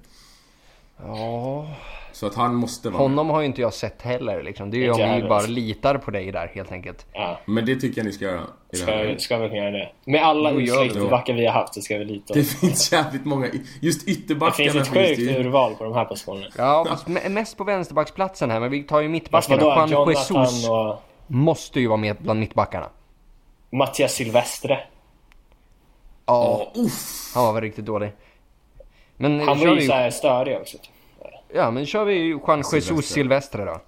Ja... 1.05 1.67
Så 2.11 2.27
att 2.27 2.35
han 2.35 2.55
måste 2.55 2.89
vara 2.89 2.97
med. 3.01 3.09
Honom 3.09 3.29
har 3.29 3.39
ju 3.39 3.45
inte 3.45 3.61
jag 3.61 3.73
sett 3.73 4.01
heller 4.01 4.43
liksom. 4.43 4.71
Det 4.71 4.77
är 4.77 4.79
ju 4.79 4.91
om 4.91 4.99
jag 4.99 5.21
vi 5.21 5.27
bara 5.27 5.41
litar 5.41 5.97
på 5.97 6.11
dig 6.11 6.31
där 6.31 6.51
helt 6.53 6.71
enkelt. 6.71 7.05
Ja, 7.13 7.39
Men 7.45 7.65
det 7.65 7.75
tycker 7.75 7.97
jag 7.99 8.05
ni 8.05 8.11
ska 8.11 8.25
göra. 8.25 8.41
I 8.41 8.45
det, 8.71 8.77
ska, 8.77 8.91
här. 8.91 9.15
ska 9.17 9.37
vi 9.37 9.47
kunna 9.49 9.57
göra 9.61 9.71
det. 9.71 9.91
Med 10.05 10.23
alla 10.23 10.51
det. 10.51 10.61
ytterbackar 10.61 11.33
vi 11.33 11.45
har 11.45 11.53
haft 11.53 11.73
så 11.73 11.81
ska 11.81 11.97
vi 11.97 12.05
lita 12.05 12.33
det 12.33 12.39
det, 12.39 12.45
finns 12.45 12.91
jävligt 12.91 13.25
många. 13.25 13.47
Just 13.81 14.05
det 14.05 14.11
ytterbackarna 14.11 14.71
finns 14.71 14.87
ett 14.87 14.93
sjukt 15.07 15.19
ju- 15.19 15.35
urval 15.39 15.75
på 15.75 15.83
de 15.83 15.93
här 15.93 16.05
positionerna. 16.05 16.47
Ja, 16.57 16.85
fast 16.89 17.07
me- 17.07 17.29
mest 17.29 17.57
på 17.57 17.63
vänsterbacksplatsen 17.63 18.51
här. 18.51 18.59
Men 18.59 18.71
vi 18.71 18.83
tar 18.83 19.01
ju 19.01 19.09
mittbackarna. 19.09 19.61
Juan 19.61 19.89
Jonathan 19.89 20.43
Jesus 20.43 20.69
och 20.69 21.01
måste 21.27 21.79
ju 21.79 21.87
vara 21.87 21.97
med 21.97 22.17
bland 22.19 22.39
mittbackarna. 22.39 22.89
Mattias 23.71 24.13
Silvestre. 24.13 24.79
Ja, 26.25 26.69
Ja, 26.75 26.81
uff. 26.81 27.31
han 27.35 27.45
var 27.45 27.53
väl 27.53 27.61
riktigt 27.61 27.85
dålig. 27.85 28.11
Men 29.21 29.39
Han 29.39 29.59
var 29.59 29.75
vi 29.75 29.81
ju 29.81 29.87
såhär 29.87 30.09
störig 30.09 30.57
också. 30.57 30.77
Ja, 31.53 31.71
men 31.71 31.85
kör 31.85 32.05
vi 32.05 32.13
Juan 32.13 32.63
Jesus 32.73 33.05
Silvestre. 33.05 33.65
Då. 33.65 33.79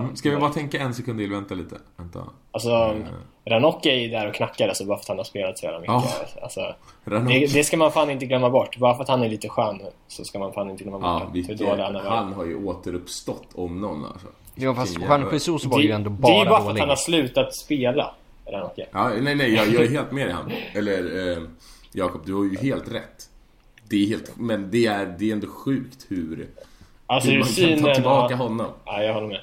Mm. 0.00 0.16
Ska 0.16 0.30
vi 0.30 0.36
bara 0.36 0.52
tänka 0.52 0.78
en 0.78 0.94
sekund 0.94 1.18
till? 1.18 1.30
Vänta 1.30 1.54
lite. 1.54 1.76
Vänta. 1.96 2.20
Alltså, 2.52 2.96
Ranocchi 3.44 3.90
är 3.90 3.94
ju 3.94 4.08
där 4.08 4.28
och 4.28 4.34
knackar 4.34 4.68
alltså, 4.68 4.84
bara 4.84 4.96
för 4.98 5.02
att 5.02 5.08
han 5.08 5.16
har 5.16 5.24
spelat 5.24 5.58
så 5.58 5.64
jävla 5.64 5.80
mycket. 5.80 5.94
Ja. 5.94 6.42
Alltså, 6.42 6.74
det, 7.04 7.52
det 7.54 7.64
ska 7.64 7.76
man 7.76 7.92
fan 7.92 8.10
inte 8.10 8.26
glömma 8.26 8.50
bort. 8.50 8.78
Bara 8.78 8.94
för 8.94 9.02
att 9.02 9.08
han 9.08 9.22
är 9.22 9.28
lite 9.28 9.48
skön 9.48 9.80
så 10.08 10.24
ska 10.24 10.38
man 10.38 10.52
fan 10.52 10.70
inte 10.70 10.84
glömma 10.84 10.98
Ja, 11.06 11.18
bort 11.18 11.28
hur 11.28 11.32
vilket, 11.32 11.58
dålig 11.58 11.82
han 11.82 11.94
har 11.94 12.02
varit. 12.02 12.12
han 12.12 12.32
har 12.32 12.44
ju 12.44 12.64
återuppstått 12.64 13.48
om 13.54 13.80
någon 13.80 14.04
alltså. 14.04 14.26
Jo, 14.54 14.74
fast 14.74 14.98
Juan 14.98 15.28
Jesus 15.32 15.64
var 15.64 15.78
Det, 15.78 15.84
ju 15.84 15.90
ändå 15.90 16.10
det 16.10 16.28
är 16.28 16.38
ju 16.38 16.44
bara 16.44 16.50
bara 16.50 16.62
för 16.64 16.70
att 16.70 16.78
han 16.78 16.88
har 16.88 16.96
slutat 16.96 17.56
spela. 17.56 18.14
Ranocchi. 18.46 18.84
Ja, 18.92 19.08
nej, 19.08 19.34
nej, 19.34 19.54
jag, 19.54 19.68
jag 19.68 19.82
är 19.82 19.88
helt 19.88 20.12
med 20.12 20.26
dig 20.26 20.34
han. 20.34 20.52
Eller, 20.72 21.32
eh, 21.32 21.42
Jakob, 21.92 22.20
du 22.26 22.34
har 22.34 22.44
ju 22.44 22.58
helt 22.58 22.92
rätt. 22.92 23.30
Det 23.88 23.96
är 24.02 24.06
helt, 24.06 24.32
men 24.36 24.70
det 24.70 24.86
är, 24.86 25.16
det 25.18 25.28
är 25.28 25.32
ändå 25.32 25.46
sjukt 25.48 26.06
hur, 26.08 26.48
Alltså 27.06 27.30
hur 27.30 27.38
man 27.38 27.48
kan 27.48 27.82
ta 27.84 27.94
tillbaka 27.94 28.34
och... 28.34 28.40
honom. 28.40 28.66
Ja, 28.84 29.02
jag 29.02 29.14
håller 29.14 29.28
med. 29.28 29.40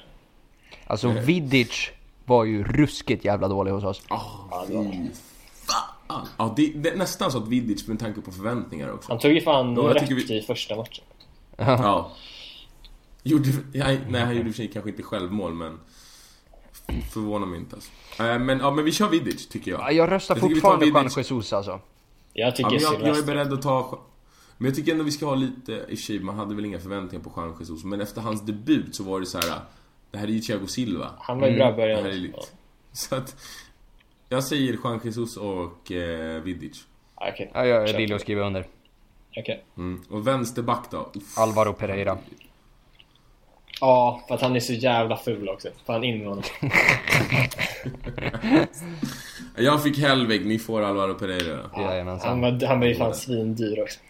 Alltså 0.86 1.08
Vidic 1.08 1.90
var 2.24 2.44
ju 2.44 2.64
ruskigt 2.64 3.24
jävla 3.24 3.48
dålig 3.48 3.72
hos 3.72 3.84
oss. 3.84 4.02
Åh, 4.10 4.48
Ja, 4.50 4.64
det 4.68 4.76
var- 4.76 4.84
fy 4.84 5.08
fan. 5.66 6.26
Ja, 6.38 6.54
det, 6.56 6.72
det 6.74 6.88
är 6.90 6.96
nästan 6.96 7.30
så 7.32 7.38
att 7.38 7.48
Vidic 7.48 7.88
med 7.88 7.98
tanke 7.98 8.20
på 8.20 8.30
förväntningar 8.32 8.92
också. 8.92 9.12
Han 9.12 9.18
tog 9.18 9.32
ju 9.32 9.40
fan 9.40 9.74
Ja, 9.76 9.82
jag 9.82 9.94
rätt 9.96 10.08
tycker 10.08 10.14
vi- 10.28 10.38
i 10.38 10.42
första 10.42 10.76
matchen. 10.76 11.04
Ja. 11.56 12.10
Gjorde, 13.22 13.48
nej, 13.74 14.00
nej, 14.08 14.20
han 14.20 14.36
gjorde 14.36 14.48
i 14.48 14.50
och 14.50 14.54
för 14.54 14.62
sig 14.62 14.70
kanske 14.72 14.90
inte 14.90 15.02
självmål, 15.02 15.54
men 15.54 15.80
förvånar 17.12 17.46
mig 17.46 17.58
inte 17.58 17.76
alltså. 17.76 17.90
Eh, 18.22 18.38
Men, 18.38 18.58
ja, 18.58 18.70
men 18.70 18.84
vi 18.84 18.92
kör 18.92 19.08
Vidic, 19.08 19.48
tycker 19.48 19.70
jag. 19.70 19.80
Ja, 19.80 19.90
Jag 19.92 20.10
röstar 20.10 20.34
Jag 20.34 20.40
fortfarande 20.40 20.86
Juan 20.86 21.02
Vidic. 21.02 21.16
Jesus 21.16 21.52
alltså. 21.52 21.80
Jag 22.32 22.56
tycker 22.56 22.72
Ja, 22.72 22.78
jag, 23.00 23.08
jag 23.08 23.18
är 23.18 23.22
beredd 23.22 23.52
att 23.52 23.62
ta... 23.62 23.98
Men 24.58 24.66
jag 24.66 24.74
tycker 24.74 24.92
ändå 24.92 25.04
vi 25.04 25.10
ska 25.10 25.26
ha 25.26 25.34
lite... 25.34 25.84
I 25.88 25.96
sig, 25.96 26.20
man 26.20 26.36
hade 26.36 26.54
väl 26.54 26.64
inga 26.64 26.80
förväntningar 26.80 27.24
på 27.24 27.32
Juan 27.36 27.56
Jesus, 27.60 27.84
men 27.84 28.00
efter 28.00 28.20
hans 28.20 28.46
debut 28.46 28.94
så 28.94 29.04
var 29.04 29.20
det 29.20 29.26
så 29.26 29.38
här. 29.38 29.60
Det 30.10 30.18
här 30.18 30.26
är 30.26 30.30
ju 30.32 30.40
Thiago 30.40 30.66
Silva. 30.66 31.10
Han 31.18 31.40
var 31.40 31.48
ju 31.48 31.56
bra 31.56 31.68
i 31.68 31.72
här 31.72 31.88
är 31.88 32.02
början. 32.02 32.22
lite... 32.22 32.38
Så 32.92 33.16
att... 33.16 33.36
Jag 34.28 34.44
säger 34.44 34.72
Juan 34.72 35.00
Jesus 35.04 35.36
och 35.36 35.92
eh, 35.92 36.42
Vidic. 36.42 36.84
Ah, 37.14 37.28
Okej. 37.28 37.50
Ja, 37.54 37.66
jag 37.66 37.88
är 37.88 37.96
villig 37.96 38.14
att 38.14 38.20
skriva 38.20 38.46
under. 38.46 38.66
Okej. 39.36 39.64
Mm. 39.76 40.02
Och 40.10 40.26
vänsterback 40.26 40.90
då? 40.90 41.10
Uff. 41.14 41.38
Alvaro 41.38 41.72
Pereira. 41.72 42.18
Ja, 43.80 44.24
för 44.28 44.34
att 44.34 44.40
han 44.40 44.56
är 44.56 44.60
så 44.60 44.72
jävla 44.72 45.16
ful 45.16 45.48
också. 45.48 45.68
Fan 45.86 46.04
in 46.04 46.18
med 46.18 46.28
honom. 46.28 46.44
Jag 49.56 49.82
fick 49.82 49.98
Hellvig, 49.98 50.46
ni 50.46 50.58
får 50.58 50.82
Alvaro 50.82 51.14
Pereira. 51.14 51.70
Jajamensan. 51.76 52.28
Han 52.28 52.40
var, 52.40 52.66
han 52.66 52.80
var 52.80 52.86
ju 52.86 52.94
fan 52.94 53.14
svindyr 53.14 53.82
också. 53.82 54.00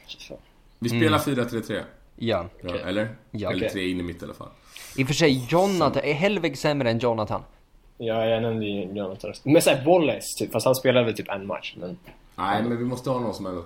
Vi 0.79 0.89
spelar 0.89 1.19
4-3-3. 1.19 1.81
Ja. 2.17 2.47
Ja. 2.63 2.75
Eller? 2.75 3.09
Ja. 3.31 3.51
eller 3.51 3.59
Okej. 3.59 3.71
tre 3.71 3.91
in 3.91 4.01
i 4.01 4.03
mitt 4.03 4.23
i 4.23 4.25
alla 4.25 4.35
fall. 4.35 4.49
I 4.97 5.03
och 5.05 5.07
för 5.07 5.15
sig, 5.15 5.47
Jonathan, 5.49 6.03
är 6.05 6.13
Hellvig 6.15 6.59
sämre 6.59 6.91
än 6.91 6.99
Jonathan? 6.99 7.43
Ja, 7.99 8.27
jag 8.27 8.43
nämnde 8.43 8.67
ju 8.67 8.83
Jonathan. 8.83 9.33
Men 9.43 9.63
såhär 9.63 9.85
Wallace 9.85 10.39
typ, 10.39 10.53
fast 10.53 10.67
han 10.67 10.75
spelade 10.75 11.07
väl 11.07 11.15
typ 11.15 11.29
en 11.29 11.47
match. 11.47 11.75
Men... 11.81 11.99
Nej, 12.37 12.63
men 12.63 12.79
vi 12.79 12.85
måste 12.85 13.11
ha 13.11 13.21
någon 13.21 13.35
som 13.35 13.47
ändå... 13.47 13.65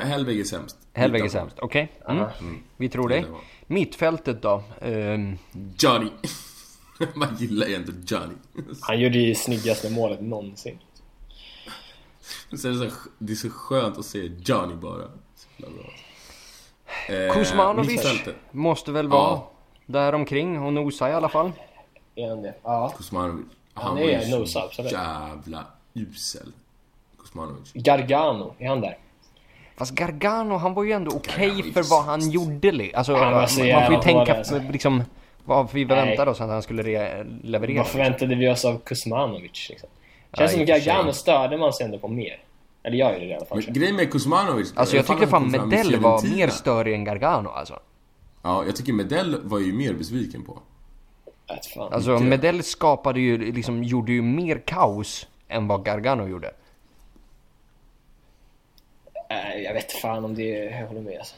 Hellvig 0.00 0.40
är 0.40 0.44
sämst. 0.44 0.78
Hellvig 0.92 1.24
är 1.24 1.28
sämst, 1.28 1.56
okej. 1.58 1.92
Mm. 2.08 2.22
Aha. 2.22 2.30
Vi 2.76 2.88
tror 2.88 3.08
var- 3.08 3.24
Mittfältet 3.66 4.42
då? 4.42 4.62
Ehm, 4.80 5.38
Johnny. 5.78 6.10
Man 7.14 7.36
gillar 7.38 7.66
ju 7.66 7.74
ändå 7.74 7.92
Johnny. 8.06 8.34
Han 8.80 9.00
gjorde 9.00 9.18
ju 9.18 9.34
snyggaste 9.34 9.90
målet 9.90 10.20
någonsin. 10.20 10.78
Så 12.56 12.68
är 12.68 12.72
det, 12.72 12.90
så, 12.90 12.96
det 13.18 13.32
är 13.32 13.36
så 13.36 13.50
skönt 13.50 13.98
att 13.98 14.04
se 14.04 14.30
Johnny 14.44 14.74
bara. 14.74 15.04
Eh, 17.08 17.32
Kuzmanovic 17.34 18.28
måste 18.50 18.92
väl 18.92 19.08
vara 19.08 19.20
Ja. 19.30 19.50
där 19.86 20.12
omkring 20.14 20.62
och 20.62 20.72
nosa 20.72 21.10
i 21.10 21.12
alla 21.12 21.28
fall. 21.28 21.52
Är 22.14 22.28
han? 22.28 22.46
Ja. 22.62 22.92
Kuzmanovic. 22.96 23.46
Han 23.74 23.94
var 23.96 24.02
är 24.02 24.20
ju 24.20 24.30
så 24.30 24.38
nosa, 24.38 24.62
absolut. 24.62 24.92
jävla 24.92 25.64
usel. 25.94 26.52
Kuzmanovic. 27.18 27.72
Gargano, 27.74 28.54
är 28.58 28.68
han 28.68 28.80
där? 28.80 28.98
Fast 29.76 29.92
Gargano, 29.94 30.56
han 30.56 30.74
var 30.74 30.84
ju 30.84 30.92
ändå 30.92 31.10
okej 31.16 31.48
är 31.68 31.72
för 31.72 31.82
vad 31.90 32.04
han 32.04 32.30
gjorde. 32.30 32.72
li- 32.72 32.94
Alltså, 32.94 33.14
Han 33.14 33.32
var 33.32 33.40
man 33.40 33.48
får 33.86 33.94
ju 33.94 34.00
tänka 34.02 34.36
alltså. 34.38 34.58
liksom 34.72 35.02
vad 35.44 35.72
vi 35.72 35.84
väntade 35.84 36.16
Nej. 36.24 36.28
oss 36.28 36.40
att 36.40 36.48
han 36.48 36.62
skulle 36.62 36.82
re- 36.82 37.40
leverera. 37.44 37.78
Vad 37.78 37.86
förväntade 37.86 38.34
vi 38.34 38.48
oss 38.48 38.64
av 38.64 38.78
Kuzmanovic 38.78 39.66
liksom? 39.70 39.88
Känns 40.32 40.52
som. 40.52 40.64
Gargano 40.64 41.12
störde 41.12 41.56
man 41.56 41.72
sig 41.72 41.84
ändå 41.86 41.98
på 41.98 42.08
mer. 42.08 42.38
Eller 42.82 42.96
jag 42.96 43.12
gjorde 43.12 43.24
det 43.24 43.30
i 43.30 43.34
alla 43.34 43.46
fall. 43.46 43.62
Men 43.64 43.74
grejen 43.74 43.96
med 43.96 44.12
Kuzmanovic... 44.12 44.72
Alltså 44.76 44.96
jag 44.96 45.06
fan 45.06 45.18
tyckte 45.20 45.36
han 45.36 45.50
fan 45.50 45.68
Medell 45.68 46.00
var 46.00 46.22
mer 46.36 46.48
störig 46.48 46.94
än 46.94 47.04
Gargano 47.04 47.48
alltså. 47.48 47.78
Ja, 48.42 48.64
jag 48.64 48.76
tycker 48.76 48.92
Medell 48.92 49.40
var 49.42 49.58
ju 49.58 49.72
mer 49.72 49.94
besviken 49.94 50.44
på. 50.44 50.58
Fan. 51.74 51.92
Alltså 51.92 52.10
Mycket. 52.10 52.26
Medell 52.28 52.62
skapade 52.62 53.20
ju, 53.20 53.52
liksom 53.52 53.84
gjorde 53.84 54.12
ju 54.12 54.22
mer 54.22 54.62
kaos 54.66 55.26
än 55.48 55.68
vad 55.68 55.84
Gargano 55.84 56.28
gjorde. 56.28 56.50
Äh, 59.30 59.62
jag 59.64 59.74
vet 59.74 59.92
fan 59.92 60.24
om 60.24 60.34
det 60.34 60.48
jag 60.48 60.86
håller 60.86 61.00
med 61.00 61.18
alltså. 61.18 61.34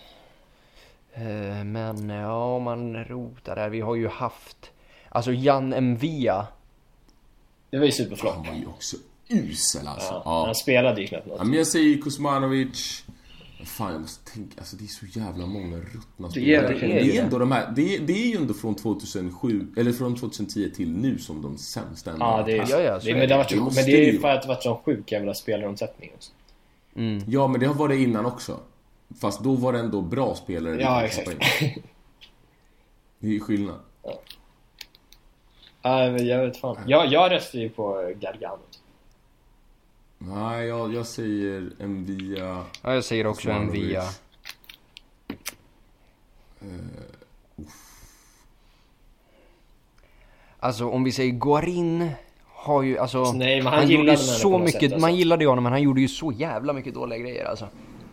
Eh, 1.15 1.65
Men 1.65 2.09
ja, 2.09 2.45
om 2.45 2.63
man 2.63 3.05
rotar 3.05 3.57
där. 3.57 3.69
Vi 3.69 3.81
har 3.81 3.95
ju 3.95 4.09
haft, 4.09 4.71
alltså 5.09 5.33
Jan 5.33 5.69
Mvia. 5.93 6.47
Det 7.73 7.79
var 7.79 7.87
ju 7.87 7.93
superflopp. 7.93 8.35
Han 8.35 8.47
var 8.47 8.55
ju 8.55 8.67
också 8.67 8.97
usel 9.29 9.87
alltså. 9.87 10.13
Ja. 10.13 10.23
Ja. 10.25 10.45
Han 10.47 10.55
spelade 10.55 11.01
ju 11.01 11.07
knappt 11.07 11.27
något. 11.27 11.37
Ja, 11.39 11.45
men 11.45 11.55
jag 11.59 11.67
säger 11.67 12.03
Kuzmanovic. 12.03 13.05
Fan, 13.65 13.93
jag 13.93 14.01
måste 14.01 14.33
tänka. 14.33 14.55
Alltså 14.59 14.77
det 14.77 14.85
är 14.85 14.89
så 14.89 15.07
jävla 15.21 15.47
många 15.47 15.77
ruttna 15.77 16.31
spelare. 16.31 16.67
verkligen 16.67 16.97
Det 16.97 17.03
det. 17.03 17.19
är 17.19 17.25
ändå 17.25 17.39
de 17.39 17.53
här. 17.53 17.73
Det 17.77 17.97
är, 17.97 18.01
det 18.01 18.13
är 18.13 18.27
ju 18.27 18.37
ändå 18.37 18.55
från 18.55 18.75
2007, 18.75 19.67
eller 19.77 19.93
från 19.93 20.17
2010 20.17 20.71
till 20.77 20.91
nu 20.91 21.19
som 21.19 21.43
de 21.43 21.59
sämsta 21.59 22.11
ändå 22.13 22.25
Ja, 22.25 22.43
det 22.47 22.53
är. 22.53 22.57
Ja, 22.71 22.81
ja, 22.81 22.99
det, 22.99 23.11
är 23.11 23.15
men, 23.17 23.29
det 23.29 23.37
varit, 23.37 23.49
det. 23.49 23.57
men 23.57 23.75
det 23.75 23.81
är 23.81 23.85
det 23.87 24.05
ju 24.05 24.21
för 24.21 24.29
att 24.29 24.43
det 24.43 24.49
har 24.49 24.55
varit 24.55 24.63
sån 24.63 24.79
sjuk 24.83 25.13
jävla 25.13 25.35
spelaromsättning 25.35 26.11
också. 26.15 26.33
Ja, 27.27 27.49
men 27.49 27.61
det 27.61 27.67
har 27.67 27.75
varit 27.75 28.01
innan 28.01 28.27
också. 28.27 28.61
Fast 29.21 29.45
då 29.45 29.55
var 29.55 29.73
det 29.73 29.79
ändå 29.79 30.01
bra 30.01 30.35
spelare. 30.35 30.81
Ja, 30.81 31.03
exakt. 31.03 31.37
Det 33.19 33.27
är 33.27 33.33
ju 33.33 33.41
skillnad. 33.41 33.77
Ja, 34.03 34.21
men 35.83 36.27
jag 36.27 36.47
vet 36.47 36.57
fan. 36.57 36.77
Jag, 36.87 37.07
jag 37.07 37.33
röstar 37.33 37.59
ju 37.59 37.69
på 37.69 38.13
Gargano. 38.21 38.59
Nej, 40.19 40.67
jag, 40.67 40.95
jag 40.95 41.07
säger 41.07 41.71
en 41.79 42.05
via... 42.05 42.65
Ja, 42.83 42.95
jag 42.95 43.05
säger 43.05 43.27
också 43.27 43.49
Kuzmanovic. 43.49 43.83
Mvia. 43.83 44.03
Alltså 50.59 50.89
om 50.89 51.05
vi 51.05 51.13
säger 51.13 51.33
Guarin 51.33 52.11
har 52.47 52.83
ju 52.83 52.99
alltså... 52.99 53.33
Nej, 53.33 53.63
men 53.63 53.73
han 53.73 53.89
gjorde 53.89 54.11
ju 54.11 54.17
så 54.17 54.59
mycket, 54.59 54.73
sätt, 54.73 54.83
alltså. 54.83 54.99
man 55.01 55.15
gillade 55.17 55.45
ju 55.45 55.49
honom 55.49 55.65
men 55.65 55.73
han 55.73 55.83
gjorde 55.83 56.01
ju 56.01 56.09
så 56.09 56.33
jävla 56.33 56.73
mycket 56.73 56.95
dåliga 56.95 57.19
grejer 57.19 57.45
alltså. 57.45 57.69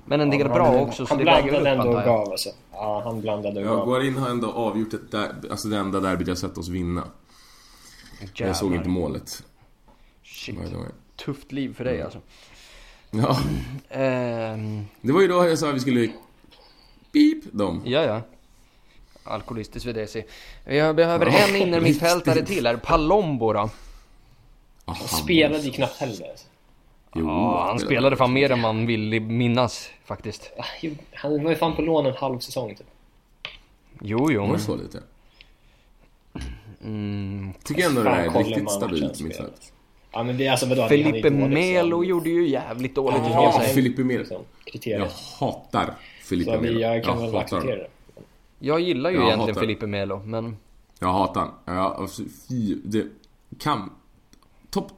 Men 0.06 0.22
en 0.22 0.30
del 0.30 0.40
Ja, 0.40 0.54
bra 0.54 0.66
han, 0.66 0.80
också 0.80 1.06
så 1.06 1.14
han 1.14 1.26
det 1.26 1.32
väger 1.32 1.60
upp 1.60 1.68
ändå 1.68 1.90
och 1.90 2.04
gav 2.04 2.32
alltså. 2.32 2.50
Ja, 2.72 3.02
han 3.06 3.22
blandade 3.22 3.60
och 3.60 3.66
Ja, 3.66 3.76
gav. 3.76 3.86
Guarin 3.88 4.18
har 4.18 4.30
ändå 4.30 4.52
avgjort 4.52 4.94
ett 4.94 5.12
där, 5.12 5.30
alltså 5.52 5.68
det 5.68 5.78
enda 5.78 6.00
derbyt 6.00 6.28
jag 6.28 6.38
sett 6.38 6.58
oss 6.58 6.68
vinna. 6.68 7.04
Jag 8.34 8.56
såg 8.56 8.66
Jävlar. 8.68 8.78
inte 8.78 8.90
målet. 8.90 9.44
Shit. 10.24 10.56
Tufft 11.16 11.52
liv 11.52 11.74
för 11.74 11.86
Mm. 11.86 11.94
dig 11.96 12.04
alltså. 12.04 12.20
Ja, 13.12 13.40
Ehm, 13.90 14.86
det 15.02 15.12
var 15.12 15.22
ju 15.22 15.28
då 15.28 15.48
jag 15.48 15.60
sa 15.60 15.70
att 15.70 15.76
vi 15.76 15.80
skulle... 15.80 16.12
Beep 17.12 17.44
dem. 17.52 17.82
ja, 17.86 18.04
ja. 18.04 18.22
Alkoholistisk 19.24 19.86
Vedesi. 19.86 20.26
Jag 20.66 20.96
behöver 20.96 21.26
Ja, 21.26 21.48
en 21.48 21.56
innermittfältare 21.56 22.46
till 22.46 22.68
här. 22.68 22.78
Palombo 22.78 23.54
då? 23.54 23.60
Ah, 23.60 23.70
Han 24.86 24.96
spelade 25.08 25.58
var 25.58 25.64
ju 25.66 25.72
knappt 25.72 25.98
heller. 25.98 26.30
Alltså. 26.30 26.46
Jo, 27.16 27.26
Ja, 27.28 27.66
han 27.68 27.80
spelade 27.80 28.16
fan 28.16 28.34
mer 28.34 28.52
än 28.52 28.60
man 28.62 28.86
vill 28.88 29.22
minnas 29.22 29.90
faktiskt. 30.06 30.52
Ah, 30.58 30.64
Han 31.14 31.44
var 31.44 31.52
ju 31.52 31.58
fan 31.58 31.76
på 31.76 31.82
lån 31.82 32.06
en 32.06 32.14
halv 32.16 32.40
säsong 32.40 32.76
typ. 32.76 32.88
Jo, 34.02 34.32
jo. 34.32 34.40
Var 34.42 34.48
Men, 34.48 34.58
det 34.58 34.64
så 34.64 34.76
lite? 34.76 35.00
Mm, 36.82 37.54
Tycker 37.64 37.86
ändå 37.86 38.04
det 38.04 38.10
är 38.10 38.44
riktigt 38.44 38.72
stabilt 38.72 39.22
mittfält. 39.22 39.74
Ja 40.12 40.24
men 40.24 40.38
det 40.38 40.48
är 40.48 40.52
alltså 40.52 40.66
vadå? 40.66 40.88
Felipe 40.88 41.30
Melo 41.30 41.98
han- 41.98 42.08
gjorde 42.08 42.30
ju 42.30 42.48
jävligt 42.48 42.96
dåligt 42.96 43.20
jag. 43.24 43.32
Ja, 43.32 43.54
säga. 43.60 43.74
Felipe 43.74 44.04
Melo. 44.04 44.20
liksom, 44.20 44.92
Jag 44.92 45.08
hatar 45.40 45.94
Felipe 46.24 46.58
vi, 46.58 46.62
Melo. 46.62 46.80
jag 46.80 47.04
kan 47.04 47.22
Jag 47.22 47.32
väl 47.32 47.42
hatar 47.42 47.62
det. 47.68 47.88
Jag 48.60 48.80
gillar 48.80 49.10
ju 49.10 49.16
Jag 49.16 49.26
egentligen 49.26 49.50
hatar- 49.56 49.62
Felipe 49.62 49.88
Melo, 49.88 50.20
men... 50.26 50.58
Jag 51.00 51.08
hatar 51.14 51.42
han. 51.42 51.76
Ja, 51.78 51.94
alltså, 51.98 52.24
fy, 52.50 52.76
det 52.84 53.08
kan... 53.60 53.90
Topp 54.70 54.92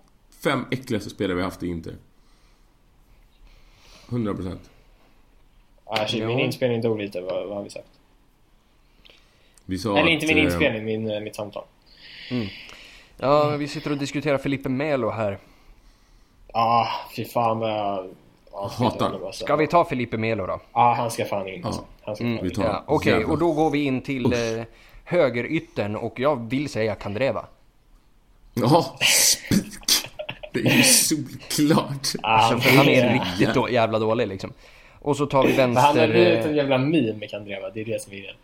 fem 0.44 0.66
äckligaste 0.72 1.10
spelare 1.10 1.38
vi 1.38 1.44
haft 1.44 1.64
i 1.64 1.68
Inter. 1.68 1.96
100 4.10 4.34
procent. 4.34 4.70
Ah, 5.86 6.06
shit, 6.08 6.22
Jo. 6.22 6.28
min 6.28 6.40
inspelning 6.40 6.82
dog 6.82 7.00
lite, 7.00 7.22
vad, 7.22 7.48
vad 7.48 7.58
har 7.58 7.64
vi 7.64 7.70
sagt? 7.70 7.88
Vi 9.72 9.78
sa 9.78 9.98
Eller 9.98 10.10
inte 10.12 10.26
min 10.28 10.38
eh, 10.38 10.44
inspelning, 10.44 10.86
min, 10.86 11.12
eh, 11.12 11.20
mitt 11.20 11.36
samtal. 11.36 11.64
Ja, 13.18 13.50
vi 13.50 13.68
sitter 13.68 13.92
och 13.92 13.98
diskuterar 13.98 14.38
Felipe 14.38 14.70
Melo 14.70 15.10
här. 15.10 15.38
Ah, 16.54 16.88
fy 17.16 17.26
fan 17.26 17.60
vad 17.60 17.70
jag... 17.72 18.10
Hatar. 18.78 19.26
alltså. 19.26 19.44
Ska 19.46 19.56
vi 19.56 19.68
ta 19.68 19.86
Felipe 19.86 20.18
Melo 20.18 20.46
då? 20.46 20.60
Ja, 20.74 20.94
han 20.98 21.12
ska 21.12 21.26
fan 21.26 21.48
in. 21.48 21.66
Alltså. 21.66 21.82
Ja. 21.82 21.88
Han 22.06 22.16
ska 22.16 22.26
Mm, 22.26 22.38
fan 22.38 22.46
in. 22.48 22.54
Ja, 22.58 22.84
Okej, 22.88 23.12
Jävlar. 23.12 23.30
och 23.32 23.38
då 23.38 23.52
går 23.54 23.70
vi 23.70 23.84
in 23.84 24.02
till 24.02 24.26
eh, 24.34 24.64
högeryttern 25.04 25.96
och 25.96 26.20
jag 26.20 26.50
vill 26.50 26.70
säga 26.70 26.96
Kandreva. 26.96 27.46
Ja, 28.54 28.96
spik! 29.02 30.10
Det 30.54 30.60
är 30.60 30.76
ju 30.78 30.84
solklart. 30.84 32.08
Ah, 32.24 32.38
Alltså, 32.38 32.70
han 32.70 32.88
är 32.88 33.04
det- 33.04 33.14
riktigt 33.14 33.54
då, 33.54 33.70
jävla 33.70 34.00
dålig 34.00 34.28
liksom. 34.28 34.54
Och 35.00 35.18
så 35.18 35.26
tar 35.26 35.44
vi 35.48 35.58
Men 35.58 35.76
han 35.78 35.86
har 35.86 35.94
vänster... 35.94 36.08
blivit 36.14 36.46
en 36.46 36.50
eh, 36.52 36.56
jävla 36.56 36.78
meme 36.78 37.14
med 37.14 37.30
Kandreva, 37.30 37.70
det 37.70 37.82
är 37.82 37.86
det 37.86 38.02
som 38.02 38.14
är 38.14 38.18
grejen. 38.18 38.36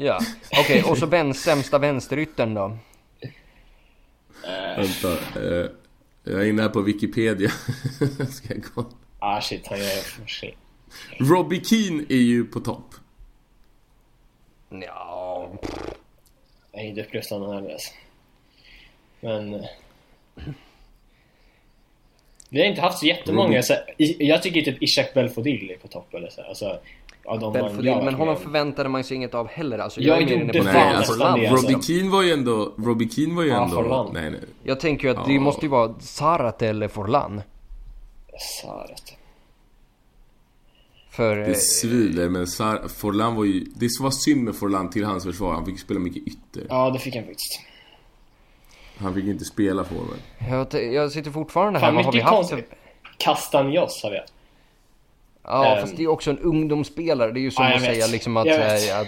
Ja, 0.00 0.20
okej, 0.60 0.82
och 0.82 0.98
så 0.98 1.06
vän, 1.06 1.34
sämsta 1.34 1.78
vänsteryttern 1.78 2.54
då? 2.54 2.78
Vänta. 4.76 5.12
Eh, 5.12 5.66
jag 6.24 6.40
är 6.42 6.44
inne 6.44 6.62
här 6.62 6.68
på 6.68 6.80
Wikipedia. 6.80 7.50
Ska 8.30 8.54
jag 8.54 8.62
gå? 8.74 8.84
Ah 9.18 9.40
shit, 9.40 9.66
han 9.66 9.78
gör 9.78 10.26
sig. 10.26 10.56
Robbie 11.18 11.64
Keane 11.64 12.02
är 12.08 12.16
ju 12.22 12.44
på 12.44 12.60
topp. 12.60 12.94
Ja, 14.68 15.50
Jag 16.72 16.82
är 16.82 16.86
inte 16.86 17.00
upplyst 17.00 17.30
någon 17.30 17.54
heller 17.54 17.72
alltså. 17.72 17.92
Men... 19.20 19.54
eh, 19.54 19.64
Vi 22.48 22.60
har 22.60 22.66
inte 22.66 22.80
haft 22.80 22.98
så 22.98 23.06
jättemånga 23.06 23.62
så, 23.62 23.76
Jag 24.18 24.42
tycker 24.42 24.62
typ 24.62 24.82
Ishak 24.82 25.14
Belfodil 25.14 25.70
är 25.70 25.76
på 25.76 25.88
topp 25.88 26.14
eller 26.14 26.30
så. 26.30 26.42
Alltså, 26.42 26.80
av 27.28 27.38
de 27.40 27.44
man 27.44 27.52
Belfodil, 27.52 27.86
jag 27.86 28.04
men 28.04 28.14
honom 28.14 28.36
förväntade 28.36 28.88
man 28.88 29.04
sig 29.04 29.16
inget 29.16 29.34
av 29.34 29.48
heller 29.48 29.78
alltså. 29.78 30.00
Jag 30.00 30.22
är 30.22 30.26
mer 30.26 30.44
gjorde 30.44 30.62
fan 30.62 30.98
nästan 30.98 31.40
det, 31.40 31.48
alltså. 31.48 31.66
Robbie 31.66 31.82
Keane 31.82 32.10
var 32.10 32.22
ju 32.22 32.32
ändå... 32.32 32.74
Robbie 32.78 33.08
Keane 33.08 33.34
var 33.34 33.42
ju 33.42 33.48
Ja, 33.48 33.64
ändå... 33.64 33.76
Forlan. 33.76 34.10
Nej, 34.14 34.30
nej. 34.30 34.40
Jag 34.62 34.80
tänker 34.80 35.08
ju 35.08 35.16
att 35.16 35.26
det 35.26 35.32
Ja. 35.32 35.40
måste 35.40 35.62
ju 35.66 35.68
vara 35.68 35.94
Zarate 36.00 36.68
eller 36.68 36.88
Forlan. 36.88 37.42
Sarat. 38.62 39.14
För... 41.10 41.36
Det 41.36 41.46
eh, 41.46 41.54
svider, 41.54 42.28
men 42.28 42.46
Sar- 42.46 42.88
Forlan 42.88 43.34
var 43.36 43.44
ju... 43.44 43.64
Det 43.74 43.88
var 44.00 44.10
synd 44.10 44.44
med 44.44 44.56
Forlan 44.56 44.90
till 44.90 45.04
hans 45.04 45.24
försvar. 45.24 45.52
Han 45.52 45.66
fick 45.66 45.80
spela 45.80 46.00
mycket 46.00 46.22
ytter. 46.22 46.66
Ja, 46.68 46.90
det 46.90 46.98
fick 46.98 47.14
han 47.16 47.24
faktiskt. 47.24 47.60
Han 48.98 49.14
fick 49.14 49.24
inte 49.24 49.44
spela 49.44 49.84
forward. 49.84 50.18
Jag, 50.72 50.92
jag 50.94 51.12
sitter 51.12 51.30
fortfarande 51.30 51.78
här. 51.78 51.86
Fan 51.86 51.94
Vad 51.94 52.04
har 52.04 52.12
vi 52.12 52.20
haft? 52.20 52.34
konstigt. 52.34 52.70
Castanjos 53.18 54.02
har 54.02 54.10
vi 54.10 54.18
haft. 54.18 54.32
Ja, 55.48 55.66
Ehm. 55.74 55.80
fast 55.80 55.96
det 55.96 56.02
är 56.02 56.08
också 56.08 56.30
en 56.30 56.38
ungdomsspelare. 56.38 57.32
Det 57.32 57.40
är 57.40 57.42
ju 57.42 57.50
som 57.50 57.64
Ja, 57.64 57.70
att 57.74 57.82
vet. 57.82 57.86
säga 57.94 58.06
liksom 58.06 58.36
att, 58.36 58.46
äh, 58.46 59.00
att 59.00 59.06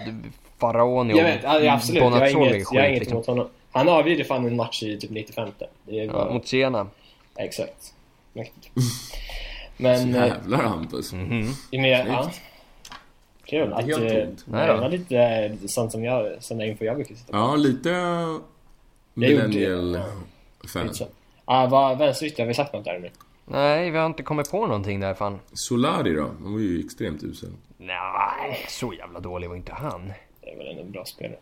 Faraoni 0.58 1.16
Jag 1.18 1.24
vet, 1.24 1.40
ja, 1.42 1.72
absolut. 1.74 2.02
Jag 2.02 2.10
har 2.10 2.18
Bonazzoli 2.18 2.54
inget, 2.56 2.66
jag 2.72 2.80
har 2.82 2.88
inget 2.88 2.98
liksom. 3.00 3.16
emot 3.16 3.26
honom. 3.26 3.48
Han 3.72 3.88
avgjorde 3.88 4.24
fan 4.24 4.46
en 4.46 4.56
match 4.56 4.82
i 4.82 4.98
typ 4.98 5.10
95. 5.10 5.48
Det 5.84 6.00
är 6.00 6.04
Ja, 6.04 6.12
bara... 6.12 6.32
mot 6.32 6.48
Siena. 6.48 6.86
Exakt. 7.36 7.94
Mäktigt. 8.32 8.70
Men... 9.76 10.14
eh, 10.14 10.26
Jävlar 10.26 10.58
Hampus. 10.62 11.12
Mhm. 11.12 11.54
Men, 11.72 11.84
ja. 11.84 12.30
Kul 13.44 13.72
att... 13.72 13.88
Eh. 13.88 13.96
Nej 14.44 14.66
Det 14.66 14.74
var 14.76 14.88
lite 14.88 15.16
eh, 15.18 15.52
sånt 15.66 15.92
som 15.92 16.04
jag, 16.04 16.32
sådana 16.40 16.64
info 16.66 16.84
jag 16.84 16.96
brukar 16.96 17.14
sitta 17.14 17.32
på. 17.32 17.38
Ja, 17.38 17.56
lite 17.56 17.88
gjorde- 17.88 18.40
millennial 19.14 20.00
fan. 20.72 20.82
Lite 20.82 20.94
så. 20.94 21.06
Ah, 21.44 21.66
vad, 21.66 21.98
vänsterytter, 21.98 22.42
har 22.42 22.48
vi 22.48 22.54
sagt 22.54 22.72
något 22.72 22.84
där 22.84 22.98
nu? 22.98 23.10
Nej, 23.50 23.90
vi 23.90 23.98
har 23.98 24.06
inte 24.06 24.22
kommit 24.22 24.50
på 24.50 24.66
någonting 24.66 25.00
där 25.00 25.14
fan. 25.14 25.40
Solari 25.52 26.14
då? 26.14 26.22
Han 26.42 26.52
var 26.52 26.60
ju 26.60 26.80
extremt 26.80 27.22
usel. 27.22 27.50
Nej, 27.78 28.64
så 28.68 28.92
jävla 28.92 29.20
dålig 29.20 29.48
var 29.48 29.56
inte 29.56 29.72
han. 29.72 30.12
Det 30.40 30.50
är 30.52 30.56
väl 30.56 30.66
ändå 30.66 30.82
en 30.82 30.90
bra 30.92 31.04
spelare. 31.04 31.38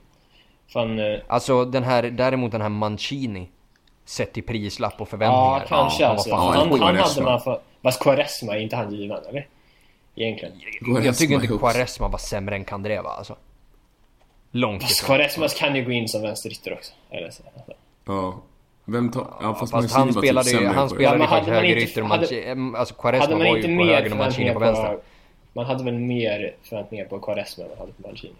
Fan... 0.72 0.98
eh, 0.98 1.20
Alltså 1.26 1.64
den 1.64 1.82
här, 1.82 2.02
däremot 2.02 2.52
den 2.52 2.60
här 2.60 2.68
Mancini. 2.68 3.48
Sett 4.04 4.38
i 4.38 4.42
prislapp 4.42 5.00
och 5.00 5.08
förväntningar. 5.08 5.60
Ja, 5.60 5.64
kanske 5.68 6.04
han 6.04 6.10
var 6.10 6.14
alltså. 6.16 6.30
fan- 6.30 6.38
Ja, 6.46 6.50
han, 6.60 6.70
han 6.70 6.80
hade 6.80 6.98
Quaresma. 6.98 7.24
man 7.30 7.40
för... 7.40 7.60
Fast 7.82 8.02
Quaresma, 8.02 8.56
är 8.56 8.60
inte 8.60 8.76
han 8.76 8.94
given 8.94 9.18
eller? 9.28 9.46
Egentligen. 10.16 10.54
Jag 11.04 11.16
tycker 11.16 11.34
inte 11.34 11.46
ihop. 11.46 11.60
Quaresma 11.60 12.08
var 12.08 12.18
sämre 12.18 12.54
än 12.56 12.64
Kandreva 12.64 13.08
alltså. 13.08 13.36
Långt 14.50 14.82
Fast 14.82 15.02
ifrån. 15.02 15.16
Quaresmas 15.16 15.54
kan 15.54 15.76
ju 15.76 15.84
gå 15.84 15.90
in 15.90 16.08
som 16.08 16.22
vänsterytter 16.22 16.72
också. 16.72 16.92
Eller 17.10 17.30
så. 17.30 17.42
Ja. 18.04 18.40
Vem 18.90 19.10
tar... 19.10 19.26
Ja, 19.40 19.54
fast, 19.54 19.60
Fast 19.60 19.72
Mancini 19.72 19.98
han 19.98 20.08
typ 20.08 20.18
spelade 20.18 20.50
ju, 20.50 20.66
han 20.66 20.88
spelade 20.88 21.04
Ja, 21.04 21.12
ju 21.12 21.18
men 21.18 21.28
faktiskt 21.28 21.48
hade 21.48 21.56
man 21.56 21.64
höger 21.64 21.76
inte- 21.80 21.90
ytter 21.90 22.02
och 22.02 22.08
hade- 22.08 22.20
Mancini, 22.20 22.76
alltså 22.76 22.94
Quaresma 22.94 23.36
var 23.36 23.44
inte 23.44 23.58
ju 23.58 23.62
på 23.78 23.84
mer 23.84 23.94
höger 23.94 24.10
och 24.10 24.16
Mancini 24.16 24.48
på 24.48 24.54
på... 24.54 24.60
vänster. 24.60 24.98
Man 25.52 25.64
hade 25.66 25.84
väl 25.84 25.94
mer 25.94 26.54
förväntningar 26.62 27.04
på 27.04 27.18
Quaresma 27.18 27.64
än 27.64 27.70
man 27.70 27.78
hade 27.78 27.92
på 27.92 28.08
Mancini. 28.08 28.32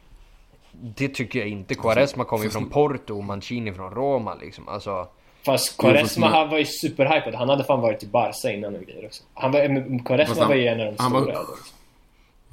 Det 0.73 1.09
tycker 1.09 1.39
jag 1.39 1.49
inte. 1.49 1.75
Quaresma 1.75 2.25
kom 2.25 2.43
ju 2.43 2.51
från 2.51 2.71
Porto 2.71 3.17
och 3.19 3.25
Mancini 3.25 3.73
från 3.73 3.91
Roma 3.95 4.35
liksom. 4.35 4.69
Alltså, 4.69 5.09
Fast 5.45 5.69
fast 5.69 5.81
Quaresma 5.81 6.27
han 6.29 6.49
var 6.49 6.59
ju 6.59 6.65
superhypad. 6.65 7.35
Han 7.35 7.49
hade 7.49 7.65
fan 7.65 7.81
varit 7.81 8.03
i 8.03 8.07
Barca 8.07 8.51
innan 8.53 8.75
och 8.77 8.81
grejer 8.83 9.07
också. 9.07 9.23
Han 9.35 9.53
var, 9.53 9.69
men 9.69 10.05
Quaresma 10.05 10.27
Fast 10.29 10.41
han- 10.41 10.49
var 10.49 10.57
ju 10.57 10.67
en 10.67 10.81
av 10.81 10.87
de 10.87 10.95
han 11.03 11.13
var- 11.13 11.21
stora. 11.23 11.39
liksom. 11.39 11.57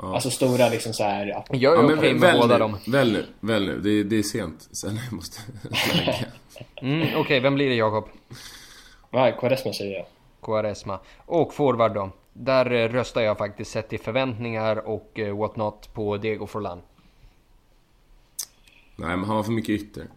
Ja. 0.01 0.13
Alltså 0.13 0.29
stora 0.29 0.69
liksom 0.69 0.93
såhär... 0.93 1.43
jag 1.49 1.73
är 1.73 1.77
Ja, 1.77 1.83
okej 1.83 1.95
väl, 1.95 2.13
med 2.13 2.21
väl, 2.21 2.41
båda 2.41 2.53
nu, 2.53 2.59
dem. 2.59 2.77
väl 2.87 3.11
nu, 3.11 3.25
väl 3.39 3.65
nu. 3.65 3.79
Det, 3.79 4.03
det 4.03 4.15
är 4.15 4.23
sent. 4.23 4.67
Sen 4.71 4.99
jag 5.05 5.13
måste 5.13 5.41
Mm, 6.81 7.07
okej, 7.15 7.39
vem 7.39 7.55
blir 7.55 7.69
det 7.69 7.75
Jakob? 7.75 8.09
Nej, 9.11 9.35
Quaresma 9.39 9.73
säger 9.73 9.93
jag. 9.97 10.05
Quaresma. 10.41 10.99
Och 11.25 11.53
forward 11.53 11.93
då. 11.93 12.09
Där 12.33 12.71
eh, 12.71 12.89
röstar 12.89 13.21
jag 13.21 13.37
faktiskt 13.37 13.71
sett 13.71 13.89
till 13.89 13.99
förväntningar 13.99 14.87
och 14.87 15.19
eh, 15.19 15.37
what 15.37 15.55
not 15.55 15.93
på 15.93 16.17
Diego 16.17 16.47
Forlan. 16.47 16.81
Nej, 18.95 19.17
men 19.17 19.23
han 19.23 19.35
var 19.35 19.43
för 19.43 19.51
mycket 19.51 19.69
ytter. 19.69 20.07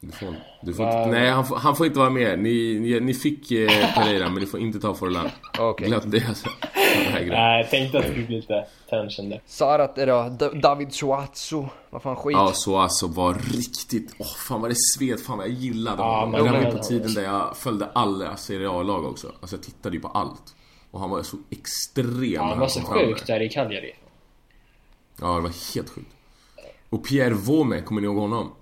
Du 0.00 0.12
får, 0.12 0.34
du 0.62 0.74
får 0.74 0.86
inte, 0.86 1.06
nej, 1.06 1.30
han 1.30 1.46
får, 1.46 1.56
han 1.56 1.76
får 1.76 1.86
inte 1.86 1.98
vara 1.98 2.10
med. 2.10 2.38
Ni, 2.38 2.78
ni, 2.80 3.00
ni 3.00 3.14
fick 3.14 3.50
eh, 3.50 3.94
Pereira, 3.94 4.28
men 4.30 4.40
ni 4.40 4.46
får 4.46 4.60
inte 4.60 4.80
ta 4.80 4.94
Forlan. 4.94 5.28
Okej. 5.58 5.88
Glöm 5.88 6.10
det 6.10 6.28
alltså. 6.28 6.48
Nej, 6.94 7.60
jag 7.60 7.70
tänkte 7.70 7.98
att 7.98 8.04
det 8.04 8.10
skulle 8.10 8.26
bli 8.26 8.36
lite 8.36 8.66
tension 8.90 9.28
där. 9.28 9.40
Sarat 9.46 9.98
är 9.98 10.06
då 10.06 10.50
David 10.62 10.92
Suazo. 10.92 11.68
Vad 11.90 12.02
fan 12.02 12.16
skit. 12.16 12.36
Ja, 12.36 12.50
så 12.54 12.78
alltså 12.78 13.06
var 13.06 13.34
riktigt... 13.34 14.14
Åh, 14.18 14.26
fan 14.48 14.60
vad 14.60 14.70
det 14.70 14.76
sved. 14.98 15.20
Fan 15.20 15.38
vad 15.38 15.46
jag 15.46 15.54
gillade 15.54 16.02
Ja, 16.02 16.20
honom. 16.20 16.30
men- 16.44 16.52
det 16.62 16.64
var 16.70 16.70
på 16.78 16.82
tiden 16.84 17.14
där 17.14 17.22
jag 17.22 17.56
följde 17.56 17.86
alla 17.92 18.36
Serie 18.36 18.70
A-lag 18.70 19.04
också. 19.04 19.32
Alltså 19.40 19.56
jag 19.56 19.62
tittade 19.62 19.96
ju 19.96 20.02
på 20.02 20.08
allt. 20.08 20.54
Och 20.90 21.00
han 21.00 21.10
var 21.10 21.22
så 21.22 21.36
extrem 21.50 22.32
Ja, 22.32 22.42
han 22.44 22.58
var 22.58 22.68
så 22.68 22.80
sjuk 22.80 23.26
där 23.26 23.42
i 23.42 23.48
Cagliari. 23.48 23.94
Ja, 25.20 25.26
det 25.34 25.40
var 25.40 25.74
helt 25.74 25.90
sjukt. 25.90 26.10
Och 26.90 27.04
Pierre 27.06 27.34
Vome, 27.34 27.80
kommer 27.80 28.00
ni 28.00 28.06
ihåg 28.06 28.16
honom? 28.16 28.52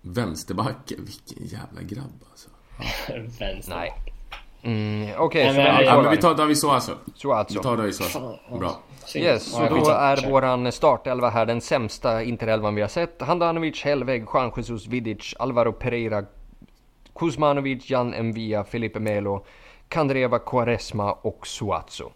Vänsterbacken, 0.00 1.04
vilken 1.04 1.46
jävla 1.58 1.82
grabb 1.82 2.24
alltså. 2.30 2.48
Vänster. 3.38 3.74
Nej. 3.76 3.92
Mm, 4.62 5.08
okej, 5.18 5.44
men- 5.44 5.54
vem 5.56 5.76
blir 5.76 5.86
Ja, 5.86 5.92
men 6.02 6.10
vi 6.10 6.16
forward? 6.16 6.20
tar 6.20 6.34
David 6.34 6.58
Soazo. 6.58 6.92
Vi 7.04 7.12
Suazo. 7.14 7.62
tar 7.62 7.76
David 7.76 7.94
Soazo. 7.94 8.18
Fan, 8.48 8.58
Bra. 8.58 8.78
Yes, 9.16 9.52
så 9.52 9.62
Ja, 9.62 9.68
då 9.70 9.90
är 9.90 10.30
våran 10.30 10.72
startelva 10.72 11.30
här 11.30 11.46
den 11.46 11.60
sämsta 11.60 12.22
interelvan 12.22 12.74
vi 12.74 12.80
har 12.80 12.88
sett. 12.88 13.22
Handanovic, 13.22 13.82
Helveg, 13.84 14.24
Juan 14.34 14.52
Jesus 14.56 14.86
Vidic, 14.86 15.34
Alvaro 15.38 15.72
Pereira, 15.72 16.24
Kuzmanovic, 17.14 17.90
Jan 17.90 18.14
Envia, 18.14 18.64
Felipe 18.64 19.00
Melo, 19.00 19.44
Kandreva, 19.88 20.38
Quaresma 20.38 21.12
och 21.12 21.46
Suazo. 21.46 22.10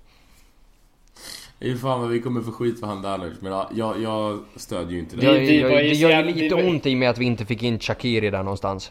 Fy 1.61 1.77
fan 1.79 2.01
vad 2.01 2.11
vi 2.11 2.21
kommer 2.21 2.41
få 2.41 2.53
skit 2.53 2.81
för 2.81 2.87
Handanovic, 2.87 3.41
men 3.41 3.53
ja, 3.53 3.69
jag, 3.75 4.01
jag 4.03 4.39
stödjer 4.57 4.93
ju 4.93 4.99
inte 4.99 5.17
det. 5.17 5.27
Det, 5.27 5.33
Det- 5.39 5.47
det 5.77 5.93
gör 5.95 6.11
ju 6.23 6.35
lite 6.35 6.55
ont 6.55 6.87
i 6.87 6.95
mig 6.97 7.09
att 7.09 7.19
vi 7.19 7.25
inte 7.25 7.45
fick 7.47 7.63
in 7.63 7.79
Shakiri 7.79 8.31
där 8.31 8.43
någonstans. 8.43 8.91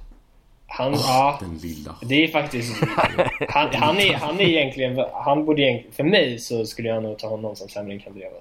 Han, 0.74 0.93
ja. 0.93 1.38
Den 1.41 1.57
lilla. 1.57 1.95
Det 2.01 2.24
är 2.24 2.28
faktiskt... 2.28 2.84
Han, 3.49 3.69
han, 3.74 3.97
är, 3.97 4.13
han 4.13 4.39
är 4.39 4.43
egentligen... 4.43 5.05
Han 5.13 5.45
borde 5.45 5.61
egentligen... 5.61 5.93
För 5.95 6.03
mig 6.03 6.39
så 6.39 6.65
skulle 6.65 6.89
jag 6.89 7.03
nog 7.03 7.19
ta 7.19 7.28
honom 7.28 7.55
som 7.55 7.69
sämre 7.69 7.93
än 7.93 7.99
Kandreva. 7.99 8.36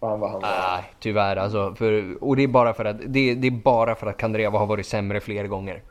Fan 0.00 0.20
vad 0.20 0.30
han 0.30 0.40
var. 0.40 0.48
Nej, 0.48 0.82
tyvärr 1.00 1.36
alltså. 1.36 1.74
För, 1.74 2.22
och 2.24 2.36
det 2.36 2.42
är 2.42 2.46
bara 2.48 2.74
för 2.74 2.84
att, 2.84 2.96
det, 3.06 3.34
det 3.34 3.46
är 3.46 3.50
bara 3.50 3.94
för 3.94 4.06
att 4.06 4.16
Kandreva 4.16 4.58
har 4.58 4.66
varit 4.66 4.86
sämre 4.86 5.20
fler 5.20 5.46
gånger. 5.46 5.82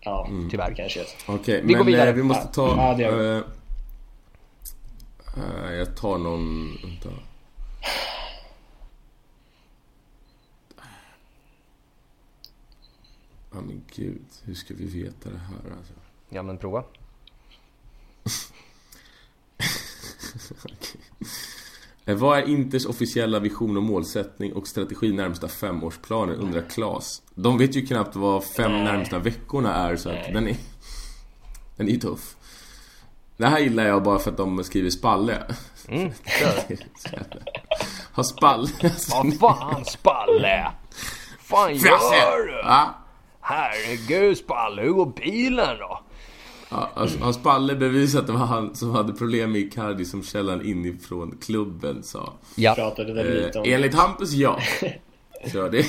Ja, 0.00 0.28
Tyvärr. 0.50 0.68
det 0.70 0.74
kanske. 0.74 1.00
Okej, 1.28 1.60
Vi 1.64 1.72
går 1.72 1.78
men 1.84 1.86
vidare. 1.86 2.08
eh, 2.08 2.14
vi 2.14 2.22
måste 2.22 2.54
ta... 2.54 2.74
Ja, 2.76 2.94
det 2.98 3.10
vi. 3.16 3.36
eh, 5.36 5.74
jag 5.78 5.96
tar 5.96 6.18
någon... 6.18 6.78
Vänta. 6.82 7.08
Ja 13.54 13.60
men 13.60 13.82
gud, 13.94 14.22
hur 14.44 14.54
ska 14.54 14.74
vi 14.74 14.84
veta 15.02 15.30
det 15.30 15.38
här 15.38 15.76
alltså? 15.78 15.92
Ja 16.28 16.42
men 16.42 16.58
prova. 16.58 16.84
Eh, 22.06 22.14
Vad 22.16 22.38
är 22.38 22.48
Inters 22.48 22.86
officiella 22.86 23.38
vision 23.38 23.76
och 23.76 23.82
målsättning 23.82 24.52
och 24.52 24.68
strategi 24.68 25.12
närmsta 25.12 25.48
femårsplanen 25.48 26.36
undrar 26.36 26.62
Klas. 26.62 27.22
De 27.34 27.58
vet 27.58 27.76
ju 27.76 27.86
knappt 27.86 28.16
vad 28.16 28.44
fem 28.44 28.72
närmsta 28.72 29.18
veckorna 29.18 29.74
är 29.74 29.96
så 29.96 30.08
att 30.10 30.24
den 30.32 30.48
är... 30.48 30.56
Den 31.76 31.88
är 31.88 31.96
tuff. 31.96 32.36
Det 33.36 33.46
här 33.46 33.58
gillar 33.58 33.84
jag 33.86 34.02
bara 34.02 34.18
för 34.18 34.30
att 34.30 34.36
de 34.36 34.64
skriver 34.64 34.90
spalle. 34.90 35.42
Mm, 35.88 36.12
Har 38.12 38.22
spalle... 38.22 38.68
Vad 39.10 39.38
fan 39.38 39.84
Spalle! 39.84 40.70
fan 41.38 41.74
gör 41.74 42.46
du? 42.46 42.52
Ja, 42.52 42.94
Herregud 43.46 44.38
Spalle, 44.38 44.82
hur 44.82 44.90
går 44.92 45.06
bilen 45.06 45.78
då? 45.78 46.00
Ja, 46.68 46.90
alltså, 46.94 47.18
har 47.18 47.32
Spalle 47.32 47.74
bevisat 47.74 48.20
att 48.20 48.26
det 48.26 48.32
var 48.32 48.46
han 48.46 48.74
som 48.74 48.90
hade 48.90 49.12
problem 49.12 49.52
med 49.52 49.60
Icardi 49.60 50.04
som 50.04 50.22
källan 50.22 50.66
inifrån 50.66 51.38
klubben 51.42 52.02
sa? 52.02 52.32
Ja, 52.56 52.74
Pratade 52.74 53.12
väl 53.14 53.44
lite 53.44 53.58
om... 53.58 53.64
Eh, 53.64 53.74
enligt 53.74 53.94
Hampus, 53.94 54.32
ja. 54.32 54.58
Så 55.52 55.68
det... 55.68 55.86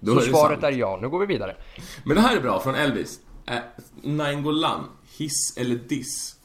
Då 0.00 0.12
så 0.12 0.18
är 0.20 0.24
det 0.24 0.30
svaret 0.30 0.60
sant. 0.60 0.74
är 0.74 0.78
ja. 0.78 0.98
Nu 1.02 1.08
går 1.08 1.20
vi 1.20 1.26
vidare. 1.26 1.56
Men 2.04 2.16
det 2.16 2.22
här 2.22 2.36
är 2.36 2.40
bra, 2.40 2.60
från 2.60 2.74
Elvis. 2.74 3.20
Eh, 3.46 3.54
Nainggolan, 4.02 4.84
hiss 5.18 5.56
eller 5.56 5.74
diss? 5.74 6.36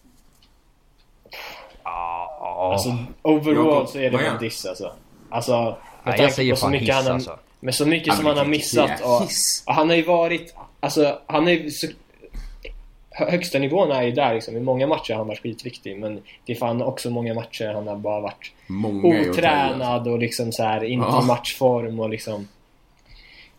Ja, 1.83 2.71
Alltså, 2.73 2.97
overall 3.21 3.87
så 3.87 3.97
är 3.97 4.11
det 4.11 4.17
han? 4.17 4.39
diss 4.39 4.65
alltså. 4.65 4.93
Alltså, 5.29 5.51
med 5.61 5.75
Nej, 6.03 6.11
tanke 6.11 6.23
jag 6.23 6.33
säger 6.33 6.53
på 6.53 6.57
så 6.57 6.61
fan 6.61 6.71
mycket 6.71 6.95
hiss 6.95 7.05
han 7.05 7.13
alltså. 7.15 7.39
Med 7.59 7.75
så 7.75 7.85
mycket 7.85 8.13
som 8.15 8.23
men 8.23 8.29
han 8.37 8.45
har 8.45 8.51
missat 8.51 9.01
och, 9.01 9.21
och 9.65 9.73
han 9.73 9.89
har 9.89 9.95
ju 9.95 10.03
varit... 10.03 10.55
Alltså, 10.79 11.19
han 11.27 11.47
är 11.47 11.51
ju 11.51 11.71
så... 11.71 11.87
hö- 13.11 13.29
Högsta 13.31 13.59
nivån 13.59 13.91
är 13.91 14.03
ju 14.03 14.11
där 14.11 14.33
liksom. 14.33 14.57
I 14.57 14.59
många 14.59 14.87
matcher 14.87 15.11
har 15.13 15.17
han 15.17 15.27
varit 15.27 15.41
skitviktig 15.43 15.97
men 15.99 16.21
det 16.45 16.53
är 16.53 16.57
fan 16.57 16.81
också 16.81 17.09
många 17.09 17.33
matcher 17.33 17.73
han 17.73 17.87
har 17.87 17.95
bara 17.95 18.19
varit 18.21 18.51
Många 18.67 19.15
i, 19.15 19.17
alltså. 19.17 19.31
otränad 19.31 20.07
och 20.07 20.19
liksom 20.19 20.51
så 20.51 20.63
här 20.63 20.83
inte 20.83 21.07
Ja. 21.09 21.23
i 21.23 21.25
matchform 21.25 21.99
och 21.99 22.09
liksom... 22.09 22.47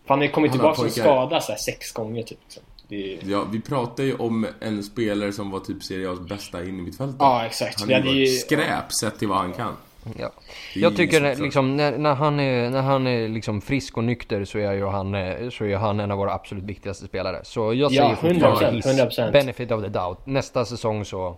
Han 0.07 0.19
har 0.19 0.25
ju 0.27 0.31
kommit 0.31 0.51
har 0.51 0.59
tillbaka 0.59 0.83
pojkar. 0.83 1.03
skada 1.03 1.41
så 1.41 1.53
här 1.53 1.59
sex 1.59 1.93
gånger 1.93 2.23
typ. 2.23 2.39
Liksom. 2.45 2.63
Är, 2.91 3.19
Ja, 3.33 3.45
vi 3.53 3.61
pratar 3.61 4.05
ju 4.05 4.15
om 4.15 4.47
en 4.61 4.83
spelare 4.83 5.33
som 5.33 5.51
var 5.51 5.61
typ 5.61 5.83
Serie 5.83 6.09
A's 6.09 6.29
bästa 6.29 6.63
in 6.65 6.79
i 6.79 6.83
mitt 6.83 6.97
fält. 6.97 7.17
ja, 7.19 7.47
exakt. 7.47 7.81
Han 7.81 7.91
är 7.91 7.97
ju 7.99 8.03
bara 8.05 8.15
ju... 8.15 8.27
skräp 8.27 8.93
sett 9.01 9.19
till 9.19 9.29
vad 9.29 9.39
han 9.39 9.53
kan. 9.53 9.77
Ja. 10.19 10.33
Jag 10.75 10.97
tycker 10.97 11.37
liksom- 11.43 11.77
när, 11.77 11.99
när 11.99 12.15
han 12.15 12.41
är, 12.41 12.71
när 12.71 12.83
han 12.83 13.07
är 13.07 13.29
liksom 13.29 13.61
frisk 13.61 13.97
och 13.97 14.05
nykter 14.05 14.45
så 14.45 14.59
är 14.59 14.73
ju 14.73 14.87
han, 14.87 15.15
eh, 15.15 15.51
så 15.51 15.65
är 15.65 15.77
han 15.77 16.01
en 16.01 16.11
av 16.11 16.19
våra 16.19 16.33
absolut 16.35 16.65
viktigaste 16.65 17.07
spelare. 17.07 17.41
Så 17.45 17.75
jag 17.75 17.91
säger 17.91 18.03
Ja, 18.03 18.17
fortfarande 18.17 18.71
100%, 18.71 18.73
hiss. 18.73 18.87
100%. 19.19 19.33
Benefit 19.33 19.71
of 19.73 19.83
the 19.83 19.89
doubt. 19.89 20.27
Nästa 20.27 20.65
säsong 20.65 21.05
så, 21.05 21.37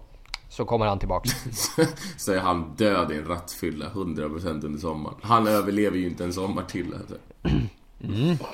så 0.49 0.65
kommer 0.65 0.87
han 0.87 0.99
tillbaks. 0.99 1.31
Så 2.19 2.33
är 2.33 2.39
han 2.39 2.75
död 2.77 3.13
i 3.13 3.15
en 3.17 3.25
rattfylla 3.29 3.87
100% 3.87 4.65
under 4.65 4.79
sommaren. 4.81 5.17
Han 5.23 5.47
överlever 5.49 5.97
ju 5.99 6.07
inte 6.07 6.25
en 6.25 6.33
sommar 6.33 6.63
till 6.63 6.95
alltså. 6.95 7.15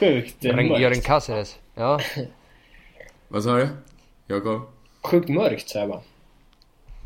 Sjukt 0.01 0.45
eh, 0.45 0.51
Göran 0.51 0.67
mörkt. 0.69 0.81
Göran 0.81 1.01
Cáceres. 1.01 1.57
Ja. 1.75 2.01
Vad 3.29 3.43
sa 3.45 3.57
du? 3.57 3.69
Jakob? 4.27 4.61
Sjukt 5.03 5.29
mörkt 5.29 5.69
säger 5.69 5.87
jag 5.87 5.91
bara. 5.91 6.01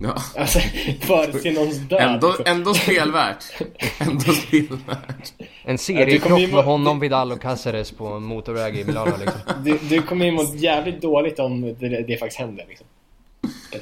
Ja. 0.03 0.17
Alltså, 0.37 0.59
för 1.01 1.39
till 1.39 1.55
någons 1.55 1.77
död. 1.77 2.01
Ändå, 2.01 2.29
liksom. 2.29 2.45
ändå 2.47 2.75
spelvärt. 2.75 3.45
Ändå 3.99 4.33
spelvärt. 4.33 5.33
En 5.65 5.79
seriekrock 5.79 6.53
med 6.53 6.65
honom, 6.65 7.01
Vidal 7.01 7.33
och 7.33 7.41
Caceres 7.41 7.93
på 7.93 8.07
en 8.07 8.23
motorväg 8.23 8.77
i 8.79 8.85
Milano 8.85 9.17
liksom. 9.21 9.41
Du, 9.65 9.79
du 9.79 10.03
kommer 10.03 10.27
ju 10.27 10.33
må 10.33 10.43
jävligt 10.55 11.03
dåligt 11.03 11.39
om 11.39 11.77
det, 11.81 12.03
det 12.03 12.17
faktiskt 12.17 12.41
händer 12.41 12.65
liksom. 12.69 12.87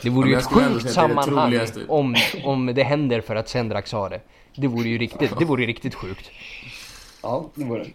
Det 0.02 0.10
vore 0.10 0.28
ju 0.28 0.34
jag 0.34 0.42
ett 0.42 0.48
sjukt 0.48 0.82
det 0.82 0.88
det 0.88 0.88
sammanhang 0.88 1.50
troligaste. 1.50 1.80
om, 1.88 2.16
om 2.44 2.66
det 2.66 2.82
händer 2.82 3.20
för 3.20 3.36
att 3.36 3.48
Sendrak 3.48 3.86
sa 3.86 4.08
det. 4.08 4.20
Det 4.56 4.66
vore 4.66 4.88
ju 4.88 4.98
riktigt, 4.98 5.38
det 5.38 5.44
vore 5.44 5.62
ju 5.62 5.66
riktigt 5.66 5.94
sjukt. 5.94 6.30
Ja, 7.22 7.50
det 7.54 7.64
vore 7.64 7.84
det. 7.84 7.90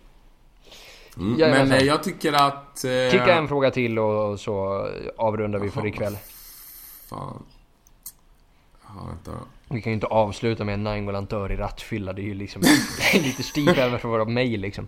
Mm. 1.18 1.40
Ja, 1.40 1.48
Men 1.48 1.62
alltså. 1.62 1.86
jag 1.86 2.04
tycker 2.04 2.34
att... 2.34 2.84
Eh, 2.84 3.12
Kicka 3.12 3.36
en 3.36 3.48
fråga 3.48 3.72
till 3.72 4.00
och 4.00 4.40
så 4.40 4.88
avrundar 5.18 5.60
vi 5.60 5.70
för 5.70 5.88
ikväll. 5.88 6.18
Fan. 7.10 7.44
Ja, 8.96 9.06
vänta 9.08 9.32
då. 9.32 9.48
Vi 9.76 9.82
kan 9.82 9.92
ju 9.92 9.94
inte 9.94 10.08
avsluta 10.08 10.64
med 10.64 10.74
en 10.74 10.84
Nainggolan 10.84 11.28
i 11.52 11.56
rattfylla. 11.56 12.14
Det 12.14 12.22
är 12.22 12.24
ju 12.24 12.34
liksom 12.34 12.62
lite 13.14 13.44
stiv 13.44 13.80
över 13.80 13.98
för 13.98 14.10
våra 14.10 14.26
mejl 14.26 14.62
liksom. 14.62 14.88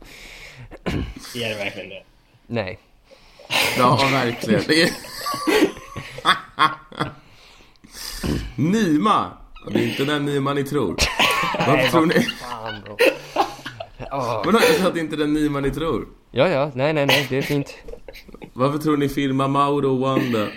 Är 1.35 1.49
det 1.49 1.55
verkligen 1.55 1.89
det? 1.89 2.03
Nej. 2.47 2.79
Ja, 3.77 3.99
verkligen. 4.11 4.63
Det 4.67 4.83
är... 4.83 4.89
Nima! 8.55 9.31
Det 9.71 9.79
är 9.79 9.87
inte 9.87 10.05
den 10.05 10.25
Nima 10.25 10.53
ni 10.53 10.63
tror. 10.63 10.95
Varför 11.67 11.87
tror 11.87 12.05
ni... 12.05 12.13
Fan 12.13 12.81
bro. 12.85 12.97
Åh. 14.11 14.41
Vadå, 14.45 14.59
jag 14.61 14.75
sa 14.75 14.87
att 14.87 14.93
det 14.93 14.99
inte 14.99 15.15
är 15.15 15.17
den 15.17 15.33
Nima 15.33 15.59
ni 15.59 15.71
tror. 15.71 16.07
Ja, 16.31 16.47
ja, 16.47 16.71
nej, 16.75 16.93
nej, 16.93 17.05
nej, 17.05 17.27
det 17.29 17.37
är 17.37 17.41
fint. 17.41 17.77
Varför 18.53 18.77
tror 18.77 18.97
ni 18.97 19.09
filmar 19.09 19.47
Mauro 19.47 19.97
Wanda 19.97 20.47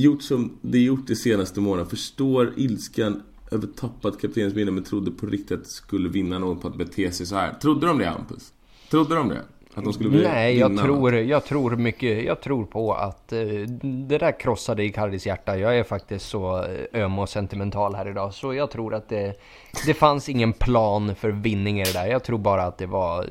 gjort 0.00 0.22
som 0.22 0.58
det 0.62 0.78
gjort 0.78 1.06
de 1.06 1.16
senaste 1.16 1.60
månaderna? 1.60 1.90
Förstår 1.90 2.54
ilskan 2.56 3.22
över 3.50 3.66
tappat 3.66 4.20
kaptensminne 4.20 4.70
men 4.70 4.84
trodde 4.84 5.10
på 5.10 5.26
riktigt 5.26 5.58
att 5.58 5.64
det 5.64 5.70
skulle 5.70 6.08
vinna 6.08 6.38
något 6.38 6.62
på 6.62 6.68
att 6.68 6.76
bete 6.76 7.12
sig 7.12 7.26
så 7.26 7.36
här. 7.36 7.54
Trodde 7.54 7.86
de 7.86 7.98
det 7.98 8.06
Hampus? 8.06 8.52
Trodde 8.90 9.14
de 9.14 9.28
det? 9.28 9.42
Att 9.74 9.84
de 9.84 9.92
skulle 9.92 10.10
bli 10.10 10.22
Nej, 10.22 10.58
jag 10.58 10.78
tror, 10.78 11.14
jag 11.14 11.44
tror 11.44 11.76
mycket, 11.76 12.24
jag 12.24 12.40
tror 12.40 12.64
på 12.64 12.94
att 12.94 13.32
eh, 13.32 13.38
det 13.82 14.18
där 14.18 14.40
krossade 14.40 14.84
Icardis 14.84 15.26
hjärta. 15.26 15.58
Jag 15.58 15.78
är 15.78 15.84
faktiskt 15.84 16.28
så 16.28 16.64
eh, 16.64 17.04
öm 17.04 17.18
och 17.18 17.28
sentimental 17.28 17.94
här 17.94 18.08
idag. 18.08 18.34
Så 18.34 18.54
jag 18.54 18.70
tror 18.70 18.94
att 18.94 19.08
det, 19.08 19.40
det 19.86 19.94
fanns 19.94 20.28
ingen 20.28 20.52
plan 20.52 21.14
för 21.14 21.30
vinning 21.30 21.80
i 21.80 21.84
det 21.84 21.92
där. 21.92 22.06
Jag 22.06 22.24
tror 22.24 22.38
bara 22.38 22.62
att 22.62 22.78
det 22.78 22.86
var, 22.86 23.26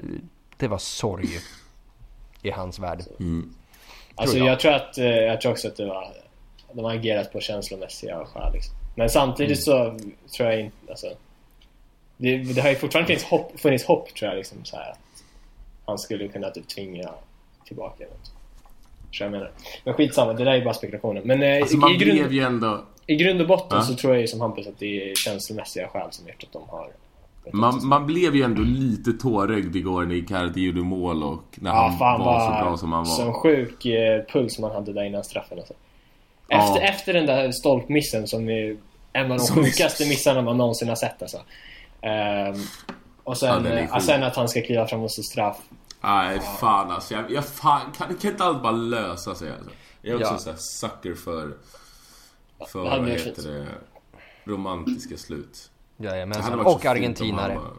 det 0.58 0.68
var 0.68 0.78
sorg 0.78 1.30
i 2.42 2.52
hans 2.52 2.80
värld. 2.80 3.04
Alltså 4.16 4.38
jag. 4.38 4.48
jag. 4.48 4.60
tror 4.60 4.74
att, 4.74 4.98
eh, 4.98 5.06
jag 5.06 5.42
tror 5.42 5.52
också 5.52 5.68
att 5.68 5.76
det 5.76 5.86
var, 5.86 6.08
de 6.78 6.86
har 6.86 6.94
agerat 6.94 7.34
på 7.34 7.40
känslomässiga 7.40 8.26
skäl 8.26 8.54
liksom. 8.54 8.74
Men 8.96 9.10
samtidigt 9.10 9.64
så 9.64 9.98
tror 10.38 10.50
jag 10.50 10.60
inte, 10.62 10.76
alltså. 10.90 11.08
Det, 12.18 12.38
det 12.38 12.62
har 12.62 12.70
ju 12.70 12.76
fortfarande 12.76 13.08
funnits 13.08 13.24
hopp, 13.26 13.60
funnits 13.60 13.86
hopp 13.86 14.14
tror 14.16 14.30
jag 14.30 14.38
liksom 14.38 14.58
så 14.66 14.76
här 14.76 14.92
att 14.92 15.00
han 15.86 15.98
skulle 15.98 16.28
kunna 16.28 16.50
typ 16.50 16.68
tvinga 16.68 17.10
tillbaka 17.66 18.04
något. 18.04 18.32
Så 19.12 19.24
jag 19.24 19.32
menar. 19.32 19.52
Men 19.84 19.94
skitsamma, 19.94 20.34
det 20.34 20.44
där 20.44 20.52
är 20.52 20.64
bara 20.64 20.74
spekulationer. 20.74 21.22
Men 21.26 21.44
eh, 21.44 21.62
Alltså 21.62 21.78
man 21.78 21.92
i, 21.92 21.98
grund, 21.98 22.40
ändå... 22.40 22.84
i 23.06 23.16
grund 23.16 23.42
och 23.42 23.48
botten 23.48 23.78
Ja. 23.78 23.82
så 23.84 23.96
tror 23.96 24.14
jag 24.14 24.22
ju 24.22 24.28
som 24.28 24.42
Hampus 24.42 24.68
att 24.68 24.80
det 24.80 25.12
är 25.12 25.16
känslomässiga 25.16 25.88
skäl 25.88 26.08
som 26.12 26.28
gjort 26.28 26.44
att 26.44 26.54
de 26.54 26.70
har 26.70 26.92
Man, 27.54 27.88
man 27.88 28.06
blev 28.08 28.36
ju 28.36 28.44
ändå 28.44 28.62
lite 28.62 29.14
tårögd 29.14 29.76
igår 29.76 30.06
när 30.06 30.16
Icardi 30.16 30.62
gjorde 30.62 30.82
mål 30.82 31.24
och 31.24 31.44
när 31.56 31.72
Ja, 31.72 31.96
han 32.00 32.20
var 32.20 32.26
vad 32.26 32.44
så 32.58 32.64
bra 32.64 32.78
som 32.78 32.92
han 32.92 33.04
var. 33.04 33.16
Sån 33.16 33.34
sjuk 33.34 33.86
eh, 33.86 34.24
puls 34.26 34.60
man 34.60 34.72
hade 34.72 34.94
där 34.94 35.04
innan 35.04 35.24
straffen 35.24 35.58
alltså. 35.60 35.74
Ja. 36.48 36.64
Efter, 36.76 36.82
efter 36.82 37.14
den 37.14 37.26
där 37.26 37.52
stolpmissen 37.52 38.28
som 38.28 38.50
är 38.50 38.78
en 39.14 39.32
av 39.32 39.38
de 39.38 39.44
Som 39.44 39.60
är- 39.60 39.64
sjukaste 39.64 40.06
missarna 40.08 40.42
man 40.42 40.58
någonsin 40.58 40.90
har 40.90 40.96
sett 40.96 41.22
alltså. 41.22 41.38
Ehm, 42.02 42.54
och 43.24 43.32
Ja, 43.32 43.36
sen, 43.36 43.88
sjuk. 43.90 44.02
sen 44.02 44.24
att 44.24 44.36
han 44.36 44.50
ska 44.50 44.62
kliva 44.62 44.88
fram 44.88 45.02
och 45.04 45.12
se 45.12 45.24
straff. 45.24 45.58
Nej, 46.02 46.40
fan 46.60 46.92
alltså. 46.92 47.14
Jag, 47.14 47.32
jag 47.32 47.46
fan, 47.46 47.82
kan, 47.98 48.16
kan 48.16 48.32
inte 48.32 48.44
allt 48.44 48.62
bara 48.64 48.72
lösa 48.72 49.36
sig 49.36 49.52
alltså? 49.52 49.70
Jag 50.02 50.12
är 50.12 50.16
också 50.22 50.34
Ja. 50.34 50.38
så 50.40 50.50
här 50.50 50.58
sucker 50.58 51.14
för... 51.16 51.54
För, 52.72 52.80
vad 52.80 53.10
heter 53.10 53.24
fint. 53.24 53.44
det? 53.44 53.66
Romantiska 54.52 55.18
slut. 55.18 55.72
Jajamensan. 55.98 56.60
Och 56.60 56.86
argentinare. 56.86 57.56
bara- 57.56 57.74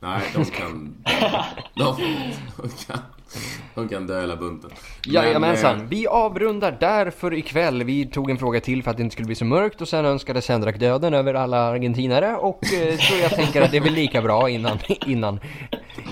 Nej, 0.00 0.22
de 0.34 0.44
kan... 0.44 1.04
De, 1.74 1.96
de 2.56 2.68
kan... 2.86 2.98
De 3.74 3.88
kan 3.88 4.06
dö 4.06 4.20
hela 4.20 4.36
bunten. 4.36 4.70
Men, 5.06 5.14
Jajamensan, 5.14 5.76
eh, 5.76 5.82
vi 5.88 6.06
avrundar 6.06 6.76
där 6.80 7.10
för 7.10 7.34
ikväll. 7.34 7.84
Vi 7.84 8.06
tog 8.06 8.30
en 8.30 8.38
fråga 8.38 8.60
till 8.60 8.82
för 8.82 8.90
att 8.90 8.96
det 8.96 9.02
inte 9.02 9.12
skulle 9.12 9.26
bli 9.26 9.34
så 9.34 9.44
mörkt 9.44 9.80
och 9.80 9.88
sen 9.88 10.04
önskade 10.04 10.42
Sendrak 10.42 10.78
döden 10.78 11.14
över 11.14 11.34
alla 11.34 11.58
argentinare 11.58 12.36
och 12.36 12.64
eh, 12.64 12.96
så 12.98 13.14
jag 13.22 13.30
tänker 13.30 13.62
att 13.62 13.70
det 13.70 13.76
är 13.76 13.80
väl 13.80 13.92
lika 13.92 14.22
bra 14.22 14.50
innan, 14.50 14.78
innan, 15.06 15.40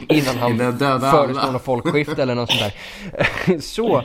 innan 0.09 0.37
han 0.39 0.59
föreslår 1.01 1.53
något 1.53 1.65
folkskifte 1.65 2.23
eller 2.23 2.35
något 2.35 2.51
sånt 2.53 2.61
där. 2.61 3.61
Så, 3.61 4.03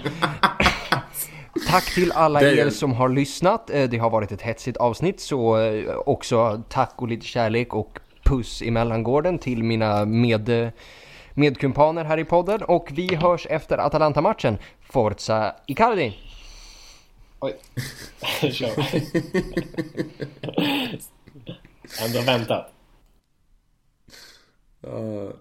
tack 1.69 1.95
till 1.95 2.11
alla 2.11 2.41
er 2.41 2.69
som 2.69 2.93
har 2.93 3.09
lyssnat. 3.09 3.69
Eh, 3.69 3.89
Det 3.89 3.97
har 3.97 4.09
varit 4.09 4.31
ett 4.31 4.41
hetsigt 4.41 4.77
avsnitt 4.77 5.19
så 5.21 5.57
eh, 5.57 5.95
också 6.05 6.61
tack 6.69 6.93
och 6.95 7.07
lite 7.07 7.25
kärlek 7.25 7.73
och 7.73 7.99
puss 8.23 8.61
i 8.61 8.71
mellangården 8.71 9.39
till 9.39 9.63
mina 9.63 10.05
med 10.05 10.71
medkumpaner 11.39 12.05
här 12.05 12.17
i 12.17 12.25
podden 12.25 12.63
och 12.63 12.89
vi 12.91 13.15
hörs 13.15 13.47
efter 13.49 13.77
Atalanta-matchen. 13.77 14.57
Forza 14.81 15.55
Icardi! 15.65 16.17
Oj. 17.39 17.55
Kör. 18.51 18.69
Ändå 22.05 22.21
väntat. 22.25 22.71
ja, 24.81 25.33